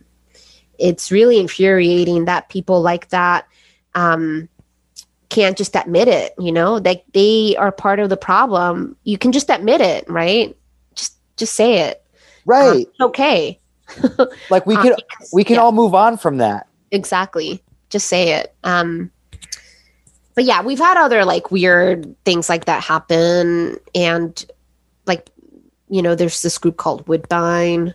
it's 0.77 1.09
really 1.09 1.39
infuriating 1.39 2.25
that 2.25 2.49
people 2.49 2.81
like 2.81 3.07
that 3.09 3.47
um 3.95 4.49
can't 5.29 5.57
just 5.57 5.75
admit 5.75 6.09
it, 6.09 6.33
you 6.37 6.51
know? 6.51 6.75
Like 6.75 7.05
they 7.13 7.55
are 7.57 7.71
part 7.71 7.99
of 7.99 8.09
the 8.09 8.17
problem. 8.17 8.97
You 9.05 9.17
can 9.17 9.31
just 9.31 9.49
admit 9.49 9.79
it, 9.79 10.09
right? 10.09 10.53
Just 10.95 11.15
just 11.37 11.53
say 11.55 11.79
it. 11.79 12.03
Um, 12.05 12.41
right. 12.45 12.87
it's 12.87 12.99
okay. 12.99 13.59
like 14.49 14.65
we 14.65 14.75
um, 14.75 14.83
can 14.83 14.95
because- 14.95 15.29
we 15.33 15.43
can 15.43 15.55
yeah. 15.55 15.61
all 15.61 15.71
move 15.71 15.93
on 15.95 16.17
from 16.17 16.37
that. 16.37 16.67
exactly 16.91 17.61
just 17.89 18.07
say 18.07 18.33
it 18.33 18.55
um 18.63 19.11
but 20.35 20.43
yeah 20.43 20.61
we've 20.61 20.79
had 20.79 20.97
other 20.97 21.23
like 21.25 21.51
weird 21.51 22.15
things 22.25 22.49
like 22.49 22.65
that 22.65 22.83
happen 22.83 23.77
and 23.93 24.45
like 25.05 25.29
you 25.89 26.01
know 26.01 26.15
there's 26.15 26.41
this 26.41 26.57
group 26.57 26.77
called 26.77 27.07
woodbine 27.07 27.93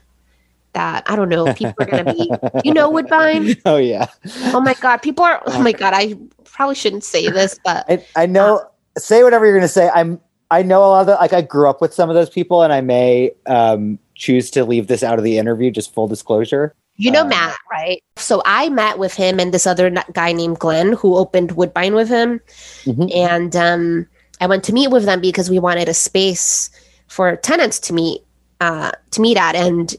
that 0.73 1.03
i 1.11 1.17
don't 1.17 1.29
know 1.29 1.53
people 1.55 1.75
are 1.81 1.87
gonna 1.87 2.15
be 2.15 2.31
you 2.65 2.73
know 2.73 2.89
woodbine 2.89 3.57
oh 3.67 3.77
yeah. 3.77 4.07
oh 4.55 4.61
my 4.61 4.75
god 4.75 4.99
people 4.99 5.25
are 5.25 5.43
oh 5.47 5.63
my 5.63 5.73
god 5.73 5.93
i 5.95 6.15
probably 6.45 6.77
shouldn't 6.77 7.05
say 7.05 7.29
this 7.29 7.59
but 7.65 7.85
I, 7.89 8.05
I 8.15 8.27
know 8.27 8.69
say 8.99 9.23
whatever 9.23 9.47
you're 9.47 9.57
gonna 9.57 9.69
say. 9.69 9.91
I'm 9.93 10.21
I 10.51 10.63
know 10.63 10.81
a 10.81 10.87
lot 10.87 11.01
of 11.03 11.07
the, 11.07 11.15
like 11.15 11.33
I 11.33 11.43
grew 11.43 11.69
up 11.69 11.81
with 11.81 11.93
some 11.93 12.09
of 12.09 12.15
those 12.15 12.31
people, 12.31 12.63
and 12.63 12.73
I 12.73 12.81
may 12.81 13.33
um, 13.47 13.99
choose 14.19 14.51
to 14.51 14.65
leave 14.65 14.89
this 14.89 15.03
out 15.03 15.17
of 15.19 15.25
the 15.25 15.39
interview. 15.39 15.71
Just 15.71 15.95
full 15.95 16.09
disclosure. 16.09 16.75
You 16.97 17.13
know 17.13 17.23
Uh, 17.23 17.29
Matt, 17.29 17.57
right? 17.71 18.03
So 18.17 18.43
I 18.45 18.69
met 18.69 18.99
with 18.99 19.15
him 19.15 19.39
and 19.39 19.55
this 19.55 19.67
other 19.67 19.89
guy 20.13 20.33
named 20.33 20.59
Glenn 20.59 20.95
who 20.95 21.17
opened 21.17 21.53
Woodbine 21.53 21.95
with 21.95 22.09
him. 22.09 22.41
Mhm. 22.85 23.15
And 23.15 23.55
um, 23.55 24.07
I 24.41 24.47
went 24.49 24.65
to 24.65 24.73
meet 24.73 24.91
with 24.91 25.05
them 25.05 25.21
because 25.21 25.49
we 25.49 25.61
wanted 25.61 25.89
a 25.89 25.95
space 25.95 26.71
for 27.07 27.37
tenants 27.37 27.79
to 27.81 27.93
meet 27.95 28.23
uh, 28.61 28.91
to 29.13 29.21
meet 29.21 29.37
at. 29.37 29.55
And 29.55 29.95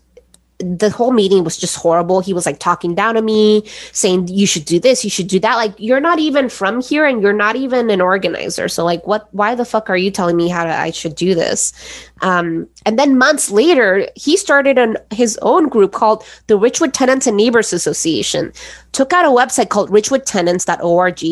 the 0.59 0.89
whole 0.89 1.11
meeting 1.11 1.45
was 1.45 1.57
just 1.57 1.77
horrible. 1.77 2.19
He 2.19 2.33
was 2.33 2.45
like 2.45 2.59
talking 2.59 2.93
down 2.93 3.15
to 3.15 3.21
me, 3.21 3.65
saying 3.93 4.27
you 4.27 4.45
should 4.45 4.65
do 4.65 4.79
this, 4.79 5.05
you 5.05 5.09
should 5.09 5.27
do 5.27 5.39
that. 5.39 5.55
Like 5.55 5.73
you're 5.77 6.01
not 6.01 6.19
even 6.19 6.49
from 6.49 6.81
here 6.81 7.05
and 7.05 7.21
you're 7.21 7.33
not 7.33 7.55
even 7.55 7.89
an 7.89 8.01
organizer. 8.01 8.67
So 8.67 8.83
like 8.83 9.07
what 9.07 9.33
why 9.33 9.55
the 9.55 9.63
fuck 9.63 9.89
are 9.89 9.97
you 9.97 10.11
telling 10.11 10.35
me 10.35 10.49
how 10.49 10.65
to 10.65 10.69
I 10.69 10.91
should 10.91 11.15
do 11.15 11.33
this? 11.33 11.73
Um, 12.21 12.67
and 12.85 12.99
then 12.99 13.17
months 13.17 13.49
later, 13.49 14.07
he 14.15 14.35
started 14.35 14.77
an, 14.77 14.97
his 15.11 15.39
own 15.41 15.69
group 15.69 15.93
called 15.93 16.23
the 16.47 16.57
Ridgewood 16.57 16.93
Tenants 16.93 17.27
and 17.27 17.37
Neighbors 17.37 17.71
Association. 17.71 18.51
Took 18.91 19.13
out 19.13 19.25
a 19.25 19.29
website 19.29 19.69
called 19.69 19.89
ridgewoodtenants.org, 19.89 21.23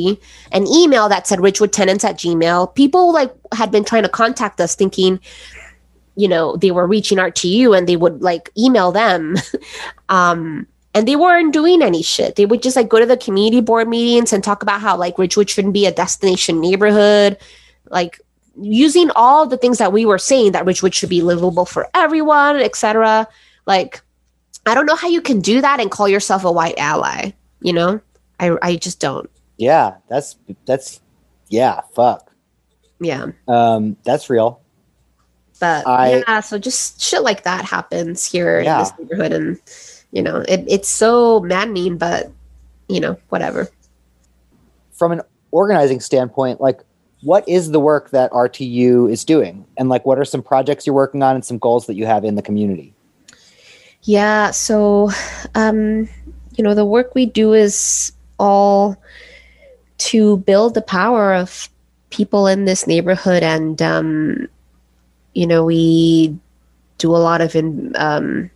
an 0.54 0.68
email 0.68 1.10
that 1.10 1.28
said 1.28 1.40
ridgewoodtenants 1.40 2.04
at 2.06 2.18
gmail. 2.18 2.74
People 2.76 3.12
like 3.12 3.34
had 3.54 3.72
been 3.72 3.84
trying 3.84 4.04
to 4.04 4.10
contact 4.10 4.62
us 4.62 4.76
thinking, 4.76 5.20
you 6.18 6.28
know, 6.28 6.58
they 6.58 6.72
were 6.72 6.88
reaching 6.88 7.20
out 7.20 7.36
to 7.36 7.48
you 7.48 7.74
and 7.74 7.88
they 7.88 7.96
would 7.96 8.22
like 8.22 8.50
email 8.58 8.92
them. 8.92 9.36
um, 10.10 10.68
and 10.94 11.08
they 11.08 11.16
weren't 11.16 11.54
doing 11.54 11.84
any 11.84 12.02
shit. 12.02 12.36
They 12.36 12.48
would 12.48 12.64
just 12.64 12.76
like 12.76 12.90
go 12.90 13.00
to 13.00 13.06
the 13.06 13.16
community 13.16 13.62
board 13.62 13.88
meetings 13.88 14.34
and 14.34 14.44
talk 14.44 14.64
about 14.64 14.82
how 14.82 14.98
like 14.98 15.20
Ridgewood 15.20 15.48
shouldn't 15.48 15.76
be 15.76 15.86
a 15.86 15.92
destination 15.92 16.60
neighborhood. 16.60 17.38
Like 17.92 18.20
using 18.60 19.12
all 19.16 19.46
the 19.46 19.58
things 19.58 19.78
that 19.78 19.94
we 19.94 20.08
were 20.08 20.18
saying 20.18 20.54
that 20.54 20.66
Ridgewood 20.66 20.96
should 20.96 21.10
be 21.10 21.22
livable 21.22 21.66
for 21.66 21.88
everyone, 21.94 22.58
etc. 22.58 23.28
Like, 23.68 24.02
I 24.66 24.74
don't 24.74 24.88
know 24.88 24.96
how 24.96 25.08
you 25.08 25.22
can 25.22 25.40
do 25.40 25.62
that 25.62 25.80
and 25.80 25.92
call 25.92 26.10
yourself 26.10 26.44
a 26.44 26.52
white 26.52 26.80
ally. 26.80 27.32
You 27.62 27.74
know, 27.74 28.02
I 28.40 28.58
I 28.64 28.76
just 28.76 29.00
don't. 29.00 29.30
Yeah, 29.58 29.98
that's 30.10 30.36
that's 30.66 31.00
yeah, 31.50 31.82
fuck. 31.94 32.32
Yeah, 33.00 33.28
Um, 33.48 33.98
that's 34.04 34.32
real. 34.32 34.62
But 35.60 35.86
I- 35.88 36.24
yeah, 36.28 36.40
so 36.42 36.58
just 36.58 37.02
shit 37.02 37.24
like 37.24 37.44
that 37.44 37.66
happens 37.66 38.26
here 38.26 38.62
Yeah. 38.62 38.78
in 38.78 38.84
this 38.84 38.94
neighborhood, 39.00 39.34
and 39.34 39.60
you 40.12 40.22
know, 40.22 40.38
it, 40.48 40.64
it's 40.68 40.90
so 40.90 41.40
maddening, 41.42 41.98
but 41.98 42.32
you 42.88 43.00
know, 43.00 43.18
whatever. 43.30 43.68
From 44.94 45.12
an 45.12 45.22
organizing 45.52 46.00
standpoint, 46.00 46.62
like 46.62 46.82
what 47.22 47.48
is 47.48 47.72
the 47.72 47.80
work 47.80 48.12
that 48.12 48.32
RTU 48.32 49.12
is 49.12 49.26
doing, 49.26 49.66
and 49.78 49.90
like 49.90 50.06
what 50.06 50.18
are 50.20 50.26
some 50.26 50.42
projects 50.42 50.86
you're 50.86 50.96
working 50.96 51.24
on 51.24 51.36
and 51.36 51.44
some 51.44 51.58
goals 51.58 51.88
that 51.88 51.96
you 51.96 52.06
have 52.06 52.24
in 52.24 52.36
the 52.36 52.42
community? 52.42 52.94
Yeah, 54.04 54.52
so 54.52 55.12
um, 55.56 56.08
you 56.56 56.64
know, 56.64 56.74
the 56.74 56.86
work 56.86 57.14
we 57.16 57.26
do 57.26 57.54
is 57.54 58.12
all 58.40 58.96
to 59.98 60.38
build 60.38 60.76
the 60.76 60.82
power 60.82 61.34
of 61.34 61.70
people 62.12 62.48
in 62.48 62.66
this 62.66 62.88
neighborhood 62.88 63.44
and 63.44 63.82
um, 63.82 64.48
you 65.38 65.46
know, 65.46 65.64
we 65.64 66.36
do 66.98 67.16
a 67.16 67.22
lot 67.30 67.42
of 67.42 67.56
in, 67.56 67.94
um, 67.96 68.50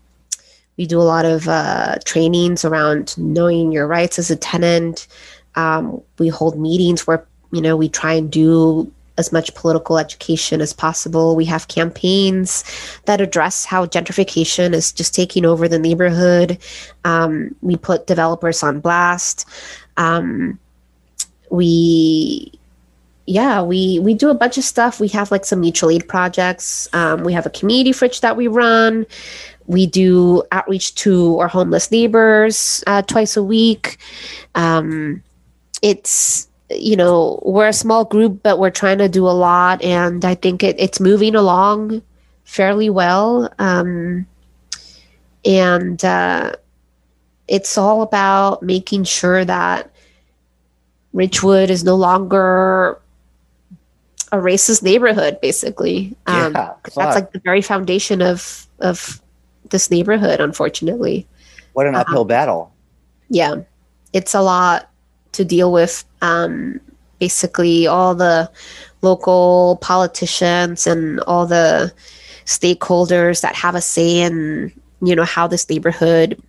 we 0.78 0.88
do 0.88 1.00
a 1.00 1.04
lot 1.04 1.26
of 1.26 1.48
uh, 1.48 1.98
trainings 2.06 2.66
around 2.66 3.16
knowing 3.20 3.72
your 3.72 3.86
rights 3.86 4.18
as 4.18 4.32
a 4.32 4.36
tenant. 4.36 5.08
Um, 5.54 6.02
we 6.18 6.28
hold 6.28 6.60
meetings 6.60 7.06
where 7.06 7.24
you 7.52 7.62
know 7.62 7.78
we 7.78 7.88
try 7.88 8.14
and 8.14 8.32
do 8.32 8.92
as 9.20 9.32
much 9.32 9.54
political 9.54 10.00
education 10.00 10.60
as 10.60 10.74
possible. 10.74 11.36
We 11.36 11.46
have 11.46 11.68
campaigns 11.68 12.64
that 13.06 13.22
address 13.22 13.64
how 13.64 13.86
gentrification 13.86 14.74
is 14.74 14.92
just 14.92 15.14
taking 15.14 15.46
over 15.46 15.68
the 15.68 15.78
neighborhood. 15.78 16.58
Um, 17.06 17.54
we 17.62 17.76
put 17.76 18.08
developers 18.08 18.64
on 18.64 18.80
blast. 18.80 19.48
Um, 19.98 20.58
we 21.52 22.52
yeah 23.26 23.62
we 23.62 24.00
we 24.00 24.14
do 24.14 24.30
a 24.30 24.34
bunch 24.34 24.58
of 24.58 24.64
stuff. 24.64 25.00
We 25.00 25.08
have 25.10 25.32
like 25.32 25.46
some 25.46 25.62
mutual 25.62 25.90
aid 25.90 26.08
projects. 26.08 26.88
Um, 26.94 27.24
we 27.24 27.34
have 27.34 27.46
a 27.46 27.50
community 27.50 27.92
fridge 27.92 28.22
that 28.22 28.38
we 28.38 28.48
run. 28.48 29.06
We 29.68 29.86
do 29.86 30.44
outreach 30.52 30.96
to 30.96 31.40
our 31.40 31.48
homeless 31.48 31.92
neighbors 31.92 32.84
uh, 32.88 33.04
twice 33.04 33.38
a 33.38 33.44
week. 33.44 33.98
Um, 34.56 35.24
it's 35.82 36.48
you 36.70 36.96
know 36.96 37.42
we're 37.46 37.68
a 37.68 37.74
small 37.74 38.06
group 38.06 38.42
but 38.44 38.58
we're 38.58 38.70
trying 38.70 38.98
to 38.98 39.10
do 39.10 39.28
a 39.28 39.36
lot 39.36 39.82
and 39.84 40.24
i 40.24 40.34
think 40.34 40.64
it, 40.64 40.80
it's 40.80 41.02
moving 41.02 41.36
along 41.36 42.02
fairly 42.52 42.90
well. 42.90 43.50
Um, 43.60 44.28
and 45.46 46.04
uh, 46.04 46.54
it's 47.48 47.78
all 47.78 48.02
about 48.02 48.62
making 48.62 49.06
sure 49.06 49.46
that 49.46 49.90
Ridgewood 51.14 51.70
is 51.70 51.86
no 51.86 51.96
longer 51.96 53.00
a 54.32 54.38
racist 54.38 54.82
neighborhood, 54.84 55.40
basically. 55.42 56.16
Um, 56.28 56.54
yeah, 56.54 56.74
that's 56.84 57.16
like 57.16 57.32
the 57.32 57.40
very 57.40 57.62
foundation 57.62 58.22
of 58.22 58.68
of 58.80 59.22
this 59.70 59.92
neighborhood, 59.92 60.40
unfortunately. 60.40 61.28
what 61.74 61.88
an 61.88 61.96
uh, 61.96 62.00
uphill 62.00 62.26
battle. 62.26 62.74
Yeah, 63.30 63.56
it's 64.14 64.34
a 64.34 64.42
lot 64.42 64.90
to 65.34 65.46
deal 65.46 65.72
with. 65.72 66.04
Um, 66.22 66.80
basically, 67.20 67.88
all 67.88 68.16
the 68.16 68.50
local 69.02 69.78
politicians 69.82 70.88
and 70.88 71.20
all 71.22 71.46
the 71.46 71.94
stakeholders 72.46 73.42
that 73.42 73.56
have 73.56 73.76
a 73.76 73.82
say 73.82 74.20
in 74.20 74.72
you 75.02 75.16
know 75.16 75.24
how 75.24 75.48
this 75.48 75.70
neighborhood 75.70 76.42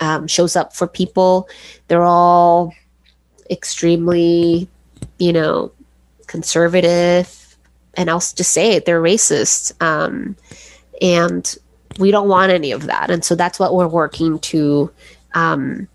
um, 0.00 0.26
shows 0.26 0.56
up 0.56 0.74
for 0.74 0.86
people. 0.86 1.48
They're 1.88 2.04
all 2.04 2.74
extremely, 3.50 4.68
you 5.18 5.32
know, 5.32 5.72
conservative, 6.30 7.56
and 7.94 8.08
I'll 8.08 8.20
just 8.20 8.52
say 8.52 8.72
it, 8.72 8.86
they're 8.86 9.02
racist. 9.02 9.74
Um, 9.82 10.36
and 11.02 11.56
we 11.98 12.12
don't 12.12 12.28
want 12.28 12.52
any 12.52 12.70
of 12.70 12.86
that. 12.86 13.10
And 13.10 13.24
so 13.24 13.34
that's 13.34 13.58
what 13.58 13.74
we're 13.74 13.88
working 13.88 14.38
to 14.38 14.90
um, 15.34 15.88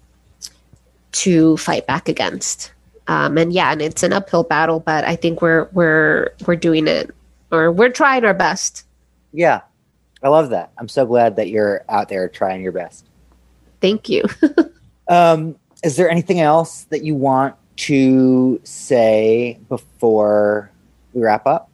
to 1.14 1.56
fight 1.58 1.88
back 1.88 2.10
against. 2.10 2.74
Um, 3.08 3.38
and 3.38 3.54
yeah, 3.54 3.72
and 3.72 3.82
it's 3.82 4.04
an 4.04 4.12
uphill 4.12 4.44
battle, 4.44 4.82
but 4.82 5.06
I 5.06 5.16
think 5.16 5.42
we're 5.42 5.70
we're 5.72 6.34
we're 6.46 6.56
doing 6.58 6.88
it, 6.88 7.12
or 7.52 7.72
we're 7.72 7.90
trying 7.90 8.26
our 8.26 8.34
best. 8.34 8.84
Yeah, 9.32 9.62
I 10.22 10.30
love 10.30 10.50
that. 10.50 10.72
I'm 10.78 10.90
so 10.90 11.06
glad 11.06 11.38
that 11.38 11.50
you're 11.50 11.86
out 11.88 12.10
there 12.10 12.28
trying 12.28 12.62
your 12.62 12.72
best. 12.72 13.06
Thank 13.80 14.10
you. 14.10 14.24
Um, 15.08 15.56
is 15.84 15.98
there 15.98 16.10
anything 16.10 16.40
else 16.40 16.86
that 16.86 17.04
you 17.04 17.14
want 17.14 17.56
to 17.78 18.60
say 18.64 19.60
before 19.70 20.72
we 21.14 21.22
wrap 21.22 21.46
up? 21.46 21.70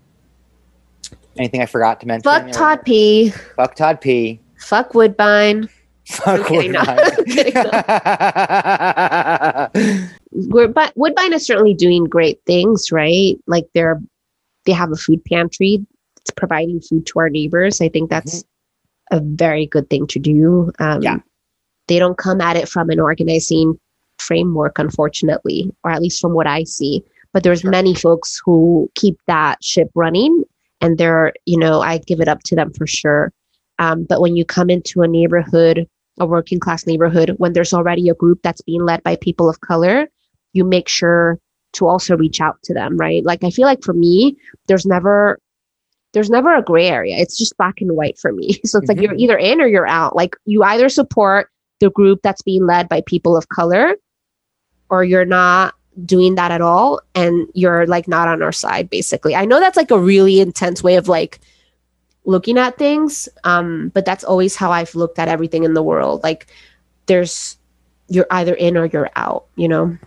Anything 1.37 1.61
I 1.61 1.65
forgot 1.65 1.99
to 2.01 2.07
mention? 2.07 2.23
Fuck 2.23 2.51
Todd 2.51 2.83
P. 2.83 3.29
Fuck 3.55 3.75
Todd 3.75 4.01
P. 4.01 4.39
Fuck 4.57 4.93
Woodbine. 4.93 5.69
Fuck 6.07 6.47
kidding. 6.47 6.73
Woodbine. 6.73 7.25
Kidding, 7.27 7.53
We're, 10.31 10.67
but 10.67 10.93
Woodbine 10.95 11.33
is 11.33 11.45
certainly 11.45 11.73
doing 11.73 12.03
great 12.05 12.41
things, 12.45 12.91
right? 12.91 13.37
Like 13.47 13.67
they're 13.73 14.01
they 14.65 14.73
have 14.73 14.91
a 14.91 14.95
food 14.95 15.23
pantry. 15.25 15.85
It's 16.17 16.31
providing 16.31 16.81
food 16.81 17.05
to 17.07 17.19
our 17.19 17.29
neighbors. 17.29 17.81
I 17.81 17.89
think 17.89 18.09
that's 18.09 18.43
a 19.11 19.19
very 19.19 19.65
good 19.65 19.89
thing 19.89 20.05
to 20.07 20.19
do. 20.19 20.71
Um, 20.79 21.01
Yeah. 21.01 21.17
They 21.87 21.97
don't 21.99 22.17
come 22.17 22.41
at 22.41 22.55
it 22.57 22.69
from 22.69 22.89
an 22.89 22.99
organizing 22.99 23.79
framework, 24.21 24.79
unfortunately, 24.79 25.71
or 25.83 25.91
at 25.91 26.01
least 26.01 26.21
from 26.21 26.33
what 26.33 26.47
I 26.47 26.63
see. 26.63 27.03
But 27.33 27.43
there's 27.43 27.61
Sure. 27.61 27.71
many 27.71 27.93
folks 27.95 28.41
who 28.45 28.89
keep 28.95 29.17
that 29.27 29.63
ship 29.63 29.89
running, 29.95 30.43
and 30.81 30.97
they're, 30.97 31.33
you 31.45 31.57
know, 31.57 31.81
I 31.81 31.97
give 31.99 32.19
it 32.21 32.27
up 32.27 32.43
to 32.45 32.55
them 32.55 32.71
for 32.73 32.87
sure. 32.87 33.31
Um, 33.79 34.05
but 34.07 34.21
when 34.21 34.35
you 34.35 34.45
come 34.45 34.69
into 34.69 35.01
a 35.01 35.07
neighborhood, 35.07 35.87
a 36.19 36.25
working 36.25 36.59
class 36.59 36.85
neighborhood, 36.85 37.35
when 37.37 37.53
there's 37.53 37.73
already 37.73 38.09
a 38.09 38.13
group 38.13 38.39
that's 38.43 38.61
being 38.61 38.85
led 38.85 39.01
by 39.03 39.15
people 39.15 39.49
of 39.49 39.61
color, 39.61 40.07
you 40.53 40.63
make 40.63 40.87
sure 40.89 41.39
to 41.73 41.87
also 41.87 42.17
reach 42.17 42.41
out 42.41 42.61
to 42.63 42.73
them, 42.73 42.97
right? 42.97 43.23
Like 43.23 43.43
I 43.45 43.49
feel 43.49 43.65
like 43.65 43.81
for 43.83 43.93
me, 43.93 44.35
there's 44.67 44.85
never 44.85 45.39
there's 46.13 46.29
never 46.29 46.53
a 46.53 46.61
gray 46.61 46.87
area. 46.89 47.15
It's 47.17 47.37
just 47.37 47.55
black 47.57 47.75
and 47.79 47.95
white 47.95 48.19
for 48.19 48.33
me. 48.33 48.59
So 48.65 48.79
it's 48.79 48.89
like 48.89 48.97
Mhm. 48.97 49.03
you're 49.03 49.15
either 49.15 49.37
in 49.37 49.61
or 49.61 49.67
you're 49.67 49.87
out. 49.87 50.13
Like 50.15 50.35
you 50.45 50.61
either 50.63 50.89
support 50.89 51.47
the 51.79 51.89
group 51.89 52.19
that's 52.21 52.41
being 52.41 52.65
led 52.65 52.89
by 52.89 53.01
people 53.07 53.37
of 53.37 53.47
color 53.47 53.95
or 54.91 55.03
you're 55.03 55.25
not 55.25 55.73
doing 56.05 56.35
that 56.35 56.51
at 56.51 56.61
all 56.61 57.01
and 57.15 57.47
you're 57.53 57.87
like 57.87 58.07
not 58.07 58.27
on 58.27 58.43
our 58.43 58.51
side 58.51 58.89
basically. 58.89 59.35
I 59.35 59.45
know 59.45 59.59
that's 59.59 59.75
like 59.77 59.89
a 59.89 59.99
really 59.99 60.39
intense 60.39 60.83
way 60.83 60.95
of 60.95 61.07
like 61.07 61.39
looking 62.23 62.59
at 62.59 62.77
things 62.77 63.27
um 63.45 63.89
but 63.95 64.05
that's 64.05 64.23
always 64.23 64.55
how 64.55 64.71
I've 64.71 64.93
looked 64.93 65.17
at 65.17 65.27
everything 65.27 65.63
in 65.63 65.73
the 65.73 65.81
world. 65.81 66.21
Like 66.23 66.45
there's 67.07 67.57
you're 68.07 68.27
either 68.29 68.53
in 68.53 68.77
or 68.77 68.85
you're 68.85 69.09
out, 69.15 69.47
you 69.55 69.67
know. 69.67 69.97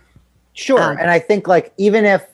Sure. 0.53 0.81
Um, 0.81 0.97
and 0.97 1.11
I 1.11 1.19
think 1.19 1.49
like 1.49 1.73
even 1.77 2.05
if 2.05 2.25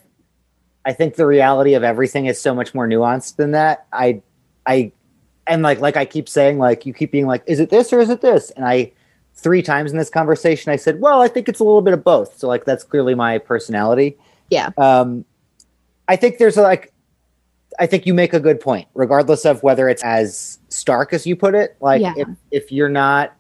I 0.86 0.94
think 0.94 1.15
the 1.15 1.28
reality 1.28 1.73
of 1.73 1.84
everything 1.84 2.26
is 2.26 2.41
so 2.41 2.56
much 2.56 2.73
more 2.73 2.88
nuanced 2.88 3.36
than 3.36 3.52
that. 3.52 3.86
I, 3.94 4.22
I, 4.65 4.91
and 5.48 5.61
like 5.61 5.80
like 5.80 5.98
I 5.98 6.06
keep 6.06 6.28
saying, 6.30 6.57
like 6.57 6.86
you 6.86 6.94
keep 6.94 7.11
being 7.11 7.28
like, 7.28 7.44
is 7.45 7.60
it 7.60 7.69
this 7.69 7.91
or 7.94 7.99
is 7.99 8.10
it 8.10 8.22
this? 8.22 8.52
And 8.52 8.65
I, 8.65 8.91
three 9.41 9.61
times 9.61 9.91
in 9.91 9.97
this 9.97 10.09
conversation, 10.09 10.72
I 10.72 10.76
said, 10.76 11.01
well, 11.01 11.22
I 11.22 11.27
think 11.27 11.49
it's 11.49 11.59
a 11.59 11.63
little 11.63 11.81
bit 11.81 11.93
of 11.93 12.03
both. 12.03 12.38
So 12.38 12.47
like 12.47 12.65
that's 12.65 12.84
clearly 12.84 13.15
my 13.15 13.38
personality. 13.38 14.18
Yeah. 14.49 14.69
Um, 14.77 15.26
I 16.07 16.15
think 16.15 16.38
there's 16.38 16.57
a, 16.57 16.61
like, 16.61 16.93
I 17.80 17.85
think 17.88 18.05
you 18.05 18.13
make 18.13 18.34
a 18.34 18.39
good 18.39 18.59
point, 18.59 18.88
regardless 18.93 19.45
of 19.45 19.63
whether 19.63 19.88
it's 19.88 20.03
as 20.03 20.59
stark 20.69 21.13
as 21.13 21.26
you 21.26 21.35
put 21.35 21.55
it. 21.55 21.76
Like 21.80 22.01
Yeah. 22.01 22.13
if 22.18 22.27
if 22.51 22.72
you're 22.72 22.89
not 22.89 23.34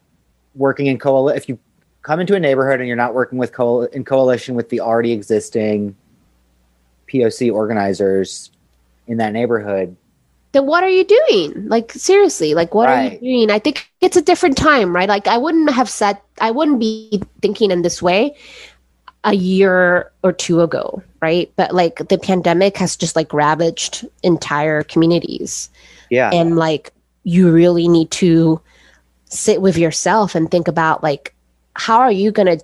working 0.55 0.87
in 0.87 0.97
coal, 0.97 1.29
if 1.29 1.49
you 1.49 1.59
come 2.01 2.19
into 2.19 2.33
a 2.35 2.39
neighborhood 2.39 2.79
and 2.79 2.87
you're 2.87 2.97
not 2.97 3.13
working 3.13 3.37
with 3.37 3.51
coal 3.51 3.83
in 3.83 4.05
coalition 4.05 4.55
with 4.55 4.69
the 4.69 4.79
already 4.79 5.11
existing 5.11 5.95
POC 7.09 7.53
organizers 7.53 8.51
in 9.07 9.17
that 9.17 9.33
neighborhood, 9.33 9.95
then 10.53 10.65
what 10.65 10.83
are 10.83 10.89
you 10.89 11.03
doing? 11.03 11.67
Like 11.69 11.91
seriously, 11.93 12.53
like 12.53 12.73
what 12.73 12.89
are 12.89 13.03
you 13.13 13.19
doing? 13.19 13.51
I 13.51 13.59
think 13.59 13.89
it's 14.01 14.17
a 14.17 14.21
different 14.21 14.57
time, 14.57 14.93
right? 14.95 15.07
Like 15.09 15.27
I 15.27 15.37
wouldn't 15.37 15.71
have 15.71 15.89
said 15.89 16.17
I 16.39 16.51
wouldn't 16.51 16.79
be 16.79 17.21
thinking 17.41 17.71
in 17.71 17.81
this 17.83 18.01
way 18.01 18.35
a 19.23 19.33
year 19.33 20.11
or 20.23 20.33
two 20.33 20.61
ago, 20.61 21.01
right? 21.21 21.51
But 21.55 21.73
like 21.73 22.07
the 22.09 22.17
pandemic 22.17 22.77
has 22.77 22.95
just 22.97 23.15
like 23.15 23.31
ravaged 23.33 24.05
entire 24.23 24.83
communities. 24.83 25.69
yeah, 26.09 26.31
and 26.33 26.57
like 26.57 26.91
you 27.23 27.51
really 27.51 27.87
need 27.87 28.09
to 28.11 28.59
sit 29.25 29.61
with 29.61 29.77
yourself 29.77 30.35
and 30.35 30.49
think 30.51 30.67
about 30.67 31.03
like 31.03 31.33
how 31.75 31.99
are 31.99 32.11
you 32.11 32.31
going 32.31 32.57
to 32.57 32.63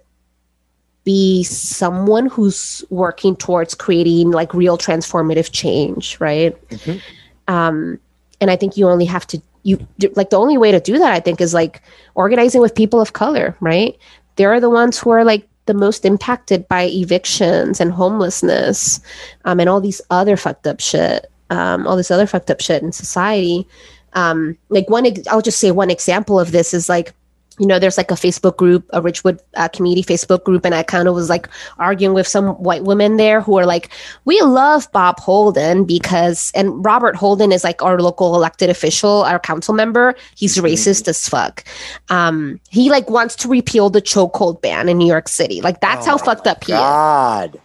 be 1.06 1.44
someone 1.44 2.26
who's 2.26 2.84
working 2.90 3.36
towards 3.36 3.74
creating 3.74 4.32
like 4.32 4.54
real 4.54 4.78
transformative 4.78 5.50
change 5.54 6.20
right 6.20 6.58
Mhm. 6.70 7.00
Um 7.48 8.00
and 8.42 8.52
i 8.52 8.56
think 8.56 8.78
you 8.78 8.88
only 8.88 9.06
have 9.06 9.26
to 9.28 9.42
you 9.64 9.78
like 10.16 10.30
the 10.30 10.38
only 10.38 10.58
way 10.58 10.72
to 10.72 10.80
do 10.80 10.98
that 10.98 11.12
i 11.12 11.20
think 11.20 11.42
is 11.42 11.54
like 11.54 11.82
organizing 12.16 12.62
with 12.62 12.76
people 12.76 13.02
of 13.02 13.14
color 13.14 13.56
right? 13.60 13.98
They're 14.36 14.60
the 14.60 14.70
ones 14.70 15.00
who 15.00 15.10
are 15.10 15.26
like 15.26 15.48
the 15.66 15.74
most 15.74 16.06
impacted 16.06 16.68
by 16.68 16.84
evictions 16.86 17.82
and 17.82 17.92
homelessness 17.92 19.00
um, 19.46 19.60
and 19.60 19.68
all 19.68 19.82
these 19.82 20.00
other 20.12 20.38
fucked 20.38 20.68
up 20.68 20.80
shit 20.80 21.26
um, 21.50 21.88
all 21.88 21.96
this 21.96 22.12
other 22.12 22.28
fucked 22.28 22.52
up 22.52 22.62
shit 22.62 22.84
in 22.84 22.92
society. 22.92 23.68
Um, 24.14 24.58
like 24.70 24.90
one 24.90 25.06
i'll 25.30 25.42
just 25.42 25.60
say 25.60 25.72
one 25.72 25.92
example 25.92 26.40
of 26.40 26.52
this 26.52 26.74
is 26.74 26.90
like 26.90 27.14
you 27.60 27.66
know 27.66 27.80
there's 27.80 27.98
like 27.98 28.12
a 28.12 28.16
facebook 28.16 28.58
group 28.58 28.86
a 28.94 29.02
ridgewood 29.02 29.40
uh, 29.56 29.68
community 29.68 30.04
facebook 30.04 30.44
group 30.44 30.64
and 30.66 30.76
i 30.76 30.84
kind 30.84 31.08
of 31.08 31.16
was 31.16 31.30
like 31.30 31.48
arguing 31.80 32.14
with 32.14 32.28
some 32.28 32.50
white 32.64 32.84
women 32.84 33.18
there 33.18 33.42
who 33.42 33.58
are 33.58 33.66
like 33.66 33.90
we 34.26 34.40
love 34.42 34.92
bob 34.92 35.20
holden 35.20 35.84
because 35.84 36.52
and 36.56 36.86
robert 36.86 37.16
holden 37.16 37.52
is 37.52 37.64
like 37.64 37.82
our 37.84 38.00
local 38.00 38.36
elected 38.36 38.70
official 38.70 39.24
our 39.24 39.40
council 39.40 39.74
member. 39.74 40.16
He's 40.36 40.58
racist 40.58 41.08
as 41.08 41.28
fuck. 41.28 41.64
Um 42.10 42.60
he 42.70 42.90
like 42.90 43.10
wants 43.10 43.36
to 43.38 43.48
repeal 43.48 43.90
the 43.90 44.02
chokehold 44.02 44.62
ban 44.62 44.90
in 44.90 44.98
new 44.98 45.08
york 45.08 45.28
city. 45.28 45.62
Like 45.62 45.82
that's 45.82 46.08
Oh 46.08 46.12
how 46.12 46.18
fucked 46.18 46.48
up 46.48 46.64
he 46.64 46.74
is. 46.74 46.80
God, 46.80 47.60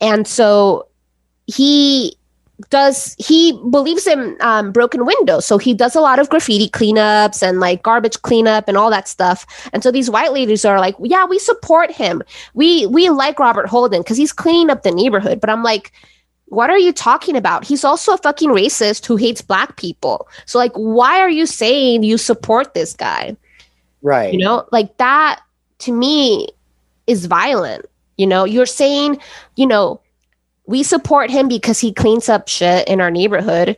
and 0.00 0.26
so 0.26 0.88
he 1.46 2.17
does 2.70 3.14
he 3.18 3.52
believes 3.70 4.06
in 4.06 4.36
um, 4.40 4.72
broken 4.72 5.06
windows. 5.06 5.46
So 5.46 5.58
he 5.58 5.74
does 5.74 5.94
a 5.94 6.00
lot 6.00 6.18
of 6.18 6.28
graffiti 6.28 6.68
cleanups 6.68 7.42
and 7.42 7.60
like 7.60 7.82
garbage 7.82 8.20
cleanup 8.22 8.66
and 8.66 8.76
all 8.76 8.90
that 8.90 9.06
stuff. 9.06 9.46
And 9.72 9.82
so 9.82 9.90
these 9.90 10.10
white 10.10 10.32
ladies 10.32 10.64
are 10.64 10.78
like 10.78 10.96
yeah 11.00 11.24
we 11.24 11.38
support 11.38 11.90
him. 11.90 12.22
We 12.54 12.86
we 12.86 13.08
like 13.10 13.38
robert 13.38 13.68
holden 13.68 14.02
because 14.02 14.16
he's 14.16 14.32
cleaning 14.32 14.70
up 14.70 14.82
the 14.82 14.90
neighborhood. 14.90 15.40
But 15.40 15.50
i'm 15.50 15.62
like 15.62 15.92
what 16.50 16.70
are 16.70 16.78
you 16.78 16.94
talking 16.94 17.36
about? 17.36 17.66
He's 17.66 17.84
also 17.84 18.14
a 18.14 18.18
fucking 18.18 18.48
racist 18.48 19.04
who 19.04 19.16
hates 19.16 19.42
black 19.42 19.76
people. 19.76 20.26
So 20.46 20.58
like 20.58 20.72
why 20.72 21.20
are 21.20 21.30
you 21.30 21.46
saying 21.46 22.02
you 22.02 22.18
support 22.18 22.74
this 22.74 22.92
guy? 22.92 23.36
Right? 24.00 24.32
you 24.32 24.38
know 24.38 24.66
like 24.72 24.96
that 24.98 25.40
to 25.80 25.92
me 25.92 26.48
is 27.06 27.26
violent. 27.26 27.86
You 28.16 28.26
know 28.26 28.44
you're 28.44 28.66
saying 28.66 29.18
you 29.54 29.66
know 29.66 30.00
we 30.68 30.82
support 30.84 31.30
him 31.30 31.48
because 31.48 31.80
he 31.80 31.92
cleans 31.92 32.28
up 32.28 32.46
shit 32.46 32.86
in 32.86 33.00
our 33.00 33.10
neighborhood. 33.10 33.76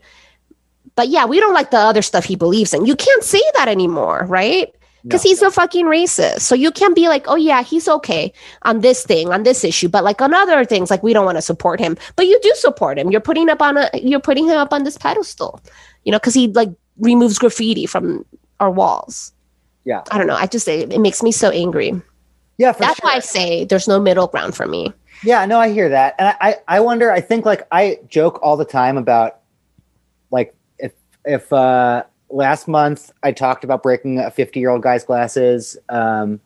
But 0.97 1.09
yeah 1.09 1.25
we 1.25 1.41
don't 1.41 1.55
like 1.55 1.71
the 1.71 1.79
other 1.79 2.03
stuff 2.03 2.25
he 2.25 2.37
believes 2.37 2.75
in. 2.75 2.85
You 2.85 2.97
can't 2.97 3.25
say 3.25 3.41
that 3.55 3.69
anymore 3.69 4.27
right? 4.29 4.75
Because 5.03 5.25
No. 5.25 5.31
he's 5.31 5.41
a 5.41 5.51
fucking 5.51 5.87
racist. 5.87 6.41
So 6.41 6.55
you 6.55 6.71
can't 6.71 6.95
be 6.95 7.09
like 7.09 7.25
oh 7.29 7.37
yeah 7.37 7.63
he's 7.63 7.89
okay 7.89 8.33
on 8.63 8.81
this 8.81 9.05
thing 9.07 9.33
on 9.33 9.45
this 9.45 9.65
issue 9.65 9.89
but 9.89 10.05
like 10.05 10.21
on 10.21 10.35
other 10.35 10.65
things 10.67 10.91
like 10.91 11.03
we 11.03 11.15
don't 11.15 11.25
want 11.25 11.39
to 11.39 11.43
support 11.43 11.81
him. 11.81 11.97
But 12.17 12.27
you 12.27 12.39
do 12.43 12.53
support 12.57 12.99
him. 12.99 13.11
You're 13.11 13.23
putting 13.23 13.49
up 13.49 13.63
on 13.63 13.79
a 13.79 13.89
you're 13.95 14.21
putting 14.21 14.45
him 14.47 14.59
up 14.59 14.73
on 14.75 14.85
this 14.85 14.99
pedestal 14.99 15.61
you 16.05 16.13
know 16.13 16.19
because 16.19 16.35
he 16.35 16.49
like 16.49 16.69
removes 16.99 17.39
graffiti 17.39 17.87
from 17.87 18.27
our 18.59 18.71
walls. 18.71 19.33
Yeah. 19.87 20.03
i 20.11 20.19
don't 20.19 20.27
know. 20.27 20.37
I 20.37 20.47
just 20.47 20.69
it, 20.69 20.93
it 20.93 21.01
makes 21.01 21.23
me 21.23 21.33
so 21.33 21.49
angry. 21.51 21.95
Yeah, 22.59 22.73
for 22.73 22.81
that's 22.83 22.99
sure. 23.01 23.09
why 23.09 23.17
I 23.17 23.21
say 23.21 23.65
there's 23.65 23.89
no 23.89 23.99
middle 23.99 24.27
ground 24.27 24.55
for 24.55 24.67
me. 24.67 24.93
Yeah, 25.23 25.45
no, 25.45 25.59
I 25.59 25.71
hear 25.71 25.89
that, 25.89 26.15
and 26.19 26.35
I, 26.41 26.57
I 26.67 26.81
wonder. 26.81 27.11
I 27.11 27.21
think 27.21 27.45
like 27.45 27.67
I 27.71 27.99
joke 28.09 28.39
all 28.43 28.57
the 28.57 28.65
time 28.65 28.97
about 28.97 29.41
like 30.31 30.55
if 30.79 30.93
if 31.25 31.53
uh, 31.53 32.05
last 32.31 32.69
month 32.69 33.13
I 33.23 33.33
talked 33.33 33.65
about 33.65 33.83
breaking 33.83 34.19
a 34.19 34.31
fifty 34.31 34.61
year 34.61 34.71
old 34.71 34.83
guy's 34.83 35.05
glasses. 35.05 35.77
Um, 35.89 36.41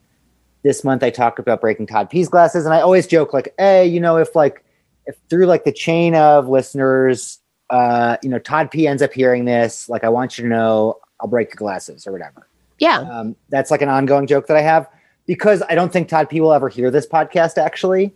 this 0.64 0.82
month 0.82 1.02
I 1.02 1.10
talked 1.10 1.38
about 1.38 1.60
breaking 1.60 1.86
Todd 1.86 2.10
P's 2.10 2.28
glasses, 2.28 2.64
and 2.64 2.74
I 2.74 2.80
always 2.80 3.06
joke 3.06 3.32
like, 3.32 3.54
hey, 3.58 3.86
you 3.86 4.00
know, 4.00 4.16
if 4.16 4.34
like 4.34 4.64
if 5.06 5.16
through 5.28 5.46
like 5.46 5.64
the 5.64 5.72
chain 5.72 6.14
of 6.14 6.48
listeners, 6.48 7.38
uh, 7.70 8.16
you 8.22 8.28
know, 8.28 8.38
Todd 8.38 8.70
P 8.70 8.86
ends 8.86 9.02
up 9.02 9.12
hearing 9.12 9.44
this, 9.44 9.88
like 9.88 10.02
I 10.02 10.08
want 10.08 10.36
you 10.36 10.42
to 10.44 10.48
know, 10.48 10.98
I'll 11.20 11.28
break 11.28 11.50
your 11.50 11.56
glasses 11.56 12.06
or 12.06 12.12
whatever. 12.12 12.48
Yeah. 12.78 12.98
Um, 12.98 13.36
that's 13.50 13.70
like 13.70 13.82
an 13.82 13.88
ongoing 13.88 14.26
joke 14.26 14.46
that 14.48 14.56
I 14.56 14.62
have 14.62 14.88
because 15.26 15.62
I 15.68 15.74
don't 15.74 15.92
think 15.92 16.08
Todd 16.08 16.28
P 16.28 16.40
will 16.40 16.52
ever 16.52 16.68
hear 16.68 16.90
this 16.90 17.06
podcast. 17.06 17.58
Actually, 17.58 18.14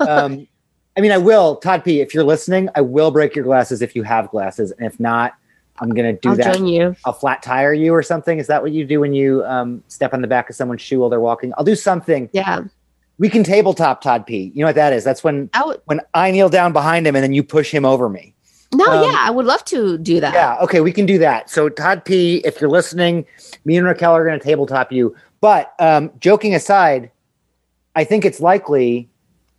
um, 0.00 0.46
I 0.96 1.00
mean, 1.00 1.12
I 1.12 1.18
will. 1.18 1.56
Todd 1.56 1.84
P, 1.84 2.00
if 2.00 2.14
you're 2.14 2.24
listening, 2.24 2.68
I 2.74 2.80
will 2.80 3.10
break 3.10 3.34
your 3.34 3.44
glasses 3.44 3.82
if 3.82 3.94
you 3.94 4.02
have 4.02 4.30
glasses, 4.30 4.72
and 4.72 4.86
if 4.86 4.98
not, 4.98 5.34
I'm 5.78 5.90
gonna 5.90 6.14
do 6.14 6.30
I'll 6.30 6.36
that. 6.36 6.54
join 6.56 6.66
you. 6.66 6.96
I'll 7.04 7.12
flat 7.12 7.42
tire 7.42 7.72
you 7.74 7.92
or 7.92 8.02
something. 8.02 8.38
Is 8.38 8.46
that 8.46 8.62
what 8.62 8.72
you 8.72 8.84
do 8.84 9.00
when 9.00 9.12
you 9.12 9.44
um, 9.44 9.82
step 9.88 10.14
on 10.14 10.22
the 10.22 10.28
back 10.28 10.48
of 10.48 10.56
someone's 10.56 10.80
shoe 10.80 11.00
while 11.00 11.10
they're 11.10 11.20
walking? 11.20 11.52
I'll 11.58 11.64
do 11.64 11.74
something. 11.76 12.30
Yeah. 12.32 12.64
We 13.18 13.28
can 13.30 13.44
tabletop 13.44 14.02
Todd 14.02 14.26
P. 14.26 14.52
You 14.54 14.60
know 14.60 14.66
what 14.66 14.74
that 14.74 14.92
is? 14.92 15.04
That's 15.04 15.22
when 15.24 15.50
I 15.54 15.76
when 15.86 16.00
I 16.14 16.30
kneel 16.30 16.48
down 16.48 16.72
behind 16.72 17.06
him 17.06 17.14
and 17.14 17.22
then 17.22 17.32
you 17.32 17.42
push 17.42 17.70
him 17.70 17.84
over 17.84 18.08
me. 18.08 18.34
no, 18.74 18.84
Um, 18.84 19.04
yeah, 19.10 19.16
I 19.18 19.30
would 19.30 19.46
love 19.46 19.64
to 19.66 19.96
do 19.98 20.20
that. 20.20 20.34
Yeah, 20.34 20.56
okay, 20.62 20.80
we 20.80 20.92
can 20.92 21.06
do 21.06 21.18
that. 21.18 21.48
So 21.50 21.68
Todd 21.68 22.04
P, 22.04 22.38
if 22.44 22.60
you're 22.60 22.70
listening, 22.70 23.24
me 23.64 23.76
and 23.76 23.86
Raquel 23.86 24.12
are 24.12 24.24
going 24.24 24.38
to 24.38 24.44
tabletop 24.44 24.92
you. 24.92 25.14
But 25.40 25.74
um, 25.78 26.10
joking 26.20 26.54
aside, 26.54 27.10
I 27.94 28.04
think 28.04 28.24
it's 28.24 28.40
likely 28.40 29.08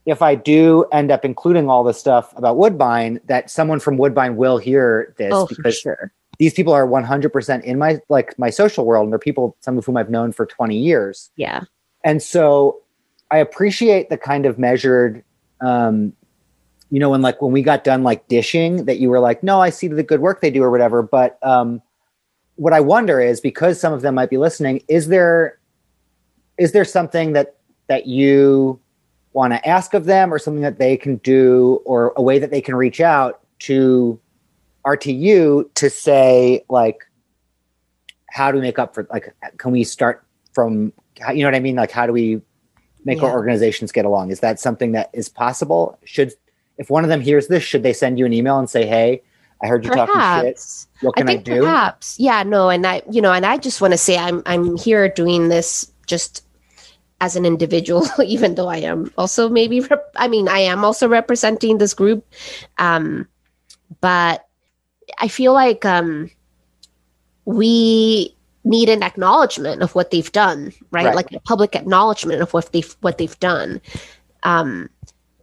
if 0.08 0.22
I 0.22 0.36
do 0.36 0.86
end 0.94 1.12
up 1.12 1.26
including 1.26 1.70
all 1.70 1.84
this 1.84 2.00
stuff 2.00 2.34
about 2.38 2.56
Woodbine, 2.56 3.20
that 3.26 3.50
someone 3.52 3.80
from 3.82 3.98
Woodbine 3.98 4.38
will 4.38 4.58
hear 4.58 5.14
this 5.18 5.34
Oh, 5.34 5.46
for 5.46 5.56
because 5.56 5.78
sure. 5.78 6.14
these 6.40 6.54
people 6.54 6.72
are 6.72 6.88
100% 6.88 7.64
in 7.64 7.78
my 7.78 8.00
like 8.08 8.40
my 8.40 8.50
social 8.50 8.86
world, 8.86 9.04
and 9.04 9.12
they're 9.12 9.20
people 9.20 9.58
some 9.60 9.78
of 9.78 9.86
whom 9.86 9.98
I've 9.98 10.10
known 10.10 10.32
for 10.32 10.46
20 10.46 10.78
years. 10.78 11.30
Yeah. 11.36 11.64
And 12.06 12.24
so 12.24 12.82
I 13.32 13.38
appreciate 13.40 14.10
the 14.10 14.18
kind 14.18 14.46
of 14.46 14.58
measured, 14.58 15.26
um, 15.60 16.14
you 16.90 17.02
know, 17.02 17.10
when 17.10 17.22
like 17.22 17.42
when 17.42 17.52
we 17.52 17.62
got 17.62 17.84
done 17.84 18.04
like 18.04 18.30
dishing, 18.30 18.86
that 18.86 19.00
you 19.00 19.10
were 19.10 19.20
like, 19.20 19.44
no, 19.44 19.60
I 19.60 19.70
see 19.70 19.90
the 19.90 20.04
good 20.04 20.22
work 20.22 20.40
they 20.40 20.52
do 20.52 20.64
or 20.64 20.72
whatever. 20.72 21.04
But 21.04 21.38
um, 21.44 21.82
what 22.56 22.72
I 22.72 22.80
wonder 22.80 23.20
is 23.20 23.42
because 23.42 23.78
some 23.78 23.92
of 23.92 24.04
them 24.04 24.16
might 24.16 24.30
be 24.30 24.38
listening, 24.38 24.84
is 24.88 25.08
there 25.08 25.60
is 26.58 26.72
there 26.72 26.86
something 26.86 27.34
that 27.34 27.58
that 27.88 28.08
you 28.08 28.80
want 29.38 29.54
to 29.54 29.68
ask 29.70 29.94
of 29.94 30.06
them 30.06 30.34
or 30.34 30.40
something 30.40 30.64
that 30.64 30.80
they 30.80 30.98
can 30.98 31.18
do 31.18 31.80
or 31.86 32.12
a 32.18 32.24
way 32.24 32.40
that 32.40 32.50
they 32.50 32.60
can 32.60 32.76
reach 32.76 33.00
out 33.00 33.40
to 33.60 34.20
RTU 34.84 35.72
to 35.76 35.90
say 35.92 36.66
like 36.70 36.98
how 38.32 38.52
do 38.52 38.58
we 38.58 38.62
make 38.64 38.80
up 38.80 38.96
for 38.96 39.08
like 39.12 39.36
can 39.58 39.72
we 39.72 39.84
start 39.84 40.26
from 40.54 40.92
how- 41.22 41.32
you 41.34 41.44
know 41.44 41.50
what 41.50 41.56
I 41.56 41.60
mean? 41.60 41.76
Like 41.76 41.92
how 41.92 42.08
do 42.08 42.14
we 42.14 42.42
make 43.06 43.22
our 43.22 43.32
organizations 43.32 43.92
get 43.92 44.06
along? 44.06 44.32
Is 44.32 44.40
that 44.40 44.60
something 44.60 44.94
that 44.94 45.12
is 45.14 45.30
possible? 45.30 46.00
Should 46.04 46.34
if 46.80 46.90
one 46.90 47.04
of 47.04 47.10
them 47.10 47.22
hears 47.22 47.48
this 47.48 47.62
should 47.62 47.84
they 47.84 47.94
send 47.94 48.18
you 48.18 48.26
an 48.26 48.34
email 48.34 48.58
and 48.58 48.68
say 48.68 48.88
hey 48.88 49.22
I 49.62 49.68
heard 49.68 49.86
you 49.86 49.92
talking 49.92 50.16
shit. 50.16 50.16
Perhaps. 50.16 50.88
what 51.02 51.14
I 51.16 51.22
can 51.22 51.30
I, 51.30 51.34
think 51.34 51.44
do? 51.44 51.62
perhaps. 51.62 52.20
Yeah, 52.20 52.42
no, 52.42 52.70
and 52.70 52.88
I 52.88 53.04
you 53.12 53.22
know, 53.22 53.34
and 53.34 53.46
I 53.46 53.58
just 53.58 53.82
want 53.82 53.92
to 53.94 54.00
say 54.00 54.18
I'm 54.18 54.42
I'm 54.48 54.78
here 54.78 55.08
doing 55.08 55.50
this 55.50 55.92
just 56.08 56.44
as 57.22 57.36
an 57.36 57.46
individual, 57.46 58.06
even 58.26 58.56
though 58.56 58.68
I 58.68 58.78
am 58.78 59.12
also 59.18 59.50
maybe 59.50 59.80
rep- 59.82 60.14
I 60.16 60.28
mean 60.28 60.48
I 60.48 60.60
am 60.60 60.84
also 60.86 61.08
representing 61.08 61.78
this 61.78 61.94
group. 61.94 62.26
Um 62.78 63.28
but 64.02 64.46
I 65.20 65.28
feel 65.28 65.54
like 65.54 65.86
um 65.86 66.30
we 67.46 68.36
need 68.64 68.90
an 68.90 69.02
acknowledgement 69.04 69.82
of 69.82 69.96
what 69.96 70.12
they've 70.12 70.32
done, 70.32 70.74
right? 70.92 71.06
Right. 71.06 71.16
Like 71.16 71.32
a 71.32 71.40
public 71.40 71.76
acknowledgement 71.76 72.42
of 72.42 72.54
what 72.54 72.72
they've 72.72 72.96
what 73.02 73.18
they've 73.18 73.40
done. 73.40 73.82
Um 74.44 74.90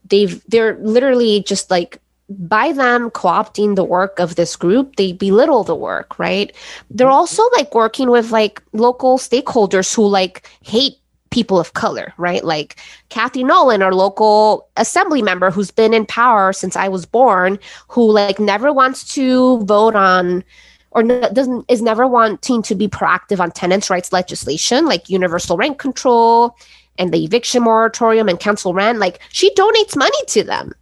they've 0.08 0.42
they're 0.48 0.76
literally 0.78 1.42
just 1.42 1.70
like 1.70 2.00
by 2.28 2.72
them 2.72 3.10
co-opting 3.10 3.76
the 3.76 3.84
work 3.84 4.18
of 4.18 4.36
this 4.36 4.56
group 4.56 4.96
they 4.96 5.12
belittle 5.12 5.62
the 5.62 5.74
work 5.74 6.18
right 6.18 6.56
they're 6.90 7.06
Mm-hmm. 7.06 7.14
also 7.14 7.42
like 7.56 7.74
working 7.74 8.10
with 8.10 8.30
like 8.30 8.62
local 8.72 9.18
stakeholders 9.18 9.94
who 9.94 10.06
like 10.06 10.48
hate 10.62 10.94
people 11.34 11.58
of 11.58 11.74
color 11.74 12.14
right? 12.16 12.44
Like 12.44 12.76
cathy 13.08 13.44
nolan 13.44 13.82
our 13.82 13.94
local 13.94 14.68
assembly 14.76 15.22
member 15.22 15.50
who's 15.50 15.70
been 15.70 15.92
in 15.92 16.06
power 16.06 16.52
since 16.52 16.76
i 16.76 16.88
was 16.88 17.04
born 17.04 17.58
who 17.88 18.10
like 18.10 18.38
never 18.38 18.72
wants 18.72 19.14
to 19.14 19.58
vote 19.64 19.94
on 19.94 20.44
or 20.92 21.02
doesn't 21.02 21.64
is 21.68 21.82
never 21.82 22.06
wanting 22.06 22.62
to 22.62 22.74
be 22.74 22.88
proactive 22.88 23.40
on 23.40 23.50
tenants 23.50 23.90
rights 23.90 24.12
legislation 24.12 24.86
like 24.86 25.10
universal 25.10 25.56
rent 25.56 25.78
control 25.78 26.56
and 26.98 27.12
the 27.12 27.24
eviction 27.24 27.64
moratorium 27.64 28.28
and 28.28 28.38
council 28.38 28.72
rent. 28.72 29.00
Like 29.00 29.18
she 29.30 29.52
donates 29.54 29.96
money 29.96 30.24
to 30.28 30.44
them 30.44 30.72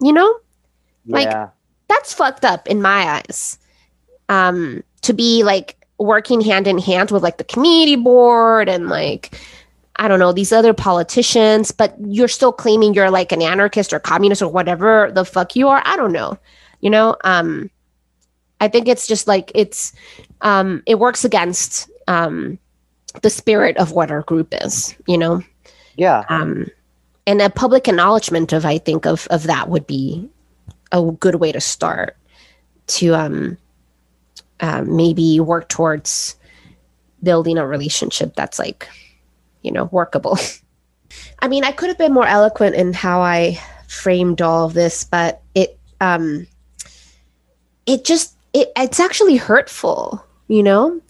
you 0.00 0.12
know? 0.12 0.38
Like, 1.06 1.28
that's 1.88 2.12
fucked 2.12 2.44
up 2.44 2.66
in 2.66 2.82
my 2.82 3.22
eyes. 3.28 3.58
Um, 4.28 4.82
to 5.02 5.12
be 5.12 5.44
like 5.44 5.76
working 5.98 6.40
hand 6.40 6.66
in 6.66 6.78
hand 6.78 7.10
with 7.10 7.22
like 7.22 7.38
the 7.38 7.44
community 7.44 7.94
board 7.96 8.68
and 8.68 8.88
like 8.88 9.40
I 9.98 10.08
don't 10.08 10.18
know 10.18 10.32
these 10.32 10.52
other 10.52 10.74
politicians, 10.74 11.70
but 11.70 11.94
you're 12.06 12.28
still 12.28 12.52
claiming 12.52 12.94
you're 12.94 13.10
like 13.10 13.32
an 13.32 13.42
anarchist 13.42 13.92
or 13.92 13.98
communist 13.98 14.42
or 14.42 14.48
whatever 14.48 15.10
the 15.12 15.24
fuck 15.24 15.56
you 15.56 15.68
are. 15.68 15.82
I 15.84 15.96
don't 15.96 16.12
know. 16.12 16.38
You 16.80 16.90
know, 16.90 17.16
um, 17.24 17.70
I 18.60 18.68
think 18.68 18.88
it's 18.88 19.06
just 19.06 19.26
like 19.26 19.50
it's 19.54 19.92
um, 20.42 20.82
it 20.86 20.98
works 20.98 21.24
against 21.24 21.90
um, 22.06 22.58
the 23.22 23.30
spirit 23.30 23.76
of 23.78 23.92
what 23.92 24.10
our 24.10 24.22
group 24.22 24.54
is. 24.62 24.94
You 25.06 25.18
know, 25.18 25.42
yeah. 25.96 26.24
um, 26.28 26.68
and 27.26 27.40
a 27.40 27.50
public 27.50 27.88
acknowledgement 27.88 28.52
of 28.52 28.64
I 28.64 28.78
think 28.78 29.06
of 29.06 29.26
of 29.28 29.44
that 29.44 29.68
would 29.68 29.86
be 29.86 30.28
a 30.92 31.02
good 31.02 31.36
way 31.36 31.52
to 31.52 31.60
start 31.60 32.16
to 32.88 33.14
um, 33.14 33.58
uh, 34.60 34.84
maybe 34.86 35.40
work 35.40 35.68
towards 35.68 36.36
building 37.22 37.58
a 37.58 37.66
relationship 37.66 38.34
that's 38.36 38.58
like 38.58 38.88
you 39.66 39.72
know 39.72 39.86
workable. 39.92 40.38
I 41.40 41.48
mean, 41.48 41.64
I 41.64 41.72
could 41.72 41.88
have 41.88 41.98
been 41.98 42.14
more 42.14 42.26
eloquent 42.26 42.74
in 42.76 42.92
how 42.92 43.20
I 43.20 43.60
framed 43.88 44.40
all 44.40 44.64
of 44.66 44.72
this, 44.74 45.04
but 45.04 45.42
it 45.54 45.78
um, 46.00 46.46
it 47.86 48.04
just 48.04 48.34
it, 48.54 48.70
it's 48.76 49.00
actually 49.00 49.36
hurtful, 49.36 50.24
you 50.48 50.62
know, 50.62 51.00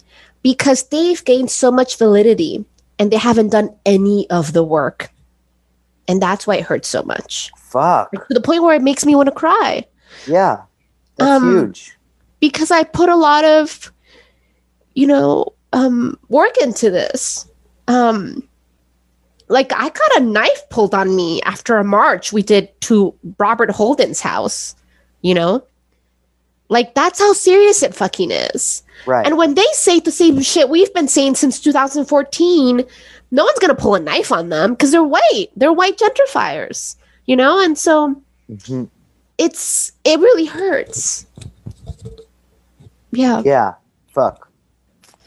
because 0.42 0.84
they've 0.88 1.24
gained 1.24 1.50
so 1.50 1.70
much 1.70 1.96
validity 1.98 2.64
and 2.98 3.10
they 3.12 3.16
haven't 3.18 3.50
done 3.50 3.70
any 3.84 4.28
of 4.30 4.52
the 4.52 4.64
work. 4.64 5.10
And 6.08 6.20
that's 6.22 6.46
why 6.46 6.56
it 6.56 6.64
hurts 6.64 6.88
so 6.88 7.02
much. 7.02 7.50
Fuck. 7.58 8.10
To 8.12 8.34
the 8.34 8.40
point 8.40 8.62
where 8.62 8.74
it 8.76 8.82
makes 8.82 9.04
me 9.04 9.14
want 9.14 9.26
to 9.28 9.34
cry 9.34 9.84
Yeah. 10.26 10.62
That's 11.16 11.42
Um, 11.42 11.50
huge. 11.66 11.96
because 12.40 12.70
I 12.70 12.84
put 12.84 13.08
a 13.08 13.16
lot 13.16 13.44
of, 13.44 13.92
you 14.94 15.06
know, 15.06 15.52
um, 15.72 16.18
work 16.28 16.56
into 16.62 16.90
this. 16.90 17.46
Um, 17.88 18.45
like 19.48 19.72
I 19.72 19.88
got 19.88 20.16
a 20.16 20.20
knife 20.20 20.68
pulled 20.70 20.94
on 20.94 21.14
me 21.14 21.40
after 21.42 21.76
a 21.76 21.84
march 21.84 22.32
we 22.32 22.42
did 22.42 22.68
to 22.82 23.14
Robert 23.38 23.70
Holden's 23.70 24.20
house, 24.20 24.74
you 25.22 25.34
know? 25.34 25.64
Like 26.68 26.94
that's 26.94 27.20
how 27.20 27.32
serious 27.32 27.82
it 27.82 27.94
fucking 27.94 28.30
is. 28.32 28.82
Right. 29.06 29.24
And 29.24 29.36
when 29.38 29.54
they 29.54 29.66
say 29.72 30.00
the 30.00 30.10
same 30.10 30.40
shit 30.40 30.68
we've 30.68 30.92
been 30.94 31.06
saying 31.08 31.36
since 31.36 31.60
2014, 31.60 32.84
no 33.30 33.44
one's 33.44 33.58
going 33.58 33.74
to 33.74 33.80
pull 33.80 33.94
a 33.94 34.00
knife 34.00 34.32
on 34.32 34.48
them 34.48 34.72
because 34.72 34.90
they're 34.90 35.04
white. 35.04 35.46
They're 35.56 35.72
white 35.72 35.98
gentrifiers, 35.98 36.96
you 37.26 37.36
know? 37.36 37.62
And 37.62 37.78
so 37.78 38.20
Mhm. 38.50 38.88
it's, 39.38 39.92
it 40.04 40.18
really 40.18 40.46
hurts. 40.46 41.26
Yeah. 43.12 43.42
Yeah. 43.44 43.74
Fuck. 44.08 44.45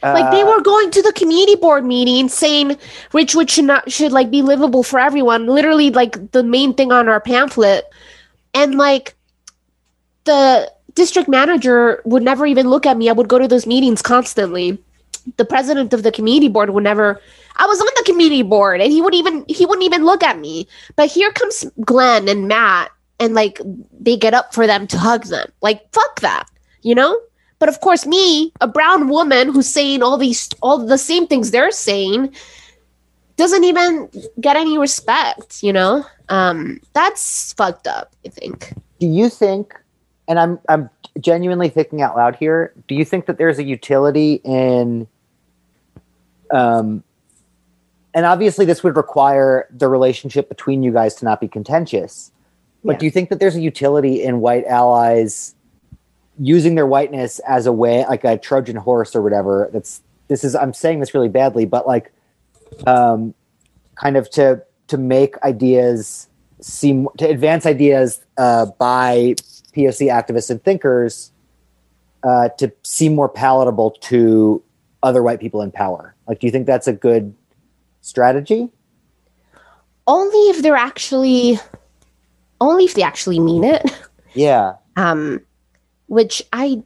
Like 0.01 0.31
they 0.31 0.43
Uh, 0.43 0.47
were 0.47 0.61
going 0.61 0.91
to 0.91 1.01
the 1.01 1.11
community 1.13 1.55
board 1.55 1.85
meeting 1.85 2.29
saying 2.29 2.77
Ridgewood 3.13 3.49
should 3.49 3.65
not, 3.65 3.91
should 3.91 4.11
like 4.11 4.31
be 4.31 4.41
livable 4.41 4.83
for 4.83 4.99
everyone. 4.99 5.47
Literally 5.47 5.89
like 5.91 6.31
the 6.31 6.43
main 6.43 6.73
thing 6.73 6.91
on 6.91 7.09
our 7.09 7.19
pamphlet. 7.19 7.85
And 8.53 8.75
like 8.75 9.15
the 10.23 10.71
district 10.95 11.27
manager 11.27 12.01
would 12.05 12.23
never 12.23 12.45
even 12.45 12.69
look 12.69 12.85
at 12.85 12.97
me. 12.97 13.09
I 13.09 13.13
would 13.13 13.27
go 13.27 13.39
to 13.39 13.47
those 13.47 13.67
meetings 13.67 14.01
constantly. 14.01 14.77
The 15.37 15.45
president 15.45 15.93
of 15.93 16.03
the 16.03 16.11
community 16.11 16.47
board 16.47 16.69
would 16.71 16.83
never 16.83 17.21
I 17.57 17.65
was 17.65 17.79
on 17.81 17.87
the 17.95 18.03
community 18.05 18.41
board 18.41 18.79
and 18.79 18.91
he 18.91 19.01
would 19.01 19.13
even 19.13 19.43
he 19.47 19.65
wouldn't 19.65 19.85
even 19.85 20.05
look 20.05 20.23
at 20.23 20.39
me. 20.39 20.67
But 20.95 21.09
here 21.11 21.31
comes 21.31 21.65
Glenn 21.83 22.29
and 22.29 22.47
Matt 22.47 22.91
and 23.19 23.35
like 23.35 23.59
they 23.99 24.15
get 24.15 24.33
up 24.33 24.53
for 24.53 24.65
them 24.65 24.87
to 24.87 24.97
hug 24.97 25.25
them. 25.25 25.51
Like 25.61 25.91
fuck 25.91 26.21
that, 26.21 26.45
you 26.81 26.95
know? 26.95 27.19
But 27.59 27.69
of 27.69 27.81
course 27.81 28.05
me, 28.05 28.53
a 28.61 28.67
brown 28.67 29.09
woman 29.09 29.51
who's 29.51 29.67
saying 29.67 30.01
all 30.01 30.17
these 30.17 30.49
all 30.61 30.77
the 30.85 30.97
same 30.97 31.27
things 31.27 31.51
they're 31.51 31.71
saying 31.71 32.33
doesn't 33.35 33.63
even 33.63 34.09
get 34.41 34.55
any 34.57 34.77
respect, 34.77 35.61
you 35.63 35.73
know? 35.73 36.05
Um 36.29 36.79
that's 36.93 37.53
fucked 37.53 37.87
up, 37.87 38.15
I 38.25 38.29
think. 38.29 38.73
do 38.99 39.07
you 39.07 39.29
think 39.29 39.73
and 40.27 40.39
I'm 40.39 40.59
I'm 40.69 40.89
genuinely 41.19 41.69
thinking 41.69 42.01
out 42.01 42.15
loud 42.15 42.35
here, 42.35 42.71
do 42.87 42.95
you 42.95 43.03
think 43.03 43.25
that 43.25 43.37
there's 43.37 43.59
a 43.59 43.63
utility 43.63 44.41
in 44.45 45.07
um 46.51 47.03
and 48.13 48.25
obviously 48.25 48.65
this 48.65 48.83
would 48.83 48.95
require 48.95 49.67
the 49.71 49.87
relationship 49.87 50.49
between 50.49 50.81
you 50.81 50.91
guys 50.91 51.13
to 51.15 51.25
not 51.25 51.39
be 51.39 51.47
contentious. 51.47 52.31
But 52.83 52.93
Yeah. 52.93 52.99
do 52.99 53.05
you 53.05 53.11
think 53.11 53.29
that 53.29 53.39
there's 53.39 53.55
a 53.55 53.61
utility 53.61 54.23
in 54.23 54.39
white 54.39 54.65
allies 54.65 55.53
using 56.39 56.75
their 56.75 56.87
whiteness 56.87 57.39
as 57.39 57.65
a 57.65 57.73
way 57.73 58.05
like 58.07 58.23
a 58.23 58.37
Trojan 58.37 58.75
horse 58.75 59.15
or 59.15 59.21
whatever? 59.21 59.69
That's 59.71 60.01
this 60.27 60.43
is 60.43 60.55
I'm 60.55 60.73
saying 60.73 60.99
this 60.99 61.13
really 61.13 61.29
badly, 61.29 61.65
but 61.65 61.85
like 61.85 62.11
um 62.87 63.33
kind 63.95 64.17
of 64.17 64.29
to 64.31 64.63
to 64.87 64.97
make 64.97 65.41
ideas 65.43 66.27
seem 66.61 67.07
to 67.17 67.27
advance 67.27 67.65
ideas 67.65 68.21
uh, 68.37 68.65
by 68.77 69.35
POC 69.75 70.07
activists 70.11 70.49
and 70.49 70.61
thinkers 70.63 71.31
uh, 72.23 72.49
to 72.49 72.71
seem 72.83 73.15
more 73.15 73.29
palatable 73.29 73.91
to 73.91 74.61
other 75.03 75.23
white 75.23 75.39
people 75.39 75.61
in 75.61 75.71
power. 75.71 76.15
Like, 76.27 76.39
do 76.39 76.47
you 76.47 76.51
think 76.51 76.65
that's 76.65 76.87
a 76.87 76.93
good 76.93 77.33
strategy? 78.01 78.69
Only 80.07 80.49
if 80.49 80.61
they're 80.61 80.75
actually 80.75 81.59
only 82.61 82.83
if 82.83 82.93
they 82.93 83.03
actually 83.03 83.39
mean 83.39 83.63
it. 83.63 83.89
Yeah, 84.33 84.75
um 84.95 85.41
which 86.09 86.43
i 86.53 86.81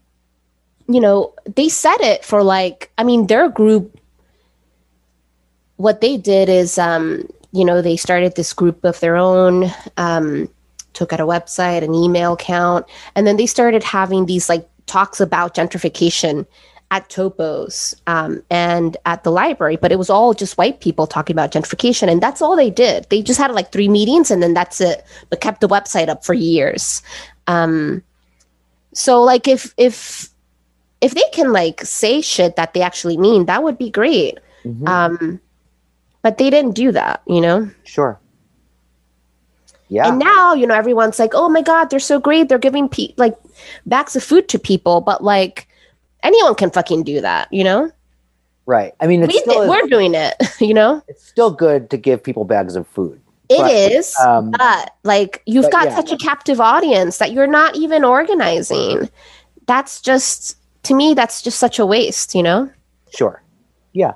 you 0.88 1.00
know 1.00 1.34
they 1.56 1.70
said 1.70 2.00
it 2.02 2.24
for 2.24 2.44
like 2.44 2.92
i 2.98 3.04
mean 3.04 3.28
their 3.28 3.50
group 3.50 4.00
what 5.78 6.02
they 6.02 6.18
did 6.18 6.50
is 6.50 6.78
um 6.78 7.28
you 7.52 7.66
know 7.66 7.82
they 7.82 7.98
started 7.98 8.36
this 8.36 8.54
group 8.54 8.84
of 8.84 9.00
their 9.00 9.16
own 9.16 9.72
um 9.98 10.48
took 10.94 11.12
out 11.12 11.20
a 11.20 11.26
website 11.26 11.84
an 11.84 11.96
email 11.96 12.34
account 12.34 12.86
and 13.16 13.26
then 13.26 13.38
they 13.38 13.48
started 13.48 13.84
having 13.84 14.26
these 14.26 14.50
like 14.50 14.68
talks 14.86 15.20
about 15.20 15.56
gentrification 15.56 16.46
at 16.92 17.10
topos 17.10 17.96
um, 18.06 18.44
and 18.52 18.98
at 19.06 19.24
the 19.24 19.32
library 19.32 19.76
but 19.76 19.92
it 19.92 19.98
was 19.98 20.12
all 20.12 20.34
just 20.34 20.60
white 20.60 20.80
people 20.80 21.08
talking 21.08 21.34
about 21.34 21.52
gentrification 21.52 22.08
and 22.08 22.22
that's 22.22 22.40
all 22.40 22.56
they 22.56 22.70
did. 22.70 23.08
They 23.10 23.24
just 23.24 23.40
had 23.40 23.52
like 23.52 23.72
three 23.72 23.90
meetings 23.90 24.30
and 24.30 24.44
then 24.44 24.54
that's 24.54 24.80
it 24.80 25.04
but 25.32 25.42
kept 25.42 25.62
the 25.62 25.68
website 25.68 26.08
up 26.08 26.24
for 26.24 26.36
years. 26.36 27.02
Um 27.48 28.04
so 28.94 29.22
like 29.22 29.48
if 29.48 29.74
if 29.78 30.30
if 31.02 31.14
they 31.16 31.28
can 31.34 31.52
like 31.52 31.82
say 31.82 32.22
shit 32.22 32.56
that 32.56 32.74
they 32.74 32.82
actually 32.82 33.18
mean 33.18 33.46
that 33.46 33.64
would 33.64 33.78
be 33.78 33.90
great 33.90 34.40
Mhm. 34.64 34.88
um 34.88 35.40
but 36.22 36.38
they 36.38 36.50
didn't 36.50 36.76
do 36.76 36.92
that 36.92 37.22
you 37.28 37.42
know 37.42 37.70
sure. 37.84 38.20
Yeah, 39.90 40.08
and 40.08 40.18
now 40.18 40.54
you 40.54 40.66
know 40.66 40.74
everyone's 40.74 41.20
like 41.20 41.34
oh 41.36 41.50
my 41.50 41.62
god 41.62 41.90
they're 41.90 42.00
so 42.00 42.20
great 42.20 42.50
they're 42.50 42.58
giving 42.58 42.90
pe- 42.90 43.14
like 43.18 43.36
bags 43.86 44.16
of 44.16 44.24
food 44.24 44.48
to 44.50 44.58
people 44.58 45.02
but 45.02 45.24
like 45.24 45.68
anyone 46.24 46.56
can 46.56 46.72
fucking 46.72 47.04
do 47.04 47.22
that 47.22 47.52
you 47.52 47.64
know 47.64 47.92
right. 48.66 48.94
I 49.02 49.08
mean, 49.08 49.22
it's 49.22 49.36
we 49.46 49.68
we're 49.68 49.86
doing 49.88 50.16
it 50.16 50.34
you 50.62 50.74
know 50.74 51.04
it's 51.08 51.28
still 51.28 51.52
good 51.52 51.90
to 51.92 51.98
give 51.98 52.24
people 52.24 52.46
bags 52.46 52.76
of 52.76 52.88
food. 52.88 53.20
It 53.54 53.62
But, 53.62 53.92
is, 53.92 54.16
um, 54.18 54.52
but 54.52 54.96
like 55.04 55.42
you've 55.46 55.66
but 55.66 55.72
got 55.72 55.86
yeah. 55.88 55.96
such 55.96 56.12
a 56.12 56.18
captive 56.18 56.60
audience 56.60 57.18
that 57.18 57.32
you're 57.32 57.48
not 57.48 57.76
even 57.76 58.04
organizing 58.04 59.10
that's 59.68 60.02
just 60.02 60.58
to 60.84 60.94
me 60.94 61.14
that's 61.14 61.42
just 61.42 61.58
such 61.60 61.80
a 61.80 61.86
waste 61.86 62.36
you 62.36 62.44
know 62.44 62.70
Sure. 63.16 63.42
Yeah. 63.94 64.14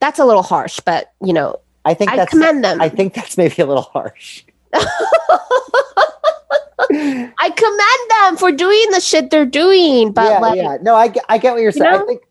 That's 0.00 0.18
a 0.18 0.24
little 0.24 0.42
harsh, 0.42 0.80
but 0.80 1.12
you 1.22 1.32
know, 1.32 1.60
I 1.84 1.94
think 1.94 2.10
I 2.10 2.16
that's 2.16 2.30
commend 2.30 2.64
them. 2.64 2.80
I 2.80 2.88
think 2.88 3.14
that's 3.14 3.36
maybe 3.36 3.62
a 3.62 3.66
little 3.66 3.82
harsh. 3.84 4.44
I 6.92 7.50
commend 7.56 8.10
them 8.10 8.36
for 8.36 8.50
doing 8.50 8.90
the 8.90 9.00
shit 9.00 9.30
they're 9.30 9.46
doing. 9.46 10.12
But 10.12 10.30
yeah, 10.30 10.38
like, 10.38 10.56
yeah. 10.56 10.78
No, 10.82 10.94
I, 10.94 11.08
get- 11.08 11.24
I 11.28 11.38
get 11.38 11.52
what 11.52 11.62
you're 11.62 11.72
saying. 11.72 11.86
I 11.94 11.98
know? 11.98 12.06
think 12.06 12.22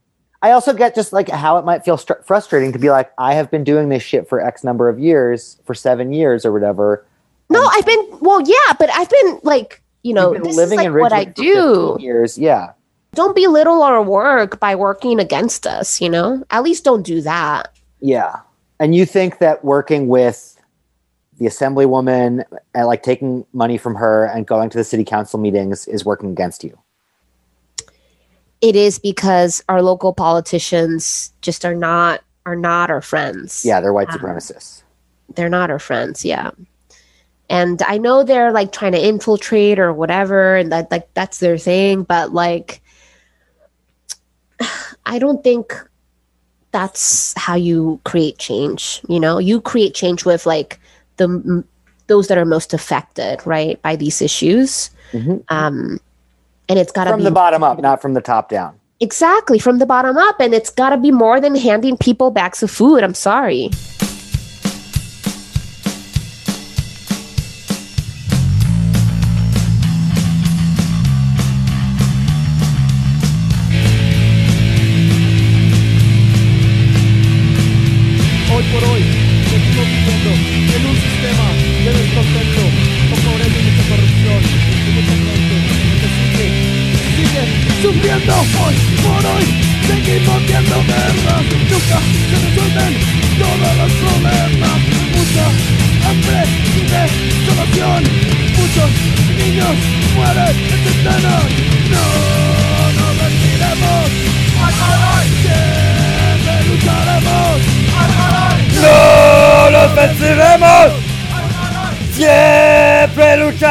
I 0.41 0.51
also 0.51 0.73
get 0.73 0.95
just 0.95 1.11
like 1.11 1.29
how 1.29 1.57
it 1.57 1.65
might 1.65 1.83
feel 1.83 1.97
str- 1.97 2.21
frustrating 2.23 2.71
to 2.71 2.79
be 2.79 2.89
like, 2.89 3.11
I 3.17 3.33
have 3.33 3.51
been 3.51 3.63
doing 3.63 3.89
this 3.89 4.03
shit 4.03 4.29
for 4.29 4.39
X 4.39 4.63
number 4.63 4.87
of 4.87 4.99
years, 4.99 5.59
for 5.65 5.73
seven 5.73 6.13
years 6.13 6.45
or 6.45 6.51
whatever. 6.51 7.05
no, 7.49 7.63
I've 7.65 7.85
been 7.85 8.07
well, 8.21 8.41
yeah, 8.41 8.73
but 8.77 8.89
I've 8.91 9.09
been 9.09 9.39
like 9.43 9.81
you 10.03 10.13
know, 10.13 10.33
this 10.33 10.55
living 10.55 10.79
is 10.79 10.85
in 10.85 10.93
like 10.93 11.01
what 11.01 11.13
I 11.13 11.25
do. 11.25 11.97
Years, 11.99 12.37
yeah. 12.37 12.71
Don't 13.15 13.35
belittle 13.35 13.81
our 13.81 14.01
work 14.01 14.59
by 14.59 14.75
working 14.75 15.19
against 15.19 15.67
us. 15.67 15.99
You 15.99 16.09
know, 16.09 16.43
at 16.51 16.63
least 16.63 16.83
don't 16.83 17.03
do 17.03 17.21
that. 17.21 17.77
Yeah. 17.99 18.37
And 18.79 18.95
you 18.95 19.05
think 19.05 19.39
that 19.39 19.63
working 19.65 20.07
with 20.07 20.57
the 21.37 21.45
assemblywoman 21.45 22.43
and 22.73 22.87
like 22.87 23.03
taking 23.03 23.45
money 23.51 23.77
from 23.77 23.95
her 23.95 24.25
and 24.25 24.45
going 24.45 24.69
to 24.69 24.77
the 24.77 24.83
city 24.83 25.03
council 25.03 25.39
meetings 25.39 25.87
is 25.87 26.05
working 26.05 26.31
against 26.31 26.63
you? 26.63 26.77
It 28.61 28.75
is 28.75 28.99
because 28.99 29.63
our 29.69 29.81
local 29.81 30.13
politicians 30.13 31.31
just 31.41 31.63
are 31.65 31.75
not 31.75 32.21
are 32.45 32.55
not 32.55 32.89
our 32.89 33.01
friends. 33.01 33.63
Yeah, 33.65 33.79
they're 33.81 33.93
white 33.93 34.09
Um, 34.09 34.19
supremacists. 34.19 34.83
they're 35.35 35.49
not 35.49 35.69
our 35.69 35.77
friends 35.79 36.25
yeah 36.25 36.49
and 37.51 37.81
i 37.83 37.97
know 37.99 38.23
they're 38.23 38.51
like 38.51 38.71
trying 38.71 38.91
to 38.93 39.07
infiltrate 39.07 39.77
or 39.77 39.93
whatever 39.93 40.55
and 40.55 40.71
that 40.71 40.89
like 40.89 41.07
that's 41.13 41.37
their 41.37 41.57
thing 41.57 42.01
but 42.03 42.33
like 42.33 42.81
i 45.05 45.19
don't 45.19 45.43
think 45.43 45.73
that's 46.71 47.33
how 47.37 47.55
you 47.55 47.99
create 48.05 48.37
change 48.39 49.01
you 49.07 49.19
know 49.19 49.37
you 49.37 49.61
create 49.61 49.93
change 49.93 50.25
with 50.25 50.45
like 50.47 50.79
the 51.17 51.25
m- 51.25 51.65
those 52.07 52.27
that 52.27 52.37
are 52.39 52.45
most 52.45 52.73
affected 52.73 53.39
right 53.45 53.79
by 53.83 53.95
these 53.95 54.21
issues 54.21 54.89
Mhm. 55.13 55.43
um 55.49 55.99
and 56.69 56.79
it's 56.79 56.91
got 56.91 57.05
to 57.05 57.09
be 57.09 57.13
From 57.13 57.19
be 57.19 57.23
the 57.25 57.31
bottom 57.31 57.63
up, 57.63 57.79
not 57.79 58.01
from 58.01 58.13
the 58.13 58.21
top 58.21 58.49
down. 58.49 58.79
exactly 59.01 59.59
from 59.59 59.79
the 59.79 59.85
bottom 59.85 60.17
up 60.17 60.39
and 60.39 60.53
it's 60.53 60.69
got 60.69 60.89
to 60.91 60.97
be 60.97 61.11
more 61.11 61.39
than 61.41 61.55
handing 61.55 61.97
people 61.97 62.31
bags 62.31 62.61
of 62.63 62.69
food 62.69 63.03
i'm 63.03 63.13
sorry 63.13 63.69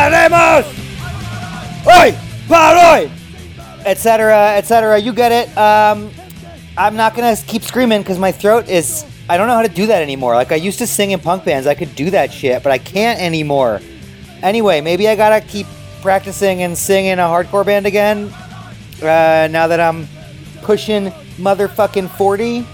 ¡Siempre 0.09 0.29
lucharemos! 0.29 0.65
¡Hoy! 1.85 2.15
¡Para 2.49 2.93
hoy! 2.93 3.11
Etc., 3.85 4.57
etc. 4.57 4.99
You 5.03 5.13
get 5.13 5.33
it. 5.33 5.49
Um, 5.57 6.11
I'm 6.77 6.97
not 6.97 7.15
gonna 7.15 7.37
keep 7.47 7.63
screaming 7.63 8.01
because 8.01 8.19
my 8.19 8.33
throat 8.33 8.69
is. 8.69 9.05
I 9.29 9.37
don't 9.37 9.47
know 9.47 9.55
how 9.55 9.63
to 9.63 9.69
do 9.69 9.87
that 9.87 10.03
anymore. 10.03 10.35
Like, 10.35 10.53
I 10.53 10.55
used 10.55 10.79
to 10.79 10.87
sing 10.87 11.11
in 11.11 11.21
punk 11.21 11.45
bands, 11.45 11.67
I 11.67 11.75
could 11.75 11.95
do 11.95 12.11
that 12.11 12.33
shit, 12.33 12.63
but 12.63 12.73
I 12.73 12.79
can't 12.79 13.21
anymore. 13.21 13.81
Anyway, 14.43 14.81
maybe 14.81 15.07
I 15.07 15.17
gotta 15.17 15.47
keep 15.47 15.67
practicing 16.01 16.63
and 16.63 16.79
sing 16.79 17.07
in 17.07 17.19
a 17.19 17.25
hardcore 17.25 17.67
band 17.67 17.85
again 17.85 18.33
uh, 19.03 19.49
now 19.51 19.67
that 19.67 19.81
I'm 19.81 20.09
pushing 20.63 21.11
motherfucking 21.37 22.09
40. 22.17 22.65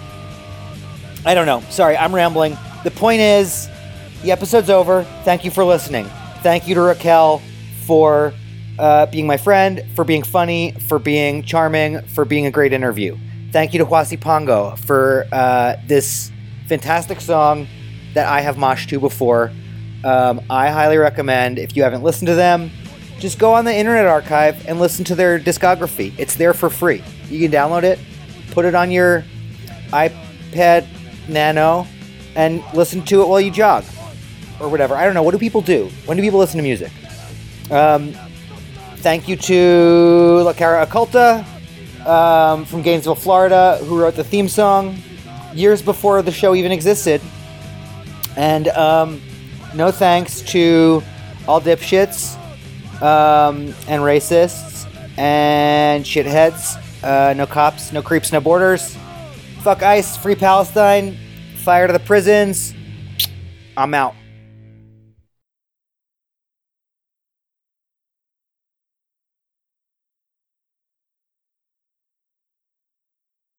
I 1.26 1.34
don't 1.34 1.46
know. 1.46 1.60
Sorry, 1.70 1.96
I'm 1.96 2.14
rambling. 2.14 2.56
The 2.84 2.92
point 2.92 3.20
is, 3.20 3.68
the 4.22 4.30
episode's 4.30 4.70
over. 4.70 5.02
Thank 5.24 5.44
you 5.44 5.50
for 5.50 5.64
listening. 5.64 6.08
Thank 6.44 6.68
you 6.68 6.74
to 6.74 6.82
Raquel 6.82 7.40
for 7.86 8.34
uh, 8.78 9.06
being 9.06 9.26
my 9.26 9.38
friend, 9.38 9.82
for 9.94 10.04
being 10.04 10.22
funny, 10.22 10.72
for 10.72 10.98
being 10.98 11.42
charming, 11.42 12.02
for 12.08 12.26
being 12.26 12.44
a 12.44 12.50
great 12.50 12.74
interview. 12.74 13.16
Thank 13.50 13.72
you 13.72 13.78
to 13.78 13.86
Huasipungo 13.86 14.78
for 14.80 15.24
uh, 15.32 15.76
this 15.86 16.30
fantastic 16.66 17.22
song 17.22 17.66
that 18.12 18.28
I 18.28 18.42
have 18.42 18.56
moshed 18.56 18.90
to 18.90 19.00
before. 19.00 19.52
Um, 20.04 20.42
I 20.50 20.68
highly 20.68 20.98
recommend, 20.98 21.58
if 21.58 21.74
you 21.78 21.82
haven't 21.82 22.02
listened 22.02 22.26
to 22.26 22.34
them, 22.34 22.70
just 23.18 23.38
go 23.38 23.54
on 23.54 23.64
the 23.64 23.74
Internet 23.74 24.04
Archive 24.04 24.68
and 24.68 24.78
listen 24.78 25.02
to 25.06 25.14
their 25.14 25.40
discography. 25.40 26.12
It's 26.18 26.36
there 26.36 26.52
for 26.52 26.68
free. 26.68 27.02
You 27.30 27.40
can 27.40 27.50
download 27.50 27.84
it, 27.84 27.98
put 28.50 28.66
it 28.66 28.74
on 28.74 28.90
your 28.90 29.24
iPod 29.94 30.86
Nano, 31.26 31.86
and 32.34 32.62
listen 32.74 33.02
to 33.06 33.22
it 33.22 33.28
while 33.28 33.40
you 33.40 33.50
jog 33.50 33.82
or 34.60 34.68
whatever. 34.68 34.94
I 34.94 35.04
don't 35.04 35.14
know. 35.14 35.22
What 35.22 35.32
do 35.32 35.38
people 35.38 35.60
do? 35.60 35.90
When 36.06 36.16
do 36.16 36.22
people 36.22 36.38
listen 36.38 36.56
to 36.58 36.62
music? 36.62 36.92
Um, 37.70 38.12
thank 38.96 39.28
you 39.28 39.36
to 39.36 40.42
La 40.44 40.52
Cara 40.52 40.86
Oculta 40.86 41.44
um, 42.06 42.64
from 42.64 42.82
Gainesville, 42.82 43.14
Florida, 43.14 43.78
who 43.84 44.00
wrote 44.00 44.14
the 44.14 44.24
theme 44.24 44.48
song 44.48 44.98
years 45.54 45.82
before 45.82 46.22
the 46.22 46.32
show 46.32 46.54
even 46.54 46.72
existed. 46.72 47.20
And 48.36 48.68
um, 48.68 49.20
no 49.74 49.90
thanks 49.90 50.42
to 50.42 51.02
all 51.46 51.60
dipshits 51.60 52.36
um, 53.02 53.74
and 53.88 54.02
racists 54.02 54.88
and 55.18 56.04
shitheads. 56.04 56.80
Uh, 57.02 57.34
no 57.34 57.46
cops, 57.46 57.92
no 57.92 58.02
creeps, 58.02 58.32
no 58.32 58.40
borders. 58.40 58.96
Fuck 59.60 59.82
ICE, 59.82 60.16
free 60.16 60.34
Palestine, 60.34 61.16
fire 61.56 61.86
to 61.86 61.92
the 61.92 61.98
prisons. 61.98 62.74
I'm 63.76 63.94
out. 63.94 64.14